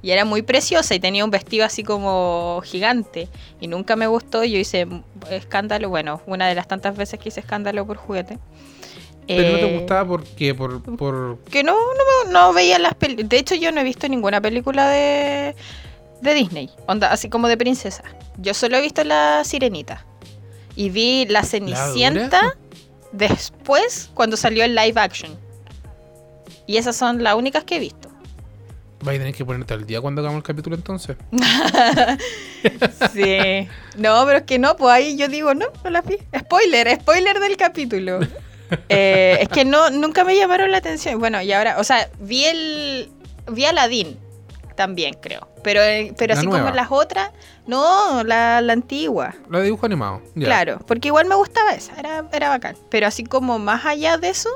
Y 0.04 0.12
era 0.12 0.24
muy 0.24 0.44
preciosa 0.44 0.94
y 0.94 1.00
tenía 1.00 1.26
un 1.26 1.32
vestido 1.32 1.66
así 1.66 1.84
como 1.84 2.62
gigante. 2.64 3.28
Y 3.60 3.68
nunca 3.68 3.96
me 3.96 4.06
gustó. 4.06 4.44
Yo 4.44 4.58
hice 4.60 4.88
escándalo, 5.32 5.90
bueno, 5.90 6.22
una 6.28 6.48
de 6.48 6.54
las 6.54 6.68
tantas 6.68 6.96
veces 6.96 7.20
que 7.20 7.30
hice 7.30 7.40
escándalo 7.40 7.86
por 7.88 7.98
juguete. 7.98 8.38
Pero 9.28 9.52
no 9.52 9.58
te 9.58 9.66
Eh, 9.76 9.78
gustaba 9.80 10.08
porque 10.08 10.54
por, 10.56 10.82
por 10.98 11.40
Que 11.52 11.64
no, 11.64 11.76
no 12.30 12.54
veía 12.54 12.78
las 12.78 12.94
películas. 12.94 13.30
De 13.30 13.40
hecho, 13.40 13.56
yo 13.56 13.72
no 13.72 13.82
he 13.82 13.84
visto 13.84 14.08
ninguna 14.08 14.40
película 14.40 14.88
de, 14.90 15.56
de 16.22 16.34
Disney. 16.36 16.70
Onda, 16.88 17.12
así 17.12 17.28
como 17.28 17.48
de 17.48 17.58
princesa. 17.58 18.04
Yo 18.38 18.54
solo 18.54 18.78
he 18.78 18.82
visto 18.82 19.04
La 19.04 19.44
Sirenita. 19.44 20.06
Y 20.76 20.92
vi 20.92 21.26
La 21.26 21.44
Cenicienta 21.44 22.56
después 23.12 24.10
cuando 24.14 24.38
salió 24.38 24.64
el 24.64 24.76
live 24.76 25.00
action. 25.00 25.38
Y 26.66 26.78
esas 26.78 26.96
son 26.96 27.24
las 27.24 27.36
únicas 27.36 27.64
que 27.64 27.78
he 27.78 27.80
visto. 27.80 28.10
Vas 29.02 29.16
a 29.16 29.18
tener 29.18 29.34
que 29.34 29.46
ponerte 29.46 29.74
al 29.74 29.86
día 29.86 30.02
cuando 30.02 30.22
hagamos 30.22 30.38
el 30.38 30.44
capítulo 30.44 30.76
entonces. 30.76 31.18
Sí. 33.14 33.68
No, 33.96 34.26
pero 34.26 34.40
es 34.40 34.44
que 34.44 34.60
no, 34.60 34.76
pues 34.76 34.94
ahí 34.94 35.18
yo 35.18 35.30
digo, 35.30 35.54
no, 35.54 35.68
no 35.84 35.90
las 35.90 36.06
vi. 36.06 36.18
Spoiler, 36.38 37.00
spoiler 37.00 37.40
del 37.40 37.58
capítulo. 37.58 38.20
Eh, 38.88 39.40
es 39.42 39.50
que 39.50 39.66
no, 39.66 39.90
nunca 39.90 40.24
me 40.24 40.36
llamaron 40.36 40.70
la 40.70 40.78
atención. 40.78 41.18
Bueno, 41.18 41.42
y 41.42 41.52
ahora, 41.52 41.80
o 41.80 41.84
sea, 41.84 42.08
vi 42.20 42.46
el. 42.46 43.10
Vi 43.52 43.66
Aladdin 43.66 44.16
también, 44.80 45.14
creo. 45.22 45.50
Pero, 45.62 45.82
eh, 45.82 46.14
pero 46.18 46.34
La 46.34 46.40
así 46.40 46.48
nueva. 46.48 46.64
como 46.64 46.76
las 46.78 46.88
otras, 46.90 47.32
no, 47.68 48.24
la, 48.24 48.62
la 48.62 48.72
antigua. 48.72 49.36
La 49.50 49.58
de 49.60 49.66
dibujo 49.66 49.86
animado. 49.86 50.22
ya. 50.36 50.46
Claro, 50.46 50.80
porque 50.88 51.10
igual 51.10 51.26
me 51.28 51.36
gustaba 51.36 51.72
esa, 51.74 52.00
era, 52.00 52.26
era 52.32 52.48
bacán. 52.48 52.78
Pero 52.90 53.06
así 53.08 53.26
como 53.26 53.60
más 53.60 53.86
allá 53.86 54.18
de 54.18 54.30
eso, 54.30 54.50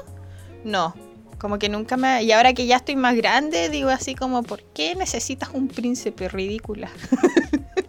no. 0.63 0.95
Como 1.39 1.59
que 1.59 1.67
nunca 1.67 1.97
me... 1.97 2.23
Y 2.23 2.31
ahora 2.31 2.53
que 2.53 2.65
ya 2.67 2.77
estoy 2.77 2.95
más 2.95 3.17
grande, 3.17 3.67
digo 3.67 3.89
así 3.89 4.15
como, 4.15 4.43
¿por 4.43 4.61
qué 4.73 4.95
necesitas 4.95 5.49
un 5.53 5.67
príncipe 5.67 6.29
ridícula? 6.29 6.89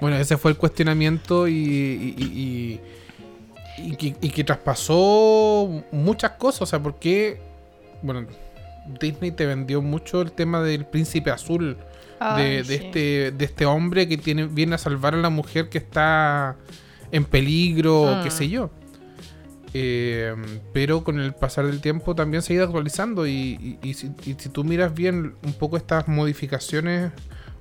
Bueno, 0.00 0.16
ese 0.16 0.36
fue 0.36 0.50
el 0.50 0.56
cuestionamiento 0.56 1.46
y, 1.46 1.52
y, 1.54 2.14
y- 2.18 2.80
y- 3.78 3.92
y 3.92 3.96
que, 3.96 4.06
y 4.20 4.30
que 4.30 4.42
traspasó 4.44 5.84
muchas 5.92 6.32
cosas. 6.32 6.62
O 6.62 6.66
sea, 6.66 6.80
porque, 6.82 7.40
bueno, 8.02 8.26
Disney 9.00 9.30
te 9.32 9.46
vendió 9.46 9.80
mucho 9.82 10.20
el 10.22 10.32
tema 10.32 10.62
del 10.62 10.84
príncipe 10.86 11.30
azul. 11.30 11.76
Ay, 12.20 12.44
de, 12.44 12.50
de 12.62 12.64
sí. 12.64 12.74
este, 12.74 13.30
de 13.32 13.44
este 13.44 13.66
hombre 13.66 14.08
que 14.08 14.16
tiene, 14.16 14.46
viene 14.46 14.76
a 14.76 14.78
salvar 14.78 15.14
a 15.14 15.16
la 15.18 15.30
mujer 15.30 15.68
que 15.68 15.78
está 15.78 16.56
en 17.10 17.24
peligro, 17.24 18.16
Mm. 18.20 18.22
qué 18.24 18.30
sé 18.30 18.48
yo. 18.48 18.70
Eh, 19.74 20.34
pero 20.74 21.02
con 21.02 21.18
el 21.18 21.32
pasar 21.34 21.66
del 21.66 21.80
tiempo 21.80 22.14
también 22.14 22.42
se 22.42 22.52
ha 22.52 22.56
ido 22.56 22.64
actualizando 22.66 23.26
y, 23.26 23.78
y- 23.82 23.88
y 23.88 23.94
si, 23.94 24.08
y 24.26 24.34
si 24.38 24.50
tú 24.50 24.64
miras 24.64 24.92
bien 24.94 25.34
un 25.42 25.52
poco 25.54 25.78
estas 25.78 26.08
modificaciones 26.08 27.10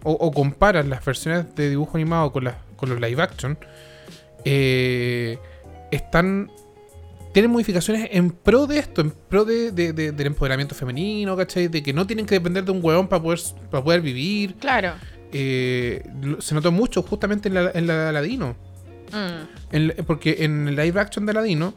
o, 0.04 0.12
o 0.12 0.32
comparas 0.32 0.86
las 0.88 1.04
versiones 1.06 1.56
de 1.56 1.70
dibujo 1.70 1.96
animado 1.98 2.32
con, 2.34 2.44
las 2.44 2.56
con 2.76 2.90
los 2.90 3.00
live 3.00 3.22
action, 3.22 3.58
eh, 4.46 5.38
están... 5.92 6.52
Tienen 7.34 7.52
modificaciones 7.52 8.10
en 8.12 8.32
pro 8.32 8.68
de 8.68 8.80
esto, 8.80 9.02
en 9.02 9.12
pro 9.12 9.46
de, 9.46 9.72
de- 9.72 9.94
de- 9.94 10.12
del 10.12 10.28
empoderamiento 10.28 10.76
femenino, 10.76 11.36
¿cachai? 11.38 11.68
De 11.70 11.82
que 11.82 11.94
no 11.94 12.06
tienen 12.06 12.26
que 12.26 12.36
depender 12.36 12.64
de 12.66 12.72
un 12.72 12.80
huevón 12.84 13.08
para 13.08 13.22
poder, 13.24 13.40
para 13.70 13.84
poder 13.84 14.02
vivir. 14.02 14.56
Claro. 14.56 14.94
Eh, 15.32 16.04
se 16.40 16.54
notó 16.54 16.72
mucho 16.74 17.02
justamente 17.04 17.48
en 17.48 17.54
la, 17.56 17.72
en 17.74 17.88
la 17.88 18.04
de 18.04 18.10
Aladino. 18.10 18.56
Mm. 19.12 19.76
En 19.76 19.94
porque 20.06 20.38
en 20.40 20.68
el 20.68 20.76
live 20.76 21.00
action 21.00 21.26
de 21.26 21.32
Aladino, 21.32 21.74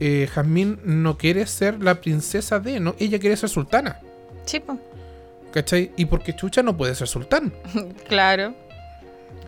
eh, 0.00 0.28
Jasmine 0.32 0.78
no 0.84 1.16
quiere 1.16 1.46
ser 1.46 1.80
la 1.82 2.00
princesa 2.00 2.58
de, 2.58 2.80
no, 2.80 2.96
ella 2.98 3.18
quiere 3.20 3.36
ser 3.36 3.48
sultana. 3.48 4.00
Sí, 4.44 4.58
po. 4.60 4.78
¿Cachai? 5.52 5.92
Y 5.96 6.04
porque 6.06 6.34
Chucha 6.34 6.62
no 6.62 6.76
puede 6.76 6.94
ser 6.96 7.06
sultán. 7.06 7.52
claro. 8.08 8.54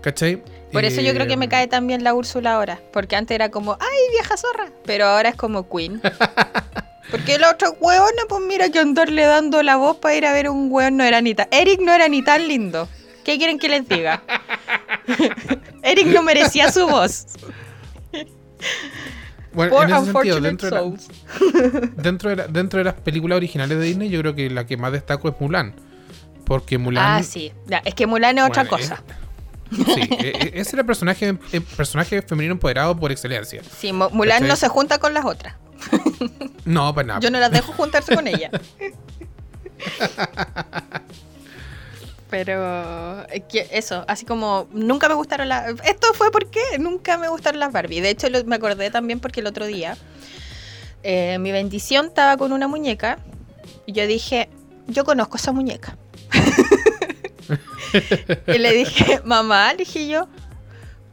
¿Cachai? 0.00 0.40
Por 0.72 0.84
eso 0.84 1.00
yo 1.00 1.14
creo 1.14 1.26
que 1.26 1.36
me 1.36 1.46
Eh, 1.46 1.48
cae 1.48 1.66
también 1.66 2.04
la 2.04 2.14
Úrsula 2.14 2.54
ahora. 2.54 2.78
Porque 2.92 3.16
antes 3.16 3.34
era 3.34 3.50
como, 3.50 3.72
¡ay, 3.80 3.98
vieja 4.12 4.36
zorra! 4.36 4.66
Pero 4.84 5.06
ahora 5.06 5.30
es 5.30 5.36
como 5.36 5.68
Queen. 5.68 6.00
Porque 7.10 7.38
la 7.38 7.50
otra 7.50 7.70
hueona, 7.70 8.22
pues 8.28 8.42
mira 8.46 8.68
que 8.68 8.78
andarle 8.78 9.22
dando 9.24 9.62
la 9.62 9.76
voz 9.76 9.96
para 9.96 10.14
ir 10.14 10.26
a 10.26 10.32
ver 10.32 10.50
un 10.50 10.68
hueón 10.70 10.98
no 10.98 11.04
era 11.04 11.22
ni 11.22 11.34
tan... 11.34 11.48
Eric 11.50 11.80
no 11.80 11.92
era 11.94 12.06
ni 12.08 12.22
tan 12.22 12.46
lindo. 12.46 12.86
¿Qué 13.24 13.38
quieren 13.38 13.58
que 13.58 13.68
les 13.70 13.88
diga? 13.88 14.22
Eric 15.82 16.06
no 16.08 16.22
merecía 16.22 16.70
su 16.70 16.86
voz. 16.86 17.26
Bueno, 19.52 19.72
Poor 19.72 19.88
en 19.90 19.96
ese 19.96 20.12
sentido, 20.12 20.40
dentro 20.40 20.68
de, 20.68 20.74
la- 20.76 21.80
dentro, 22.02 22.30
de 22.30 22.36
la- 22.36 22.46
dentro 22.46 22.78
de 22.78 22.84
las 22.84 22.94
películas 22.94 23.36
originales 23.36 23.78
de 23.78 23.84
Disney, 23.84 24.08
yo 24.10 24.20
creo 24.20 24.34
que 24.34 24.50
la 24.50 24.66
que 24.66 24.76
más 24.76 24.92
destaco 24.92 25.28
es 25.28 25.34
Mulan. 25.40 25.74
Porque 26.44 26.78
Mulan. 26.78 27.20
Ah, 27.20 27.22
sí. 27.22 27.52
Ya, 27.66 27.78
es 27.84 27.94
que 27.94 28.06
Mulan 28.06 28.36
es 28.38 28.44
otra 28.44 28.66
cosa. 28.66 29.02
Sí, 29.70 30.00
e- 30.10 30.28
e- 30.54 30.60
ese 30.60 30.70
era 30.76 30.80
el 30.80 30.86
personaje, 30.86 31.36
el 31.52 31.62
personaje 31.62 32.22
femenino 32.22 32.52
empoderado 32.52 32.96
por 32.98 33.12
excelencia. 33.12 33.62
Sí, 33.78 33.92
Mu- 33.92 34.10
Mulan 34.10 34.46
no 34.48 34.56
se 34.56 34.68
junta 34.68 34.98
con 34.98 35.14
las 35.14 35.24
otras. 35.24 35.54
No, 36.64 36.94
para 36.94 37.06
nada. 37.06 37.20
Yo 37.20 37.30
no 37.30 37.38
las 37.40 37.50
dejo 37.50 37.72
juntarse 37.72 38.14
con 38.14 38.26
ella. 38.28 38.50
Pero 42.30 43.22
eh, 43.30 43.42
eso, 43.72 44.04
así 44.06 44.26
como 44.26 44.68
nunca 44.72 45.08
me 45.08 45.14
gustaron 45.14 45.48
las... 45.48 45.70
Esto 45.84 46.12
fue 46.12 46.30
porque 46.30 46.60
nunca 46.78 47.16
me 47.16 47.28
gustaron 47.28 47.58
las 47.58 47.72
Barbie. 47.72 48.00
De 48.02 48.10
hecho, 48.10 48.26
me 48.44 48.56
acordé 48.56 48.90
también 48.90 49.18
porque 49.18 49.40
el 49.40 49.46
otro 49.46 49.64
día 49.66 49.96
eh, 51.02 51.38
mi 51.40 51.52
bendición 51.52 52.06
estaba 52.06 52.36
con 52.36 52.52
una 52.52 52.68
muñeca 52.68 53.18
y 53.86 53.92
yo 53.92 54.06
dije, 54.06 54.50
yo 54.88 55.04
conozco 55.04 55.38
esa 55.38 55.52
muñeca. 55.52 55.96
y 58.46 58.58
le 58.58 58.72
dije, 58.72 59.20
mamá, 59.24 59.72
le 59.72 59.78
dije 59.78 60.08
yo, 60.08 60.28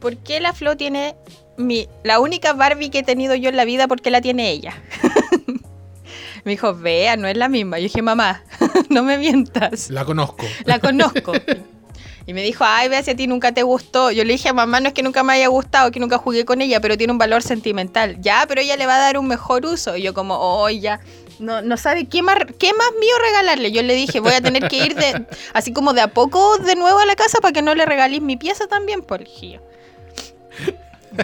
¿por 0.00 0.16
qué 0.16 0.40
la 0.40 0.52
Flo 0.52 0.76
tiene 0.76 1.16
mi, 1.56 1.88
la 2.04 2.20
única 2.20 2.52
Barbie 2.52 2.90
que 2.90 3.00
he 3.00 3.02
tenido 3.02 3.34
yo 3.34 3.48
en 3.48 3.56
la 3.56 3.64
vida? 3.64 3.88
¿Por 3.88 4.00
qué 4.00 4.10
la 4.10 4.20
tiene 4.20 4.50
ella? 4.50 4.74
Me 6.44 6.52
dijo, 6.52 6.74
vea, 6.76 7.16
no 7.16 7.26
es 7.26 7.36
la 7.36 7.48
misma. 7.48 7.78
Yo 7.78 7.84
dije, 7.84 8.02
mamá, 8.02 8.44
no 8.88 9.02
me 9.02 9.18
mientas. 9.18 9.90
La 9.90 10.04
conozco. 10.04 10.46
La 10.64 10.78
conozco. 10.78 11.32
Y 12.24 12.34
me 12.34 12.42
dijo, 12.42 12.62
ay, 12.64 12.88
vea 12.88 13.02
si 13.02 13.10
a 13.10 13.16
ti 13.16 13.26
nunca 13.26 13.52
te 13.52 13.64
gustó. 13.64 14.12
Yo 14.12 14.22
le 14.22 14.34
dije, 14.34 14.52
mamá, 14.52 14.78
no 14.78 14.88
es 14.88 14.94
que 14.94 15.02
nunca 15.02 15.24
me 15.24 15.32
haya 15.32 15.48
gustado, 15.48 15.90
que 15.90 15.98
nunca 15.98 16.18
jugué 16.18 16.44
con 16.44 16.60
ella, 16.60 16.80
pero 16.80 16.96
tiene 16.96 17.12
un 17.12 17.18
valor 17.18 17.42
sentimental. 17.42 18.20
Ya, 18.20 18.44
pero 18.46 18.60
ella 18.60 18.76
le 18.76 18.86
va 18.86 18.94
a 18.94 18.98
dar 18.98 19.18
un 19.18 19.26
mejor 19.26 19.66
uso. 19.66 19.96
Y 19.96 20.02
yo 20.02 20.14
como, 20.14 20.36
oh, 20.38 20.70
ya. 20.70 21.00
No, 21.38 21.62
no 21.62 21.76
sabe 21.76 22.06
qué 22.06 22.22
más, 22.22 22.36
qué 22.58 22.72
más 22.72 22.88
mío 22.98 23.14
regalarle. 23.22 23.72
Yo 23.72 23.82
le 23.82 23.94
dije, 23.94 24.20
voy 24.20 24.32
a 24.32 24.40
tener 24.40 24.68
que 24.68 24.78
ir 24.78 24.94
de, 24.94 25.26
así 25.52 25.72
como 25.72 25.92
de 25.92 26.00
a 26.00 26.08
poco 26.08 26.58
de 26.58 26.76
nuevo 26.76 26.98
a 26.98 27.06
la 27.06 27.16
casa 27.16 27.38
para 27.40 27.52
que 27.52 27.62
no 27.62 27.74
le 27.74 27.84
regalís 27.86 28.22
mi 28.22 28.36
pieza 28.36 28.66
también, 28.66 29.02
por 29.02 29.24
dije 29.24 29.52
yo. 29.52 29.60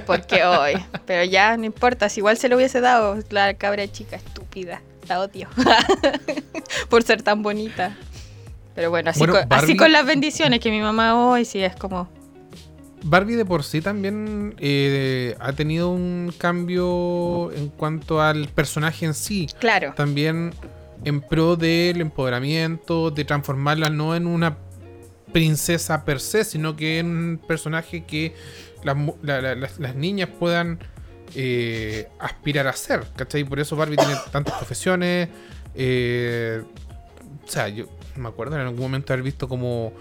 Porque 0.07 0.45
hoy. 0.45 0.75
Pero 1.07 1.25
ya, 1.25 1.57
no 1.57 1.65
importa. 1.65 2.09
Si 2.09 2.21
igual 2.21 2.37
se 2.37 2.49
lo 2.49 2.57
hubiese 2.57 2.81
dado 2.81 3.19
la 3.31 3.55
cabra 3.55 3.91
chica 3.91 4.17
estúpida. 4.17 4.81
La 5.09 5.21
odio. 5.21 5.49
por 6.89 7.03
ser 7.03 7.23
tan 7.23 7.43
bonita. 7.43 7.97
Pero 8.75 8.91
bueno, 8.91 9.11
así, 9.11 9.19
Bueno, 9.19 9.35
con, 9.35 9.53
así 9.53 9.77
con 9.77 9.93
las 9.93 10.07
bendiciones 10.07 10.61
que 10.61 10.71
mi 10.71 10.81
mamá 10.81 11.15
hoy 11.15 11.45
sí 11.45 11.63
es 11.63 11.77
como. 11.77 12.09
Barbie 13.05 13.35
de 13.37 13.45
por 13.45 13.65
sí 13.65 13.81
también 13.81 14.55
eh, 14.59 15.37
ha 15.41 15.53
tenido 15.53 15.91
un 15.91 16.33
cambio 16.39 17.51
en 17.53 17.69
cuanto 17.69 18.21
al 18.23 18.49
personaje 18.49 19.05
en 19.07 19.15
sí. 19.15 19.49
Claro. 19.59 19.93
También 19.97 20.53
en 21.05 21.21
pro 21.21 21.57
del 21.57 22.01
empoderamiento, 22.01 23.11
de 23.11 23.25
transformarla 23.25 23.91
no 23.91 24.15
en 24.15 24.27
una 24.27 24.57
princesa 25.33 26.05
per 26.05 26.21
se, 26.21 26.45
sino 26.45 26.77
que 26.77 26.99
en 26.99 27.07
un 27.07 27.41
personaje 27.47 28.05
que 28.05 28.35
las, 28.85 28.95
mu- 28.97 29.17
la- 29.23 29.41
la- 29.41 29.55
las, 29.55 29.79
las 29.81 29.95
niñas 29.97 30.29
puedan 30.39 30.79
eh, 31.35 32.09
aspirar 32.21 32.67
a 32.69 32.73
ser, 32.75 33.05
¿cachai? 33.17 33.43
Por 33.45 33.59
eso 33.59 33.75
Barbie 33.75 33.97
tiene 33.97 34.15
tantas 34.31 34.55
profesiones. 34.59 35.29
eh, 35.75 36.63
o 37.45 37.51
sea, 37.51 37.69
yo 37.69 37.87
me 38.15 38.29
acuerdo 38.29 38.55
en 38.57 38.61
algún 38.63 38.79
momento 38.81 39.13
haber 39.13 39.25
visto 39.25 39.49
como 39.49 39.93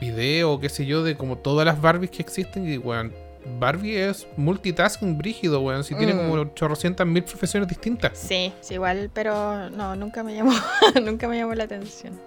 video, 0.00 0.58
qué 0.60 0.68
sé 0.68 0.86
yo, 0.86 1.02
de 1.02 1.16
como 1.16 1.38
todas 1.38 1.66
las 1.66 1.80
Barbies 1.80 2.10
que 2.10 2.22
existen. 2.22 2.68
Y, 2.68 2.78
weón, 2.78 3.12
Barbie 3.60 3.96
es 4.08 4.26
multitasking 4.36 5.16
brígido, 5.18 5.60
weón. 5.60 5.84
Si 5.84 5.94
tiene 5.94 6.14
Mm. 6.14 6.16
como 6.18 6.32
800 6.42 7.06
mil 7.06 7.22
profesiones 7.24 7.68
distintas. 7.68 8.18
Sí, 8.18 8.52
sí, 8.60 8.74
igual, 8.74 9.10
pero 9.12 9.70
no, 9.70 9.94
nunca 9.96 10.22
me 10.22 10.34
llamó, 10.34 10.52
nunca 11.02 11.28
me 11.28 11.38
llamó 11.38 11.54
la 11.54 11.64
atención. 11.64 12.18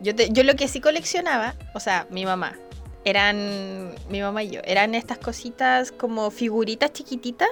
Yo, 0.00 0.14
te- 0.14 0.30
yo 0.30 0.42
lo 0.42 0.54
que 0.54 0.68
sí 0.68 0.80
coleccionaba, 0.80 1.54
o 1.74 1.80
sea, 1.80 2.06
mi 2.10 2.24
mamá, 2.26 2.54
eran, 3.04 3.92
mi 4.10 4.20
mamá 4.20 4.42
y 4.42 4.50
yo, 4.50 4.60
eran 4.64 4.94
estas 4.94 5.18
cositas 5.18 5.92
como 5.92 6.30
figuritas 6.30 6.92
chiquititas, 6.92 7.48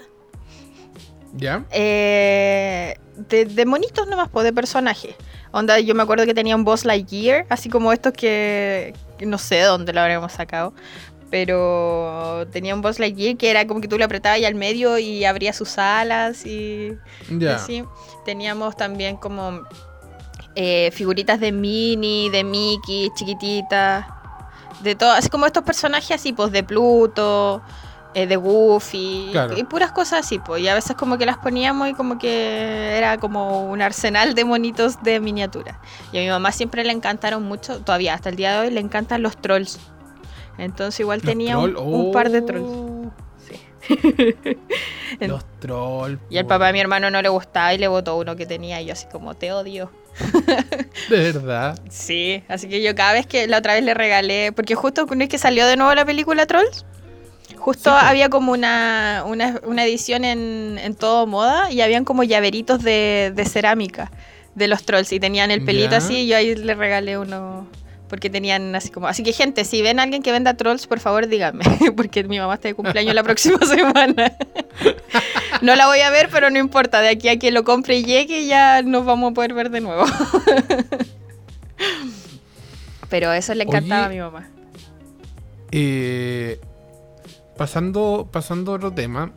¿Ya? 1.33 1.65
eh, 1.71 2.97
de, 3.17 3.45
de 3.45 3.67
monitos 3.67 4.07
nomás, 4.07 4.29
pues, 4.29 4.45
de 4.45 4.53
personajes. 4.53 5.15
Onda, 5.53 5.79
yo 5.81 5.95
me 5.95 6.03
acuerdo 6.03 6.27
que 6.27 6.35
tenía 6.35 6.55
un 6.55 6.65
Boss 6.65 6.85
Lightyear, 6.85 7.47
así 7.49 7.69
como 7.69 7.93
estos 7.93 8.13
que, 8.13 8.95
que 9.19 9.27
no 9.27 9.39
sé 9.39 9.57
de 9.57 9.65
dónde 9.65 9.93
lo 9.93 10.01
habremos 10.01 10.33
sacado. 10.33 10.73
Pero 11.31 12.47
tenía 12.51 12.75
un 12.75 12.83
Boss 12.83 12.99
Lightyear 12.99 13.37
que 13.37 13.51
era 13.51 13.67
como 13.67 13.81
que 13.81 13.87
tú 13.89 13.97
le 13.97 14.05
apretabas 14.05 14.37
ahí 14.37 14.45
al 14.45 14.57
medio 14.57 14.99
y 14.99 15.25
abría 15.25 15.53
sus 15.53 15.79
alas 15.79 16.45
y... 16.45 16.93
Ya. 17.31 17.59
Sí, 17.59 17.85
teníamos 18.25 18.77
también 18.77 19.17
como 19.17 19.61
eh, 20.57 20.91
figuritas 20.93 21.39
de 21.39 21.53
Minnie, 21.53 22.31
de 22.31 22.43
Mickey, 22.43 23.11
chiquititas, 23.15 24.07
de 24.83 24.95
todo, 24.97 25.13
así 25.13 25.29
como 25.29 25.47
estos 25.47 25.63
personajes 25.63 26.11
así, 26.13 26.33
pues 26.33 26.51
de 26.51 26.65
Pluto, 26.65 27.63
eh, 28.15 28.27
de 28.27 28.37
Goofy, 28.37 29.29
Claro. 29.33 29.57
y 29.57 29.63
puras 29.65 29.93
cosas 29.93 30.27
así, 30.27 30.39
pues, 30.39 30.63
y 30.63 30.69
a 30.69 30.75
veces 30.75 30.97
como 30.97 31.17
que 31.19 31.27
las 31.27 31.39
poníamos 31.39 31.89
y 31.89 31.95
como 31.95 32.19
que 32.19 32.97
era 32.99 33.19
como 33.19 33.71
un 33.71 33.81
arsenal 33.83 34.35
de 34.35 34.45
monitos 34.45 35.03
de 35.03 35.21
miniatura. 35.21 35.81
Y 36.13 36.19
a 36.19 36.21
mi 36.23 36.29
mamá 36.29 36.51
siempre 36.53 36.85
le 36.85 36.93
encantaron 36.93 37.43
mucho, 37.45 37.81
todavía 37.81 38.15
hasta 38.15 38.29
el 38.31 38.37
día 38.37 38.53
de 38.53 38.67
hoy 38.67 38.75
le 38.75 38.81
encantan 38.81 39.23
los 39.23 39.37
trolls. 39.37 39.79
Entonces 40.59 41.01
igual 41.01 41.21
Los 41.23 41.27
tenía 41.27 41.57
un, 41.59 42.13
par 42.13 42.31
de 42.31 42.41
oh, 42.41 42.45
trolls. 42.45 43.13
Sí. 43.49 43.57
En- 45.21 45.31
Los 45.31 45.45
trolls. 45.59 46.19
y 46.31 46.39
al 46.39 46.47
papá 46.47 46.67
de 46.69 46.73
mi 46.75 46.81
hermano 46.81 47.11
no 47.11 47.21
le 47.23 47.29
gustaba 47.29 47.73
y 47.75 47.79
le 47.79 47.89
botó 47.89 48.17
uno 48.17 48.37
que 48.37 48.47
tenía 48.47 48.81
y 48.81 48.87
yo 48.87 48.93
así 48.93 49.07
como 49.11 49.35
te 49.35 49.53
odio. 49.53 49.91
De 51.09 51.33
verdad. 51.33 51.79
Sí, 51.91 52.43
así 52.49 52.69
que 52.69 52.83
yo 52.83 52.95
cada 52.95 53.13
vez 53.13 53.27
que 53.27 53.47
la 53.47 53.59
otra 53.59 53.75
vez 53.75 53.85
le 53.85 53.95
regalé, 53.95 54.53
porque 54.53 54.75
justo 54.75 55.05
una 55.05 55.19
vez 55.21 55.29
que 55.29 55.39
salió 55.39 55.67
de 55.67 55.77
nuevo 55.77 55.95
la 55.95 56.05
película 56.05 56.47
Trolls, 56.47 56.85
justo 57.61 57.91
Sí, 57.91 57.97
había 58.01 58.29
como 58.29 58.53
una, 58.53 59.23
una, 59.27 59.61
una 59.65 59.85
edición 59.85 60.25
en, 60.25 60.79
en 60.79 60.95
todo 60.95 61.27
moda 61.27 61.71
y 61.71 61.81
habían 61.81 62.05
como 62.05 62.25
llaveritos 62.25 62.83
de, 62.83 63.33
de 63.35 63.45
cerámica 63.45 64.11
de 64.55 64.69
los 64.69 64.83
trolls 64.85 65.13
y 65.13 65.21
tenían 65.21 65.51
el 65.51 65.65
pelito 65.65 65.97
así 65.97 66.19
y 66.19 66.27
yo 66.27 66.37
ahí 66.37 66.55
le 66.55 66.75
regalé 66.75 67.19
uno. 67.19 67.67
Porque 68.09 68.29
tenían 68.29 68.75
así 68.75 68.91
como... 68.91 69.07
Así 69.07 69.23
que 69.23 69.33
gente, 69.33 69.65
si 69.65 69.83
ven 69.83 70.01
a 70.01 70.03
alguien 70.03 70.21
que 70.21 70.33
venda 70.33 70.55
trolls, 70.55 70.89
por 70.89 70.99
favor 70.99 71.29
díganme. 71.29 71.63
Porque 71.97 72.25
mi 72.25 72.41
mamá 72.41 72.55
está 72.55 72.67
de 72.67 72.75
cumpleaños 72.75 73.15
la 73.15 73.23
próxima 73.23 73.59
semana. 73.67 74.33
No 75.63 75.77
la 75.77 75.87
voy 75.87 76.01
a 76.01 76.09
ver, 76.09 76.31
pero 76.33 76.49
no 76.49 76.59
importa. 76.59 77.03
De 77.03 77.11
aquí 77.11 77.29
a 77.29 77.39
que 77.39 77.51
lo 77.51 77.65
compre 77.65 77.99
y 77.99 78.05
llegue 78.05 78.47
ya 78.47 78.81
nos 78.83 79.05
vamos 79.05 79.33
a 79.33 79.35
poder 79.35 79.53
ver 79.53 79.69
de 79.69 79.83
nuevo. 79.83 80.07
Pero 83.11 83.33
eso 83.33 83.55
le 83.55 83.65
encantaba 83.65 84.07
Oye. 84.07 84.21
a 84.21 84.25
mi 84.25 84.31
mamá. 84.31 84.49
Eh, 85.73 86.59
pasando, 87.61 88.27
pasando 88.33 88.73
a 88.73 88.77
otro 88.77 88.91
tema. 88.91 89.33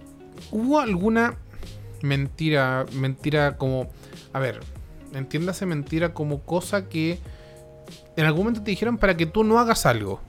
¿Hubo 0.50 0.80
alguna 0.80 1.36
mentira, 2.02 2.86
mentira 2.94 3.58
como... 3.58 3.90
A 4.32 4.40
ver, 4.40 4.62
entiéndase 5.14 5.66
mentira 5.66 6.14
como 6.14 6.40
cosa 6.40 6.88
que 6.88 7.20
en 8.16 8.24
algún 8.24 8.46
momento 8.46 8.64
te 8.64 8.72
dijeron 8.72 8.98
para 8.98 9.18
que 9.18 9.26
tú 9.26 9.44
no 9.44 9.60
hagas 9.60 9.86
algo. 9.86 10.22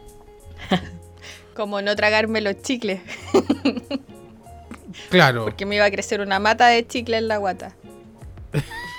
Como 1.54 1.80
no 1.82 1.94
tragarme 1.94 2.40
los 2.40 2.60
chicles. 2.62 3.00
Claro. 5.10 5.44
Porque 5.44 5.66
me 5.66 5.74
iba 5.76 5.84
a 5.84 5.90
crecer 5.90 6.20
una 6.20 6.38
mata 6.38 6.68
de 6.68 6.86
chicle 6.86 7.16
en 7.16 7.26
la 7.26 7.36
guata. 7.36 7.74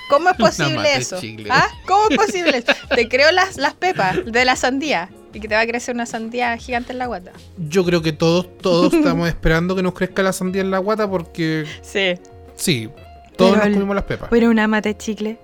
¿Cómo 0.10 0.30
es 0.30 0.36
posible 0.38 0.96
eso? 0.96 1.18
¿Ah? 1.50 1.68
¿Cómo 1.88 2.10
es 2.10 2.18
posible 2.18 2.58
eso? 2.58 2.74
Te 2.94 3.08
creo 3.08 3.32
las, 3.32 3.58
las 3.58 3.74
pepas 3.74 4.26
de 4.26 4.46
la 4.46 4.58
sandía. 4.58 5.10
Y 5.36 5.40
que 5.42 5.48
te 5.50 5.54
va 5.56 5.62
a 5.62 5.68
crecer 5.68 5.94
una 5.94 6.06
sandía 6.06 6.56
gigante 6.58 6.94
en 6.94 6.98
la 6.98 7.08
guata. 7.08 7.32
Yo 7.58 7.84
creo 7.86 8.02
que 8.02 8.14
todos, 8.14 8.58
todos 8.58 8.94
estamos 8.94 9.28
esperando 9.30 9.76
que 9.76 9.84
nos 9.84 9.94
crezca 9.94 10.24
la 10.24 10.32
sandía 10.34 10.62
en 10.62 10.72
la 10.72 10.78
guata 10.80 11.10
porque 11.10 11.66
Sí. 11.82 12.16
sí, 12.56 12.90
todos 13.36 13.52
Pero 13.52 13.58
nos 13.58 13.66
el- 13.68 13.74
comimos 13.74 13.96
las 13.96 14.06
pepas. 14.06 14.32
Era 14.32 14.50
una 14.50 14.68
mata 14.68 14.90
de 14.90 14.98
chicle. 14.98 15.38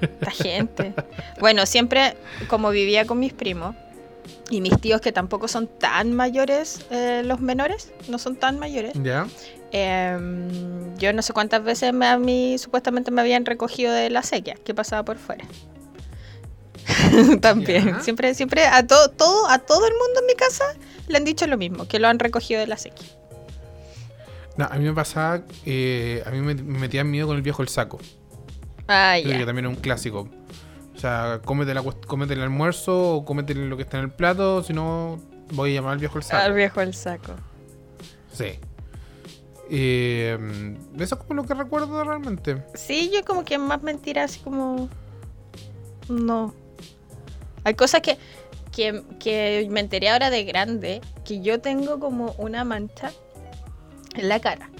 Esta 0.00 0.30
gente. 0.30 0.94
Bueno, 1.40 1.64
siempre, 1.66 2.16
como 2.48 2.70
vivía 2.70 3.04
con 3.06 3.18
mis 3.20 3.32
primos 3.32 3.76
y 4.50 4.60
mis 4.62 4.80
tíos, 4.80 5.00
que 5.00 5.12
tampoco 5.12 5.46
son 5.46 5.66
tan 5.68 6.12
mayores, 6.14 6.80
eh, 6.90 7.22
los 7.24 7.40
menores, 7.40 7.92
no 8.08 8.18
son 8.18 8.36
tan 8.36 8.58
mayores. 8.58 8.92
¿Ya? 9.02 9.26
em, 9.72 10.96
yo 10.98 11.12
no 11.12 11.22
sé 11.22 11.32
cuántas 11.32 11.62
veces 11.62 11.92
me- 11.92 12.06
a 12.08 12.18
mí 12.18 12.58
supuestamente 12.58 13.12
me 13.12 13.20
habían 13.20 13.46
recogido 13.46 13.92
de 13.92 14.10
la 14.10 14.24
sequía 14.24 14.56
que 14.64 14.74
pasaba 14.74 15.04
por 15.04 15.16
fuera. 15.18 15.44
También, 17.40 17.86
Ya. 17.86 18.00
siempre, 18.00 18.34
siempre 18.34 18.66
a 18.66 18.86
todo, 18.86 19.08
todo, 19.10 19.48
a 19.48 19.58
todo 19.58 19.86
el 19.86 19.92
mundo 19.92 20.20
en 20.20 20.26
mi 20.26 20.34
casa 20.34 20.64
le 21.08 21.16
han 21.16 21.24
dicho 21.24 21.46
lo 21.46 21.56
mismo, 21.56 21.86
que 21.88 21.98
lo 21.98 22.08
han 22.08 22.18
recogido 22.18 22.60
de 22.60 22.66
la 22.66 22.76
sequía. 22.76 23.08
No, 24.56 24.66
a 24.66 24.76
mí 24.76 24.84
me 24.84 24.92
pasaba, 24.92 25.42
eh, 25.64 26.22
a 26.26 26.30
mí 26.30 26.40
me, 26.40 26.54
me 26.54 26.78
metían 26.78 27.10
miedo 27.10 27.26
con 27.26 27.36
el 27.36 27.42
viejo 27.42 27.62
el 27.62 27.68
saco. 27.68 27.98
Ah, 28.88 29.16
Creo 29.22 29.38
que 29.38 29.46
también 29.46 29.66
es 29.66 29.76
un 29.76 29.80
clásico. 29.80 30.28
O 30.94 30.98
sea, 30.98 31.40
cómete, 31.44 31.72
la, 31.72 31.82
cómete 31.82 32.34
el 32.34 32.42
almuerzo 32.42 33.14
o 33.16 33.24
cómete 33.24 33.54
lo 33.54 33.76
que 33.76 33.84
está 33.84 33.98
en 33.98 34.04
el 34.04 34.10
plato, 34.10 34.62
si 34.62 34.72
no 34.72 35.18
voy 35.52 35.70
a 35.72 35.74
llamar 35.76 35.92
al 35.92 35.98
viejo 35.98 36.18
el 36.18 36.24
saco. 36.24 36.42
Al 36.42 36.52
viejo 36.52 36.80
el 36.80 36.92
saco. 36.94 37.34
Sí. 38.32 38.58
Eh, 39.70 40.36
eso 40.98 41.14
es 41.14 41.20
como 41.22 41.34
lo 41.40 41.44
que 41.44 41.54
recuerdo 41.54 42.02
realmente. 42.04 42.62
Sí, 42.74 43.10
yo 43.14 43.24
como 43.24 43.44
que 43.44 43.56
más 43.56 43.82
mentiras, 43.82 44.32
así 44.32 44.40
como. 44.40 44.88
No. 46.08 46.52
Hay 47.64 47.74
cosas 47.74 48.00
que, 48.00 48.16
que, 48.72 49.02
que 49.18 49.66
me 49.70 49.80
enteré 49.80 50.08
ahora 50.10 50.30
de 50.30 50.44
grande 50.44 51.00
que 51.24 51.40
yo 51.40 51.60
tengo 51.60 51.98
como 52.00 52.34
una 52.38 52.64
mancha 52.64 53.10
en 54.14 54.28
la 54.28 54.40
cara. 54.40 54.70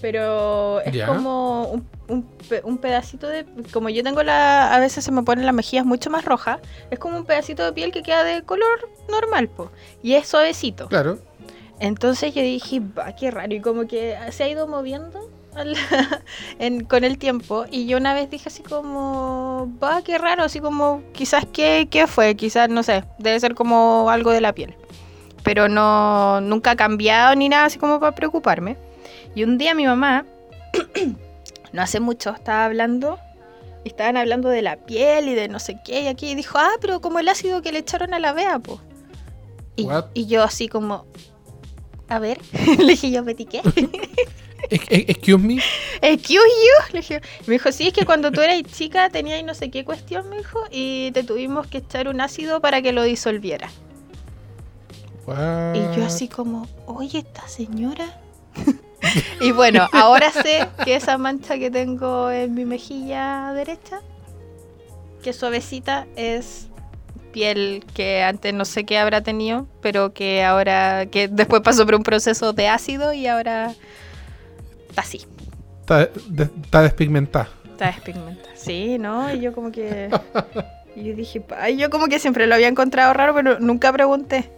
Pero 0.00 0.80
es 0.82 0.92
Ya. 0.92 1.06
como 1.06 1.64
un, 1.70 1.88
un 2.08 2.36
un 2.62 2.78
pedacito 2.78 3.26
de... 3.26 3.44
Como 3.72 3.88
yo 3.88 4.02
tengo 4.04 4.22
la... 4.22 4.72
A 4.74 4.78
veces 4.78 5.04
se 5.04 5.10
me 5.10 5.22
ponen 5.22 5.46
las 5.46 5.54
mejillas 5.54 5.84
mucho 5.84 6.10
más 6.10 6.24
rojas. 6.24 6.60
Es 6.90 6.98
como 6.98 7.16
un 7.16 7.24
pedacito 7.24 7.64
de 7.64 7.72
piel 7.72 7.90
que 7.92 8.02
queda 8.02 8.22
de 8.22 8.42
color 8.42 8.88
normal, 9.08 9.48
po. 9.48 9.72
Y 10.02 10.14
es 10.14 10.28
suavecito. 10.28 10.86
Claro. 10.88 11.18
Entonces 11.80 12.32
yo 12.34 12.42
dije, 12.42 12.80
va, 12.80 13.16
qué 13.16 13.30
raro. 13.30 13.52
Y 13.54 13.60
como 13.60 13.86
que 13.88 14.16
se 14.30 14.44
ha 14.44 14.48
ido 14.48 14.68
moviendo 14.68 15.28
en- 16.58 16.84
con 16.84 17.04
el 17.04 17.18
tiempo. 17.18 17.64
Y 17.70 17.86
yo 17.86 17.96
una 17.98 18.14
vez 18.14 18.30
dije 18.30 18.48
así 18.48 18.62
como, 18.62 19.72
va, 19.82 20.02
qué 20.02 20.18
raro. 20.18 20.44
Así 20.44 20.60
como, 20.60 21.02
quizás, 21.12 21.44
¿qué, 21.52 21.88
qué 21.90 22.06
fue? 22.06 22.34
Quizás, 22.36 22.68
no 22.68 22.82
sé, 22.82 23.04
debe 23.18 23.38
ser 23.40 23.54
como 23.54 24.10
algo 24.10 24.30
de 24.30 24.40
la 24.40 24.52
piel. 24.54 24.74
Pero 25.42 25.68
no, 25.68 26.40
nunca 26.40 26.72
ha 26.72 26.76
cambiado 26.76 27.34
ni 27.36 27.48
nada 27.48 27.66
así 27.66 27.78
como 27.78 28.00
para 28.00 28.14
preocuparme. 28.14 28.76
Y 29.34 29.44
un 29.44 29.58
día 29.58 29.74
mi 29.74 29.86
mamá, 29.86 30.24
no 31.72 31.82
hace 31.82 32.00
mucho, 32.00 32.30
estaba 32.30 32.64
hablando. 32.64 33.18
Estaban 33.84 34.16
hablando 34.16 34.48
de 34.48 34.62
la 34.62 34.76
piel 34.78 35.28
y 35.28 35.34
de 35.34 35.46
no 35.48 35.60
sé 35.60 35.78
qué. 35.84 36.02
Y 36.02 36.06
aquí 36.08 36.34
dijo, 36.34 36.58
ah, 36.58 36.72
pero 36.80 37.00
como 37.00 37.20
el 37.20 37.28
ácido 37.28 37.62
que 37.62 37.70
le 37.70 37.78
echaron 37.78 38.14
a 38.14 38.18
la 38.18 38.32
vea, 38.32 38.58
pues. 38.58 38.80
Y, 39.76 39.86
y 40.14 40.26
yo 40.26 40.42
así 40.42 40.68
como, 40.68 41.04
a 42.08 42.18
ver, 42.18 42.40
le 42.78 42.84
dije 42.86 43.10
yo, 43.10 43.22
Betty, 43.22 43.44
¿qué? 43.44 43.62
Ex- 44.70 44.86
ex- 44.88 45.08
Excuse 45.08 45.38
me. 45.42 45.58
Excuse 46.02 46.34
you. 46.34 46.92
Le 46.92 47.00
dije, 47.00 47.20
me 47.46 47.52
dijo, 47.54 47.72
sí, 47.72 47.88
es 47.88 47.92
que 47.92 48.04
cuando 48.04 48.30
tú 48.30 48.40
eras 48.40 48.62
chica 48.64 49.10
tenías 49.10 49.42
no 49.44 49.54
sé 49.54 49.70
qué 49.70 49.84
cuestión, 49.84 50.28
me 50.28 50.38
dijo, 50.38 50.60
y 50.70 51.10
te 51.12 51.22
tuvimos 51.22 51.66
que 51.66 51.78
echar 51.78 52.08
un 52.08 52.20
ácido 52.20 52.60
para 52.60 52.82
que 52.82 52.92
lo 52.92 53.02
disolviera. 53.02 53.68
Y 55.74 55.96
yo 55.96 56.06
así 56.06 56.28
como, 56.28 56.68
oye, 56.86 57.18
esta 57.18 57.48
señora. 57.48 58.20
y 59.40 59.50
bueno, 59.50 59.88
ahora 59.92 60.30
sé 60.30 60.68
que 60.84 60.94
esa 60.94 61.18
mancha 61.18 61.58
que 61.58 61.70
tengo 61.70 62.30
en 62.30 62.54
mi 62.54 62.64
mejilla 62.64 63.52
derecha, 63.52 64.00
que 65.24 65.32
suavecita, 65.32 66.06
es 66.14 66.68
piel 67.32 67.84
que 67.92 68.22
antes 68.22 68.54
no 68.54 68.64
sé 68.64 68.84
qué 68.84 68.98
habrá 68.98 69.22
tenido, 69.22 69.66
pero 69.82 70.14
que 70.14 70.44
ahora, 70.44 71.06
que 71.06 71.26
después 71.28 71.60
pasó 71.60 71.84
por 71.84 71.96
un 71.96 72.04
proceso 72.04 72.52
de 72.52 72.68
ácido 72.68 73.12
y 73.12 73.26
ahora 73.26 73.74
está 74.96 75.02
así. 75.02 75.20
Está, 75.80 76.06
de- 76.28 76.48
está 76.62 76.82
despigmentada. 76.82 77.48
Está 77.64 77.86
despigmentada. 77.86 78.56
Sí, 78.56 78.96
¿no? 78.98 79.32
Y 79.34 79.40
yo 79.40 79.52
como 79.52 79.70
que... 79.70 80.08
Y 80.96 81.04
yo 81.04 81.14
dije, 81.14 81.44
ay, 81.58 81.76
yo 81.76 81.90
como 81.90 82.06
que 82.08 82.18
siempre 82.18 82.46
lo 82.46 82.54
había 82.54 82.68
encontrado 82.68 83.12
raro, 83.12 83.34
pero 83.34 83.60
nunca 83.60 83.92
pregunté. 83.92 84.50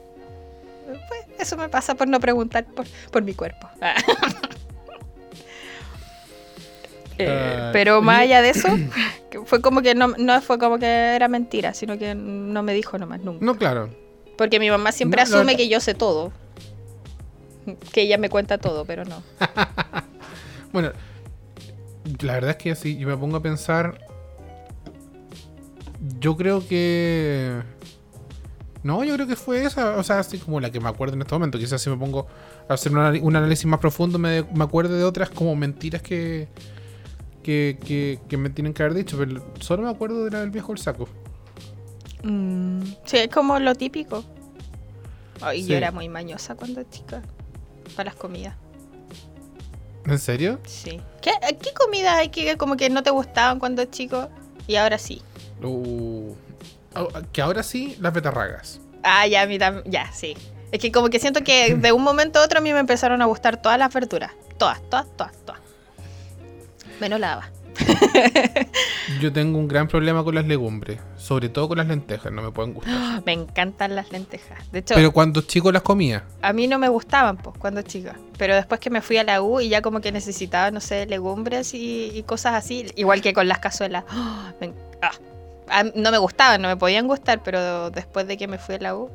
Pues 0.87 1.27
eso 1.41 1.57
me 1.57 1.69
pasa 1.69 1.97
por 1.97 2.07
no 2.07 2.21
preguntar 2.21 2.65
por, 2.65 2.87
por 3.11 3.23
mi 3.23 3.35
cuerpo. 3.35 3.69
Eh, 7.21 7.57
Ah, 7.59 7.71
pero 7.73 8.01
más 8.01 8.21
allá 8.21 8.43
de 8.43 8.51
eso, 8.51 8.69
fue 9.47 9.61
como 9.61 9.83
que 9.83 9.97
no, 9.97 10.07
no 10.19 10.41
fue 10.41 10.57
como 10.59 10.79
que 10.79 10.87
era 10.87 11.27
mentira, 11.27 11.75
sino 11.75 11.99
que 11.99 12.15
no 12.15 12.63
me 12.63 12.73
dijo 12.75 12.97
nomás 12.97 13.19
nunca. 13.21 13.45
No, 13.45 13.57
claro. 13.57 13.91
Porque 14.37 14.61
mi 14.61 14.71
mamá 14.71 14.93
siempre 14.93 15.21
No, 15.23 15.25
asume 15.25 15.57
que 15.57 15.69
yo 15.69 15.81
sé 15.81 15.95
todo. 15.95 16.31
Que 17.93 18.03
ella 18.03 18.19
me 18.19 18.31
cuenta 18.31 18.59
todo, 18.59 18.85
pero 18.85 19.05
no. 19.05 19.21
Bueno, 20.73 20.93
la 22.21 22.35
verdad 22.35 22.51
es 22.51 22.57
que 22.57 22.75
si 22.75 22.99
yo 22.99 23.09
me 23.09 23.17
pongo 23.17 23.37
a 23.37 23.43
pensar, 23.43 23.99
yo 26.21 26.37
creo 26.37 26.67
que... 26.67 27.63
No, 28.83 29.03
yo 29.03 29.15
creo 29.15 29.27
que 29.27 29.37
fue 29.37 29.65
esa, 29.65 29.97
o 29.97 30.03
sea, 30.05 30.21
así 30.21 30.39
como 30.39 30.61
la 30.61 30.71
que 30.71 30.81
me 30.81 30.89
acuerdo 30.89 31.15
en 31.15 31.23
este 31.23 31.35
momento. 31.35 31.59
Quizás 31.59 31.83
si 31.83 31.91
me 31.91 31.97
pongo 31.97 32.27
a 32.69 32.75
hacer 32.75 32.93
un, 32.93 33.37
análisis 33.37 33.67
más 33.67 33.81
profundo, 33.81 34.19
me, 34.19 34.45
me 34.55 34.65
acuerdo 34.65 34.97
de 34.97 35.05
otras 35.05 35.31
como 35.31 35.55
mentiras 35.57 36.01
que, 36.01 36.49
que, 37.43 37.79
que, 37.85 38.21
que 38.29 38.37
me 38.37 38.51
tienen 38.51 38.73
que 38.73 38.83
haber 38.85 38.95
dicho, 38.95 39.19
pero 39.19 39.45
solo 39.61 39.83
me 39.83 39.91
acuerdo 39.91 40.25
de 40.25 40.31
la 40.31 40.41
del 40.41 40.51
viejo 40.51 40.73
el 40.73 40.79
saco. 40.79 41.09
Mm, 42.23 42.83
sí, 43.05 43.17
es 43.17 43.29
como 43.29 43.59
lo 43.59 43.75
típico. 43.75 44.25
Ay, 45.41 45.63
Sí. 45.63 45.71
yo 45.71 45.77
era 45.77 45.93
muy 45.93 46.09
mañosa 46.09 46.55
cuando 46.55 46.83
chica. 46.85 47.23
Para 47.97 48.11
las 48.11 48.15
comidas. 48.15 48.55
¿En 50.09 50.19
serio? 50.19 50.59
Sí. 50.65 51.01
¿Qué, 51.21 51.33
qué 51.61 51.73
comidas 51.75 52.15
hay 52.15 52.31
que 52.31 52.57
como 52.57 52.77
que 52.77 52.89
no 52.89 53.03
te 53.03 53.11
gustaban 53.11 53.59
cuando 53.59 53.85
chico 53.85 54.29
y 54.67 54.77
ahora 54.77 54.99
sí? 54.99 55.23
Uh, 55.63 56.35
oh, 56.95 57.09
que 57.33 57.43
ahora 57.43 57.63
sí, 57.63 57.97
las 58.01 58.13
betarragas. 58.13 58.81
Ah, 59.03 59.27
ya, 59.27 59.43
a 59.43 59.47
mí 59.47 59.59
también. 59.59 59.85
Ya, 59.91 60.11
sí. 60.13 60.37
Es 60.73 60.81
que 60.81 60.93
como 60.93 61.09
que 61.09 61.19
siento 61.19 61.43
que 61.45 61.75
de 61.75 61.93
un 61.93 62.03
momento 62.03 62.39
a 62.39 62.45
otro 62.45 62.59
a 62.59 62.63
mí 62.63 62.73
me 62.73 62.79
empezaron 62.79 63.23
a 63.23 63.27
gustar 63.27 63.61
todas 63.61 63.79
las 63.79 63.93
verduras. 63.93 64.33
Todas, 64.59 64.81
todas, 64.91 65.07
todas, 65.17 65.33
todas. 65.45 65.61
Menos 67.01 67.21
la 67.21 67.35
haba. 67.35 67.51
Yo 69.21 69.33
tengo 69.33 69.59
un 69.59 69.69
gran 69.69 69.89
problema 69.89 70.25
con 70.25 70.35
las 70.35 70.47
legumbres, 70.47 71.01
sobre 71.17 71.49
todo 71.49 71.69
con 71.69 71.79
las 71.79 71.87
lentejas, 71.87 72.33
no 72.33 72.43
me 72.43 72.51
pueden 72.51 72.75
gustar. 72.75 73.23
Me 73.27 73.33
encantan 73.33 73.95
las 73.95 74.11
lentejas. 74.13 74.71
De 74.73 74.81
hecho, 74.81 74.95
Pero 74.95 75.13
cuando 75.13 75.43
chico 75.43 75.73
las 75.73 75.83
comía. 75.83 76.25
a 76.43 76.53
mí 76.53 76.67
no 76.67 76.79
me 76.79 76.89
gustaban 76.89 77.37
pues, 77.37 77.57
cuando 77.59 77.83
chica. 77.83 78.17
Pero 78.37 78.55
después 78.55 78.81
que 78.81 78.91
me 78.91 79.01
fui 79.01 79.17
a 79.19 79.25
la 79.25 79.43
U 79.43 79.61
y 79.61 79.69
ya 79.69 79.83
como 79.83 80.01
que 80.01 80.13
necesitaba, 80.13 80.71
no 80.71 80.81
sé, 80.81 81.07
legumbres 81.07 81.75
y, 81.75 82.11
y 82.15 82.23
cosas 82.23 82.55
así. 82.55 82.87
Igual 82.97 83.21
que 83.21 83.33
con 83.33 83.49
las 83.49 83.59
cazuelas. 83.59 84.05
¡Ah! 84.11 84.53
Me 84.61 84.73
no 85.95 86.11
me 86.11 86.19
gustaban, 86.19 86.63
no 86.63 86.69
me 86.69 86.77
podían 86.77 87.07
gustar, 87.07 87.43
pero 87.43 87.91
después 87.91 88.27
de 88.27 88.37
que 88.37 88.49
me 88.49 88.59
fui 88.59 88.77
a 88.77 88.79
la 88.79 88.97
U. 88.97 89.11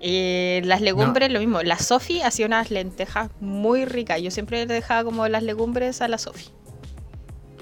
Y 0.00 0.60
las 0.64 0.80
legumbres, 0.80 1.30
lo 1.30 1.38
mismo. 1.38 1.62
La 1.62 1.78
Sofi 1.78 2.22
hacía 2.22 2.46
unas 2.46 2.70
lentejas 2.70 3.30
muy 3.40 3.84
ricas. 3.84 4.20
Yo 4.20 4.32
siempre 4.32 4.66
le 4.66 4.74
dejaba 4.74 5.04
como 5.04 5.28
las 5.28 5.44
legumbres 5.44 6.02
a 6.02 6.08
la 6.08 6.18
Sofi. 6.18 6.48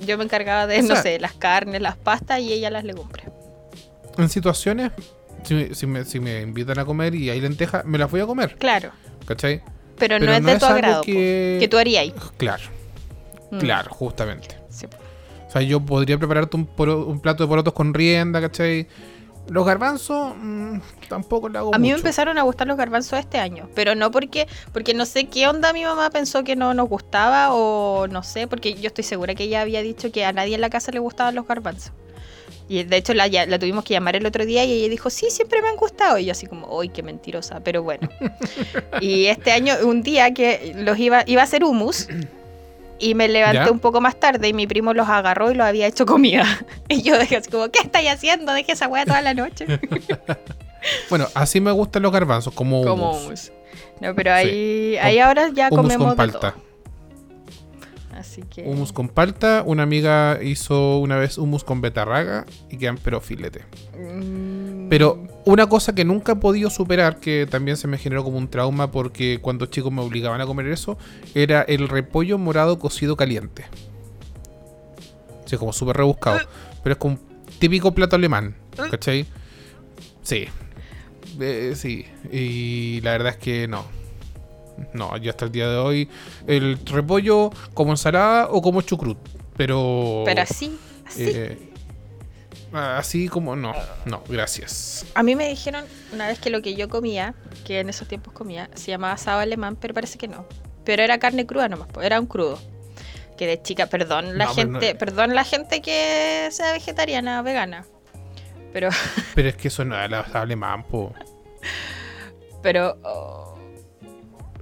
Yo 0.06 0.16
me 0.18 0.24
encargaba 0.24 0.66
de, 0.66 0.80
O 0.80 0.82
no 0.82 0.96
sé, 0.96 1.18
las 1.20 1.32
carnes, 1.34 1.80
las 1.80 1.96
pastas 1.96 2.40
y 2.40 2.52
ella 2.52 2.70
las 2.70 2.84
legumbres. 2.84 3.26
En 4.18 4.28
situaciones, 4.28 4.92
si, 5.44 5.54
me- 5.54 5.74
si 5.74 5.86
me, 5.86 6.04
si 6.04 6.20
me 6.20 6.40
invitan 6.42 6.78
a 6.78 6.84
comer 6.84 7.14
y 7.14 7.30
hay 7.30 7.40
lentejas, 7.40 7.84
me 7.84 7.98
las 7.98 8.10
voy 8.10 8.20
a 8.20 8.26
comer, 8.26 8.56
Claro, 8.56 8.90
¿cachai? 9.26 9.62
pero, 9.98 10.18
no 10.18 10.26
Pero 10.26 10.32
es 10.34 10.40
no 10.42 10.46
de 10.48 10.52
es 10.54 10.58
tu 10.58 10.66
algo 10.66 10.76
agrado. 10.78 11.02
que- 11.02 11.56
Que... 11.60 11.68
tú 11.68 11.76
harías 11.78 12.02
ahí. 12.02 12.14
Claro, 12.38 12.62
claro, 13.58 13.90
justamente. 13.92 14.56
Sí. 14.70 14.86
O 15.48 15.50
sea, 15.52 15.62
yo 15.62 15.80
podría 15.80 16.16
prepararte 16.18 16.56
un, 16.56 16.66
poro- 16.66 17.06
un 17.06 17.20
plato 17.20 17.42
de 17.44 17.48
porotos 17.48 17.72
con 17.74 17.92
rienda, 17.92 18.40
¿cachai? 18.40 18.86
Los 19.48 19.66
garbanzos, 19.66 20.34
mm, 20.36 20.78
tampoco 21.08 21.48
le 21.48 21.58
hago 21.58 21.74
A 21.74 21.78
mí 21.78 21.88
me 21.88 21.94
empezaron 21.96 22.38
a 22.38 22.42
gustar 22.42 22.68
los 22.68 22.76
garbanzos 22.76 23.18
este 23.18 23.38
año, 23.38 23.68
pero 23.74 23.94
no 23.96 24.10
porque 24.12 24.46
porque 24.72 24.94
no 24.94 25.06
sé 25.06 25.24
qué 25.26 25.48
onda 25.48 25.72
mi 25.72 25.82
mamá 25.84 26.10
pensó 26.10 26.44
que 26.44 26.54
no 26.54 26.72
nos 26.74 26.88
gustaba 26.88 27.52
o 27.52 28.06
no 28.06 28.22
sé, 28.22 28.46
porque 28.46 28.74
yo 28.74 28.86
estoy 28.88 29.02
segura 29.04 29.34
que 29.34 29.44
ella 29.44 29.62
había 29.62 29.82
dicho 29.82 30.12
que 30.12 30.24
a 30.24 30.32
nadie 30.32 30.54
en 30.54 30.60
la 30.60 30.70
casa 30.70 30.92
le 30.92 31.00
gustaban 31.00 31.34
los 31.34 31.46
garbanzos. 31.48 31.92
Y 32.68 32.84
de 32.84 32.96
hecho 32.98 33.14
la, 33.14 33.26
ya- 33.26 33.46
la 33.46 33.58
tuvimos 33.58 33.82
que 33.82 33.94
llamar 33.94 34.14
el 34.14 34.24
otro 34.24 34.46
día 34.46 34.64
y 34.64 34.70
ella 34.72 34.88
dijo, 34.88 35.10
sí, 35.10 35.26
siempre 35.30 35.60
me 35.60 35.68
han 35.68 35.76
gustado. 35.76 36.18
Y 36.18 36.26
yo 36.26 36.32
así 36.32 36.46
como, 36.46 36.68
uy, 36.76 36.88
qué 36.88 37.02
mentirosa, 37.02 37.58
pero 37.58 37.82
bueno. 37.82 38.08
y 39.00 39.26
este 39.26 39.50
año, 39.50 39.74
un 39.84 40.02
día 40.02 40.32
que 40.32 40.74
los 40.76 40.96
iba, 41.00 41.24
iba 41.26 41.40
a 41.40 41.44
hacer 41.44 41.64
hummus 41.64 42.06
y 43.00 43.14
me 43.14 43.28
levanté 43.28 43.64
¿Ya? 43.64 43.70
un 43.70 43.80
poco 43.80 44.00
más 44.00 44.18
tarde 44.20 44.48
y 44.48 44.52
mi 44.52 44.66
primo 44.66 44.92
los 44.94 45.08
agarró 45.08 45.50
y 45.50 45.54
los 45.54 45.66
había 45.66 45.86
hecho 45.86 46.06
comida. 46.06 46.44
y 46.88 47.02
yo 47.02 47.18
dije 47.18 47.36
así 47.36 47.50
como, 47.50 47.68
¿qué 47.70 47.80
estáis 47.82 48.08
haciendo? 48.10 48.52
Deje 48.52 48.72
esa 48.72 48.86
weá 48.88 49.04
toda 49.04 49.22
la 49.22 49.34
noche. 49.34 49.66
Bueno, 51.10 51.26
así 51.34 51.60
me 51.60 51.70
gustan 51.72 52.02
los 52.02 52.10
garbanzos, 52.10 52.54
como, 52.54 52.82
como 52.82 53.10
hummus. 53.12 53.24
hummus. 53.24 53.52
No, 54.00 54.14
pero 54.14 54.32
ahí, 54.32 54.96
ahí 54.96 55.18
ahora 55.18 55.50
ya 55.52 55.68
Hummus 55.70 55.82
comemos 55.82 56.14
con 56.14 56.26
de 56.26 56.32
palta. 56.32 56.52
todo. 56.52 56.69
Así 58.20 58.42
que 58.42 58.62
Hummus 58.64 58.92
con 58.92 59.08
palta. 59.08 59.62
Una 59.64 59.82
amiga 59.82 60.38
hizo 60.42 60.98
una 60.98 61.16
vez 61.16 61.38
hummus 61.38 61.64
con 61.64 61.80
betarraga 61.80 62.44
y 62.70 62.76
quedan 62.76 62.98
pero 63.02 63.20
filete. 63.22 63.64
mm, 63.98 64.88
Pero 64.90 65.26
una 65.46 65.66
cosa 65.68 65.94
que 65.94 66.04
nunca 66.04 66.32
he 66.32 66.36
podido 66.36 66.68
superar, 66.68 67.18
que 67.18 67.46
también 67.50 67.78
se 67.78 67.88
me 67.88 67.96
generó 67.96 68.22
como 68.22 68.36
un 68.36 68.48
trauma 68.48 68.90
porque 68.90 69.38
cuando 69.40 69.64
chicos 69.66 69.90
me 69.90 70.02
obligaban 70.02 70.40
a 70.42 70.46
comer 70.46 70.66
eso, 70.66 70.98
era 71.34 71.62
el 71.62 71.88
repollo 71.88 72.36
morado 72.36 72.78
cocido 72.78 73.16
caliente. 73.16 73.64
Sí, 75.46 75.56
como 75.56 75.72
súper 75.72 75.96
rebuscado. 75.96 76.40
Pero 76.82 76.92
es 76.92 76.98
como 76.98 77.14
un 77.14 77.20
típico 77.58 77.92
plato 77.94 78.16
alemán, 78.16 78.54
¿cachai? 78.90 79.24
Sí. 80.22 80.46
Eh, 81.40 81.72
sí. 81.74 82.04
Y 82.30 83.00
la 83.00 83.12
verdad 83.12 83.30
es 83.32 83.36
que 83.38 83.66
no. 83.66 83.84
No, 84.92 85.16
yo 85.16 85.30
hasta 85.30 85.44
el 85.46 85.52
día 85.52 85.68
de 85.68 85.76
hoy 85.76 86.08
el 86.46 86.78
repollo 86.86 87.50
como 87.74 87.92
ensalada 87.92 88.48
o 88.50 88.60
como 88.62 88.82
chucrut. 88.82 89.18
Pero... 89.56 90.22
pero 90.24 90.42
así, 90.42 90.78
así. 91.06 91.24
eh, 91.26 91.70
así 92.72 93.28
como 93.28 93.56
no, 93.56 93.74
no, 94.06 94.22
gracias. 94.28 95.04
A 95.14 95.22
mí 95.22 95.36
me 95.36 95.48
dijeron 95.48 95.84
una 96.12 96.28
vez 96.28 96.38
que 96.38 96.50
lo 96.50 96.62
que 96.62 96.74
yo 96.74 96.88
comía, 96.88 97.34
que 97.66 97.80
en 97.80 97.88
esos 97.88 98.08
tiempos 98.08 98.32
comía, 98.32 98.70
se 98.74 98.90
llamaba 98.90 99.14
asado 99.14 99.40
alemán, 99.40 99.76
pero 99.80 99.92
parece 99.94 100.16
que 100.18 100.28
no. 100.28 100.46
Pero 100.84 101.02
era 101.02 101.18
carne 101.18 101.46
cruda 101.46 101.68
nomás, 101.68 101.88
era 102.02 102.18
un 102.20 102.26
crudo. 102.26 102.58
Que 103.36 103.46
de 103.46 103.60
chica, 103.62 103.86
perdón 103.86 104.36
la 104.38 104.46
No, 104.46 104.54
gente, 104.54 104.92
no- 104.94 104.98
perdón 104.98 105.34
la 105.34 105.44
gente 105.44 105.80
que 105.82 106.48
sea 106.52 106.72
vegetariana, 106.72 107.42
vegana. 107.42 107.86
Pero, 108.72 108.88
Pero 109.34 109.48
es 109.48 109.56
que 109.56 109.68
eso 109.68 109.84
no 109.84 110.00
el 110.00 110.14
asado 110.14 110.38
alemán, 110.44 110.84
po. 110.84 111.12
pero. 112.62 112.98
oh, 113.04 113.49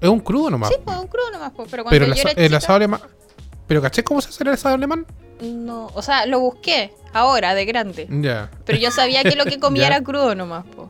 Es 0.01 0.09
un 0.09 0.21
crudo 0.21 0.51
nomás. 0.51 0.71
Sí, 0.71 0.77
pues 0.85 0.97
un 0.97 1.07
crudo 1.09 1.31
nomás, 1.33 1.53
po, 1.53 1.65
pero 1.71 1.83
cuando 1.85 1.91
pero 1.99 2.07
yo 2.07 2.13
asa- 2.13 2.31
era 2.33 2.41
el 2.43 2.47
chica, 2.49 2.57
asado 2.59 2.77
alemán. 2.77 3.01
¿Pero 3.67 3.83
caché 3.83 4.03
cómo 4.05 4.21
se 4.21 4.29
hace 4.31 4.43
el 4.45 4.51
asado 4.51 4.75
alemán? 4.75 5.07
No, 5.43 5.87
o 5.95 6.03
sea, 6.03 6.27
lo 6.27 6.41
busqué 6.41 6.93
ahora, 7.13 7.55
de 7.55 7.65
grande. 7.65 8.07
Ya. 8.11 8.51
Pero 8.65 8.79
yo 8.79 8.91
sabía 8.91 9.23
que 9.23 9.37
lo 9.37 9.45
que 9.45 9.59
comía 9.61 9.87
era 9.87 10.03
crudo 10.03 10.35
nomás, 10.35 10.65
po. 10.67 10.89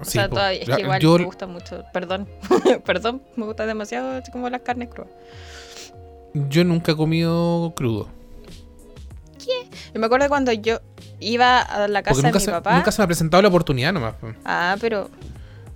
O 0.00 0.04
Sí, 0.04 0.12
sea, 0.12 0.28
po. 0.28 0.36
todavía, 0.36 0.60
es 0.60 0.68
que 0.68 0.80
igual 0.82 1.00
yo- 1.00 1.18
me 1.18 1.24
gusta 1.24 1.46
mucho. 1.46 1.84
Perdón, 1.92 2.28
perdón, 2.84 3.22
me 3.36 3.44
gusta 3.46 3.66
demasiado 3.66 4.22
como 4.32 4.48
las 4.50 4.60
carnes 4.62 4.88
crudas. 4.88 5.10
Yo 6.34 6.64
nunca 6.64 6.92
he 6.92 6.96
comido 6.96 7.72
crudo. 7.76 8.08
Y 9.94 9.98
me 9.98 10.06
acuerdo 10.06 10.28
cuando 10.28 10.52
yo 10.52 10.80
iba 11.20 11.60
a 11.60 11.86
la 11.88 12.02
casa 12.02 12.20
de 12.22 12.32
mi 12.32 12.40
se, 12.40 12.50
papá. 12.50 12.74
nunca 12.76 12.90
se 12.90 13.00
me 13.00 13.04
ha 13.04 13.06
presentado 13.06 13.42
la 13.42 13.48
oportunidad 13.48 13.92
nomás. 13.92 14.14
po. 14.14 14.28
Ah, 14.44 14.76
pero. 14.80 15.08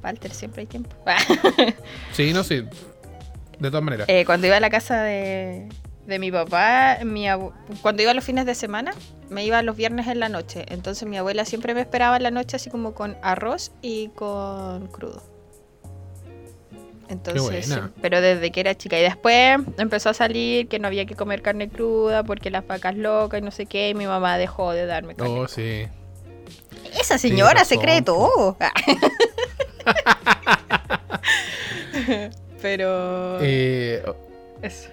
Walter, 0.02 0.32
siempre 0.32 0.62
hay 0.62 0.66
tiempo. 0.66 0.96
Sí, 2.12 2.32
no 2.32 2.42
sé. 2.44 2.64
De 3.58 3.68
todas 3.68 3.82
maneras. 3.82 4.08
Eh, 4.08 4.24
cuando 4.24 4.46
iba 4.46 4.56
a 4.56 4.60
la 4.60 4.70
casa 4.70 5.02
de, 5.02 5.68
de 6.06 6.18
mi 6.18 6.32
papá, 6.32 6.98
mi 7.04 7.26
cuando 7.82 8.02
iba 8.02 8.14
los 8.14 8.24
fines 8.24 8.46
de 8.46 8.54
semana, 8.54 8.92
me 9.28 9.44
iba 9.44 9.62
los 9.62 9.76
viernes 9.76 10.06
en 10.08 10.20
la 10.20 10.28
noche. 10.28 10.64
Entonces 10.68 11.08
mi 11.08 11.16
abuela 11.18 11.44
siempre 11.44 11.74
me 11.74 11.80
esperaba 11.80 12.16
en 12.16 12.22
la 12.22 12.30
noche 12.30 12.56
así 12.56 12.70
como 12.70 12.94
con 12.94 13.16
arroz 13.22 13.72
y 13.82 14.08
con 14.08 14.88
crudo. 14.88 15.22
Entonces, 17.08 17.66
sí, 17.66 17.74
pero 18.00 18.20
desde 18.20 18.52
que 18.52 18.60
era 18.60 18.76
chica. 18.76 18.96
Y 18.96 19.02
después 19.02 19.58
empezó 19.78 20.10
a 20.10 20.14
salir 20.14 20.68
que 20.68 20.78
no 20.78 20.86
había 20.86 21.06
que 21.06 21.16
comer 21.16 21.42
carne 21.42 21.68
cruda 21.68 22.22
porque 22.22 22.50
las 22.50 22.64
vacas 22.64 22.96
locas 22.96 23.40
y 23.40 23.44
no 23.44 23.50
sé 23.50 23.66
qué. 23.66 23.88
Y 23.88 23.94
mi 23.94 24.06
mamá 24.06 24.38
dejó 24.38 24.72
de 24.72 24.86
darme 24.86 25.16
carne. 25.16 25.40
Oh, 25.40 25.48
sí. 25.48 25.86
Esa 26.98 27.18
señora 27.18 27.64
se 27.64 27.74
razón, 27.74 27.82
cree 27.82 28.02
todo. 28.02 28.56
pero... 32.62 33.38
Eh, 33.40 34.02
eso. 34.62 34.88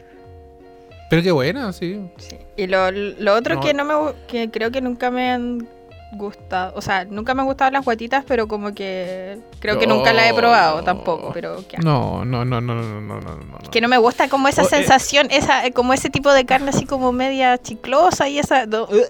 pero 1.10 1.22
qué 1.24 1.32
buena, 1.32 1.74
sí. 1.74 2.10
Sí. 2.18 2.38
Y 2.56 2.68
lo, 2.68 2.92
lo 2.92 3.36
otro 3.36 3.56
No. 3.56 3.62
que 3.62 3.74
no 3.74 3.86
me 3.86 3.94
que 4.28 4.50
creo 4.50 4.72
que 4.72 4.82
nunca 4.82 5.12
me 5.12 5.32
han 5.32 5.68
gustado, 6.14 6.72
o 6.76 6.82
sea, 6.82 7.04
nunca 7.04 7.34
me 7.34 7.42
han 7.42 7.48
gustado 7.48 7.70
las 7.70 7.84
guatitas, 7.84 8.24
pero 8.26 8.48
como 8.48 8.74
que 8.74 9.40
creo 9.60 9.78
que 9.78 9.88
nunca 9.88 10.14
las 10.14 10.32
he 10.32 10.34
probado 10.34 10.82
tampoco, 10.82 11.32
pero 11.34 11.62
qué. 11.68 11.78
No, 11.80 12.24
no, 12.24 12.46
no, 12.46 12.62
no, 12.62 12.76
no, 12.76 13.02
no, 13.02 13.20
no, 13.20 13.36
no. 13.36 13.58
Que 13.70 13.82
no 13.82 13.90
me 13.90 13.98
gusta 13.98 14.30
como 14.30 14.48
esa 14.48 14.62
Oh, 14.62 14.66
eh. 14.66 14.70
sensación, 14.70 15.28
esa 15.32 15.66
eh, 15.66 15.74
como 15.74 15.92
ese 15.94 16.10
tipo 16.10 16.32
de 16.32 16.46
carne 16.46 16.70
así 16.70 16.86
como 16.86 17.12
media 17.12 17.58
chiclosa 17.58 18.30
y 18.30 18.40
esa 18.40 18.66
no, 18.66 18.84
uh. 18.84 19.02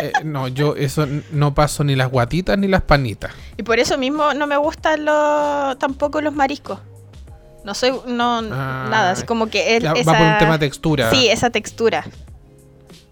Eh, 0.00 0.12
no, 0.24 0.48
yo 0.48 0.76
eso 0.76 1.06
no 1.32 1.54
paso 1.54 1.84
ni 1.84 1.94
las 1.96 2.10
guatitas 2.10 2.58
ni 2.58 2.68
las 2.68 2.82
panitas. 2.82 3.32
y 3.56 3.62
por 3.62 3.78
eso 3.78 3.98
mismo 3.98 4.34
no 4.34 4.46
me 4.46 4.56
gustan 4.56 5.04
los 5.04 5.78
tampoco 5.78 6.20
los 6.20 6.34
mariscos. 6.34 6.78
No 7.64 7.74
soy 7.74 7.92
no 8.06 8.38
Ah, 8.38 8.86
nada, 8.90 9.10
así 9.12 9.26
como 9.26 9.48
que 9.48 9.76
es 9.76 9.82
Ya, 9.82 9.92
esa 9.92 10.12
Va 10.12 10.18
por 10.18 10.26
un 10.26 10.38
tema 10.38 10.52
de 10.58 10.66
textura. 10.66 11.10
Sí, 11.10 11.28
esa 11.28 11.50
textura. 11.50 12.04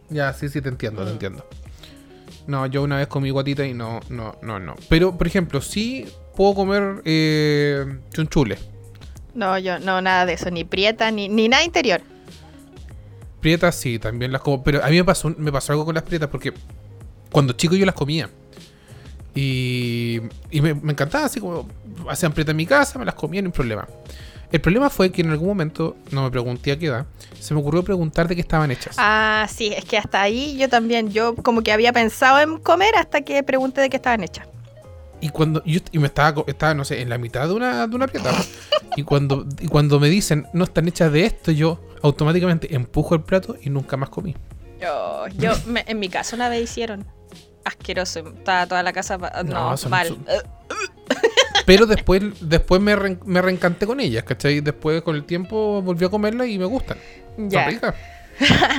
Ya, 0.09 0.33
sí, 0.33 0.49
sí, 0.49 0.61
te 0.61 0.69
entiendo, 0.69 1.05
te 1.05 1.11
entiendo. 1.11 1.47
No, 2.47 2.67
yo 2.67 2.83
una 2.85 2.97
vez 2.97 3.09
comí 3.09 3.31
guatita 3.31 3.67
y 3.67 3.75
no, 3.75 4.01
no, 4.09 4.37
no, 4.43 4.61
no. 4.61 4.77
Pero, 4.89 5.19
por 5.19 5.27
ejemplo, 5.27 5.61
sí 5.61 6.07
puedo 6.37 6.55
comer 6.55 7.03
eh, 7.05 7.85
chunchule. 8.13 8.57
No, 9.35 9.59
yo 9.59 9.79
no 9.81 10.01
nada 10.01 10.25
de 10.27 10.35
eso, 10.35 10.51
ni 10.51 10.65
prieta 10.65 11.11
ni 11.11 11.29
ni 11.29 11.49
nada 11.49 11.65
interior. 11.65 12.01
Prietas 13.47 13.77
sí, 13.77 14.01
también 14.01 14.33
las 14.33 14.41
como. 14.41 14.65
Pero 14.65 14.85
a 14.85 14.89
mí 14.89 14.97
me 14.97 15.05
pasó, 15.05 15.33
me 15.39 15.53
pasó 15.53 15.71
algo 15.71 15.85
con 15.85 15.95
las 15.95 16.03
prietas 16.03 16.29
porque 16.29 16.53
cuando 17.31 17.53
chico 17.53 17.77
yo 17.77 17.87
las 17.87 17.95
comía. 17.95 18.29
Y, 19.37 20.21
y 20.51 20.61
me, 20.61 20.75
me 20.75 20.91
encantaba, 20.91 21.27
así 21.27 21.39
como 21.39 21.69
hacían 22.09 22.33
prietas 22.33 22.51
en 22.51 22.57
mi 22.57 22.67
casa, 22.67 22.99
me 22.99 23.05
las 23.05 23.15
comía, 23.15 23.41
no 23.43 23.47
hay 23.47 23.53
problema. 23.53 23.87
El 24.51 24.61
problema 24.61 24.91
fue 24.91 25.13
que 25.13 25.23
en 25.23 25.31
algún 25.31 25.47
momento, 25.47 25.97
no 26.11 26.25
me 26.25 26.31
pregunté 26.33 26.73
a 26.73 26.77
qué 26.77 26.87
edad, 26.87 27.07
se 27.39 27.55
me 27.55 27.61
ocurrió 27.61 27.85
preguntar 27.85 28.27
de 28.27 28.35
qué 28.35 28.41
estaban 28.41 28.73
hechas. 28.73 28.97
Ah, 28.99 29.47
sí, 29.49 29.73
es 29.73 29.85
que 29.85 29.97
hasta 29.97 30.21
ahí 30.21 30.57
yo 30.59 30.69
también, 30.69 31.13
yo 31.13 31.37
como 31.37 31.63
que 31.63 31.71
había 31.71 31.93
pensado 31.93 32.41
en 32.41 32.59
comer 32.59 32.97
hasta 32.97 33.21
que 33.21 33.45
pregunté 33.45 33.81
de 33.81 33.91
qué 33.91 33.97
estaban 33.99 34.25
hechas. 34.25 34.49
Y 35.21 35.29
cuando 35.29 35.63
yo 35.65 35.79
y 35.93 36.01
me 36.01 36.09
estaba, 36.09 36.43
estaba, 36.49 36.75
no 36.75 36.85
sé, 36.85 37.01
en 37.01 37.09
la 37.09 37.17
mitad 37.17 37.47
de 37.47 37.55
una, 37.55 37.87
de 37.87 37.95
una 37.95 38.09
prieta. 38.09 38.33
y 38.97 39.05
cuando, 39.05 39.47
y 39.61 39.69
cuando 39.69 40.01
me 40.01 40.09
dicen 40.09 40.49
no 40.53 40.65
están 40.65 40.89
hechas 40.89 41.13
de 41.13 41.27
esto, 41.27 41.53
yo 41.53 41.81
automáticamente 42.03 42.75
empujo 42.75 43.15
el 43.15 43.23
plato 43.23 43.57
y 43.63 43.71
nunca 43.71 43.97
más 43.97 44.09
comí. 44.11 44.35
Yo, 44.81 45.27
yo 45.39 45.53
me- 45.67 45.85
en 45.87 45.99
mi 45.99 46.09
casa 46.09 46.37
una 46.37 46.49
vez 46.49 46.63
hicieron 46.63 47.05
asqueroso, 47.65 48.21
estaba 48.21 48.67
toda 48.67 48.83
la 48.83 48.93
casa 48.93 49.19
no, 49.19 49.43
No, 49.71 49.77
son- 49.77 49.91
mal. 49.91 50.09
son- 50.09 50.25
Pero 51.67 51.87
después, 51.87 52.23
después 52.41 52.81
me, 52.81 52.95
me 53.25 53.43
reencanté 53.43 53.87
con 53.87 53.99
ellas, 54.01 54.23
¿cachai? 54.25 54.61
Después 54.61 55.03
con 55.03 55.17
el 55.17 55.25
tiempo 55.25 55.83
volví 55.83 56.05
a 56.05 56.09
comerlas 56.09 56.47
y 56.49 56.59
me 56.59 56.65
gustan. 56.67 56.97
Son 57.37 57.51
ya. 57.51 57.67
ricas. 57.67 57.95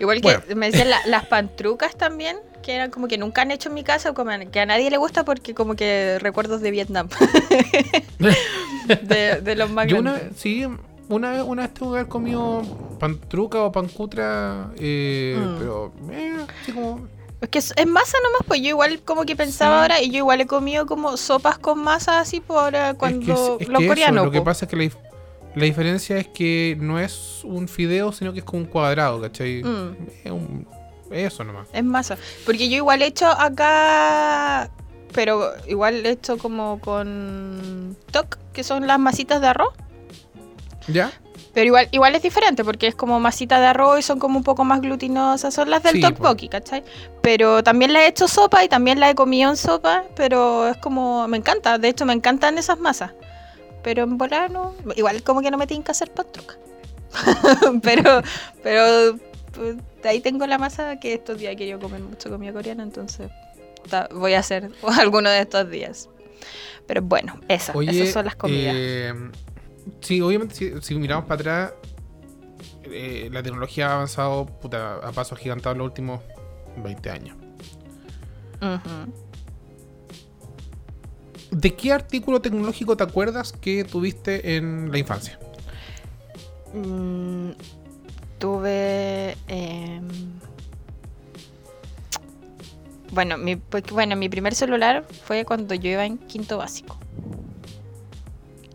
Igual 0.00 0.16
que 0.20 0.22
Bueno. 0.22 0.42
me 0.56 0.70
decían 0.70 0.90
la- 0.90 1.02
las 1.06 1.26
pantrucas 1.26 1.94
también, 1.96 2.38
que 2.62 2.74
eran 2.74 2.90
como 2.90 3.06
que 3.06 3.18
nunca 3.18 3.42
han 3.42 3.50
hecho 3.52 3.68
en 3.68 3.74
mi 3.76 3.84
casa, 3.84 4.12
como 4.14 4.30
que 4.50 4.58
a 4.60 4.66
nadie 4.66 4.90
le 4.90 4.96
gusta 4.96 5.24
porque 5.24 5.54
como 5.54 5.76
que 5.76 6.18
recuerdos 6.20 6.62
de 6.62 6.70
Vietnam. 6.70 7.08
de, 8.18 9.40
de 9.40 9.54
los 9.54 9.70
más 9.70 9.86
Yo 9.86 9.98
una 9.98 10.18
sí, 10.36 10.66
una 11.08 11.30
vez, 11.32 11.42
una 11.42 11.62
vez 11.62 11.74
tengo 11.74 11.92
que 11.92 11.98
haber 11.98 12.08
comido 12.08 12.62
pantruca 12.98 13.62
o 13.62 13.72
pancutra, 13.72 14.70
eh, 14.78 15.36
Mm. 15.38 15.58
pero 15.58 15.92
eh, 16.10 16.36
así 16.62 16.72
como... 16.72 17.06
Es 17.40 17.48
que 17.50 17.58
es, 17.58 17.74
es 17.76 17.86
masa 17.86 18.16
nomás, 18.24 18.40
pues 18.46 18.60
yo 18.62 18.68
igual 18.68 19.00
como 19.04 19.24
que 19.24 19.36
pensaba 19.36 19.76
Sí. 19.76 19.82
ahora 19.82 20.02
y 20.02 20.10
yo 20.10 20.18
igual 20.18 20.40
he 20.40 20.46
comido 20.46 20.86
como 20.86 21.16
sopas 21.18 21.58
con 21.58 21.78
masa 21.78 22.20
así 22.20 22.40
por 22.40 22.56
ahora 22.58 22.90
es 22.90 22.96
cuando 22.96 23.26
que 23.26 23.32
es- 23.32 23.60
es 23.60 23.68
los 23.68 23.82
coreanos. 23.84 24.24
lo 24.24 24.30
que 24.30 24.40
pasa 24.40 24.64
es 24.64 24.70
que 24.70 24.76
la, 24.76 24.90
la 25.54 25.64
diferencia 25.64 26.16
es 26.16 26.28
que 26.28 26.76
no 26.80 26.98
es 26.98 27.42
un 27.44 27.68
fideo, 27.68 28.12
sino 28.12 28.32
que 28.32 28.38
es 28.38 28.44
como 28.44 28.62
un 28.62 28.68
cuadrado, 28.68 29.20
¿cachai? 29.20 29.62
Mm. 29.62 29.96
Es 30.24 30.30
un- 30.32 30.66
eso 31.10 31.44
nomás. 31.44 31.68
Es 31.74 31.84
masa. 31.84 32.16
Porque 32.46 32.68
yo 32.70 32.76
igual 32.76 33.02
he 33.02 33.06
hecho 33.06 33.26
acá, 33.28 34.70
pero 35.12 35.52
igual 35.68 36.06
he 36.06 36.10
hecho 36.10 36.38
como 36.38 36.80
con 36.80 37.96
toc, 38.10 38.38
que 38.52 38.64
son 38.64 38.86
las 38.86 38.98
masitas 38.98 39.40
de 39.42 39.48
arroz. 39.48 39.74
¿Ya? 40.88 41.12
Pero 41.52 41.66
igual, 41.66 41.88
igual 41.92 42.14
es 42.16 42.22
diferente 42.22 42.64
porque 42.64 42.88
es 42.88 42.94
como 42.96 43.20
masita 43.20 43.60
de 43.60 43.66
arroz 43.66 44.00
y 44.00 44.02
son 44.02 44.18
como 44.18 44.38
un 44.38 44.44
poco 44.44 44.64
más 44.64 44.80
glutinosas. 44.80 45.54
Son 45.54 45.70
las 45.70 45.82
del 45.84 45.92
Sí, 45.94 46.00
tteokbokki, 46.00 46.48
¿cachai? 46.48 46.82
Pero 47.22 47.62
también 47.62 47.92
las 47.92 48.02
he 48.02 48.06
hecho 48.08 48.26
sopa 48.26 48.64
y 48.64 48.68
también 48.68 48.98
las 48.98 49.12
he 49.12 49.14
comido 49.14 49.50
en 49.50 49.56
sopa. 49.56 50.04
Pero 50.16 50.66
es 50.68 50.76
como, 50.78 51.28
me 51.28 51.36
encanta. 51.36 51.78
De 51.78 51.88
hecho, 51.88 52.06
me 52.06 52.12
encantan 52.12 52.58
esas 52.58 52.78
masas. 52.80 53.12
Pero 53.84 54.02
en 54.02 54.18
volar 54.18 54.50
no. 54.50 54.74
Igual 54.96 55.22
como 55.22 55.42
que 55.42 55.50
no 55.52 55.56
me 55.58 55.66
tienen 55.68 55.84
que 55.84 55.92
hacer 55.92 56.10
pantruca. 56.10 56.56
pero, 57.82 58.22
pero 58.62 59.16
pues, 59.52 59.76
de 60.02 60.08
ahí 60.08 60.20
tengo 60.20 60.46
la 60.48 60.58
masa 60.58 60.98
que 60.98 61.14
estos 61.14 61.38
días 61.38 61.52
he 61.52 61.56
querido 61.56 61.78
comer 61.78 62.00
mucho 62.00 62.30
comida 62.30 62.52
coreana. 62.52 62.82
Entonces 62.82 63.30
voy 64.12 64.34
a 64.34 64.40
hacer 64.40 64.70
alguno 64.98 65.30
de 65.30 65.40
estos 65.40 65.70
días. 65.70 66.08
Pero 66.86 67.00
bueno, 67.00 67.38
Oye, 67.74 67.90
esas 67.92 68.12
son 68.12 68.24
las 68.26 68.36
comidas. 68.36 68.74
eh, 68.76 69.14
sí, 70.00 70.20
obviamente, 70.20 70.54
si, 70.54 70.72
si 70.80 70.94
miramos 70.94 71.26
para 71.26 71.40
atrás, 71.40 71.72
eh, 72.84 73.28
la 73.32 73.42
tecnología 73.42 73.88
ha 73.88 73.94
avanzado 73.94 74.46
puta, 74.46 74.96
a 74.96 75.12
pasos 75.12 75.38
gigantados 75.38 75.74
en 75.74 75.78
los 75.78 75.86
últimos 75.88 76.20
20 76.76 77.10
años. 77.10 77.36
Ujú. 78.60 79.12
¿De 81.50 81.74
qué 81.74 81.92
artículo 81.92 82.40
tecnológico 82.40 82.96
te 82.96 83.04
acuerdas 83.04 83.52
que 83.52 83.84
tuviste 83.84 84.56
en 84.56 84.90
la 84.90 84.98
infancia? 84.98 85.38
Mm, 86.74 87.50
tuve. 88.38 89.36
em, 89.46 90.08
bueno, 93.12 93.38
mi, 93.38 93.60
bueno, 93.92 94.16
mi 94.16 94.28
primer 94.28 94.54
celular 94.54 95.06
fue 95.24 95.44
cuando 95.44 95.74
yo 95.74 95.90
iba 95.90 96.04
en 96.04 96.18
quinto 96.18 96.58
básico. 96.58 96.98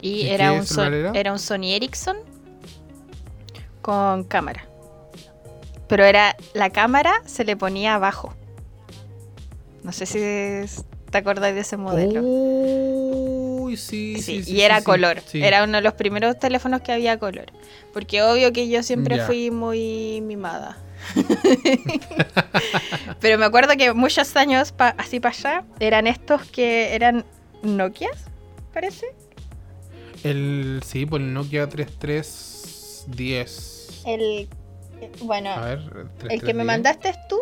Y, 0.02 0.22
¿Y 0.24 0.30
era, 0.30 0.54
un 0.54 0.66
Son- 0.66 1.16
era? 1.16 1.32
un 1.32 1.40
Sony 1.40 1.72
Ericsson 1.74 2.18
con 3.82 4.24
cámara. 4.24 4.66
Pero 5.88 6.06
era 6.06 6.36
la 6.54 6.70
cámara 6.70 7.12
se 7.26 7.44
le 7.44 7.58
ponía 7.58 7.96
abajo. 7.96 8.34
No 9.84 9.92
sé 9.92 10.06
si 10.06 10.20
es- 10.20 10.84
te 11.10 11.18
acordáis 11.18 11.56
de 11.56 11.62
ese 11.62 11.78
modelo. 11.78 12.22
Uy, 12.24 13.76
sí, 13.78 14.16
Sí, 14.18 14.22
sí, 14.22 14.44
sí, 14.44 14.54
y 14.56 14.62
era 14.62 14.84
color. 14.84 15.22
Era 15.34 15.64
uno 15.64 15.78
de 15.78 15.82
los 15.84 15.94
primeros 15.94 16.38
teléfonos 16.38 16.82
que 16.82 16.92
había 16.92 17.18
color. 17.18 17.48
Porque 17.94 18.22
obvio 18.22 18.54
que 18.54 18.70
yo 18.70 18.84
siempre 18.84 19.20
fui 19.24 19.50
muy 19.52 20.22
mimada. 20.22 20.78
Pero 23.20 23.38
me 23.38 23.46
acuerdo 23.46 23.76
que 23.78 23.94
muchos 23.94 24.36
años 24.36 24.72
pa- 24.72 24.96
así 24.98 25.20
para 25.20 25.36
allá 25.36 25.64
eran 25.80 26.08
estos 26.08 26.44
que 26.46 26.94
eran 26.96 27.26
Nokias, 27.64 28.18
parece. 28.74 29.08
El, 30.24 30.82
sí, 30.86 31.06
por 31.06 31.22
el 31.22 31.34
Nokia 31.34 31.68
3310. 31.70 34.02
El 34.06 34.50
bueno, 35.22 35.50
A 35.52 35.62
ver, 35.62 35.80
el 36.30 36.42
que 36.42 36.54
me 36.54 36.64
3310. 36.64 36.66
mandaste 36.66 37.14
tú. 37.30 37.40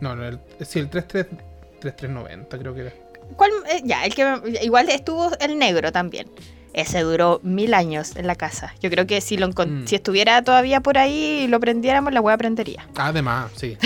No, 0.00 0.16
no, 0.16 0.24
el, 0.26 0.38
sí, 0.60 0.78
el 0.80 0.90
33 0.90 1.26
3390 1.80 2.58
creo 2.58 2.74
que 2.74 2.80
era. 2.82 2.92
¿Cuál? 3.36 3.50
eh, 3.70 3.80
ya, 3.84 4.04
el 4.04 4.14
que 4.14 4.24
me- 4.24 4.40
igual 4.64 4.88
estuvo 4.88 5.30
el 5.40 5.58
negro 5.58 5.92
también. 5.92 6.28
Ese 6.74 7.00
duró 7.00 7.40
mil 7.42 7.72
años 7.74 8.14
en 8.16 8.26
la 8.26 8.34
casa. 8.36 8.74
Yo 8.80 8.90
creo 8.90 9.06
que 9.06 9.20
si 9.20 9.36
lo 9.36 9.48
Mm. 9.48 9.86
si 9.86 9.94
estuviera 9.96 10.42
todavía 10.42 10.80
por 10.80 10.98
ahí 10.98 11.42
y 11.44 11.48
lo 11.48 11.58
prendiéramos, 11.60 12.12
la 12.12 12.20
hueá 12.20 12.36
prendería. 12.36 12.86
Además, 12.96 13.50
sí. 13.56 13.76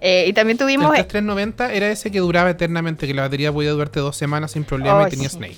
Eh, 0.00 0.26
y 0.28 0.32
también 0.32 0.56
El 0.56 0.58
tuvimos. 0.58 0.90
3390 0.92 1.72
era 1.72 1.88
ese 1.90 2.10
que 2.10 2.18
duraba 2.20 2.50
eternamente, 2.50 3.06
que 3.06 3.14
la 3.14 3.22
batería 3.22 3.52
podía 3.52 3.70
durarte 3.70 4.00
dos 4.00 4.16
semanas 4.16 4.52
sin 4.52 4.64
problema 4.64 5.02
Oh, 5.02 5.06
y 5.06 5.10
tenía 5.10 5.28
sí. 5.28 5.36
Snake. 5.36 5.56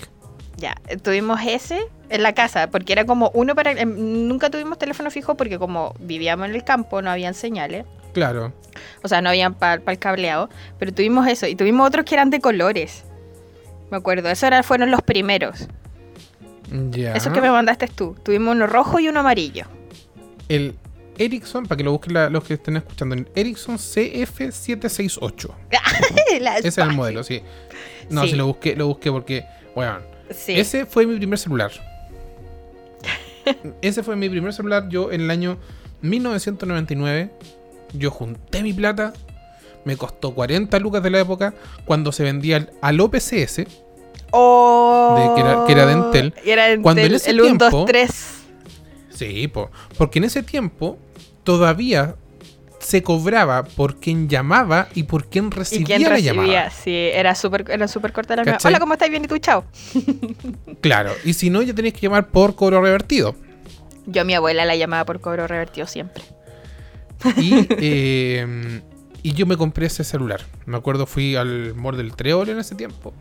Ya, 0.57 0.74
eh, 0.88 0.97
tuvimos 0.97 1.38
ese 1.47 1.80
en 2.09 2.22
la 2.22 2.32
casa, 2.32 2.70
porque 2.70 2.92
era 2.94 3.05
como 3.05 3.30
uno 3.34 3.55
para... 3.55 3.72
em, 3.72 4.26
nunca 4.28 4.49
tuvimos 4.49 4.78
teléfono 4.78 5.11
fijo 5.11 5.34
porque 5.36 5.59
como 5.59 5.94
vivíamos 5.99 6.49
en 6.49 6.55
el 6.55 6.64
campo 6.64 7.03
no 7.03 7.11
habían 7.11 7.34
señales. 7.34 7.84
Claro. 8.14 8.55
O 9.03 9.09
sea, 9.09 9.20
no 9.20 9.28
habían 9.28 9.53
para 9.55 9.82
el 9.86 9.99
cableado. 9.99 10.49
Pero 10.78 10.94
tuvimos 10.94 11.26
eso. 11.28 11.47
Y 11.47 11.55
tuvimos 11.57 11.86
otros 11.86 12.07
que 12.07 12.14
eran 12.14 12.30
de 12.30 12.40
colores. 12.40 13.05
Me 13.90 13.99
acuerdo. 13.99 14.30
Esos 14.30 14.44
eran, 14.44 14.64
fueron 14.64 14.90
los 14.90 15.03
primeros. 15.03 15.68
Ya. 16.90 17.14
Esos 17.14 17.32
que 17.32 17.40
me 17.40 17.50
mandaste 17.50 17.86
tú. 17.88 18.16
Tuvimos 18.22 18.54
uno 18.54 18.66
rojo 18.66 18.98
y 18.98 19.08
uno 19.08 19.20
amarillo. 19.20 19.64
El 20.48 20.74
Ericsson, 21.18 21.64
para 21.66 21.76
que 21.78 21.84
lo 21.84 21.92
busquen 21.92 22.14
la- 22.14 22.28
los 22.30 22.44
que 22.44 22.54
estén 22.54 22.76
escuchando, 22.76 23.14
el 23.14 23.28
Ericsson 23.34 23.76
CF768. 23.78 25.50
La 26.40 26.58
Ese 26.58 26.68
es 26.68 26.78
el 26.78 26.92
modelo, 26.92 27.22
sí. 27.24 27.42
No, 28.10 28.22
Sí. 28.22 28.30
sí, 28.30 28.36
lo 28.36 28.46
busqué, 28.46 28.76
lo 28.76 28.86
busqué 28.88 29.10
porque, 29.10 29.44
bueno, 29.74 29.98
Sí. 30.30 30.58
ese 30.58 30.86
fue 30.86 31.06
mi 31.06 31.16
primer 31.16 31.38
celular. 31.38 31.70
ese 33.82 34.02
fue 34.02 34.16
mi 34.16 34.28
primer 34.28 34.52
celular. 34.52 34.88
Yo 34.88 35.12
en 35.12 35.22
el 35.22 35.30
año 35.30 35.58
1999, 36.02 37.30
yo 37.94 38.10
junté 38.10 38.62
mi 38.62 38.72
plata. 38.72 39.12
Me 39.84 39.96
costó 39.96 40.34
40 40.34 40.78
lucas 40.80 41.00
de 41.02 41.10
la 41.10 41.20
época 41.20 41.54
cuando 41.84 42.10
se 42.10 42.24
vendía 42.24 42.56
el, 42.56 42.70
al 42.82 42.98
OPCS. 43.00 43.64
Oh, 44.32 45.14
de- 45.18 45.34
que 45.34 45.40
era- 45.48 45.64
que 45.66 45.72
era 45.72 45.86
de 45.86 45.92
Entel. 45.92 46.34
Y 46.44 46.50
era 46.50 46.68
Entel, 46.68 46.82
Cuando 46.82 47.02
en 47.02 47.14
ese 47.14 47.30
el 47.30 47.40
1, 47.40 47.44
tiempo- 47.58 47.70
2, 47.70 47.86
3. 47.86 48.10
Sí, 49.10 49.48
po, 49.48 49.70
porque 49.96 50.18
en 50.18 50.24
ese 50.24 50.42
tiempo 50.42 50.98
todavía 51.44 52.16
se 52.78 53.02
cobraba 53.02 53.64
por 53.64 53.96
quien 53.96 54.28
llamaba 54.28 54.88
y 54.94 55.04
por 55.04 55.24
quien 55.26 55.46
¿Y 55.46 55.50
recibía 55.50 55.86
quién 55.96 56.02
la 56.02 56.08
recibía? 56.10 56.32
llamada. 56.34 56.70
Sí, 56.70 56.92
era 56.94 57.34
súper 57.34 57.64
era 57.70 57.88
súper 57.88 58.12
corta 58.12 58.36
la 58.36 58.44
llamada. 58.44 58.58
Hola, 58.64 58.78
¿cómo 58.78 58.92
estás? 58.92 59.08
Bien, 59.10 59.24
¿y 59.24 59.28
tú? 59.28 59.38
Chao. 59.38 59.64
Claro, 60.82 61.12
y 61.24 61.32
si 61.32 61.50
no, 61.50 61.62
ya 61.62 61.74
tenías 61.74 61.94
que 61.94 62.00
llamar 62.02 62.28
por 62.28 62.54
cobro 62.54 62.80
revertido. 62.82 63.34
Yo 64.06 64.22
a 64.22 64.24
mi 64.24 64.34
abuela 64.34 64.64
la 64.64 64.76
llamaba 64.76 65.04
por 65.04 65.20
cobro 65.20 65.46
revertido 65.48 65.86
siempre. 65.86 66.22
Y, 67.38 67.66
eh, 67.70 68.82
y 69.22 69.32
yo 69.32 69.46
me 69.46 69.56
compré 69.56 69.86
ese 69.86 70.04
celular. 70.04 70.42
Me 70.66 70.76
acuerdo, 70.76 71.06
fui 71.06 71.34
al 71.34 71.74
mall 71.74 71.96
del 71.96 72.14
Treol 72.14 72.50
en 72.50 72.58
ese 72.58 72.74
tiempo. 72.76 73.12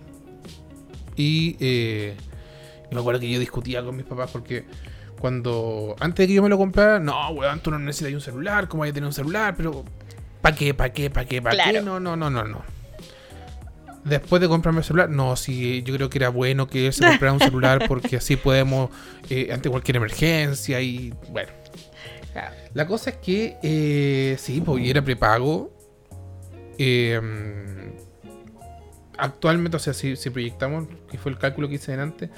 Y, 1.16 1.56
eh, 1.60 2.16
y 2.90 2.96
me 2.96 3.02
acuerdo 3.02 3.20
que 3.20 3.30
yo 3.30 3.40
discutía 3.40 3.84
con 3.84 3.96
mis 3.96 4.06
papás 4.06 4.30
porque 4.32 4.66
cuando 5.20 5.96
antes 6.00 6.24
de 6.24 6.28
que 6.28 6.34
yo 6.34 6.44
me 6.44 6.50
lo 6.50 6.58
comprara, 6.58 7.00
no, 7.00 7.30
weón, 7.30 7.60
tú 7.60 7.72
no 7.72 7.80
necesitas 7.80 8.14
un 8.14 8.22
celular, 8.22 8.68
¿cómo 8.68 8.84
hay 8.84 8.90
que 8.90 8.96
tener 8.96 9.08
un 9.08 9.14
celular? 9.14 9.56
Pero, 9.58 9.84
¿para 10.42 10.56
qué? 10.56 10.74
¿Para 10.74 10.94
qué? 10.94 11.10
¿Para 11.10 11.26
qué? 11.26 11.42
¿Para 11.42 11.64
qué? 11.64 11.82
No, 11.82 12.00
no, 12.00 12.16
no, 12.16 12.30
no, 12.30 12.44
no. 12.44 12.62
Después 14.04 14.40
de 14.40 14.48
comprarme 14.48 14.82
el 14.82 14.86
celular, 14.86 15.10
no, 15.10 15.36
sí, 15.36 15.82
yo 15.84 15.96
creo 15.96 16.12
que 16.12 16.20
era 16.20 16.30
bueno 16.30 16.68
que 16.68 16.88
él 16.88 16.94
se 16.94 17.08
comprara 17.08 17.34
un 17.34 17.40
celular 17.40 17.86
porque 17.88 18.18
así 18.18 18.36
podemos, 18.36 18.92
eh, 19.30 19.50
ante 19.52 19.70
cualquier 19.70 19.98
emergencia 19.98 20.80
y 20.82 21.14
bueno. 21.30 21.52
La 22.74 22.86
cosa 22.86 23.12
es 23.12 23.16
que, 23.18 23.58
eh, 23.64 24.36
sí, 24.38 24.62
pues 24.62 24.86
era 24.86 25.02
prepago. 25.02 25.74
Eh, 26.78 27.20
actualmente, 29.18 29.78
o 29.78 29.80
sea, 29.80 29.94
si, 29.94 30.16
si 30.16 30.30
proyectamos, 30.30 30.88
que 31.10 31.18
fue 31.18 31.32
el 31.32 31.38
cálculo 31.38 31.68
que 31.70 31.76
hice 31.76 31.94
antes, 31.94 32.30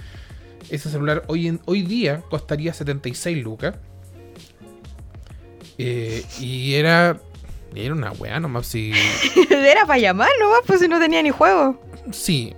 ese 0.70 0.90
celular 0.90 1.24
hoy, 1.28 1.48
en, 1.48 1.62
hoy 1.66 1.82
día 1.84 2.22
costaría 2.30 2.74
76 2.74 3.44
lucas. 3.44 3.76
Eh, 5.78 6.24
y 6.40 6.74
era, 6.76 7.18
era 7.76 7.94
una 7.94 8.12
weá 8.14 8.40
nomás, 8.40 8.66
si, 8.68 8.92
era 9.50 9.86
para 9.86 10.00
llamar 10.00 10.30
nomás, 10.40 10.62
pues 10.66 10.80
si 10.80 10.88
no 10.88 11.00
tenía 11.00 11.22
ni 11.22 11.30
juego. 11.32 11.82
sí. 12.12 12.54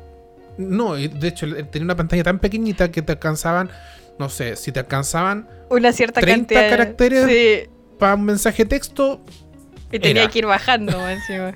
No, 0.58 0.96
de 0.96 1.26
hecho, 1.30 1.48
tenía 1.68 1.86
una 1.86 1.96
pantalla 1.96 2.22
tan 2.22 2.38
pequeñita 2.40 2.92
que 2.92 3.02
te 3.02 3.14
alcanzaban, 3.14 3.72
no 4.20 4.28
sé, 4.28 4.58
si 4.58 4.74
te 4.74 4.82
alcanzaban 4.82 5.48
Una 5.70 5.94
cierta 5.94 6.20
30 6.20 6.38
cantidad. 6.54 6.64
de- 6.64 6.70
caracteres. 6.70 7.26
Sí. 7.64 7.70
para 7.98 8.16
un 8.16 8.26
mensaje 8.26 8.66
texto, 8.66 9.24
Y 9.90 10.00
tenía 10.00 10.24
Era. 10.24 10.32
que 10.32 10.40
ir 10.40 10.46
bajando 10.48 11.08
encima. 11.10 11.56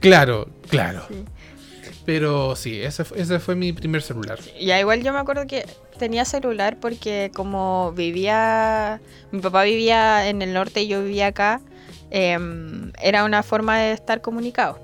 claro, 0.00 0.50
claro. 0.68 1.06
Sí. 1.08 1.24
Pero 2.10 2.56
sí, 2.56 2.82
ese, 2.82 3.04
ese 3.14 3.38
fue 3.38 3.54
mi 3.54 3.72
primer 3.72 4.02
celular. 4.02 4.40
Ya 4.60 4.80
igual 4.80 5.04
yo 5.04 5.12
me 5.12 5.20
acuerdo 5.20 5.46
que 5.46 5.64
tenía 5.96 6.24
celular 6.24 6.76
porque 6.80 7.30
como 7.32 7.92
vivía, 7.92 9.00
mi 9.30 9.38
papá 9.38 9.62
vivía 9.62 10.28
en 10.28 10.42
el 10.42 10.52
norte 10.52 10.82
y 10.82 10.88
yo 10.88 11.04
vivía 11.04 11.28
acá, 11.28 11.60
em, 12.10 12.90
era 13.00 13.22
una 13.22 13.44
forma 13.44 13.78
de 13.78 13.92
estar 13.92 14.22
comunicados. 14.22 14.78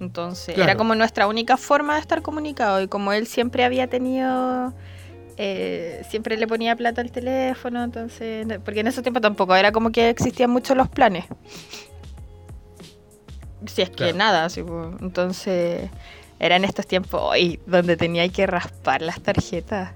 Entonces 0.00 0.58
era 0.58 0.76
como 0.76 0.94
nuestra 0.94 1.26
única 1.26 1.56
forma 1.56 1.94
de 1.94 2.00
estar 2.02 2.20
comunicados 2.20 2.84
y 2.84 2.88
como 2.88 3.14
él 3.14 3.26
siempre 3.26 3.64
había 3.64 3.86
tenido, 3.86 4.74
eh, 5.38 6.02
siempre 6.10 6.36
le 6.36 6.46
ponía 6.46 6.76
plata 6.76 7.00
al 7.00 7.10
teléfono, 7.10 7.82
entonces, 7.84 8.46
porque 8.66 8.80
en 8.80 8.88
ese 8.88 9.00
tiempo 9.00 9.22
tampoco 9.22 9.56
era 9.56 9.72
como 9.72 9.92
que 9.92 10.10
existían 10.10 10.50
muchos 10.50 10.76
los 10.76 10.90
planes. 10.90 11.24
Si 13.64 13.80
es 13.80 13.88
que 13.88 13.96
Claro. 13.96 14.16
nada, 14.18 14.44
así, 14.44 14.62
po. 14.62 14.94
entonces 15.00 15.88
eran 16.38 16.64
estos 16.64 16.86
tiempos 16.86 17.20
hoy 17.22 17.60
donde 17.66 17.96
tenía 17.96 18.28
que 18.28 18.46
raspar 18.46 19.02
las 19.02 19.20
tarjetas. 19.20 19.90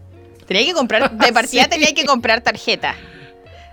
Tenía 0.47 0.65
que 0.65 0.73
comprar, 0.73 1.11
de 1.11 1.33
partida 1.33 1.65
Sí. 1.65 1.71
tenía 1.71 1.95
que 1.95 2.05
comprar 2.05 2.41
tarjetas. 2.41 2.97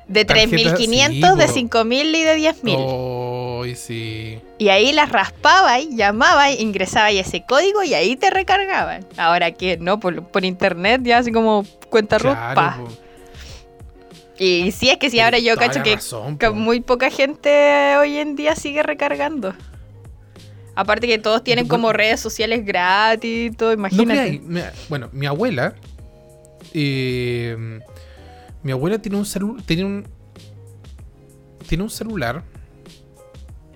De 0.08 0.24
Tarjetas, 0.24 0.80
3.500, 0.80 1.10
sí, 1.10 1.20
de 1.20 1.68
po. 1.68 1.84
5.000 1.84 2.16
y 2.16 2.24
de 2.24 2.38
10.000. 2.38 3.64
Ay, 3.66 3.76
sí. 3.76 4.40
Y 4.58 4.70
ahí 4.70 4.94
las 4.94 5.12
raspaba 5.12 5.82
y 5.82 5.98
llamaba, 5.98 6.50
ingresaba 6.50 7.12
y 7.12 7.20
ese 7.20 7.44
código 7.44 7.84
y 7.84 7.94
ahí 7.94 8.16
te 8.16 8.30
recargaban. 8.30 9.06
Ahora 9.18 9.52
que 9.52 9.78
no, 9.78 10.00
por, 10.00 10.24
por 10.24 10.46
internet 10.46 11.02
ya 11.04 11.18
así 11.18 11.34
como 11.34 11.66
cuenta 11.90 12.20
Claro. 12.20 12.88
Y 14.40 14.72
sí, 14.72 14.90
es 14.90 14.98
que 14.98 15.10
sí, 15.10 15.20
ahora 15.20 15.40
yo 15.40 15.56
cacho 15.58 15.84
que, 15.84 15.96
razón, 15.96 16.38
muy 16.54 16.80
poca 16.80 17.10
gente 17.10 17.98
hoy 17.98 18.18
en 18.18 18.36
día 18.36 18.56
sigue 18.56 18.84
recargando. 18.84 19.54
Aparte 20.80 21.08
que 21.08 21.18
todos 21.18 21.44
tienen 21.44 21.68
como 21.68 21.92
redes 21.92 22.20
sociales 22.20 22.64
gratis 22.64 23.52
y 23.52 23.56
todo, 23.56 23.74
imagínate. 23.74 24.40
bueno, 24.90 25.10
mi 25.12 25.26
abuela. 25.26 25.74
eh, 26.74 27.80
mi 28.64 28.72
abuela 28.72 29.00
tiene 29.00 29.18
un 29.18 29.26
celular. 29.26 29.64
Tiene 29.66 29.86
un. 29.86 30.08
Tiene 31.68 31.84
un 31.84 31.90
celular. 31.90 32.44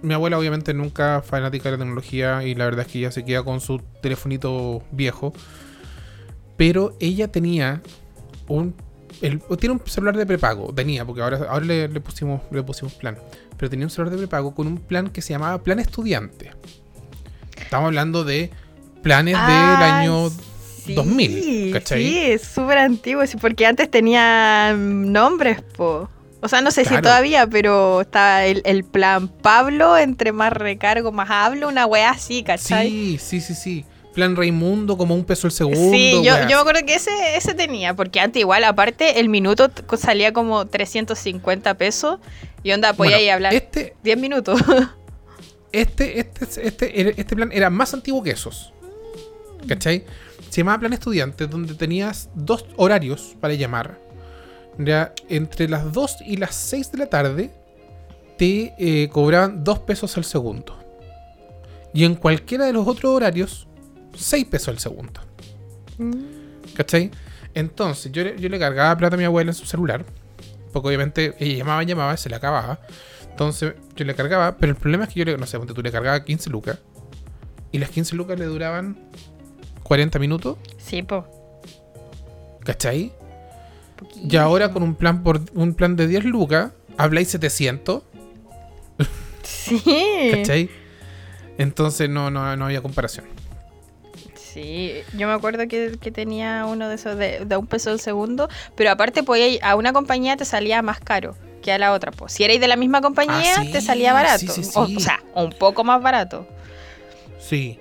Mi 0.03 0.13
abuela, 0.13 0.37
obviamente, 0.37 0.73
nunca 0.73 1.21
fanática 1.21 1.69
de 1.69 1.77
la 1.77 1.83
tecnología. 1.83 2.43
Y 2.43 2.55
la 2.55 2.65
verdad 2.65 2.85
es 2.85 2.91
que 2.91 2.99
ella 2.99 3.11
se 3.11 3.25
queda 3.25 3.43
con 3.43 3.61
su 3.61 3.79
telefonito 4.01 4.83
viejo. 4.91 5.33
Pero 6.57 6.95
ella 6.99 7.31
tenía 7.31 7.81
un. 8.47 8.75
el- 9.21 9.41
tiene 9.59 9.73
un 9.75 9.81
celular 9.87 10.15
de 10.17 10.25
prepago. 10.27 10.71
Tenía, 10.73 11.03
porque 11.05 11.21
ahora, 11.21 11.37
ahora 11.49 11.65
le, 11.65 11.87
le 11.87 11.99
pusimos, 12.01 12.41
le 12.51 12.61
pusimos 12.63 12.93
plan. 12.93 13.17
Pero 13.57 13.69
tenía 13.69 13.85
un 13.85 13.89
celular 13.91 14.11
de 14.11 14.17
prepago 14.17 14.53
con 14.55 14.67
un 14.67 14.77
plan 14.77 15.09
que 15.09 15.21
se 15.21 15.33
llamaba 15.33 15.61
Plan 15.63 15.79
Estudiante. 15.79 16.51
Estamos 17.61 17.87
hablando 17.87 18.23
de 18.23 18.49
planes 19.01 19.33
del 19.33 19.41
Ah, 19.81 19.99
año 19.99 20.29
sí, 20.29 20.93
2000, 20.93 21.71
¿cachai? 21.73 22.03
Sí, 22.03 22.17
es 22.19 22.41
súper 22.43 22.77
antiguo, 22.77 23.23
porque 23.39 23.65
antes 23.65 23.89
tenían 23.89 25.11
nombres, 25.11 25.61
po. 25.61 26.09
O 26.43 26.47
sea, 26.47 26.61
no 26.61 26.71
sé 26.71 26.85
si 26.85 26.99
todavía, 27.01 27.45
pero 27.45 28.01
estaba 28.01 28.45
el, 28.45 28.63
el 28.65 28.83
plan 28.83 29.27
Pablo, 29.27 29.95
entre 29.97 30.31
más 30.31 30.51
recargo, 30.51 31.11
más 31.11 31.29
hablo, 31.29 31.67
una 31.67 31.85
wea 31.85 32.09
así, 32.09 32.41
¿cachai? 32.43 32.89
Sí, 32.89 33.17
sí, 33.19 33.41
sí, 33.41 33.53
sí. 33.53 33.85
Plan 34.15 34.35
Raimundo, 34.35 34.97
como 34.97 35.13
un 35.15 35.23
peso 35.23 35.47
el 35.47 35.53
segundo. 35.53 35.91
Sí, 35.91 36.13
yo, 36.23 36.33
yo 36.41 36.47
me 36.47 36.53
acuerdo 36.55 36.85
que 36.85 36.95
ese, 36.95 37.11
ese 37.37 37.53
tenía, 37.53 37.93
porque 37.93 38.19
antes 38.19 38.39
igual, 38.41 38.63
aparte, 38.63 39.19
el 39.19 39.29
minuto 39.29 39.69
salía 39.97 40.33
como 40.33 40.65
350 40.65 41.75
pesos 41.75 42.17
y 42.63 42.71
onda, 42.71 42.93
podía 42.93 43.11
Bueno, 43.17 43.23
ir 43.23 43.31
a 43.31 43.33
hablar 43.35 43.53
Este, 43.53 43.95
10 44.03 44.17
minutos. 44.17 44.59
este, 45.71 46.19
este, 46.19 46.67
este, 46.67 47.21
este 47.21 47.35
plan 47.35 47.51
era 47.51 47.69
más 47.69 47.93
antiguo 47.93 48.21
que 48.23 48.31
esos. 48.31 48.73
¿Cachai? 49.67 50.03
Se 50.49 50.61
llamaba 50.61 50.79
plan 50.79 50.93
estudiante, 50.93 51.47
donde 51.47 51.75
tenías 51.75 52.29
dos 52.35 52.65
horarios 52.77 53.35
para 53.39 53.53
llamar. 53.53 53.97
Ya, 54.77 55.13
entre 55.29 55.69
las 55.69 55.91
2 55.93 56.17
y 56.25 56.37
las 56.37 56.55
6 56.55 56.91
de 56.93 56.97
la 56.97 57.05
tarde 57.07 57.51
te 58.37 58.73
eh, 58.79 59.09
cobraban 59.09 59.63
2 59.63 59.79
pesos 59.79 60.17
al 60.17 60.25
segundo. 60.25 60.77
Y 61.93 62.05
en 62.05 62.15
cualquiera 62.15 62.65
de 62.65 62.73
los 62.73 62.87
otros 62.87 63.11
horarios, 63.13 63.67
6 64.15 64.45
pesos 64.45 64.69
al 64.69 64.79
segundo. 64.79 65.21
¿Cachai? 66.75 67.11
Entonces, 67.53 68.11
yo, 68.11 68.23
le- 68.23 68.39
yo 68.39 68.49
le 68.49 68.57
cargaba 68.59 68.95
plata 68.97 69.15
a 69.15 69.17
mi 69.19 69.25
abuela 69.25 69.51
en 69.51 69.55
su 69.55 69.65
celular. 69.65 70.03
porque 70.71 70.87
obviamente 70.87 71.35
ella 71.39 71.57
llamaba, 71.57 71.83
llamaba, 71.83 72.15
se 72.17 72.29
le 72.29 72.35
acababa. 72.37 72.79
Entonces 73.41 73.73
yo 73.95 74.05
le 74.05 74.13
cargaba, 74.13 74.55
pero 74.57 74.71
el 74.71 74.77
problema 74.77 75.05
es 75.05 75.09
que 75.13 75.19
yo 75.21 75.25
le, 75.25 75.35
no 75.35 75.47
sé, 75.47 75.57
tú 75.57 75.81
le 75.81 75.91
cargaba 75.91 76.23
15 76.23 76.51
lucas. 76.51 76.77
Y 77.71 77.79
las 77.79 77.89
15 77.89 78.15
lucas 78.15 78.37
le 78.37 78.45
duraban 78.45 78.99
40 79.81 80.19
minutos, 80.19 80.57
Sí, 80.77 81.01
po. 81.01 81.25
¿cachai? 82.63 83.11
Y 84.15 84.35
ahora 84.35 84.71
con 84.71 84.83
un 84.83 84.93
plan 84.93 85.23
por 85.23 85.41
un 85.55 85.73
plan 85.73 85.95
de 85.95 86.05
10 86.05 86.25
lucas, 86.25 86.71
habláis 86.97 87.29
700, 87.29 88.03
Sí. 89.41 89.81
¿cachai? 90.35 90.69
Entonces 91.57 92.09
no, 92.11 92.29
no, 92.29 92.55
no 92.55 92.65
había 92.65 92.81
comparación. 92.83 93.25
Sí, 94.35 94.91
yo 95.17 95.27
me 95.27 95.33
acuerdo 95.33 95.67
que, 95.67 95.97
que 95.99 96.11
tenía 96.11 96.67
uno 96.67 96.89
de 96.89 96.93
esos 96.95 97.17
de, 97.17 97.43
de 97.45 97.57
un 97.57 97.65
peso 97.65 97.91
el 97.91 97.99
segundo, 97.99 98.49
pero 98.75 98.91
aparte 98.91 99.23
podía 99.23 99.47
ir 99.47 99.59
a 99.63 99.75
una 99.75 99.93
compañía 99.93 100.37
te 100.37 100.45
salía 100.45 100.83
más 100.83 100.99
caro 100.99 101.35
que 101.61 101.71
a 101.71 101.77
la 101.77 101.93
otra. 101.93 102.11
Pues. 102.11 102.33
Si 102.33 102.43
erais 102.43 102.59
de 102.59 102.67
la 102.67 102.75
misma 102.75 103.01
compañía, 103.01 103.55
Ah, 103.57 103.61
sí, 103.63 103.71
te 103.71 103.81
salía 103.81 104.13
barato. 104.13 104.39
sí, 104.39 104.63
sí, 104.63 104.71
O, 104.75 104.87
sea, 104.99 105.21
un 105.35 105.51
poco 105.51 105.83
más 105.83 106.01
barato. 106.01 106.47
Sí. 107.39 107.79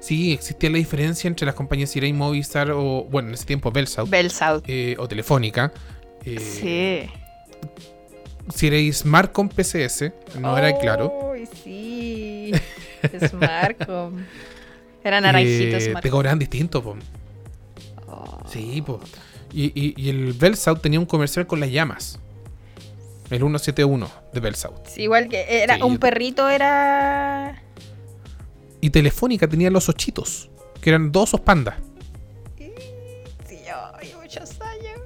Sí, 0.00 0.32
existía 0.34 0.68
la 0.70 0.76
diferencia 0.78 1.28
entre 1.28 1.46
las 1.46 1.54
compañías 1.54 1.90
si 1.90 1.98
erais 1.98 2.14
Movistar 2.14 2.70
o, 2.70 3.04
bueno, 3.10 3.28
en 3.28 3.34
ese 3.34 3.46
tiempo 3.46 3.70
Bellsouth 3.70 4.10
Bell 4.10 4.30
South. 4.30 4.62
eh, 4.66 4.96
o 4.98 5.08
Telefónica. 5.08 5.72
Eh, 6.26 6.38
sí. 6.38 7.10
Si 8.54 8.66
erais 8.66 8.98
Smart 8.98 9.32
con 9.32 9.48
PCS, 9.48 10.12
no 10.38 10.58
era 10.58 10.76
claro. 10.78 11.30
Uy, 11.32 11.48
sí. 11.62 12.52
Smartcom. 13.28 14.16
Era 15.04 15.20
naranjito 15.20 15.76
eh, 15.76 15.94
te 16.00 16.08
cobraban 16.10 16.38
distinto, 16.38 16.82
po. 16.82 16.96
Oh. 18.06 18.38
Sí, 18.50 18.80
po. 18.80 19.00
Y, 19.52 19.66
y, 19.74 19.94
y 19.98 20.08
el 20.08 20.32
Bellsouth 20.32 20.80
tenía 20.80 20.98
un 20.98 21.04
comercial 21.04 21.46
con 21.46 21.60
las 21.60 21.70
llamas. 21.70 22.18
El 23.30 23.38
171 23.38 24.08
de 24.32 24.40
Bellsouth. 24.40 24.86
Sí, 24.86 25.02
igual 25.02 25.28
que 25.28 25.62
era 25.62 25.76
Sí, 25.76 25.82
un 25.82 25.94
yo- 25.94 26.00
perrito 26.00 26.48
era 26.48 27.62
Y 28.80 28.90
Telefónica 28.90 29.48
tenía 29.48 29.70
los 29.70 29.88
ochitos, 29.88 30.50
que 30.80 30.90
eran 30.90 31.10
dos 31.10 31.30
osos 31.30 31.40
pandas. 31.40 31.76
sí, 32.58 33.56
ay, 33.98 34.12
muchos 34.20 34.60
años. 34.60 35.00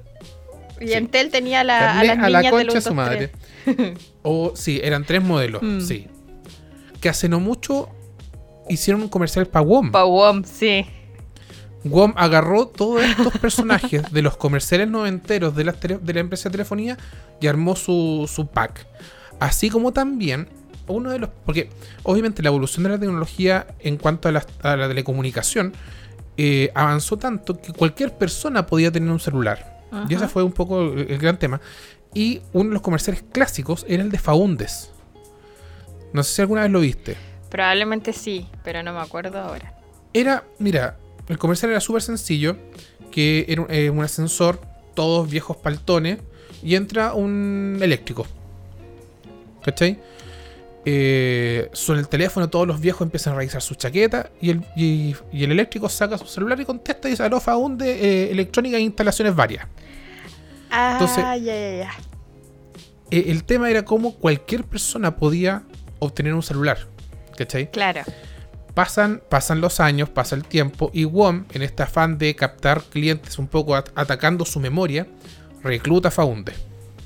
Y 0.81 0.89
Sí. 0.89 0.93
Entel 0.95 1.31
tenía 1.31 1.65
la, 1.65 1.99
a 2.01 2.05
las 2.05 2.19
a 2.19 2.29
la 2.29 2.39
niñas 2.41 2.53
concha 2.53 2.75
de 2.75 2.81
su 2.81 2.91
1, 2.93 2.95
2, 3.03 3.07
madre. 3.07 3.33
3. 3.65 3.99
O 4.23 4.53
sí, 4.55 4.81
eran 4.83 5.05
tres 5.05 5.23
modelos, 5.23 5.63
Mm. 5.63 5.81
sí. 5.81 6.07
Que 7.01 7.09
hace 7.09 7.29
no 7.29 7.41
mucho 7.41 7.89
hicieron 8.69 9.03
un 9.03 9.09
comercial 9.09 9.47
para 9.47 9.65
WOM. 9.65 9.91
Pawom, 9.93 10.45
sí. 10.45 10.85
WOM 11.85 12.13
agarró 12.17 12.67
todos 12.67 13.03
estos 13.03 13.39
personajes 13.39 14.11
de 14.13 14.23
los 14.23 14.37
comerciales 14.37 14.89
noventeros 14.89 15.55
de 15.55 15.65
la, 15.65 15.73
de 15.73 16.13
la 16.15 16.21
empresa 16.21 16.49
de 16.49 16.53
telefonía 16.53 16.99
y 17.41 17.47
armó 17.47 17.77
su, 17.77 18.29
su 18.33 18.47
pack. 18.49 18.87
Así 19.39 19.71
como 19.71 19.93
también 19.93 20.49
uno 20.89 21.11
de 21.11 21.19
los... 21.21 21.31
Porque 21.45 21.71
obviamente 22.03 22.43
la 22.43 22.49
evolución 22.49 22.83
de 22.85 22.91
la 22.91 22.99
tecnología 22.99 23.67
en 23.79 23.97
cuanto 23.97 24.29
a 24.29 24.33
la, 24.33 24.45
a 24.63 24.77
la 24.77 24.89
telecomunicación 24.89 25.73
eh, 26.37 26.71
avanzó 26.75 27.17
tanto 27.17 27.61
que 27.61 27.73
cualquier 27.73 28.17
persona 28.17 28.67
podía 28.67 28.91
tener 28.91 29.11
un 29.11 29.21
celular. 29.21 29.79
Y 30.09 30.15
ese 30.15 30.29
fue 30.29 30.43
un 30.43 30.53
poco 30.53 30.83
el, 30.83 31.11
el 31.11 31.19
gran 31.19 31.39
tema. 31.39 31.61
Y 32.13 32.43
uno 32.53 32.71
de 32.71 32.75
los 32.75 32.83
comerciales 32.83 33.25
clásicos 33.33 33.87
era 33.89 34.03
el 34.03 34.11
de 34.11 34.19
Faundes. 34.19 34.91
No 36.13 36.23
sé 36.23 36.35
si 36.35 36.43
alguna 36.43 36.63
vez 36.63 36.71
lo 36.71 36.81
viste. 36.81 37.17
Probablemente 37.51 38.13
sí, 38.13 38.47
pero 38.65 38.83
no 38.83 38.93
me 38.93 39.01
acuerdo 39.01 39.39
ahora. 39.39 39.75
Era, 40.13 40.45
mira, 40.59 40.97
el 41.29 41.39
comercial 41.39 41.71
era 41.71 41.81
súper 41.81 42.03
sencillo, 42.03 42.57
que 43.11 43.47
era 43.49 43.63
un, 43.63 43.71
eh, 43.71 43.91
un 43.91 44.03
ascensor, 44.03 44.61
todos 44.95 45.29
viejos 45.31 45.57
paltones, 45.57 46.19
y 46.63 46.75
entra 46.75 47.15
un 47.15 47.79
eléctrico. 47.81 48.27
¿Cachai? 49.63 49.99
Eh, 50.85 51.69
suena 51.73 52.01
el 52.01 52.09
teléfono, 52.09 52.49
todos 52.49 52.67
los 52.67 52.81
viejos 52.81 53.03
empiezan 53.03 53.35
a 53.35 53.37
revisar 53.37 53.61
su 53.61 53.75
chaqueta, 53.75 54.31
y 54.41 54.51
el, 54.51 54.65
y, 54.77 55.15
y 55.33 55.45
el 55.45 55.53
eléctrico 55.53 55.89
saca 55.89 56.17
su 56.17 56.27
celular 56.27 56.59
y 56.61 56.65
contesta 56.65 57.09
y 57.09 57.13
dice, 57.13 57.23
aló, 57.23 57.41
Faunde, 57.41 57.91
eh, 57.91 58.31
electrónica 58.31 58.77
e 58.79 58.81
instalaciones 58.81 59.35
varias. 59.35 59.67
Ah, 60.71 60.93
Entonces- 60.95 61.25
ya, 61.25 61.37
ya, 61.37 61.77
ya. 61.77 61.91
Eh, 63.11 63.25
el 63.29 63.45
tema 63.45 63.71
era 63.71 63.85
cómo 63.85 64.15
cualquier 64.15 64.65
persona 64.65 65.17
podía 65.17 65.63
obtener 65.99 66.35
un 66.35 66.43
celular. 66.43 66.79
¿Cachai? 67.37 67.71
Claro. 67.71 68.03
Pasan, 68.83 69.21
pasan 69.29 69.61
los 69.61 69.81
años, 69.81 70.09
pasa 70.09 70.37
el 70.37 70.45
tiempo 70.45 70.93
y 70.95 71.03
WOM, 71.03 71.47
en 71.53 71.63
este 71.63 71.83
afán 71.83 72.17
de 72.17 72.37
captar 72.37 72.81
clientes 72.85 73.37
un 73.41 73.49
poco 73.49 73.75
at- 73.75 73.89
atacando 73.97 74.45
su 74.45 74.61
memoria, 74.61 75.09
recluta 75.65 76.07
a 76.07 76.11
Faunde. 76.13 76.53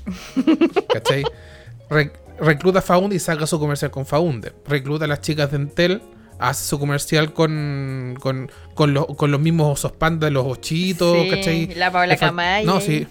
¿Cachai? 0.93 1.23
Re- 1.89 2.11
recluta 2.39 2.77
a 2.77 2.81
Faunde 2.83 3.15
y 3.15 3.19
saca 3.19 3.47
su 3.47 3.59
comercial 3.59 3.89
con 3.89 4.05
Faunde. 4.05 4.53
Recluta 4.67 5.05
a 5.05 5.07
las 5.07 5.21
chicas 5.21 5.49
de 5.49 5.57
Entel, 5.57 6.03
hace 6.37 6.63
su 6.63 6.77
comercial 6.77 7.33
con, 7.33 8.17
con, 8.21 8.51
con, 8.75 8.93
lo- 8.93 9.07
con 9.07 9.31
los 9.31 9.41
mismos 9.41 9.73
osos 9.73 9.93
panda, 9.93 10.29
los 10.29 10.45
ochitos, 10.45 11.23
Sí, 11.23 11.29
¿cachai? 11.31 11.73
la 11.73 11.91
fal- 11.91 12.15
Camaye. 12.19 12.65
No, 12.67 12.81
sí. 12.81 13.07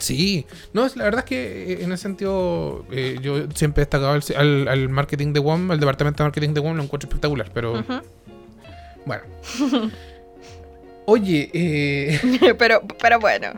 Sí, 0.00 0.46
no, 0.72 0.84
es, 0.86 0.96
la 0.96 1.04
verdad 1.04 1.20
es 1.20 1.24
que 1.26 1.72
eh, 1.74 1.84
en 1.84 1.92
ese 1.92 2.02
sentido 2.04 2.84
eh, 2.90 3.18
yo 3.22 3.48
siempre 3.54 3.82
he 3.82 3.84
destacado 3.84 4.10
al, 4.12 4.22
al- 4.36 4.66
al 4.68 4.88
marketing 4.88 5.32
de 5.32 5.40
WOM, 5.40 5.70
al 5.70 5.78
departamento 5.78 6.22
de 6.22 6.28
marketing 6.28 6.54
de 6.54 6.60
WOM, 6.60 6.76
lo 6.76 6.82
encuentro 6.82 7.06
espectacular, 7.08 7.50
pero 7.54 7.84
bueno. 9.04 9.22
Oye, 11.06 11.50
eh, 11.52 12.54
pero, 12.58 12.82
pero 13.00 13.18
bueno. 13.20 13.48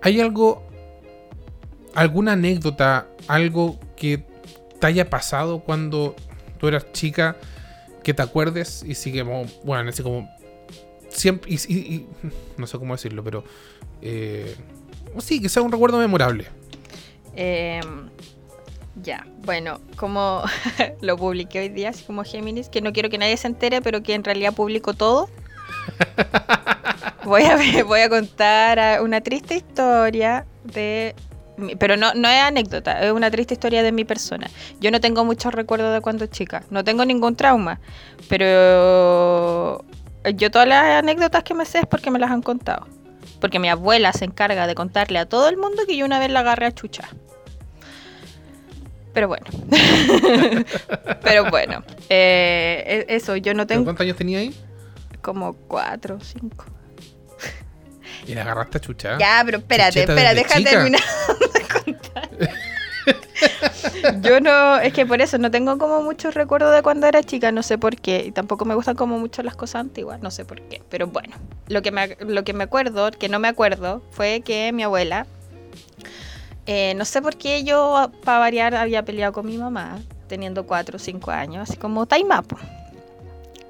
¿hay 0.00 0.20
algo, 0.20 0.62
alguna 1.94 2.32
anécdota, 2.32 3.06
algo 3.28 3.78
que 3.96 4.24
te 4.80 4.86
haya 4.86 5.08
pasado 5.08 5.60
cuando 5.60 6.16
tú 6.58 6.68
eras 6.68 6.90
chica, 6.92 7.36
que 8.02 8.14
te 8.14 8.22
acuerdes 8.22 8.82
y 8.86 8.94
sigue 8.96 9.22
como, 9.24 9.44
bueno, 9.64 9.90
así 9.90 10.02
como, 10.02 10.28
siempre, 11.12 11.50
y, 11.52 11.56
y- 11.72 11.78
y- 11.94 12.06
no 12.56 12.66
sé 12.66 12.78
cómo 12.78 12.94
decirlo, 12.94 13.22
pero, 13.24 13.44
eh, 14.00 14.54
sí, 15.18 15.40
que 15.40 15.48
sea 15.48 15.62
un 15.62 15.70
recuerdo 15.72 15.98
memorable. 15.98 16.46
Em, 17.34 18.08
ya, 19.02 19.26
bueno, 19.44 19.80
como 19.96 20.42
lo 21.00 21.16
publiqué 21.16 21.60
hoy 21.60 21.68
día, 21.68 21.90
así 21.90 22.04
como 22.04 22.24
Géminis, 22.24 22.68
que 22.68 22.80
no 22.80 22.92
quiero 22.92 23.08
que 23.10 23.18
nadie 23.18 23.36
se 23.36 23.46
entere, 23.46 23.80
pero 23.82 24.02
que 24.02 24.14
en 24.14 24.24
realidad 24.24 24.52
publico 24.54 24.94
todo. 24.94 25.28
Voy 27.24 27.44
a, 27.44 27.56
voy 27.84 28.00
a 28.00 28.08
contar 28.08 29.00
una 29.00 29.20
triste 29.20 29.54
historia 29.54 30.44
de... 30.64 31.14
Pero 31.78 31.96
no, 31.96 32.12
no 32.14 32.28
es 32.28 32.40
anécdota, 32.42 33.00
es 33.04 33.12
una 33.12 33.30
triste 33.30 33.54
historia 33.54 33.84
de 33.84 33.92
mi 33.92 34.04
persona. 34.04 34.50
Yo 34.80 34.90
no 34.90 35.00
tengo 35.00 35.24
muchos 35.24 35.54
recuerdos 35.54 35.94
de 35.94 36.00
cuando 36.00 36.26
chica, 36.26 36.64
no 36.70 36.82
tengo 36.82 37.04
ningún 37.04 37.36
trauma, 37.36 37.78
pero 38.28 39.84
yo 40.34 40.50
todas 40.50 40.68
las 40.68 40.84
anécdotas 41.02 41.42
que 41.42 41.54
me 41.54 41.64
sé 41.64 41.80
es 41.80 41.86
porque 41.86 42.10
me 42.10 42.18
las 42.18 42.30
han 42.30 42.42
contado. 42.42 42.86
Porque 43.40 43.58
mi 43.58 43.68
abuela 43.68 44.12
se 44.12 44.24
encarga 44.24 44.66
de 44.66 44.74
contarle 44.74 45.18
a 45.18 45.26
todo 45.26 45.48
el 45.48 45.56
mundo 45.56 45.82
que 45.86 45.96
yo 45.96 46.04
una 46.04 46.18
vez 46.18 46.30
la 46.30 46.40
agarré 46.40 46.66
a 46.66 46.72
chucha. 46.72 47.08
Pero 49.12 49.28
bueno. 49.28 49.44
Pero 51.22 51.50
bueno. 51.50 51.82
eh, 52.08 53.04
e- 53.08 53.14
eso, 53.16 53.36
yo 53.36 53.52
no 53.52 53.66
¿Pero 53.66 53.78
tengo 53.78 53.84
¿Cuántos 53.84 54.04
años 54.04 54.16
tenía 54.16 54.38
ahí? 54.38 54.54
como 55.20 55.54
cuatro 55.54 56.16
o 56.16 56.20
cinco. 56.20 56.64
Y 58.26 58.34
la 58.34 58.42
agarraste 58.42 58.78
a 58.78 58.80
chucha. 58.80 59.18
Ya, 59.18 59.42
pero 59.44 59.58
espérate, 59.58 60.00
espérate, 60.00 60.34
deja 60.36 60.62
terminar. 60.62 61.00
Yo 64.22 64.40
no, 64.40 64.78
es 64.78 64.92
que 64.92 65.06
por 65.06 65.20
eso 65.20 65.38
no 65.38 65.50
tengo 65.50 65.78
como 65.78 66.02
muchos 66.02 66.34
recuerdos 66.34 66.74
de 66.74 66.82
cuando 66.82 67.06
era 67.06 67.22
chica, 67.22 67.52
no 67.52 67.62
sé 67.62 67.78
por 67.78 67.96
qué, 67.96 68.24
y 68.26 68.32
tampoco 68.32 68.64
me 68.64 68.74
gustan 68.74 68.96
como 68.96 69.18
mucho 69.18 69.42
las 69.42 69.56
cosas 69.56 69.80
antiguas, 69.80 70.20
no 70.20 70.30
sé 70.30 70.44
por 70.44 70.60
qué, 70.62 70.82
pero 70.88 71.06
bueno, 71.06 71.34
lo 71.68 71.82
que 71.82 71.90
me, 71.90 72.16
lo 72.20 72.44
que 72.44 72.52
me 72.52 72.64
acuerdo, 72.64 73.10
que 73.10 73.28
no 73.28 73.38
me 73.38 73.48
acuerdo, 73.48 74.02
fue 74.10 74.42
que 74.44 74.72
mi 74.72 74.82
abuela, 74.82 75.26
eh, 76.66 76.94
no 76.96 77.04
sé 77.04 77.22
por 77.22 77.36
qué 77.36 77.64
yo, 77.64 78.10
para 78.24 78.38
variar, 78.38 78.74
había 78.74 79.04
peleado 79.04 79.32
con 79.32 79.46
mi 79.46 79.58
mamá, 79.58 79.98
teniendo 80.28 80.66
4 80.66 80.96
o 80.96 80.98
5 80.98 81.30
años, 81.30 81.68
así 81.68 81.76
como 81.76 82.06
taimapo. 82.06 82.56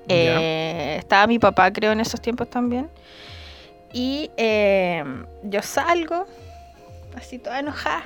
Eh, 0.08 0.96
estaba 0.98 1.26
mi 1.26 1.38
papá, 1.38 1.72
creo, 1.72 1.92
en 1.92 2.00
esos 2.00 2.20
tiempos 2.20 2.50
también. 2.50 2.90
Y 3.92 4.30
eh, 4.36 5.04
yo 5.44 5.62
salgo, 5.62 6.26
así 7.16 7.38
toda 7.38 7.60
enojada. 7.60 8.04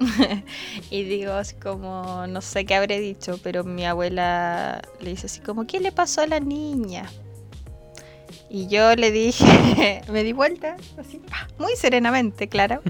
y 0.90 1.04
digo 1.04 1.32
así 1.32 1.54
como, 1.56 2.26
no 2.26 2.40
sé 2.40 2.64
qué 2.64 2.74
habré 2.74 3.00
dicho, 3.00 3.38
pero 3.42 3.64
mi 3.64 3.84
abuela 3.86 4.82
le 5.00 5.10
dice 5.10 5.26
así 5.26 5.40
como, 5.40 5.66
¿qué 5.66 5.80
le 5.80 5.92
pasó 5.92 6.22
a 6.22 6.26
la 6.26 6.40
niña? 6.40 7.10
Y 8.50 8.68
yo 8.68 8.94
le 8.96 9.10
dije, 9.10 10.02
me 10.10 10.24
di 10.24 10.32
vuelta, 10.32 10.76
así, 10.98 11.18
pa, 11.18 11.48
muy 11.58 11.76
serenamente, 11.76 12.48
claro. 12.48 12.82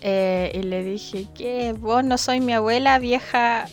Eh, 0.00 0.50
y 0.54 0.62
le 0.62 0.82
dije, 0.82 1.28
¿qué? 1.34 1.72
Vos 1.72 2.04
no 2.04 2.18
soy 2.18 2.40
mi 2.40 2.52
abuela 2.52 2.98
vieja. 2.98 3.66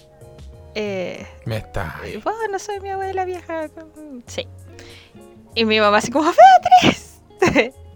Eh, 0.75 1.25
Me 1.45 1.57
está. 1.57 1.99
Vos 2.23 2.33
no 2.51 2.59
soy 2.59 2.79
mi 2.79 2.89
abuela 2.89 3.25
vieja. 3.25 3.67
Sí. 4.27 4.47
Y 5.55 5.65
mi 5.65 5.79
mamá 5.79 5.97
así 5.97 6.11
como, 6.11 6.31
Beatriz. 6.31 7.19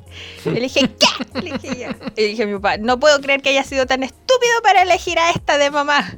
Le 0.45 0.59
dije, 0.59 0.81
¿qué? 0.81 1.41
Le 1.41 1.51
dije 1.53 1.79
yo. 1.81 2.09
Y 2.15 2.23
dije 2.29 2.43
a 2.43 2.45
mi 2.47 2.53
papá, 2.55 2.77
no 2.77 2.99
puedo 2.99 3.19
creer 3.21 3.41
que 3.41 3.49
haya 3.49 3.63
sido 3.63 3.85
tan 3.85 4.03
estúpido 4.03 4.61
para 4.63 4.81
elegir 4.81 5.19
a 5.19 5.31
esta 5.31 5.57
de 5.57 5.71
mamá. 5.71 6.13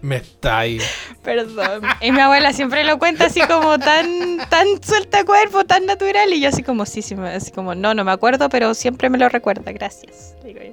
Me 0.00 0.16
está 0.16 0.58
ahí. 0.58 0.80
Perdón. 1.22 1.82
Y 2.02 2.12
mi 2.12 2.20
abuela 2.20 2.52
siempre 2.52 2.84
lo 2.84 2.98
cuenta 2.98 3.24
así 3.24 3.40
como 3.40 3.78
tan, 3.78 4.36
tan 4.50 4.66
suelta 4.82 5.24
cuerpo, 5.24 5.64
tan 5.64 5.86
natural. 5.86 6.30
Y 6.34 6.42
yo 6.42 6.50
así 6.50 6.62
como, 6.62 6.84
sí, 6.84 7.00
sí, 7.00 7.14
así 7.14 7.50
como, 7.52 7.74
no, 7.74 7.94
no 7.94 8.04
me 8.04 8.12
acuerdo, 8.12 8.50
pero 8.50 8.74
siempre 8.74 9.08
me 9.08 9.16
lo 9.16 9.30
recuerda. 9.30 9.72
Gracias. 9.72 10.34
Digo 10.44 10.60
yo. 10.60 10.72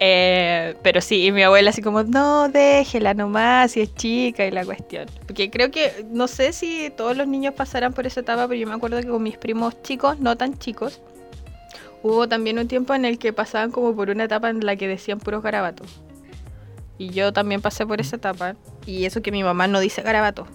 Eh, 0.00 0.76
pero 0.82 1.00
sí, 1.00 1.26
y 1.26 1.32
mi 1.32 1.42
abuela 1.42 1.70
así 1.70 1.82
como, 1.82 2.02
no, 2.04 2.48
déjela 2.48 3.14
nomás, 3.14 3.72
si 3.72 3.80
es 3.80 3.94
chica 3.94 4.46
y 4.46 4.50
la 4.50 4.64
cuestión. 4.64 5.06
Porque 5.26 5.50
creo 5.50 5.70
que, 5.70 6.06
no 6.10 6.28
sé 6.28 6.52
si 6.52 6.90
todos 6.96 7.16
los 7.16 7.26
niños 7.26 7.54
pasarán 7.54 7.92
por 7.92 8.06
esa 8.06 8.20
etapa, 8.20 8.46
pero 8.46 8.60
yo 8.60 8.66
me 8.66 8.74
acuerdo 8.74 9.00
que 9.00 9.08
con 9.08 9.22
mis 9.22 9.36
primos 9.36 9.82
chicos, 9.82 10.20
no 10.20 10.36
tan 10.36 10.56
chicos, 10.58 11.00
hubo 12.02 12.28
también 12.28 12.58
un 12.58 12.68
tiempo 12.68 12.94
en 12.94 13.04
el 13.04 13.18
que 13.18 13.32
pasaban 13.32 13.72
como 13.72 13.94
por 13.94 14.10
una 14.10 14.24
etapa 14.24 14.50
en 14.50 14.64
la 14.64 14.76
que 14.76 14.86
decían 14.86 15.18
puros 15.18 15.42
garabatos. 15.42 16.00
Y 16.96 17.10
yo 17.10 17.32
también 17.32 17.60
pasé 17.60 17.86
por 17.86 18.00
esa 18.00 18.16
etapa. 18.16 18.56
Y 18.84 19.04
eso 19.04 19.22
que 19.22 19.30
mi 19.30 19.44
mamá 19.44 19.68
no 19.68 19.80
dice 19.80 20.02
garabato. 20.02 20.46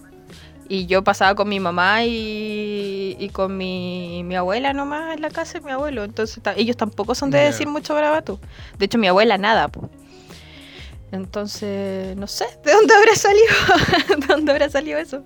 Y 0.68 0.86
yo 0.86 1.04
pasaba 1.04 1.34
con 1.34 1.48
mi 1.48 1.60
mamá 1.60 2.04
y, 2.04 3.16
y 3.18 3.28
con 3.30 3.56
mi, 3.56 4.22
mi 4.24 4.34
abuela 4.34 4.72
nomás 4.72 5.14
en 5.14 5.20
la 5.20 5.28
casa 5.30 5.58
de 5.58 5.64
mi 5.66 5.70
abuelo. 5.72 6.04
Entonces 6.04 6.40
ellos 6.56 6.76
tampoco 6.76 7.14
son 7.14 7.30
de 7.30 7.38
decir 7.40 7.68
mucho 7.68 7.94
garabato. 7.94 8.40
De 8.78 8.86
hecho, 8.86 8.96
mi 8.98 9.06
abuela 9.08 9.36
nada. 9.36 9.68
po. 9.68 9.90
Entonces, 11.12 12.16
no 12.16 12.26
sé, 12.26 12.46
¿de 12.64 12.72
dónde 12.72 12.94
habrá 12.94 13.14
salido? 13.16 14.18
¿De 14.20 14.26
dónde 14.26 14.52
habrá 14.52 14.68
salido 14.70 14.98
eso? 14.98 15.22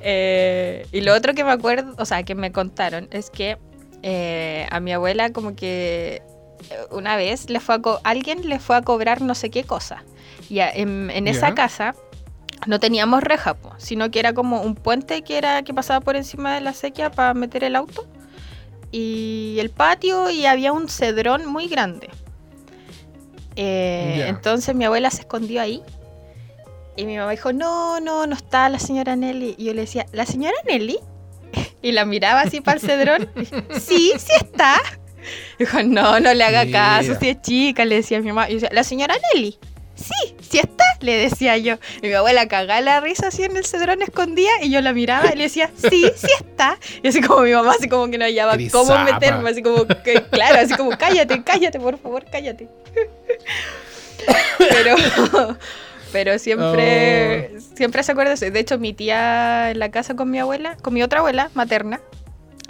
Eh, 0.00 0.86
y 0.92 1.00
lo 1.00 1.14
otro 1.14 1.34
que 1.34 1.44
me 1.44 1.50
acuerdo, 1.52 1.94
o 1.98 2.04
sea, 2.04 2.22
que 2.22 2.34
me 2.34 2.52
contaron, 2.52 3.08
es 3.10 3.30
que 3.30 3.56
eh, 4.02 4.66
a 4.70 4.80
mi 4.80 4.92
abuela 4.92 5.32
como 5.32 5.56
que 5.56 6.22
eh, 6.70 6.76
una 6.90 7.16
vez 7.16 7.48
le 7.48 7.58
fue 7.60 7.76
a 7.76 7.80
alguien 8.04 8.46
le 8.48 8.58
fue 8.58 8.76
a 8.76 8.82
cobrar 8.82 9.22
no 9.22 9.34
sé 9.34 9.50
qué 9.50 9.64
cosa. 9.64 10.04
Y 10.50 10.58
a- 10.60 10.70
en, 10.70 11.10
en 11.10 11.26
esa 11.26 11.48
casa 11.54 11.94
no 12.66 12.80
teníamos 12.80 13.22
reja, 13.22 13.54
po, 13.54 13.74
sino 13.78 14.10
que 14.10 14.18
era 14.18 14.32
como 14.32 14.62
un 14.62 14.74
puente 14.74 15.22
que 15.22 15.38
era 15.38 15.62
que 15.62 15.74
pasaba 15.74 16.00
por 16.00 16.16
encima 16.16 16.54
de 16.54 16.60
la 16.60 16.72
sequía 16.72 17.10
para 17.10 17.34
meter 17.34 17.64
el 17.64 17.76
auto. 17.76 18.06
Y 18.90 19.56
el 19.58 19.70
patio 19.70 20.30
y 20.30 20.46
había 20.46 20.72
un 20.72 20.88
cedrón 20.88 21.46
muy 21.46 21.66
grande. 21.66 22.10
Eh. 23.56 24.26
Entonces 24.28 24.74
mi 24.74 24.84
abuela 24.84 25.10
se 25.10 25.22
escondió 25.22 25.60
ahí. 25.60 25.82
Y 26.96 27.06
mi 27.06 27.16
mamá 27.16 27.32
dijo, 27.32 27.52
no, 27.52 27.98
no, 28.00 28.26
no 28.26 28.36
está 28.36 28.68
la 28.68 28.78
señora 28.78 29.16
Nelly. 29.16 29.56
Y 29.58 29.64
yo 29.64 29.74
le 29.74 29.82
decía, 29.82 30.06
¿la 30.12 30.26
señora 30.26 30.56
Nelly? 30.66 30.98
Y 31.82 31.92
la 31.92 32.06
miraba 32.06 32.40
así 32.40 32.60
para 32.60 32.78
el 32.78 32.80
cedrón. 32.80 33.28
sí, 33.80 34.12
sí 34.16 34.32
está. 34.40 34.76
Dijo, 35.58 35.82
no, 35.82 36.18
no 36.20 36.32
le 36.32 36.44
haga 36.44 36.70
caso, 36.70 37.18
si 37.18 37.28
es 37.30 37.42
chica, 37.42 37.84
le 37.84 37.96
decía 37.96 38.18
a 38.18 38.20
mi 38.20 38.28
mamá. 38.28 38.48
Y 38.48 38.52
yo 38.52 38.54
decía, 38.60 38.70
¿la 38.72 38.84
señora 38.84 39.14
Nelly? 39.34 39.58
Sí, 40.04 40.36
sí 40.50 40.58
está, 40.58 40.84
le 41.00 41.16
decía 41.16 41.56
yo. 41.56 41.76
Y 42.02 42.08
mi 42.08 42.12
abuela 42.12 42.46
cagaba 42.46 42.80
la 42.82 43.00
risa 43.00 43.28
así 43.28 43.42
en 43.44 43.56
el 43.56 43.64
cedrón 43.64 44.02
escondía 44.02 44.50
y 44.62 44.70
yo 44.70 44.82
la 44.82 44.92
miraba 44.92 45.32
y 45.32 45.36
le 45.36 45.44
decía, 45.44 45.70
sí, 45.76 46.10
sí 46.14 46.28
está. 46.38 46.78
Y 47.02 47.08
así 47.08 47.22
como 47.22 47.40
mi 47.42 47.52
mamá, 47.52 47.72
así 47.78 47.88
como 47.88 48.10
que 48.10 48.18
no 48.18 48.24
hallaba 48.24 48.56
cómo 48.70 48.98
meterme, 49.04 49.48
así 49.48 49.62
como 49.62 49.86
que, 49.86 50.22
claro, 50.30 50.60
así 50.60 50.74
como, 50.74 50.90
cállate, 50.90 51.42
cállate, 51.42 51.80
por 51.80 51.98
favor, 51.98 52.24
cállate. 52.30 52.68
Pero, 54.58 54.96
pero 56.12 56.38
siempre, 56.38 57.58
siempre 57.76 58.02
se 58.02 58.12
acuerda 58.12 58.30
de 58.30 58.34
eso. 58.34 58.50
De 58.50 58.60
hecho, 58.60 58.78
mi 58.78 58.92
tía 58.92 59.70
en 59.70 59.78
la 59.78 59.90
casa 59.90 60.14
con 60.14 60.30
mi 60.30 60.38
abuela, 60.38 60.76
con 60.82 60.94
mi 60.94 61.02
otra 61.02 61.20
abuela 61.20 61.50
materna, 61.54 62.00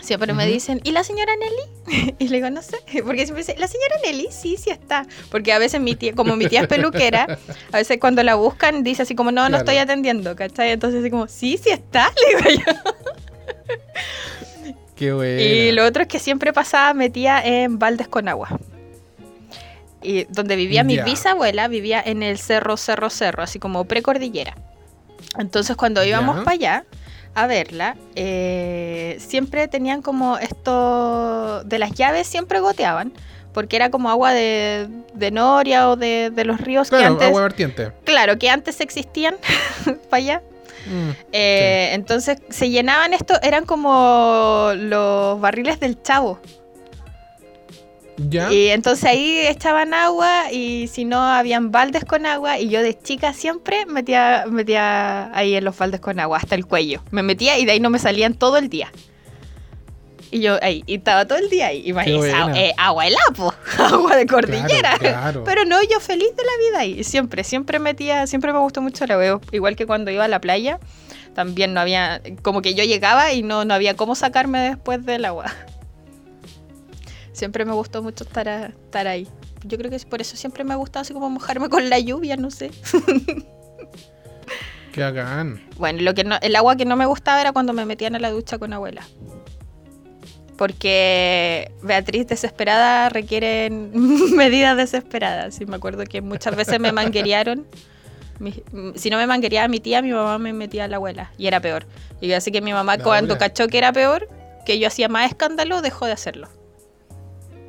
siempre 0.02 0.32
me 0.32 0.44
Ujú. 0.44 0.52
dicen, 0.52 0.80
¿y 0.84 0.92
la 0.92 1.04
señora 1.04 1.32
Nelly? 1.36 2.14
Y 2.18 2.28
le 2.28 2.36
digo, 2.36 2.50
no 2.50 2.62
sé, 2.62 2.76
porque 3.04 3.24
siempre 3.26 3.44
dice, 3.44 3.56
la 3.58 3.68
señora 3.68 3.96
Nelly, 4.04 4.28
sí, 4.30 4.56
sí 4.56 4.70
está. 4.70 5.06
Porque 5.30 5.52
a 5.52 5.58
veces 5.58 5.80
mi 5.80 5.94
tía, 5.94 6.14
como 6.14 6.36
mi 6.36 6.46
tía 6.46 6.62
es 6.62 6.66
peluquera, 6.66 7.38
a 7.72 7.76
veces 7.76 7.98
cuando 8.00 8.22
la 8.22 8.34
buscan 8.34 8.82
dice 8.82 9.02
así 9.02 9.14
como, 9.14 9.30
no, 9.32 9.42
no 9.42 9.48
Claro. 9.48 9.58
estoy 9.62 9.76
atendiendo, 9.78 10.34
¿cachai? 10.36 10.70
Entonces 10.72 11.00
así 11.00 11.10
como, 11.10 11.28
sí, 11.28 11.58
sí 11.62 11.70
está, 11.70 12.10
le 12.44 12.50
digo 12.52 12.62
yo. 12.66 12.72
Qué 14.96 15.12
bueno. 15.12 15.40
Y 15.42 15.72
lo 15.72 15.84
otro 15.84 16.02
es 16.02 16.08
que 16.08 16.18
siempre 16.18 16.52
pasaba 16.52 16.94
metía 16.94 17.40
en 17.44 17.78
baldes 17.78 18.08
con 18.08 18.28
agua. 18.28 18.48
Y 20.02 20.24
donde 20.24 20.54
vivía 20.56 20.84
mi 20.84 20.98
bisabuela, 20.98 21.66
vivía 21.66 22.02
en 22.04 22.22
el 22.22 22.38
cerro, 22.38 22.76
cerro, 22.76 23.08
cerro, 23.10 23.42
así 23.42 23.58
como 23.58 23.86
precordillera. 23.86 24.54
Entonces 25.38 25.76
cuando 25.76 26.04
íbamos 26.04 26.40
para 26.44 26.52
allá 26.52 26.84
a 27.34 27.46
verla, 27.46 27.96
eh, 28.14 29.16
siempre 29.20 29.66
tenían 29.68 30.02
como 30.02 30.38
esto 30.38 31.64
de 31.64 31.78
las 31.78 31.92
llaves, 31.92 32.26
siempre 32.26 32.60
goteaban. 32.60 33.12
Porque 33.52 33.76
era 33.76 33.88
como 33.88 34.10
agua 34.10 34.32
de, 34.32 34.88
de 35.14 35.30
Noria 35.30 35.88
o 35.88 35.94
de, 35.94 36.30
de 36.34 36.44
los 36.44 36.60
ríos 36.60 36.90
que 36.90 36.96
Claro, 36.96 37.12
antes. 37.12 37.28
agua 37.28 37.42
vertiente. 37.42 37.92
Claro, 38.04 38.36
que 38.36 38.50
antes 38.50 38.80
existían 38.80 39.36
para 40.10 40.16
allá. 40.18 40.42
Mm, 40.86 41.10
Eh, 41.32 41.90
Entonces 41.92 42.38
se 42.50 42.68
llenaban 42.70 43.14
esto, 43.14 43.34
eran 43.42 43.64
como 43.64 44.72
los 44.74 45.40
barriles 45.40 45.78
del 45.78 46.02
chavo. 46.02 46.40
¿Ya? 48.16 48.52
Y 48.52 48.68
entonces 48.68 49.04
ahí 49.04 49.40
echaban 49.46 49.92
agua 49.92 50.52
y 50.52 50.86
si 50.88 51.04
no 51.04 51.20
habían 51.22 51.72
baldes 51.72 52.04
con 52.04 52.26
agua 52.26 52.58
y 52.60 52.68
yo 52.68 52.80
de 52.82 52.96
chica 52.98 53.32
siempre 53.32 53.86
metía, 53.86 54.44
metía 54.48 55.36
ahí 55.36 55.56
en 55.56 55.64
los 55.64 55.76
baldes 55.76 56.00
con 56.00 56.20
agua 56.20 56.38
hasta 56.38 56.54
el 56.54 56.64
cuello. 56.66 57.02
Me 57.10 57.22
metía 57.24 57.58
y 57.58 57.64
de 57.64 57.72
ahí 57.72 57.80
no 57.80 57.90
me 57.90 57.98
salían 57.98 58.34
todo 58.34 58.56
el 58.56 58.68
día. 58.68 58.92
Y 60.30 60.40
yo 60.40 60.58
ahí, 60.62 60.82
y 60.86 60.96
estaba 60.96 61.26
todo 61.26 61.38
el 61.38 61.48
día 61.48 61.68
ahí. 61.68 61.90
Esa- 61.90 62.16
buena. 62.16 62.60
eh, 62.60 62.72
agua 62.76 63.04
de 63.04 63.10
lapo, 63.10 63.54
agua 63.78 64.16
de 64.16 64.26
cordillera. 64.26 64.96
Claro, 64.98 64.98
claro. 64.98 65.44
Pero 65.44 65.64
no, 65.64 65.80
yo 65.82 66.00
feliz 66.00 66.28
de 66.36 66.42
la 66.42 66.50
vida 66.70 66.78
ahí. 66.80 67.04
Siempre, 67.04 67.44
siempre 67.44 67.78
metía, 67.78 68.26
siempre 68.26 68.52
me 68.52 68.58
gustó 68.58 68.80
mucho 68.80 69.04
el 69.04 69.10
agua. 69.12 69.40
Igual 69.52 69.76
que 69.76 69.86
cuando 69.86 70.10
iba 70.10 70.24
a 70.24 70.28
la 70.28 70.40
playa, 70.40 70.80
también 71.34 71.72
no 71.72 71.80
había, 71.80 72.20
como 72.42 72.62
que 72.62 72.74
yo 72.74 72.82
llegaba 72.84 73.32
y 73.32 73.42
no, 73.42 73.64
no 73.64 73.74
había 73.74 73.94
cómo 73.94 74.14
sacarme 74.16 74.58
después 74.60 75.04
del 75.06 75.24
agua. 75.24 75.52
Siempre 77.34 77.66
me 77.66 77.72
gustó 77.74 78.02
mucho 78.02 78.24
estar, 78.24 78.48
a- 78.48 78.66
estar 78.68 79.06
ahí. 79.06 79.28
Yo 79.64 79.76
creo 79.76 79.90
que 79.90 79.98
por 80.06 80.22
eso 80.22 80.36
siempre 80.36 80.64
me 80.64 80.72
ha 80.72 80.76
gustado 80.76 81.02
así 81.02 81.12
como 81.12 81.28
mojarme 81.28 81.68
con 81.68 81.90
la 81.90 81.98
lluvia, 81.98 82.36
no 82.38 82.50
sé. 82.50 82.70
Qué 84.92 85.02
hagan. 85.02 85.60
Bueno, 85.76 86.00
lo 86.02 86.14
que 86.14 86.24
no, 86.24 86.36
el 86.40 86.54
agua 86.56 86.76
que 86.76 86.84
no 86.86 86.96
me 86.96 87.04
gustaba 87.06 87.40
era 87.40 87.52
cuando 87.52 87.72
me 87.74 87.84
metían 87.84 88.14
a 88.14 88.18
la 88.18 88.30
ducha 88.30 88.56
con 88.58 88.72
abuela. 88.72 89.02
Porque 90.56 91.72
Beatriz 91.82 92.28
desesperada 92.28 93.08
requieren 93.08 93.90
medidas 94.36 94.76
desesperadas. 94.76 95.60
Y 95.60 95.66
me 95.66 95.76
acuerdo 95.76 96.04
que 96.04 96.20
muchas 96.20 96.54
veces 96.54 96.78
me 96.78 96.92
manguerearon. 96.92 97.66
Mi- 98.38 98.62
si 98.94 99.10
no 99.10 99.16
me 99.16 99.26
manguereaba 99.26 99.66
mi 99.68 99.80
tía, 99.80 100.00
mi 100.02 100.12
mamá 100.12 100.38
me 100.38 100.52
metía 100.52 100.84
a 100.84 100.88
la 100.88 100.96
abuela. 100.96 101.32
Y 101.38 101.48
era 101.48 101.60
peor. 101.60 101.86
Y 102.20 102.30
así 102.32 102.52
que 102.52 102.60
mi 102.60 102.72
mamá 102.72 102.96
La 102.96 103.02
cuando 103.04 103.34
abuela. 103.34 103.48
cachó 103.48 103.66
que 103.66 103.78
era 103.78 103.92
peor, 103.92 104.28
que 104.64 104.78
yo 104.78 104.86
hacía 104.86 105.08
más 105.08 105.28
escándalo, 105.28 105.82
dejó 105.82 106.06
de 106.06 106.12
hacerlo. 106.12 106.48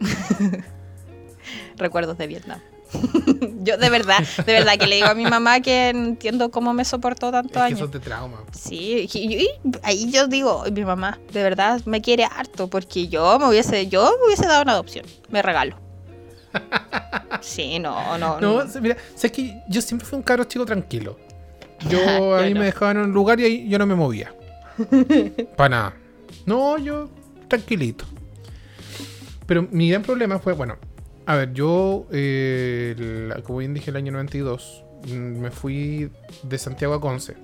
Recuerdos 1.78 2.18
de 2.18 2.28
Vietnam. 2.28 2.62
yo 3.64 3.78
de 3.78 3.90
verdad, 3.90 4.20
de 4.46 4.54
verdad 4.54 4.78
que 4.78 4.88
le 4.88 4.96
digo 4.98 5.08
a 5.08 5.16
mi 5.16 5.26
mamá 5.26 5.60
que 5.60 5.90
entiendo 5.90 6.52
cómo 6.52 6.74
me 6.74 6.86
soportó 6.86 7.32
que 7.32 7.60
años. 7.60 7.80
eso 7.80 7.90
te 7.90 8.00
trauma. 8.00 8.44
Sí, 8.52 9.10
y, 9.14 9.50
ahí 9.84 10.12
yo 10.12 10.28
digo, 10.28 10.64
mi 10.72 10.86
mamá, 10.86 11.20
de 11.32 11.44
verdad 11.44 11.82
me 11.86 12.02
quiere 12.02 12.26
harto 12.26 12.70
porque 12.70 13.08
yo 13.08 13.40
me 13.40 13.48
hubiese, 13.50 13.88
yo 13.88 14.16
me 14.20 14.28
hubiese 14.28 14.48
dado 14.48 14.62
una 14.64 14.74
adopción, 14.74 15.06
me 15.30 15.42
regalo. 15.42 15.78
Sí, 17.42 17.80
no, 17.80 18.18
no, 18.18 18.40
No, 18.40 18.64
mira, 18.82 18.96
sé 19.14 19.32
que 19.32 19.62
yo 19.68 19.82
siempre 19.82 20.08
fui 20.08 20.18
un 20.18 20.24
cabro 20.24 20.46
chico 20.46 20.66
tranquilo. 20.66 21.18
Yo, 21.90 22.00
Yo 22.00 22.36
a 22.38 22.42
mí 22.44 22.54
no. 22.54 22.62
me 22.62 22.66
dejaban 22.68 22.98
en 22.98 23.04
un 23.04 23.12
lugar 23.12 23.40
y 23.40 23.44
ahí 23.44 23.70
yo 23.70 23.78
no 23.78 23.86
me 23.86 23.94
movía. 23.94 24.34
Para 25.56 25.70
nada. 25.70 25.94
No, 26.46 26.78
yo 26.78 27.10
tranquilito. 27.48 28.06
Pero 29.46 29.68
mi 29.72 29.90
gran 29.90 30.02
problema 30.02 30.40
fue, 30.40 30.54
bueno, 30.54 30.78
a 31.26 31.36
ver, 31.36 31.54
yo, 31.54 32.08
eh, 32.12 33.34
como 33.44 33.60
bien 33.60 33.74
dije, 33.74 33.92
el 33.92 33.98
año 33.98 34.12
92, 34.12 34.84
mm, 35.08 35.12
me 35.14 35.52
fui 35.52 36.12
de 36.44 36.58
Santiago 36.58 36.94
a 36.94 37.02
Conce. 37.02 37.36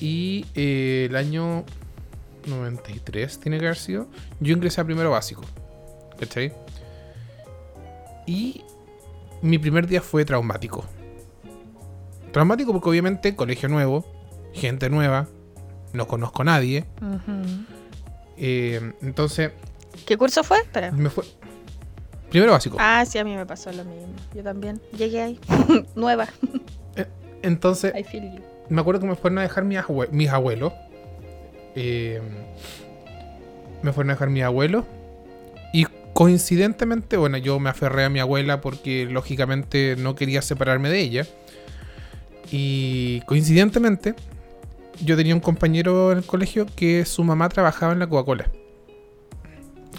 Y 0.00 0.46
eh, 0.54 1.06
el 1.10 1.16
año 1.16 1.64
93, 2.46 3.38
tiene 3.40 3.58
que 3.58 3.66
haber 3.66 3.76
sido, 3.76 4.08
yo 4.40 4.54
ingresé 4.54 4.80
a 4.80 4.84
primero 4.84 5.10
básico. 5.10 5.42
¿Cachai? 6.18 6.52
Y 8.26 8.62
mi 9.42 9.58
primer 9.58 9.86
día 9.86 10.00
fue 10.00 10.24
traumático. 10.24 10.84
Traumático 12.32 12.72
porque 12.72 12.88
obviamente 12.88 13.34
colegio 13.34 13.68
nuevo, 13.68 14.06
gente 14.54 14.88
nueva, 14.88 15.28
no 15.92 16.06
conozco 16.06 16.42
a 16.42 16.44
nadie. 16.44 16.84
Eh, 18.36 18.92
entonces, 19.02 19.52
¿Qué 20.06 20.16
curso 20.16 20.42
fue? 20.44 20.58
Espera. 20.58 20.90
me 20.92 21.10
fue... 21.10 21.24
Primero 22.30 22.52
básico. 22.52 22.76
Ah, 22.78 23.04
sí, 23.06 23.18
a 23.18 23.24
mí 23.24 23.34
me 23.34 23.44
pasó 23.46 23.72
lo 23.72 23.84
mismo. 23.84 24.06
Yo 24.34 24.42
también 24.42 24.80
llegué 24.96 25.20
ahí, 25.22 25.40
nueva. 25.96 26.28
Entonces, 27.42 27.92
I 27.98 28.04
feel 28.04 28.32
you. 28.34 28.40
me 28.68 28.80
acuerdo 28.80 29.00
que 29.00 29.06
me 29.06 29.16
fueron 29.16 29.38
a 29.38 29.42
dejar 29.42 29.64
mis, 29.64 29.78
abue- 29.78 30.10
mis 30.10 30.28
abuelos. 30.28 30.72
eh, 31.74 32.20
me 33.82 33.92
fueron 33.92 34.10
a 34.10 34.14
dejar 34.14 34.28
mi 34.30 34.42
abuelo. 34.42 34.86
Y 35.72 35.86
coincidentemente, 36.12 37.16
bueno, 37.16 37.36
yo 37.38 37.58
me 37.58 37.70
aferré 37.70 38.04
a 38.04 38.10
mi 38.10 38.20
abuela 38.20 38.60
porque 38.60 39.06
lógicamente 39.06 39.96
no 39.98 40.14
quería 40.14 40.42
separarme 40.42 40.90
de 40.90 41.00
ella. 41.00 41.26
Y 42.52 43.20
coincidentemente, 43.22 44.14
yo 45.02 45.16
tenía 45.16 45.34
un 45.34 45.40
compañero 45.40 46.12
en 46.12 46.18
el 46.18 46.24
colegio 46.24 46.66
que 46.76 47.04
su 47.06 47.24
mamá 47.24 47.48
trabajaba 47.48 47.92
en 47.92 48.00
la 48.00 48.06
Coca-Cola. 48.06 48.50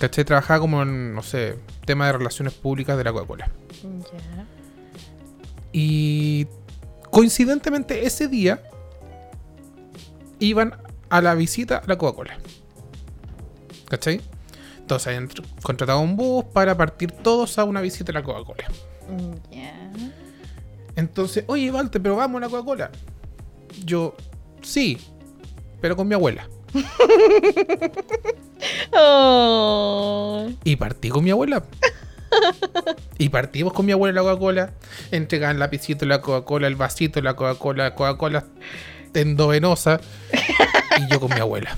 ¿Cachai? 0.01 0.25
Trabajaba 0.25 0.59
como 0.59 0.81
en, 0.81 1.13
no 1.13 1.21
sé, 1.21 1.59
tema 1.85 2.07
de 2.07 2.13
relaciones 2.13 2.55
públicas 2.55 2.97
de 2.97 3.03
la 3.03 3.13
Coca-Cola. 3.13 3.51
Ya. 3.83 4.47
Y 5.71 6.47
coincidentemente 7.11 8.07
ese 8.07 8.27
día 8.27 8.63
iban 10.39 10.75
a 11.11 11.21
la 11.21 11.35
visita 11.35 11.77
a 11.77 11.83
la 11.85 11.99
Coca-Cola. 11.99 12.39
¿Cachai? 13.89 14.21
Entonces 14.79 15.05
habían 15.05 15.29
contratado 15.61 15.99
un 15.99 16.15
bus 16.15 16.45
para 16.45 16.75
partir 16.75 17.11
todos 17.11 17.59
a 17.59 17.63
una 17.63 17.79
visita 17.79 18.11
a 18.11 18.15
la 18.15 18.23
Coca-Cola. 18.23 18.71
Ya. 19.51 19.91
Entonces, 20.95 21.43
oye, 21.45 21.69
Walter, 21.69 22.01
pero 22.01 22.15
vamos 22.15 22.41
a 22.41 22.45
la 22.45 22.49
Coca-Cola. 22.49 22.89
Yo, 23.85 24.15
sí, 24.63 24.97
pero 25.79 25.95
con 25.95 26.07
mi 26.07 26.15
abuela. 26.15 26.49
Oh. 28.93 30.49
Y 30.63 30.75
partí 30.75 31.09
con 31.09 31.23
mi 31.23 31.31
abuela. 31.31 31.63
Y 33.17 33.29
partimos 33.29 33.73
con 33.73 33.85
mi 33.85 33.91
abuela 33.91 34.21
la 34.21 34.21
Coca-Cola. 34.21 34.71
Entregaban 35.11 35.57
el 35.57 35.59
lapicito, 35.59 36.05
la 36.05 36.21
Coca-Cola, 36.21 36.67
el 36.67 36.75
vasito, 36.75 37.21
la 37.21 37.35
Coca-Cola, 37.35 37.83
la 37.83 37.95
Coca-Cola 37.95 38.45
endovenosa. 39.13 39.99
Y 40.97 41.11
yo 41.11 41.19
con 41.19 41.33
mi 41.33 41.39
abuela. 41.39 41.77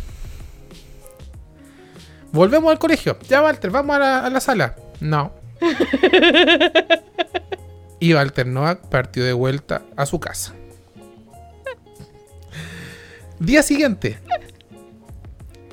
Volvemos 2.32 2.72
al 2.72 2.80
colegio. 2.80 3.18
Ya, 3.30 3.42
Walter, 3.42 3.70
vamos 3.70 3.96
a 3.96 4.00
la, 4.00 4.26
a 4.26 4.30
la 4.30 4.40
sala. 4.40 4.76
No. 5.00 5.34
Y 8.00 8.14
Walter 8.14 8.46
Noack 8.46 8.88
partió 8.90 9.24
de 9.24 9.32
vuelta 9.32 9.84
a 9.96 10.06
su 10.06 10.20
casa. 10.20 10.54
Día 13.40 13.64
siguiente. 13.64 14.20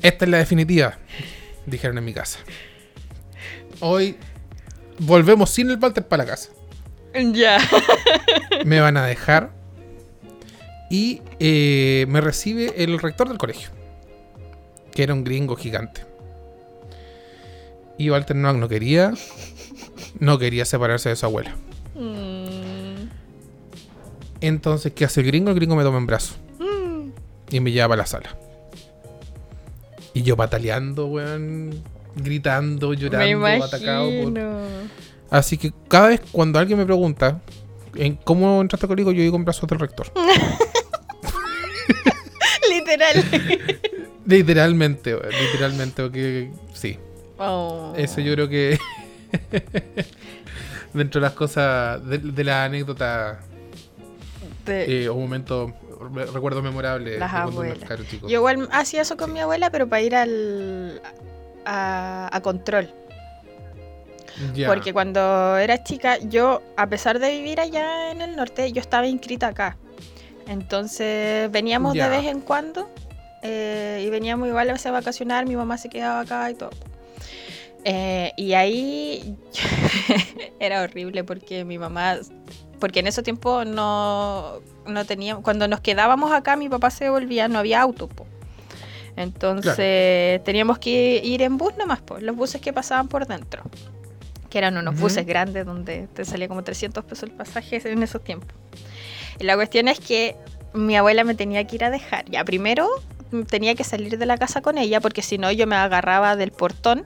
Esta 0.02 0.24
es 0.24 0.30
la 0.30 0.38
definitiva, 0.38 0.98
dijeron 1.66 1.98
en 1.98 2.04
mi 2.04 2.14
casa. 2.14 2.38
Hoy 3.80 4.16
volvemos 4.98 5.50
sin 5.50 5.70
el 5.70 5.78
Walter 5.78 6.06
para 6.06 6.24
la 6.24 6.30
casa. 6.30 6.50
Ya. 7.32 7.58
Me 8.64 8.80
van 8.80 8.96
a 8.96 9.06
dejar. 9.06 9.50
Y 10.90 11.22
eh, 11.38 12.06
me 12.08 12.20
recibe 12.20 12.82
el 12.82 12.98
rector 12.98 13.28
del 13.28 13.38
colegio. 13.38 13.70
Que 14.92 15.02
era 15.02 15.14
un 15.14 15.24
gringo 15.24 15.56
gigante. 15.56 16.04
Y 17.98 18.10
Walter 18.10 18.36
Noack 18.36 18.56
no 18.56 18.68
quería. 18.68 19.12
No 20.18 20.38
quería 20.38 20.64
separarse 20.64 21.10
de 21.10 21.16
su 21.16 21.26
abuela. 21.26 21.54
Mm. 21.94 23.08
Entonces, 24.40 24.92
¿qué 24.92 25.04
hace 25.04 25.20
el 25.20 25.26
gringo? 25.26 25.50
El 25.50 25.56
gringo 25.56 25.76
me 25.76 25.82
toma 25.82 25.98
en 25.98 26.06
brazo. 26.06 26.34
Mm. 26.58 27.10
Y 27.50 27.60
me 27.60 27.70
lleva 27.70 27.88
para 27.88 28.02
la 28.02 28.06
sala. 28.06 28.36
Y 30.14 30.22
yo 30.22 30.36
pataleando, 30.36 31.06
weón. 31.06 31.82
Gritando, 32.16 32.90
Me 32.90 32.96
llorando, 32.96 33.64
atacado 33.64 34.10
por. 34.22 34.32
Así 35.30 35.56
que 35.56 35.72
cada 35.88 36.08
vez 36.08 36.20
cuando 36.32 36.58
alguien 36.58 36.76
me 36.76 36.84
pregunta 36.84 37.40
en 37.94 38.16
cómo 38.16 38.60
entraste 38.60 38.86
al 38.86 38.88
colegio, 38.88 39.12
yo 39.12 39.22
digo 39.22 39.36
en 39.36 39.44
brazos 39.44 39.68
del 39.68 39.78
rector. 39.78 40.10
Literal. 42.68 43.24
literalmente, 44.26 45.14
weón, 45.14 45.30
literalmente, 45.30 46.02
porque 46.02 46.50
sí. 46.74 46.98
Oh. 47.38 47.92
Eso 47.96 48.20
yo 48.20 48.34
creo 48.34 48.48
que 48.48 48.78
dentro 50.92 51.20
de 51.20 51.26
las 51.26 51.34
cosas, 51.34 52.04
de, 52.06 52.18
de 52.18 52.44
la 52.44 52.64
anécdota 52.64 53.40
Te- 54.64 55.04
eh, 55.04 55.08
o 55.08 55.14
momentos, 55.16 55.72
re- 56.12 56.26
recuerdos 56.26 56.62
memorables 56.62 57.18
Las 57.18 57.32
abuelas. 57.32 57.78
chico. 58.08 58.28
Yo 58.28 58.38
igual 58.38 58.68
hacía 58.72 59.02
eso 59.02 59.16
con 59.16 59.32
mi 59.32 59.40
abuela, 59.40 59.70
pero 59.70 59.88
para 59.88 60.02
ir 60.02 60.14
al 60.16 61.00
a, 61.64 62.28
a 62.32 62.40
control. 62.40 62.90
Porque 64.66 64.92
cuando 64.94 65.56
era 65.58 65.82
chica, 65.84 66.16
yo, 66.18 66.62
a 66.76 66.86
pesar 66.88 67.18
de 67.18 67.30
vivir 67.30 67.60
allá 67.60 68.10
en 68.10 68.22
el 68.22 68.36
norte, 68.36 68.72
yo 68.72 68.80
estaba 68.80 69.06
inscrita 69.06 69.48
acá. 69.48 69.76
Entonces 70.48 71.50
veníamos 71.50 71.92
de 71.94 72.08
vez 72.08 72.24
en 72.26 72.40
cuando 72.40 72.88
eh, 73.42 74.02
y 74.06 74.10
veníamos 74.10 74.48
igual 74.48 74.68
a 74.70 74.72
veces 74.72 74.86
a 74.86 74.90
vacacionar, 74.92 75.46
mi 75.46 75.56
mamá 75.56 75.76
se 75.78 75.88
quedaba 75.88 76.20
acá 76.20 76.50
y 76.50 76.54
todo. 76.54 76.70
Eh, 77.84 78.32
y 78.36 78.52
ahí 78.54 79.36
era 80.60 80.82
horrible 80.82 81.22
porque 81.24 81.64
mi 81.64 81.78
mamá, 81.78 82.16
porque 82.80 83.00
en 83.00 83.06
ese 83.06 83.22
tiempo 83.22 83.64
no, 83.64 84.60
no 84.86 85.04
teníamos, 85.04 85.44
cuando 85.44 85.68
nos 85.68 85.80
quedábamos 85.80 86.32
acá 86.32 86.56
mi 86.56 86.68
papá 86.68 86.90
se 86.90 87.08
volvía, 87.10 87.48
no 87.48 87.58
había 87.58 87.80
auto. 87.80 88.08
po. 88.08 88.26
Entonces 89.16 90.42
teníamos 90.44 90.78
que 90.78 91.20
ir 91.22 91.42
en 91.42 91.58
bus 91.58 91.76
nomás, 91.76 92.00
po, 92.00 92.18
los 92.18 92.34
buses 92.34 92.60
que 92.60 92.72
pasaban 92.72 93.08
por 93.08 93.26
dentro, 93.26 93.62
que 94.48 94.58
eran 94.58 94.76
unos 94.76 94.98
buses 94.98 95.26
grandes 95.26 95.66
donde 95.66 96.08
te 96.14 96.24
salía 96.24 96.48
como 96.48 96.64
300 96.64 97.04
pesos 97.04 97.24
el 97.24 97.32
pasaje 97.32 97.80
en 97.84 98.02
esos 98.02 98.24
tiempos. 98.24 98.56
Y 99.38 99.44
la 99.44 99.56
cuestión 99.56 99.88
es 99.88 100.00
que 100.00 100.36
mi 100.72 100.96
abuela 100.96 101.24
me 101.24 101.34
tenía 101.34 101.64
que 101.66 101.76
ir 101.76 101.84
a 101.84 101.90
dejar. 101.90 102.24
Ya 102.30 102.44
primero 102.44 102.88
tenía 103.48 103.74
que 103.74 103.84
salir 103.84 104.18
de 104.18 104.26
la 104.26 104.36
casa 104.36 104.60
con 104.60 104.78
ella 104.78 105.00
porque 105.00 105.22
si 105.22 105.38
no 105.38 105.50
yo 105.52 105.66
me 105.66 105.76
agarraba 105.76 106.36
del 106.36 106.50
portón 106.50 107.04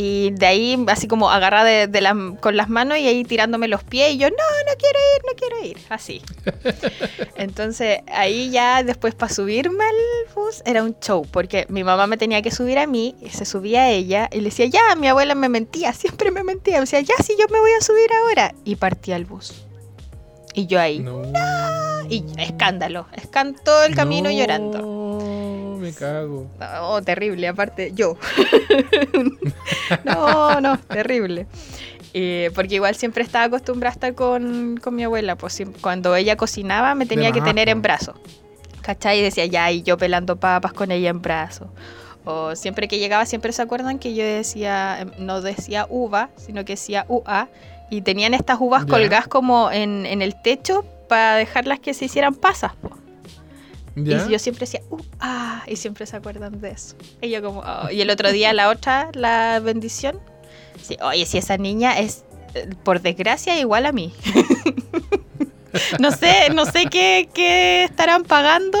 y 0.00 0.30
de 0.30 0.46
ahí 0.46 0.84
así 0.86 1.08
como 1.08 1.28
agarrada 1.28 1.64
de, 1.64 1.86
de 1.88 2.00
las- 2.00 2.14
con 2.40 2.56
las 2.56 2.68
manos 2.68 2.98
y 2.98 3.08
ahí 3.08 3.24
tirándome 3.24 3.66
los 3.66 3.82
pies 3.82 4.12
y 4.14 4.18
yo 4.18 4.30
no, 4.30 4.36
no 4.36 4.72
quiero 4.78 4.98
ir, 5.16 5.22
no 5.26 5.32
quiero 5.36 5.64
ir, 5.64 5.78
así. 5.88 6.22
Entonces 7.36 7.98
ahí 8.12 8.50
ya 8.50 8.84
después 8.84 9.16
para 9.16 9.32
subirme 9.34 9.82
al 9.84 10.34
bus 10.34 10.62
era 10.64 10.84
un 10.84 10.94
show 11.00 11.26
porque 11.32 11.66
mi 11.68 11.82
mamá 11.82 12.06
me 12.06 12.16
tenía 12.16 12.42
que 12.42 12.52
subir 12.52 12.78
a 12.78 12.86
mí, 12.86 13.16
y 13.20 13.30
se 13.30 13.44
subía 13.44 13.82
a 13.82 13.90
ella 13.90 14.28
y 14.32 14.36
le 14.38 14.44
decía 14.50 14.66
ya, 14.66 14.94
mi 14.96 15.08
abuela 15.08 15.34
me 15.34 15.48
mentía, 15.48 15.92
siempre 15.92 16.30
me 16.30 16.44
mentía, 16.44 16.74
me 16.74 16.80
decía 16.82 17.00
ya, 17.00 17.14
sí, 17.22 17.34
yo 17.38 17.46
me 17.50 17.58
voy 17.58 17.72
a 17.76 17.82
subir 17.82 18.08
ahora 18.22 18.54
y 18.64 18.76
partía 18.76 19.16
el 19.16 19.24
bus. 19.24 19.64
Y 20.54 20.66
yo 20.66 20.80
ahí. 20.80 21.00
No. 21.00 21.22
Y 22.08 22.24
escándalo, 22.38 23.06
escan 23.14 23.54
todo 23.64 23.84
el 23.84 23.94
camino 23.94 24.30
No, 24.30 24.36
llorando. 24.36 24.78
Me 25.78 25.92
cago. 25.92 26.46
Oh, 26.80 27.00
terrible, 27.02 27.48
aparte 27.48 27.92
yo. 27.94 28.16
no, 30.04 30.60
no, 30.60 30.78
terrible. 30.78 31.46
Eh, 32.14 32.50
porque 32.54 32.76
igual 32.76 32.94
siempre 32.94 33.22
estaba 33.22 33.44
acostumbrada 33.44 33.92
a 33.92 33.94
estar 33.94 34.14
con, 34.14 34.78
con 34.82 34.94
mi 34.94 35.04
abuela, 35.04 35.36
pues 35.36 35.62
cuando 35.80 36.16
ella 36.16 36.36
cocinaba 36.36 36.94
me 36.94 37.06
tenía 37.06 37.32
que 37.32 37.40
tener 37.40 37.68
en 37.68 37.82
brazos. 37.82 38.16
¿Cachai? 38.80 39.18
Y 39.18 39.22
decía, 39.22 39.44
ya, 39.46 39.70
y 39.70 39.82
yo 39.82 39.98
pelando 39.98 40.36
papas 40.36 40.72
con 40.72 40.90
ella 40.90 41.10
en 41.10 41.20
brazos. 41.20 41.68
O 42.24 42.56
siempre 42.56 42.88
que 42.88 42.98
llegaba, 42.98 43.26
siempre 43.26 43.52
se 43.52 43.62
acuerdan 43.62 43.98
que 43.98 44.14
yo 44.14 44.24
decía, 44.24 45.00
em, 45.00 45.10
no 45.18 45.40
decía 45.40 45.86
uva, 45.88 46.30
sino 46.36 46.64
que 46.64 46.72
decía 46.74 47.04
UA. 47.08 47.48
Y 47.90 48.02
tenían 48.02 48.34
estas 48.34 48.58
uvas 48.60 48.84
colgadas 48.84 49.28
como 49.28 49.70
en, 49.70 50.04
en 50.04 50.20
el 50.20 50.40
techo 50.42 50.84
para 51.08 51.36
dejarlas 51.36 51.80
que 51.80 51.94
se 51.94 52.04
hicieran 52.04 52.34
pasas. 52.34 52.74
po. 52.76 52.90
¿Ya? 54.04 54.26
Y 54.26 54.32
yo 54.32 54.38
siempre 54.38 54.60
decía, 54.60 54.82
uh, 54.90 54.98
ah, 55.20 55.62
y 55.66 55.76
siempre 55.76 56.06
se 56.06 56.16
acuerdan 56.16 56.60
de 56.60 56.70
eso. 56.70 56.96
Y 57.20 57.30
yo 57.30 57.42
como, 57.42 57.60
oh. 57.60 57.90
y 57.90 58.00
el 58.00 58.10
otro 58.10 58.30
día 58.32 58.52
la 58.52 58.68
otra, 58.68 59.10
la 59.14 59.60
bendición, 59.60 60.20
sí, 60.82 60.96
oye, 61.02 61.26
si 61.26 61.38
esa 61.38 61.56
niña 61.56 61.98
es, 61.98 62.24
eh, 62.54 62.68
por 62.84 63.00
desgracia, 63.00 63.58
igual 63.58 63.86
a 63.86 63.92
mí. 63.92 64.14
no 66.00 66.10
sé, 66.10 66.50
no 66.54 66.66
sé 66.66 66.86
qué, 66.86 67.28
qué 67.32 67.84
estarán 67.84 68.24
pagando, 68.24 68.78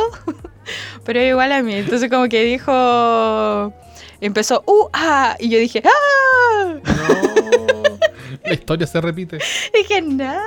pero 1.04 1.22
igual 1.22 1.52
a 1.52 1.62
mí. 1.62 1.74
Entonces 1.74 2.10
como 2.10 2.28
que 2.28 2.42
dijo, 2.44 3.72
empezó, 4.20 4.62
uh, 4.66 4.88
ah, 4.92 5.36
y 5.38 5.48
yo 5.48 5.58
dije, 5.58 5.82
ah, 5.84 6.74
No. 6.84 7.98
La 8.44 8.54
historia 8.54 8.86
se 8.86 9.00
repite. 9.00 9.38
dije, 9.74 10.02
no. 10.02 10.40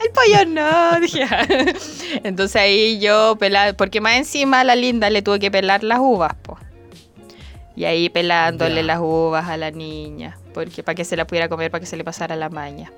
El 0.00 0.10
pollo 0.12 0.46
no, 0.46 1.00
dije. 1.00 1.26
Entonces 2.24 2.56
ahí 2.56 2.98
yo 3.00 3.36
pelaba, 3.38 3.74
porque 3.74 4.00
más 4.00 4.16
encima 4.16 4.60
a 4.60 4.64
la 4.64 4.74
linda 4.74 5.10
le 5.10 5.22
tuve 5.22 5.38
que 5.38 5.50
pelar 5.50 5.84
las 5.84 5.98
uvas, 5.98 6.34
po. 6.42 6.58
Y 7.76 7.84
ahí 7.84 8.08
pelándole 8.08 8.82
las 8.82 8.98
uvas 9.00 9.48
a 9.48 9.56
la 9.56 9.70
niña, 9.70 10.36
porque 10.52 10.82
para 10.82 10.94
que 10.94 11.04
se 11.04 11.16
la 11.16 11.26
pudiera 11.26 11.48
comer, 11.48 11.70
para 11.70 11.80
que 11.80 11.86
se 11.86 11.96
le 11.96 12.04
pasara 12.04 12.36
la 12.36 12.48
maña. 12.48 12.92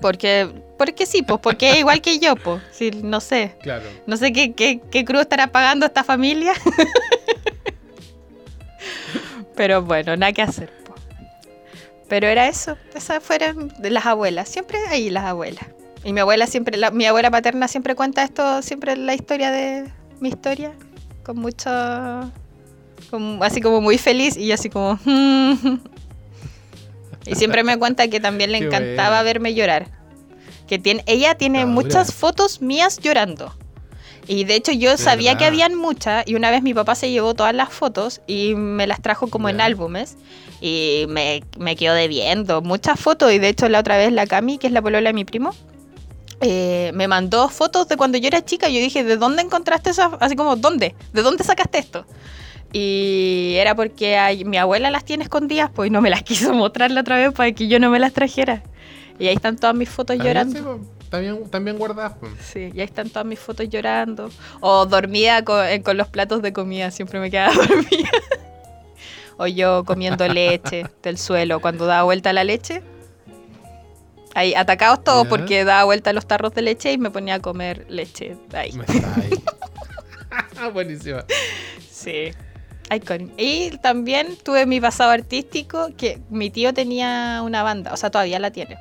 Porque, 0.00 0.48
porque 0.76 1.06
sí, 1.06 1.22
pues, 1.22 1.40
porque 1.40 1.70
es 1.70 1.78
igual 1.78 2.00
que 2.00 2.18
yo, 2.18 2.36
pues. 2.36 2.62
Sí, 2.72 2.90
no 2.90 3.20
sé. 3.20 3.56
Claro. 3.62 3.84
No 4.06 4.16
sé 4.16 4.32
qué, 4.32 4.52
qué, 4.52 4.80
qué 4.90 5.04
cruz 5.04 5.22
estará 5.22 5.48
pagando 5.48 5.86
esta 5.86 6.04
familia. 6.04 6.52
Pero 9.56 9.82
bueno, 9.82 10.16
nada 10.16 10.32
que 10.32 10.42
hacer. 10.42 10.70
po. 10.84 10.94
Pero 12.08 12.26
era 12.26 12.46
eso. 12.46 12.76
Esas 12.94 13.22
fueron 13.22 13.72
las 13.80 14.04
abuelas. 14.06 14.48
Siempre 14.48 14.78
ahí 14.90 15.10
las 15.10 15.24
abuelas. 15.24 15.64
Y 16.06 16.12
mi 16.12 16.20
abuela 16.20 16.46
siempre, 16.46 16.76
la- 16.76 16.92
mi 16.92 17.04
abuela 17.04 17.30
paterna 17.32 17.66
siempre 17.66 17.96
cuenta 17.96 18.22
esto, 18.22 18.62
siempre 18.62 18.96
la 18.96 19.12
historia 19.14 19.50
de 19.50 19.90
mi 20.20 20.28
historia. 20.28 20.72
Con 21.24 21.38
mucho 21.40 21.68
como- 23.10 23.42
así 23.42 23.60
como 23.60 23.80
muy 23.80 23.98
feliz 23.98 24.36
y 24.36 24.46
yo 24.46 24.54
así 24.54 24.70
como... 24.70 24.98
y 27.26 27.34
siempre 27.34 27.64
me 27.64 27.76
cuenta 27.78 28.06
que 28.08 28.20
también 28.20 28.52
le 28.52 28.60
Qué 28.60 28.66
encantaba 28.66 29.08
buena. 29.08 29.22
verme 29.24 29.54
llorar. 29.54 29.88
Que 30.68 30.78
tiene, 30.78 31.02
ella 31.06 31.34
tiene 31.36 31.62
Ah, 31.62 31.66
muchas 31.66 32.14
fotos 32.14 32.62
mías 32.62 32.98
llorando. 32.98 33.52
Y 34.28 34.44
de 34.44 34.54
hecho 34.56 34.70
yo 34.72 34.92
De 34.92 34.98
sabía 34.98 35.32
que 35.32 35.44
verdad. 35.44 35.48
habían 35.48 35.74
muchas 35.76 36.24
y 36.26 36.34
una 36.36 36.50
vez 36.52 36.62
mi 36.62 36.74
papá 36.74 36.94
se 36.94 37.10
llevó 37.10 37.34
todas 37.34 37.54
las 37.54 37.72
fotos 37.72 38.20
y 38.28 38.54
me 38.54 38.86
las 38.86 39.00
trajo 39.02 39.26
como 39.28 39.48
en 39.48 39.58
Ya. 39.58 39.64
álbumes 39.64 40.16
y 40.60 41.04
me, 41.08 41.42
me 41.58 41.74
quedó 41.76 41.94
debiendo 41.94 42.62
muchas 42.62 42.98
fotos 42.98 43.32
y 43.32 43.38
de 43.38 43.48
hecho 43.48 43.68
la 43.68 43.80
otra 43.80 43.96
vez 43.96 44.12
la 44.12 44.26
Cami, 44.26 44.58
que 44.58 44.66
es 44.68 44.72
la 44.72 44.82
polola 44.82 45.08
de 45.10 45.12
mi 45.14 45.24
primo, 45.24 45.52
eh, 46.40 46.90
me 46.94 47.08
mandó 47.08 47.48
fotos 47.48 47.88
de 47.88 47.96
cuando 47.96 48.18
yo 48.18 48.28
era 48.28 48.44
chica 48.44 48.68
y 48.68 48.74
yo 48.74 48.80
dije, 48.80 49.04
¿de 49.04 49.16
dónde 49.16 49.42
encontraste 49.42 49.90
esas? 49.90 50.12
Así 50.20 50.36
como, 50.36 50.56
¿dónde? 50.56 50.94
¿De 51.12 51.22
dónde 51.22 51.44
sacaste 51.44 51.78
esto? 51.78 52.04
Y 52.72 53.54
era 53.56 53.74
porque 53.74 54.16
ay, 54.18 54.44
mi 54.44 54.58
abuela 54.58 54.90
las 54.90 55.04
tiene 55.04 55.24
escondidas, 55.24 55.70
pues 55.74 55.90
no 55.90 56.00
me 56.00 56.10
las 56.10 56.22
quiso 56.24 56.52
mostrar 56.52 56.90
la 56.90 57.00
otra 57.02 57.16
vez 57.16 57.32
para 57.32 57.52
que 57.52 57.68
yo 57.68 57.78
no 57.80 57.90
me 57.90 57.98
las 57.98 58.12
trajera. 58.12 58.62
Y 59.18 59.28
ahí 59.28 59.34
están 59.36 59.56
todas 59.56 59.74
mis 59.74 59.88
fotos 59.88 60.16
También, 60.18 60.50
sí, 60.50 60.54
llorando. 60.58 60.78
po, 60.84 61.06
También, 61.08 61.48
también 61.48 61.78
guardadas. 61.78 62.12
po. 62.18 62.26
Sí, 62.42 62.70
y 62.74 62.80
ahí 62.80 62.84
están 62.86 63.08
todas 63.08 63.24
mis 63.24 63.38
fotos 63.38 63.66
llorando. 63.70 64.28
O 64.60 64.84
dormida 64.84 65.42
con, 65.42 65.64
eh, 65.66 65.82
con 65.82 65.96
los 65.96 66.08
platos 66.08 66.42
de 66.42 66.52
comida, 66.52 66.90
siempre 66.90 67.18
me 67.18 67.30
quedaba 67.30 67.54
dormida. 67.66 68.10
o 69.38 69.46
yo 69.46 69.84
comiendo 69.86 70.26
leche 70.28 70.86
del 71.02 71.16
suelo 71.16 71.60
cuando 71.60 71.86
daba 71.86 72.02
vuelta 72.02 72.34
la 72.34 72.44
leche. 72.44 72.82
Ahí 74.36 74.54
atacados 74.54 75.02
todos 75.02 75.26
porque 75.28 75.64
daba 75.64 75.84
vuelta 75.84 76.12
los 76.12 76.26
tarros 76.26 76.52
de 76.52 76.60
leche 76.60 76.92
y 76.92 76.98
me 76.98 77.10
ponía 77.10 77.36
a 77.36 77.40
comer 77.40 77.86
leche 77.88 78.36
ahí. 78.52 78.70
Me 78.72 78.84
está 78.84 79.14
ahí. 80.60 80.70
Buenísima. 80.74 81.24
Sí. 81.90 82.32
Iconic. 82.94 83.32
Y 83.38 83.70
también 83.78 84.36
tuve 84.42 84.66
mi 84.66 84.78
pasado 84.80 85.10
artístico, 85.10 85.88
que 85.96 86.20
mi 86.28 86.50
tío 86.50 86.74
tenía 86.74 87.40
una 87.42 87.62
banda, 87.62 87.92
o 87.94 87.96
sea, 87.96 88.10
todavía 88.10 88.38
la 88.38 88.50
tiene, 88.50 88.76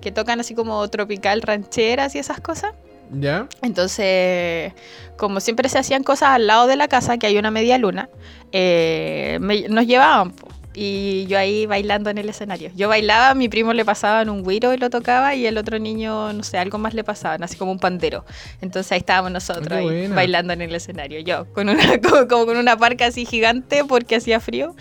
que 0.00 0.12
tocan 0.12 0.38
así 0.38 0.54
como 0.54 0.86
tropical 0.88 1.42
rancheras 1.42 2.14
y 2.14 2.20
esas 2.20 2.40
cosas. 2.40 2.72
¿Ya? 3.12 3.48
Entonces, 3.62 4.72
como 5.16 5.40
siempre 5.40 5.68
se 5.68 5.78
hacían 5.78 6.04
cosas 6.04 6.28
al 6.30 6.46
lado 6.46 6.68
de 6.68 6.76
la 6.76 6.86
casa, 6.86 7.18
que 7.18 7.26
hay 7.26 7.36
una 7.36 7.50
media 7.50 7.76
luna, 7.78 8.08
eh, 8.52 9.38
me- 9.40 9.68
nos 9.68 9.84
llevaban. 9.86 10.30
po. 10.30 10.46
Y 10.72 11.26
yo 11.26 11.36
ahí 11.36 11.66
bailando 11.66 12.10
en 12.10 12.18
el 12.18 12.28
escenario. 12.28 12.70
Yo 12.76 12.88
bailaba, 12.88 13.34
mi 13.34 13.48
primo 13.48 13.72
le 13.72 13.84
pasaban 13.84 14.28
un 14.30 14.42
güiro 14.44 14.72
y 14.72 14.76
lo 14.76 14.88
tocaba, 14.88 15.34
y 15.34 15.44
el 15.46 15.58
otro 15.58 15.78
niño, 15.80 16.32
no 16.32 16.44
sé, 16.44 16.58
algo 16.58 16.78
más 16.78 16.94
le 16.94 17.02
pasaban, 17.02 17.42
así 17.42 17.56
como 17.56 17.72
un 17.72 17.80
pandero. 17.80 18.24
Entonces 18.60 18.92
ahí 18.92 18.98
estábamos 18.98 19.32
nosotros 19.32 19.66
Qué 19.66 19.74
ahí, 19.74 20.06
bailando 20.08 20.52
en 20.52 20.62
el 20.62 20.72
escenario. 20.74 21.18
Yo, 21.20 21.52
con 21.52 21.68
una, 21.68 21.98
como, 22.02 22.28
como 22.28 22.46
con 22.46 22.56
una 22.56 22.76
parca 22.76 23.06
así 23.06 23.26
gigante 23.26 23.84
porque 23.84 24.16
hacía 24.16 24.38
frío. 24.38 24.76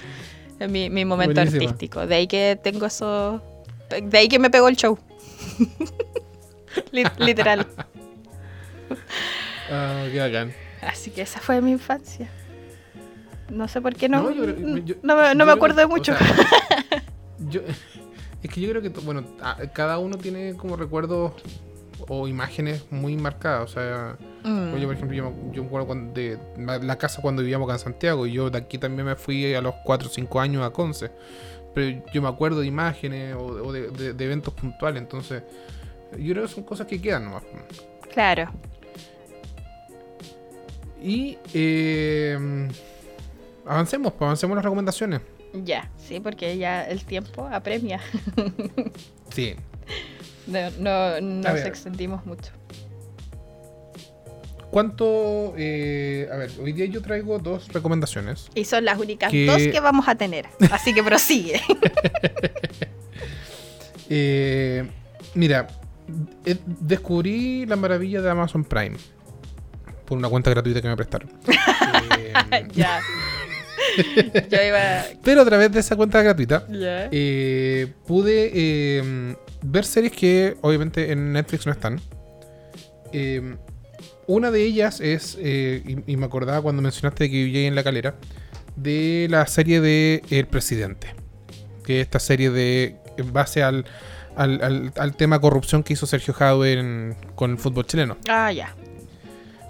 Mi, 0.69 0.89
mi 0.89 1.05
momento 1.05 1.39
artístico. 1.41 2.05
De 2.05 2.15
ahí 2.15 2.27
que 2.27 2.59
tengo 2.61 2.85
eso. 2.85 3.41
De 4.03 4.17
ahí 4.17 4.27
que 4.27 4.37
me 4.39 4.49
pegó 4.51 4.67
el 4.67 4.75
show. 4.75 4.99
Lit- 6.91 7.17
Literal. 7.17 7.65
Ah, 9.71 10.05
qué 10.11 10.19
bacán. 10.19 10.51
Así 10.81 11.11
que 11.11 11.21
esa 11.21 11.39
fue 11.39 11.61
mi 11.61 11.71
infancia. 11.71 12.27
No 13.49 13.67
sé 13.67 13.81
por 13.81 13.95
qué 13.95 14.07
no. 14.09 14.21
No, 14.23 14.31
yo 14.31 14.43
creo- 14.43 14.77
yo- 14.77 14.95
no 15.03 15.15
me, 15.15 15.23
no 15.35 15.39
yo 15.39 15.45
me 15.45 15.51
acuerdo 15.51 15.77
de 15.77 15.85
o 15.85 15.89
mucho. 15.89 16.15
sea, 16.15 16.27
yo- 17.49 17.61
es 18.41 18.49
que 18.49 18.61
yo 18.61 18.69
creo 18.69 18.81
que, 18.81 18.89
bueno, 18.89 19.23
cada 19.73 19.99
uno 19.99 20.17
tiene 20.17 20.53
como 20.55 20.75
recuerdos 20.75 21.33
o 22.07 22.27
imágenes 22.27 22.85
muy 22.91 23.15
marcadas. 23.17 23.63
O 23.71 23.73
sea, 23.73 24.17
Mm. 24.43 24.75
yo, 24.77 24.87
por 24.87 24.95
ejemplo, 24.95 25.17
yo, 25.17 25.29
me- 25.31 25.53
yo 25.55 25.61
me 25.63 25.67
acuerdo 25.67 25.87
cuando 25.87 26.13
de 26.13 26.37
la, 26.57 26.77
la 26.79 26.97
casa 26.97 27.21
cuando 27.21 27.41
vivíamos 27.41 27.67
acá 27.67 27.73
en 27.73 27.79
Santiago. 27.83 28.25
Y 28.25 28.33
yo 28.33 28.49
de 28.49 28.57
aquí 28.59 28.77
también 28.77 29.05
me 29.05 29.15
fui 29.15 29.53
a 29.53 29.61
los 29.61 29.73
4 29.83 30.07
o 30.07 30.11
5 30.11 30.39
años 30.39 30.63
a 30.65 30.69
Conce. 30.71 31.11
Pero 31.75 32.01
yo 32.13 32.21
me 32.21 32.27
acuerdo 32.29 32.61
de 32.61 32.67
imágenes 32.67 33.35
o, 33.35 33.43
o 33.45 33.71
de, 33.73 33.89
de- 33.91 34.13
de 34.13 34.25
eventos 34.25 34.53
puntuales. 34.53 35.01
Entonces, 35.01 35.43
yo 36.17 36.33
creo 36.33 36.45
que 36.47 36.53
son 36.53 36.63
cosas 36.63 36.87
que 36.87 37.01
quedan 37.01 37.25
nomás. 37.25 37.43
Claro. 38.13 38.49
Y 41.01 41.37
eh, 41.53 42.67
avancemos, 43.69 44.11
pues, 44.13 44.23
avancemos 44.27 44.55
las 44.55 44.65
recomendaciones. 44.65 45.21
Ya, 45.53 45.89
sí, 45.97 46.19
porque 46.19 46.57
ya 46.57 46.83
el 46.83 47.03
tiempo 47.05 47.47
apremia. 47.51 47.99
Sí. 49.33 49.55
No, 50.47 50.71
no 50.79 51.21
nos 51.21 51.59
extendimos 51.59 52.25
mucho. 52.25 52.51
¿Cuánto? 54.71 55.53
eh, 55.57 56.27
a 56.31 56.35
ver, 56.37 56.51
hoy 56.61 56.73
día 56.73 56.85
yo 56.85 57.01
traigo 57.01 57.37
dos 57.39 57.67
recomendaciones. 57.69 58.49
Y 58.55 58.65
son 58.65 58.85
las 58.85 58.99
únicas 58.99 59.31
Que- 59.31 59.45
dos 59.45 59.57
que 59.57 59.79
vamos 59.79 60.07
a 60.07 60.15
tener. 60.15 60.47
Así 60.71 60.93
que 60.93 61.03
prosigue. 61.03 61.61
Eh, 64.11 64.89
mira, 65.35 65.67
eh, 66.43 66.57
descubrí 66.65 67.67
la 67.67 67.75
maravilla 67.75 68.21
de 68.23 68.29
Amazon 68.31 68.63
Prime 68.63 68.97
por 70.05 70.17
una 70.17 70.27
cuenta 70.29 70.49
gratuita 70.49 70.81
que 70.81 70.87
me 70.87 70.95
prestaron. 70.95 71.29
Eh, 72.51 72.67
ya. 72.73 72.99
Yo 74.49 74.57
iba. 74.67 75.03
pero 75.23 75.41
a 75.41 75.45
través 75.45 75.71
de 75.71 75.79
esa 75.79 75.95
cuenta 75.95 76.21
gratuita 76.21 76.65
eh, 77.11 77.87
pude 78.07 78.51
eh, 78.53 79.35
ver 79.63 79.85
series 79.85 80.11
que 80.13 80.55
obviamente 80.61 81.11
en 81.11 81.33
Netflix 81.33 81.65
no 81.65 81.71
están. 81.71 81.99
Eh, 83.13 83.55
una 84.27 84.51
de 84.51 84.63
ellas 84.63 84.99
es, 85.01 85.35
y, 85.41 86.03
y 86.05 86.17
me 86.17 86.25
acordaba 86.27 86.61
cuando 86.61 86.81
mencionaste 86.81 87.29
que 87.31 87.35
vivía 87.43 87.67
en 87.67 87.73
la 87.75 87.83
calera, 87.83 88.15
de 88.75 89.27
la 89.29 89.45
serie 89.47 89.81
de 89.81 90.21
El 90.29 90.45
Presidente. 90.47 91.15
Que 91.83 91.99
es 92.01 92.05
esta 92.05 92.19
serie 92.19 92.51
de, 92.51 92.95
en 93.17 93.33
base 93.33 93.63
al, 93.63 93.85
al, 94.35 94.61
al- 94.61 94.93
al 94.95 95.15
tema 95.15 95.41
corrupción 95.41 95.81
que 95.81 95.93
hizo 95.93 96.05
Sergio 96.05 96.35
Jadwe 96.35 97.15
con 97.33 97.51
el 97.51 97.57
fútbol 97.57 97.87
chileno. 97.87 98.17
Ah, 98.27 98.51
ya. 98.51 98.75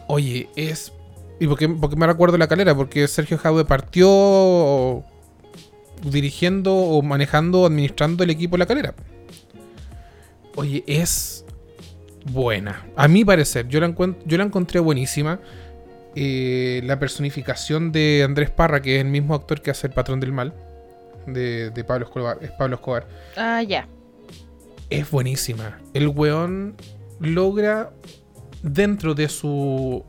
Oye, 0.07 0.49
es... 0.57 0.91
¿Y 1.39 1.47
por 1.47 1.57
qué, 1.57 1.69
por 1.69 1.89
qué 1.89 1.95
me 1.95 2.05
recuerdo 2.07 2.37
la 2.37 2.47
calera? 2.47 2.75
Porque 2.75 3.07
Sergio 3.07 3.37
Jadwe 3.37 3.65
partió 3.65 5.03
dirigiendo 6.03 6.75
o 6.75 7.01
manejando, 7.01 7.65
administrando 7.65 8.23
el 8.23 8.29
equipo 8.29 8.55
de 8.55 8.59
la 8.59 8.65
calera. 8.65 8.93
Oye, 10.55 10.83
es 10.87 11.45
buena. 12.31 12.85
A 12.95 13.07
mi 13.07 13.23
parecer, 13.23 13.67
yo 13.67 13.79
la, 13.79 13.93
yo 14.25 14.37
la 14.37 14.43
encontré 14.43 14.79
buenísima. 14.79 15.39
Eh, 16.15 16.81
la 16.85 16.99
personificación 16.99 17.91
de 17.91 18.23
Andrés 18.25 18.49
Parra, 18.49 18.81
que 18.81 18.95
es 18.97 19.01
el 19.01 19.09
mismo 19.09 19.35
actor 19.35 19.61
que 19.61 19.71
hace 19.71 19.87
el 19.87 19.93
patrón 19.93 20.19
del 20.19 20.33
mal, 20.33 20.53
de, 21.27 21.69
de 21.69 21.83
Pablo 21.83 22.05
Escobar, 22.07 22.39
es 22.41 22.51
Pablo 22.51 22.75
Escobar, 22.75 23.07
Ah, 23.37 23.61
ya. 23.61 23.87
es 24.89 25.09
buenísima. 25.11 25.79
El 25.93 26.07
weón 26.09 26.75
logra, 27.19 27.91
dentro 28.63 29.13
de 29.13 29.29
su 29.29 30.03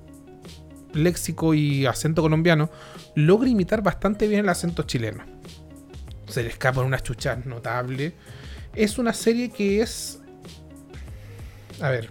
léxico 0.95 1.55
y 1.55 1.87
acento 1.87 2.23
colombiano, 2.23 2.71
logra 3.15 3.49
imitar 3.49 3.83
bastante 3.83 4.27
bien 4.29 4.41
el 4.41 4.49
acento 4.49 4.83
chileno. 4.85 5.25
Se 6.29 6.43
le 6.43 6.49
escapan 6.51 6.85
unas 6.85 7.03
chuchas 7.03 7.45
notables. 7.47 8.13
Es 8.75 8.99
una 8.99 9.13
serie 9.13 9.51
que 9.51 9.81
es. 9.83 10.21
A 11.81 11.91
ver. 11.91 12.11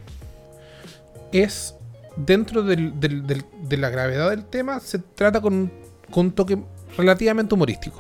Es. 1.32 1.76
Dentro 2.18 2.64
del- 2.64 3.00
del- 3.00 3.26
del- 3.26 3.46
de 3.64 3.78
la 3.78 3.90
gravedad 3.90 4.30
del 4.32 4.44
tema, 4.46 4.80
se 4.82 5.00
trata 5.00 5.40
con, 5.40 5.54
un- 5.54 5.72
con 6.12 6.26
un 6.28 6.32
toque 6.34 6.58
relativamente 6.98 7.54
humorístico. 7.56 8.00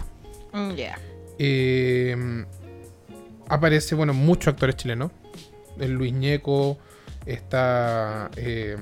Mm, 0.51 0.71
Ya. 0.71 0.97
Eh, 1.37 2.45
aparece, 3.47 3.95
bueno, 3.95 4.13
muchos 4.13 4.49
actores 4.53 4.75
chilenos. 4.75 5.11
El 5.79 5.93
Luis 5.93 6.11
Ñeco, 6.11 6.77
está. 7.25 8.29
Eh, 8.35 8.75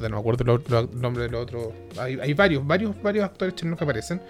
no 0.00 0.08
me 0.10 0.18
acuerdo 0.18 0.44
el 0.54 1.00
nombre 1.00 1.24
del 1.24 1.34
otro. 1.34 1.72
Hay, 1.98 2.18
hay 2.20 2.34
varios, 2.34 2.66
varios, 2.66 3.00
varios 3.02 3.24
actores 3.24 3.54
chilenos 3.54 3.78
que 3.78 3.84
aparecen. 3.84 4.20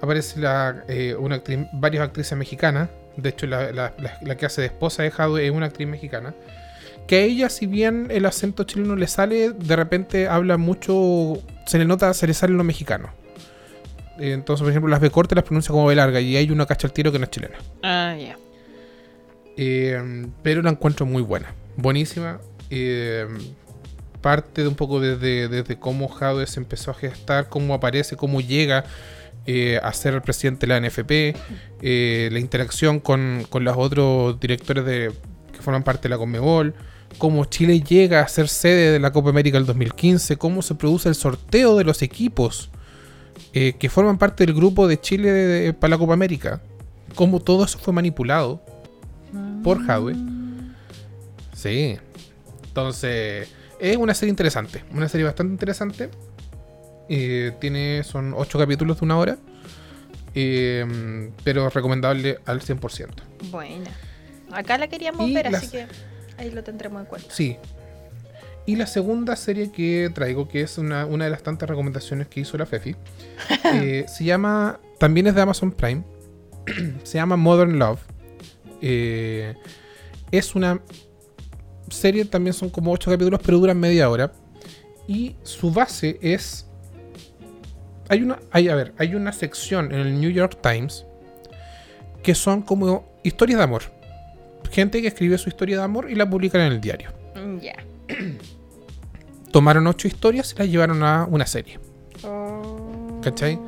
Aparece 0.00 0.40
la, 0.40 0.84
eh, 0.88 1.14
una 1.18 1.36
actriz, 1.36 1.60
varias 1.72 2.04
actrices 2.04 2.36
mexicanas. 2.36 2.88
De 3.16 3.30
hecho, 3.30 3.46
la, 3.46 3.72
la- 3.72 3.94
la- 3.98 4.18
la 4.22 4.36
que 4.36 4.44
hace 4.46 4.60
de 4.60 4.66
esposa 4.66 5.02
de 5.02 5.10
Jadwe 5.10 5.46
es 5.46 5.50
una 5.50 5.66
actriz 5.66 5.88
mexicana. 5.88 6.34
Que 7.06 7.16
a 7.16 7.20
ella, 7.20 7.48
si 7.48 7.66
bien 7.66 8.08
el 8.10 8.26
acento 8.26 8.64
chileno 8.64 8.96
le 8.96 9.06
sale, 9.06 9.52
de 9.52 9.76
repente 9.76 10.28
habla 10.28 10.56
mucho. 10.58 11.34
Se 11.66 11.78
le 11.78 11.84
nota, 11.84 12.12
se 12.14 12.26
le 12.26 12.34
sale 12.34 12.52
lo 12.52 12.64
mexicano. 12.64 13.10
Eh, 14.18 14.32
Entonces, 14.32 14.62
por 14.62 14.70
ejemplo, 14.70 14.90
las 14.90 15.00
B 15.00 15.10
cortas 15.10 15.36
las 15.36 15.44
pronuncia 15.44 15.72
como 15.72 15.86
B 15.86 15.94
larga 15.94 16.20
y 16.20 16.36
hay 16.36 16.50
una 16.50 16.66
cacha 16.66 16.86
al 16.88 16.92
tiro 16.92 17.10
que 17.12 17.18
no 17.18 17.24
es 17.24 17.30
chilena. 17.30 17.56
Ah, 17.82 18.16
ya. 18.18 18.36
Eh, 19.56 20.26
pero 20.42 20.62
la 20.62 20.70
encuentro 20.70 21.06
muy 21.06 21.22
buena, 21.22 21.54
buenísima. 21.76 22.40
Eh, 22.68 23.26
parte 24.26 24.62
de 24.62 24.68
un 24.68 24.74
poco 24.74 24.98
desde, 24.98 25.46
desde 25.46 25.78
cómo 25.78 26.08
Jadwe 26.08 26.48
se 26.48 26.58
empezó 26.58 26.90
a 26.90 26.94
gestar, 26.94 27.48
cómo 27.48 27.74
aparece, 27.74 28.16
cómo 28.16 28.40
llega 28.40 28.82
eh, 29.46 29.78
a 29.80 29.92
ser 29.92 30.14
el 30.14 30.22
presidente 30.22 30.66
de 30.66 30.72
la 30.72 30.80
NFP, 30.84 31.36
eh, 31.80 32.28
la 32.32 32.40
interacción 32.40 32.98
con, 32.98 33.46
con 33.48 33.62
los 33.62 33.76
otros 33.78 34.40
directores 34.40 34.84
de, 34.84 35.12
que 35.52 35.60
forman 35.62 35.84
parte 35.84 36.02
de 36.02 36.08
la 36.08 36.18
Conmebol, 36.18 36.74
cómo 37.18 37.44
Chile 37.44 37.80
llega 37.82 38.20
a 38.22 38.26
ser 38.26 38.48
sede 38.48 38.90
de 38.90 38.98
la 38.98 39.12
Copa 39.12 39.30
América 39.30 39.58
del 39.58 39.66
2015, 39.66 40.36
cómo 40.38 40.60
se 40.60 40.74
produce 40.74 41.08
el 41.08 41.14
sorteo 41.14 41.76
de 41.76 41.84
los 41.84 42.02
equipos 42.02 42.70
eh, 43.52 43.74
que 43.78 43.88
forman 43.88 44.18
parte 44.18 44.44
del 44.44 44.56
grupo 44.56 44.88
de 44.88 45.00
Chile 45.00 45.30
de- 45.30 45.46
de- 45.66 45.72
para 45.72 45.90
la 45.92 45.98
Copa 45.98 46.14
América. 46.14 46.60
Cómo 47.14 47.38
todo 47.38 47.64
eso 47.64 47.78
fue 47.78 47.92
manipulado 47.94 48.60
por 49.62 49.88
Hadwe. 49.88 50.16
Sí. 51.54 51.96
Entonces, 52.68 53.48
es 53.80 53.96
una 53.96 54.14
serie 54.14 54.30
interesante. 54.30 54.84
Una 54.92 55.08
serie 55.08 55.24
bastante 55.24 55.52
interesante. 55.52 56.10
Eh, 57.08 57.52
tiene, 57.60 58.02
son 58.04 58.34
8 58.34 58.58
capítulos 58.58 59.00
de 59.00 59.04
una 59.04 59.18
hora. 59.18 59.38
Eh, 60.34 61.30
pero 61.44 61.70
recomendable 61.70 62.38
al 62.44 62.60
100%. 62.60 63.08
Buena. 63.50 63.90
Acá 64.52 64.78
la 64.78 64.88
queríamos 64.88 65.26
Y 65.26 65.34
ver, 65.34 65.54
así 65.54 65.68
que 65.68 65.86
ahí 66.38 66.50
lo 66.50 66.62
tendremos 66.62 67.00
en 67.00 67.06
cuenta. 67.06 67.34
Sí. 67.34 67.56
Y 68.66 68.76
la 68.76 68.86
segunda 68.86 69.36
serie 69.36 69.70
que 69.70 70.10
traigo, 70.12 70.48
que 70.48 70.60
es 70.60 70.76
una, 70.76 71.06
una 71.06 71.24
de 71.24 71.30
las 71.30 71.42
tantas 71.42 71.68
recomendaciones 71.68 72.26
que 72.26 72.40
hizo 72.40 72.58
la 72.58 72.66
Fefi, 72.66 72.96
eh, 73.72 74.04
se 74.08 74.24
llama, 74.24 74.80
también 74.98 75.28
es 75.28 75.34
de 75.34 75.40
Amazon 75.40 75.70
Prime, 75.70 76.02
se 77.04 77.18
llama 77.18 77.36
Modern 77.36 77.78
Love. 77.78 78.00
Eh, 78.82 79.54
es 80.32 80.54
una 80.54 80.80
serie, 81.90 82.24
también 82.24 82.54
son 82.54 82.70
como 82.70 82.92
8 82.92 83.10
capítulos, 83.10 83.40
pero 83.44 83.58
duran 83.58 83.78
media 83.78 84.08
hora. 84.10 84.32
Y 85.08 85.36
su 85.42 85.70
base 85.70 86.18
es... 86.20 86.66
Hay 88.08 88.22
una, 88.22 88.38
hay, 88.52 88.68
a 88.68 88.74
ver, 88.76 88.94
hay 88.98 89.14
una 89.14 89.32
sección 89.32 89.92
en 89.92 90.00
el 90.00 90.20
New 90.20 90.30
York 90.30 90.58
Times 90.62 91.04
que 92.22 92.34
son 92.34 92.62
como 92.62 93.04
historias 93.24 93.58
de 93.58 93.64
amor. 93.64 93.82
Gente 94.70 95.00
que 95.02 95.08
escribe 95.08 95.38
su 95.38 95.48
historia 95.48 95.76
de 95.78 95.82
amor 95.84 96.10
y 96.10 96.14
la 96.14 96.28
publican 96.28 96.60
en 96.62 96.72
el 96.72 96.80
diario 96.80 97.10
Mm, 97.34 97.58
Ya. 97.60 97.74
tomaron 99.52 99.86
ocho 99.86 100.08
historias 100.08 100.52
y 100.54 100.58
las 100.58 100.68
llevaron 100.68 101.02
a 101.02 101.26
una 101.30 101.46
serie. 101.46 101.78
Oh. 102.24 103.20
¿Cachai? 103.22 103.58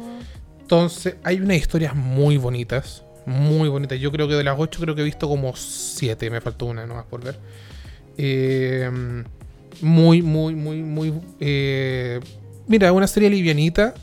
Entonces, 0.60 1.16
hay 1.24 1.40
unas 1.40 1.56
historias 1.56 1.94
muy 1.94 2.36
bonitas. 2.36 3.04
Muy 3.26 3.68
bonitas. 3.68 3.98
Yo 3.98 4.10
creo 4.12 4.28
que 4.28 4.34
de 4.34 4.44
las 4.44 4.58
ocho 4.58 4.80
creo 4.80 4.94
que 4.94 5.00
he 5.02 5.04
visto 5.04 5.28
como 5.28 5.54
siete. 5.56 6.30
Me 6.30 6.40
faltó 6.40 6.66
una 6.66 6.86
nomás 6.86 7.06
por 7.06 7.22
ver. 7.22 7.38
Eh, 8.18 8.90
muy, 9.80 10.22
muy, 10.22 10.54
muy, 10.56 10.82
muy... 10.82 11.14
eh, 11.40 12.18
mira, 12.66 12.92
una 12.92 13.06
serie 13.06 13.30
livianita. 13.30 13.94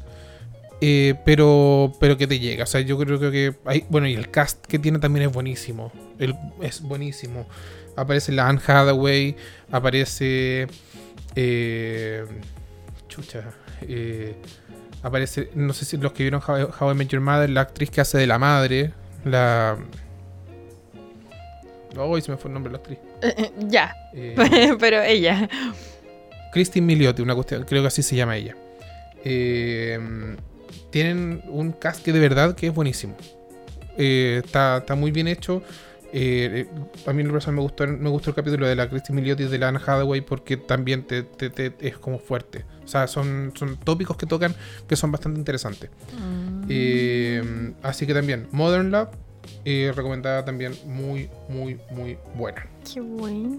eh, 0.82 1.16
pero, 1.26 1.92
pero 2.00 2.18
que 2.18 2.28
te 2.28 2.40
llega. 2.40 2.64
O 2.64 2.68
sea, 2.68 2.82
yo 2.82 2.98
creo 2.98 3.20
que 3.20 3.54
hay. 3.66 3.86
Bueno, 3.90 4.08
y 4.08 4.14
el 4.14 4.30
cast 4.32 4.66
que 4.66 4.80
tiene 4.80 5.00
también 5.00 5.28
es 5.28 5.34
buenísimo. 5.34 5.92
El- 6.20 6.36
es 6.62 6.82
buenísimo. 6.82 7.46
Aparece 7.98 8.32
la 8.32 8.48
Anne 8.48 8.60
Hathaway. 8.66 9.36
Aparece. 9.72 10.68
eh, 11.36 12.26
chucha. 13.10 13.52
eh, 13.82 14.36
aparece. 15.04 15.50
No 15.56 15.74
sé 15.74 15.86
si 15.86 15.98
los 15.98 16.12
que 16.14 16.24
vieron 16.24 16.42
How, 16.46 16.92
I 16.92 16.96
Met 16.96 17.08
Your 17.10 17.22
Mother. 17.22 17.50
La 17.50 17.62
actriz 17.62 17.90
que 17.90 18.02
hace 18.02 18.18
de 18.18 18.28
la 18.28 18.38
madre. 18.40 18.92
La. 19.26 19.78
Oh, 21.98 22.20
se 22.20 22.32
me 22.32 22.38
fue 22.38 22.50
el 22.50 22.54
nombre 22.54 22.72
de 22.72 22.78
la 22.78 22.82
actriz. 22.82 23.00
Ya. 23.68 23.96
Eh, 24.14 24.36
Pero 24.80 25.02
ella. 25.04 25.50
Christine 26.52 26.86
Milioti, 26.88 27.22
una 27.22 27.36
cuestión, 27.36 27.64
creo 27.66 27.82
que 27.82 27.88
así 27.88 28.02
se 28.04 28.16
llama 28.16 28.38
ella. 28.38 28.56
Eh, 29.24 30.00
tienen 30.92 31.42
un 31.50 31.72
cast 31.74 32.04
que 32.04 32.14
de 32.14 32.20
verdad 32.20 32.56
que 32.56 32.68
es 32.68 32.74
buenísimo. 32.74 33.16
Eh, 33.98 34.42
está, 34.46 34.78
está 34.78 34.96
muy 34.96 35.12
bien 35.12 35.28
hecho. 35.28 35.62
Eh, 36.14 36.66
eh, 36.66 36.68
a 37.08 37.12
mí 37.12 37.24
me 37.24 37.32
gustó, 37.62 37.86
me 37.88 38.10
gustó 38.10 38.30
el 38.30 38.36
capítulo 38.36 38.66
de 38.68 38.76
la 38.76 38.88
Christine 38.90 39.20
Milioti 39.20 39.44
y 39.44 39.48
de 39.48 39.58
la 39.58 39.68
Anne 39.68 39.80
Hathaway 39.86 40.22
porque 40.22 40.56
también 40.56 41.04
te, 41.04 41.24
te- 41.24 41.50
te- 41.50 41.74
es 41.82 41.98
como 41.98 42.20
fuerte. 42.20 42.64
O 42.86 42.88
sea, 42.88 43.08
son, 43.08 43.52
son 43.56 43.76
tópicos 43.78 44.16
que 44.16 44.26
tocan 44.26 44.56
que 44.88 44.96
son 44.96 45.12
bastante 45.12 45.40
interesantes. 45.40 45.90
Eh, 46.70 47.74
así 47.84 48.08
que 48.08 48.14
también, 48.14 48.48
Modern 48.52 48.92
Love, 48.92 49.10
eh, 49.66 49.92
recomendada 49.96 50.44
también 50.46 50.74
muy, 50.86 51.30
muy, 51.50 51.80
muy 51.92 52.18
buena. 52.36 52.66
Qué 52.94 53.00
bueno. 53.02 53.58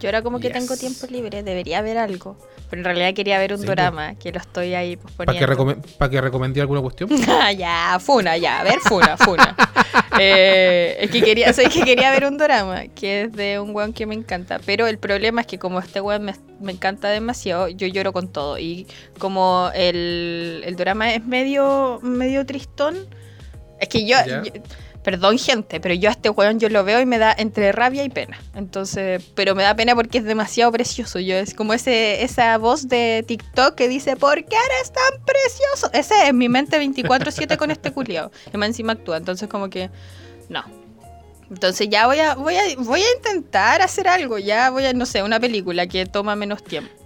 Yo 0.00 0.08
ahora 0.08 0.22
como 0.22 0.40
que 0.40 0.48
tengo 0.48 0.76
tiempo 0.78 1.06
libre, 1.08 1.42
debería 1.42 1.82
ver 1.82 1.98
algo. 1.98 2.36
Pero 2.70 2.80
en 2.80 2.84
realidad 2.84 3.12
quería 3.14 3.38
ver 3.38 3.52
un 3.52 3.58
Sí, 3.60 3.66
drama, 3.66 4.14
que 4.14 4.30
lo 4.32 4.38
estoy 4.38 4.74
ahí 4.74 4.96
¿Para 4.96 5.32
que, 5.34 5.44
posponiendo. 5.44 5.46
recome- 5.46 5.96
pa' 5.98 6.08
que 6.08 6.20
recomendé 6.20 6.60
alguna 6.60 6.80
cuestión? 6.80 7.10
Ah, 7.28 7.52
ya, 7.52 7.98
Funa, 8.00 8.36
ya, 8.38 8.60
a 8.60 8.64
ver, 8.64 8.78
Funa, 8.80 9.16
Funa. 9.16 9.56
Eh, 10.18 10.96
es 11.00 11.10
que 11.10 11.22
quería, 11.22 11.52
soy 11.52 11.66
que 11.68 11.82
quería 11.82 12.10
ver 12.10 12.26
un 12.26 12.36
drama, 12.36 12.88
que 12.88 13.22
es 13.22 13.32
de 13.32 13.58
un 13.60 13.74
weón 13.74 13.92
que 13.92 14.06
me 14.06 14.14
encanta. 14.14 14.60
Pero 14.66 14.86
el 14.86 14.98
problema 14.98 15.40
es 15.42 15.46
que 15.46 15.58
como 15.58 15.78
este 15.78 16.00
weón 16.00 16.24
me, 16.24 16.34
me 16.60 16.72
encanta 16.72 17.08
demasiado, 17.08 17.68
yo 17.68 17.86
lloro 17.86 18.12
con 18.12 18.28
todo. 18.28 18.58
Y 18.58 18.86
como 19.18 19.70
el, 19.74 20.62
el 20.66 20.76
drama 20.76 21.14
es 21.14 21.24
medio, 21.24 22.00
medio 22.02 22.44
tristón, 22.44 22.96
es 23.80 23.88
que 23.88 24.06
yo, 24.06 24.16
Perdón, 25.02 25.38
gente, 25.38 25.80
pero 25.80 25.94
yo 25.94 26.10
a 26.10 26.12
este 26.12 26.28
weón 26.28 26.60
yo 26.60 26.68
lo 26.68 26.84
veo 26.84 27.00
y 27.00 27.06
me 27.06 27.16
da 27.16 27.34
entre 27.36 27.72
rabia 27.72 28.04
y 28.04 28.10
pena. 28.10 28.38
Entonces, 28.54 29.22
pero 29.34 29.54
me 29.54 29.62
da 29.62 29.74
pena 29.74 29.94
porque 29.94 30.18
es 30.18 30.24
demasiado 30.24 30.70
precioso. 30.72 31.18
Yo 31.18 31.36
es 31.36 31.54
como 31.54 31.72
ese 31.72 32.22
esa 32.22 32.58
voz 32.58 32.86
de 32.86 33.24
TikTok 33.26 33.74
que 33.74 33.88
dice, 33.88 34.16
¿por 34.16 34.44
qué 34.44 34.56
eres 34.56 34.92
tan 34.92 35.24
precioso? 35.24 35.90
Ese 35.94 36.28
es 36.28 36.34
mi 36.34 36.50
mente 36.50 36.78
24/7 36.78 37.56
con 37.56 37.70
este 37.70 37.92
culiao. 37.92 38.30
Y 38.52 38.56
más 38.58 38.68
encima 38.68 38.92
actúa, 38.92 39.16
entonces 39.16 39.48
como 39.48 39.70
que 39.70 39.90
no. 40.50 40.64
Entonces 41.48 41.88
ya 41.88 42.06
voy 42.06 42.18
a 42.18 42.34
voy 42.34 42.56
a 42.56 42.62
voy 42.76 43.00
a 43.00 43.12
intentar 43.16 43.80
hacer 43.80 44.06
algo, 44.06 44.38
ya 44.38 44.68
voy 44.68 44.84
a 44.84 44.92
no 44.92 45.06
sé, 45.06 45.22
una 45.22 45.40
película 45.40 45.86
que 45.86 46.04
toma 46.04 46.36
menos 46.36 46.62
tiempo. 46.62 46.99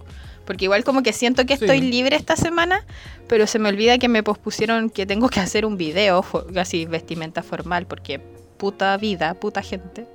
Porque 0.45 0.65
igual 0.65 0.83
como 0.83 1.01
que 1.03 1.11
siento 1.13 1.45
que 1.45 1.57
Sí. 1.57 1.65
estoy 1.65 1.81
libre 1.81 2.15
esta 2.15 2.35
semana, 2.35 2.85
pero 3.27 3.47
se 3.47 3.57
me 3.59 3.69
olvida 3.69 3.97
que 3.97 4.07
me 4.07 4.21
pospusieron 4.23 4.89
que 4.89 5.05
tengo 5.05 5.27
que 5.29 5.39
hacer 5.39 5.65
un 5.65 5.75
video, 5.77 6.23
así 6.55 6.85
vestimenta 6.85 7.41
formal, 7.43 7.85
porque 7.87 8.19
puta 8.57 8.95
vida, 8.97 9.33
puta 9.33 9.61
gente. 9.61 10.05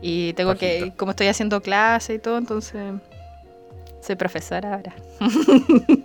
Y 0.00 0.32
tengo 0.34 0.54
que, 0.54 0.92
como 0.96 1.10
estoy 1.10 1.26
haciendo 1.26 1.60
clase 1.60 2.14
y 2.14 2.18
todo, 2.20 2.38
entonces 2.38 2.80
soy 4.00 4.14
profesora 4.14 4.74
ahora. 4.76 4.94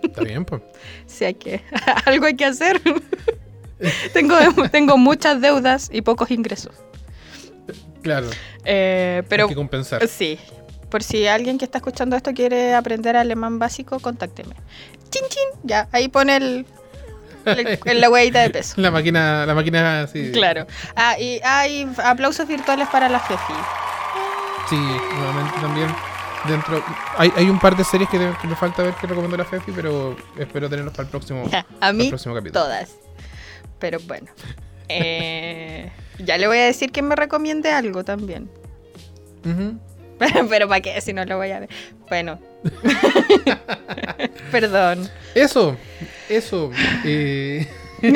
Está 0.02 0.22
bien, 0.22 0.44
pues. 0.44 0.60
Sí, 1.06 1.24
hay 1.24 1.34
que, 1.34 1.60
algo 2.06 2.26
hay 2.26 2.34
que 2.34 2.44
hacer. 2.44 2.80
tengo, 4.12 4.36
tengo 4.72 4.96
muchas 4.98 5.40
deudas 5.40 5.90
y 5.92 6.02
pocos 6.02 6.30
ingresos. 6.32 6.74
Claro, 8.02 8.28
Eh, 8.64 9.22
pero 9.28 9.44
hay 9.44 9.48
que 9.50 9.54
compensar. 9.54 10.06
sí, 10.08 10.38
por 10.94 11.02
si 11.02 11.26
alguien 11.26 11.58
que 11.58 11.64
está 11.64 11.78
escuchando 11.78 12.14
esto 12.14 12.32
quiere 12.34 12.72
aprender 12.72 13.16
alemán 13.16 13.58
básico, 13.58 13.98
contácteme. 13.98 14.54
Chin 15.10 15.24
chin, 15.28 15.60
ya, 15.64 15.88
ahí 15.90 16.06
pone 16.06 16.36
el, 16.36 16.66
la 17.84 18.08
huevita 18.08 18.42
de 18.42 18.50
peso. 18.50 18.74
La 18.80 18.92
máquina, 18.92 19.44
la 19.44 19.56
máquina, 19.56 20.06
sí. 20.06 20.30
Claro. 20.32 20.68
Ah, 20.94 21.18
y 21.18 21.40
hay 21.42 21.90
aplausos 22.04 22.46
virtuales 22.46 22.86
para 22.90 23.08
la 23.08 23.18
Fefi. 23.18 23.54
Sí, 24.70 24.76
nuevamente 24.76 25.58
también. 25.60 25.88
Dentro, 26.46 26.80
hay, 27.18 27.32
hay 27.34 27.50
un 27.50 27.58
par 27.58 27.76
de 27.76 27.82
series 27.82 28.08
que, 28.08 28.30
que 28.40 28.46
me 28.46 28.54
falta 28.54 28.84
ver 28.84 28.94
que 28.94 29.08
recomendó 29.08 29.36
la 29.36 29.44
Fefi, 29.44 29.72
pero 29.72 30.16
espero 30.38 30.70
tenerlos 30.70 30.94
para 30.94 31.06
el 31.06 31.10
próximo, 31.10 31.42
A 31.80 31.88
el 31.90 31.96
mí, 31.96 32.08
próximo 32.08 32.36
capítulo. 32.36 32.62
todas. 32.66 32.92
Pero 33.80 33.98
bueno. 34.06 34.28
Eh, 34.88 35.90
ya 36.20 36.38
le 36.38 36.46
voy 36.46 36.58
a 36.58 36.66
decir 36.66 36.92
que 36.92 37.02
me 37.02 37.16
recomiende 37.16 37.72
algo 37.72 38.04
también. 38.04 38.48
Ujú. 39.44 39.76
Pero 40.48 40.68
¿para 40.68 40.80
qué? 40.80 41.00
Si 41.00 41.12
no 41.12 41.24
lo 41.24 41.36
voy 41.36 41.50
a 41.50 41.60
ver. 41.60 41.68
Bueno. 42.08 42.38
Perdón. 44.50 45.08
Eso, 45.34 45.76
eso. 46.28 46.70
eh, 47.04 47.66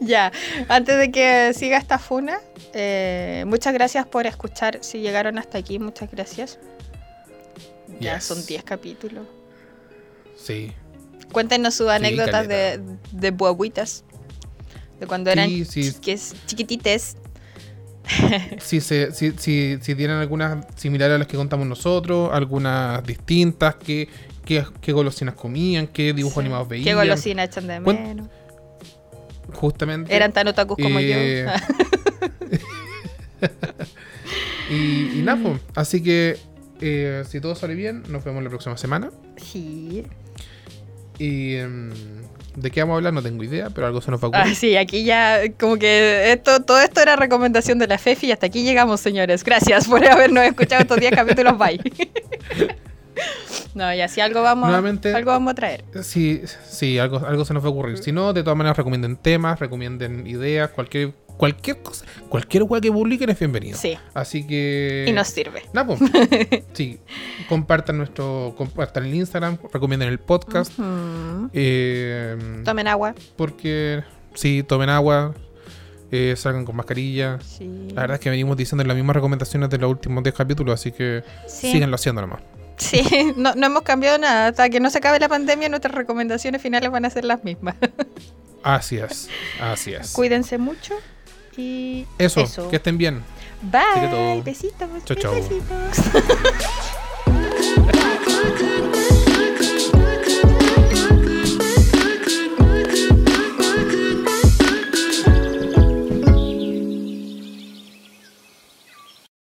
Ya, 0.00 0.32
antes 0.68 0.98
de 0.98 1.10
que 1.10 1.52
siga 1.54 1.76
esta 1.78 1.98
funa, 1.98 2.38
eh, 2.72 3.44
muchas 3.46 3.72
gracias 3.74 4.06
por 4.06 4.26
escuchar. 4.26 4.78
Si 4.82 4.98
llegaron 5.00 5.38
hasta 5.38 5.58
aquí, 5.58 5.78
muchas 5.78 6.10
gracias. 6.10 6.58
Ya 8.00 8.14
Yes. 8.14 8.24
son 8.24 8.44
10 8.46 8.64
capítulos. 8.64 9.26
sí. 10.36 10.72
Cuéntenos 11.32 11.74
sus 11.76 11.88
anécdotas 11.88 12.48
de, 12.48 12.80
caleta. 12.82 12.82
de 13.12 13.30
guaguitas. 13.30 14.02
De 14.98 15.06
cuando 15.06 15.30
eran 15.30 15.48
Sí, 15.48 15.64
sí. 15.64 15.82
chiques- 15.82 16.34
chiquitites. 16.46 17.16
Si, 18.60 18.80
se, 18.80 19.12
si, 19.12 19.32
si, 19.32 19.78
si 19.80 19.94
tienen 19.94 20.16
algunas 20.16 20.66
similares 20.76 21.14
a 21.14 21.18
las 21.18 21.26
que 21.26 21.36
contamos 21.36 21.66
nosotros, 21.66 22.30
algunas 22.32 23.04
distintas, 23.04 23.76
qué, 23.76 24.08
qué, 24.44 24.64
qué 24.80 24.92
golosinas 24.92 25.34
comían, 25.34 25.86
qué 25.86 26.12
dibujos 26.12 26.34
Sí. 26.34 26.40
animados 26.40 26.68
veían. 26.68 26.84
Qué 26.84 26.94
golosina 26.94 27.44
echan 27.44 27.66
de 27.66 27.80
menos. 27.80 28.28
Justamente. 29.54 30.14
Eran 30.14 30.32
tan 30.32 30.48
otakus 30.48 30.76
como 30.80 30.98
Eh, 31.00 31.46
yo. 31.46 32.58
y, 34.70 35.18
y 35.18 35.22
nada, 35.24 35.40
pues, 35.42 35.60
así 35.74 36.02
que 36.02 36.36
eh, 36.80 37.24
si 37.28 37.40
todo 37.40 37.54
sale 37.54 37.74
bien, 37.74 38.02
nos 38.08 38.24
vemos 38.24 38.42
la 38.42 38.48
próxima 38.50 38.76
semana. 38.76 39.10
sí. 39.36 40.04
Y 41.18 41.56
em, 41.56 41.90
de 42.60 42.70
qué 42.70 42.80
vamos 42.80 42.94
a 42.94 42.96
hablar 42.96 43.12
no 43.12 43.22
tengo 43.22 43.42
idea, 43.44 43.70
pero 43.70 43.86
algo 43.86 44.00
se 44.00 44.10
nos 44.10 44.20
va 44.22 44.26
a 44.28 44.30
Ah, 44.32 44.38
ocurrir. 44.40 44.56
sí, 44.56 44.76
aquí 44.76 45.04
ya 45.04 45.40
como 45.58 45.76
que 45.76 46.32
esto, 46.32 46.60
todo 46.62 46.80
esto 46.80 47.00
era 47.00 47.16
recomendación 47.16 47.78
de 47.78 47.86
la 47.86 47.98
Fefi 47.98 48.26
y 48.28 48.32
hasta 48.32 48.46
aquí 48.46 48.62
llegamos, 48.62 49.00
señores. 49.00 49.42
Gracias 49.44 49.86
por 49.88 50.04
habernos 50.06 50.44
escuchado 50.44 50.82
estos 50.82 50.98
10 50.98 51.12
capítulos. 51.14 51.56
Bye. 51.58 51.80
No, 53.74 53.92
y 53.94 54.00
así 54.00 54.20
algo 54.20 54.42
vamos, 54.42 54.68
Nuevamente- 54.68 55.14
algo 55.14 55.30
vamos 55.30 55.52
a 55.52 55.54
traer. 55.54 55.84
Sí, 56.02 56.42
sí, 56.68 56.98
algo, 56.98 57.18
algo 57.26 57.44
se 57.44 57.52
nos 57.54 57.62
va 57.62 57.68
a 57.68 57.70
ocurrir. 57.70 57.98
Si 57.98 58.12
no, 58.12 58.32
de 58.32 58.42
todas 58.42 58.56
maneras 58.56 58.76
recomienden 58.76 59.16
temas, 59.16 59.60
recomienden 59.60 60.26
ideas, 60.26 60.70
cualquier 60.70 61.12
cualquier 61.40 61.82
cosa, 61.82 62.04
cualquier 62.28 62.64
weá 62.64 62.82
que 62.82 62.92
publiquen 62.92 63.30
es 63.30 63.38
bienvenido. 63.38 63.78
Sí, 63.78 63.96
Así 64.12 64.46
que. 64.46 65.06
y 65.08 65.12
nos 65.12 65.26
sirve. 65.28 65.62
Nah, 65.72 65.84
po. 65.86 65.96
sí, 66.74 67.00
compartan 67.48 67.96
nuestro, 67.96 68.54
compartan 68.58 69.06
el 69.06 69.14
Instagram, 69.14 69.56
recomienden 69.72 70.10
el 70.10 70.18
podcast. 70.18 70.70
Eh, 71.54 72.36
Tomen 72.62 72.88
agua. 72.88 73.14
porque 73.36 74.02
sí, 74.34 74.62
tomen 74.62 74.90
agua, 74.90 75.34
eh, 76.12 76.34
salgan 76.36 76.66
con 76.66 76.76
mascarilla. 76.76 77.38
Sí. 77.40 77.88
La 77.94 78.02
verdad 78.02 78.16
es 78.16 78.20
que 78.20 78.28
venimos 78.28 78.54
diciendo 78.58 78.84
las 78.84 78.94
mismas 78.94 79.16
recomendaciones 79.16 79.70
de 79.70 79.78
los 79.78 79.90
últimos 79.90 80.22
10 80.22 80.34
capítulos, 80.36 80.74
así 80.78 80.92
que 80.92 81.24
Sí. 81.46 81.72
síganlo 81.72 81.94
haciendo 81.94 82.20
nomás. 82.20 82.42
Sí, 82.76 83.02
no, 83.38 83.54
no 83.54 83.66
hemos 83.66 83.82
cambiado 83.82 84.18
nada. 84.18 84.48
Hasta 84.48 84.68
que 84.68 84.78
no 84.78 84.90
se 84.90 84.98
acabe 84.98 85.18
la 85.18 85.28
pandemia, 85.30 85.70
nuestras 85.70 85.94
recomendaciones 85.94 86.60
finales 86.60 86.90
van 86.90 87.06
a 87.06 87.10
ser 87.10 87.24
las 87.24 87.42
mismas. 87.44 87.76
Así 88.62 88.98
es, 88.98 89.30
así 89.58 89.94
es. 89.94 90.12
Cuídense 90.12 90.58
mucho 90.58 90.92
que. 91.60 92.06
Eso, 92.18 92.40
Eso. 92.42 92.68
que 92.68 92.76
estén 92.76 92.98
bien. 92.98 93.22
Bye. 93.62 94.42
Besitos. 94.42 94.88
Chau, 95.04 95.16
chau. 95.16 95.34
Besitos. 95.34 95.98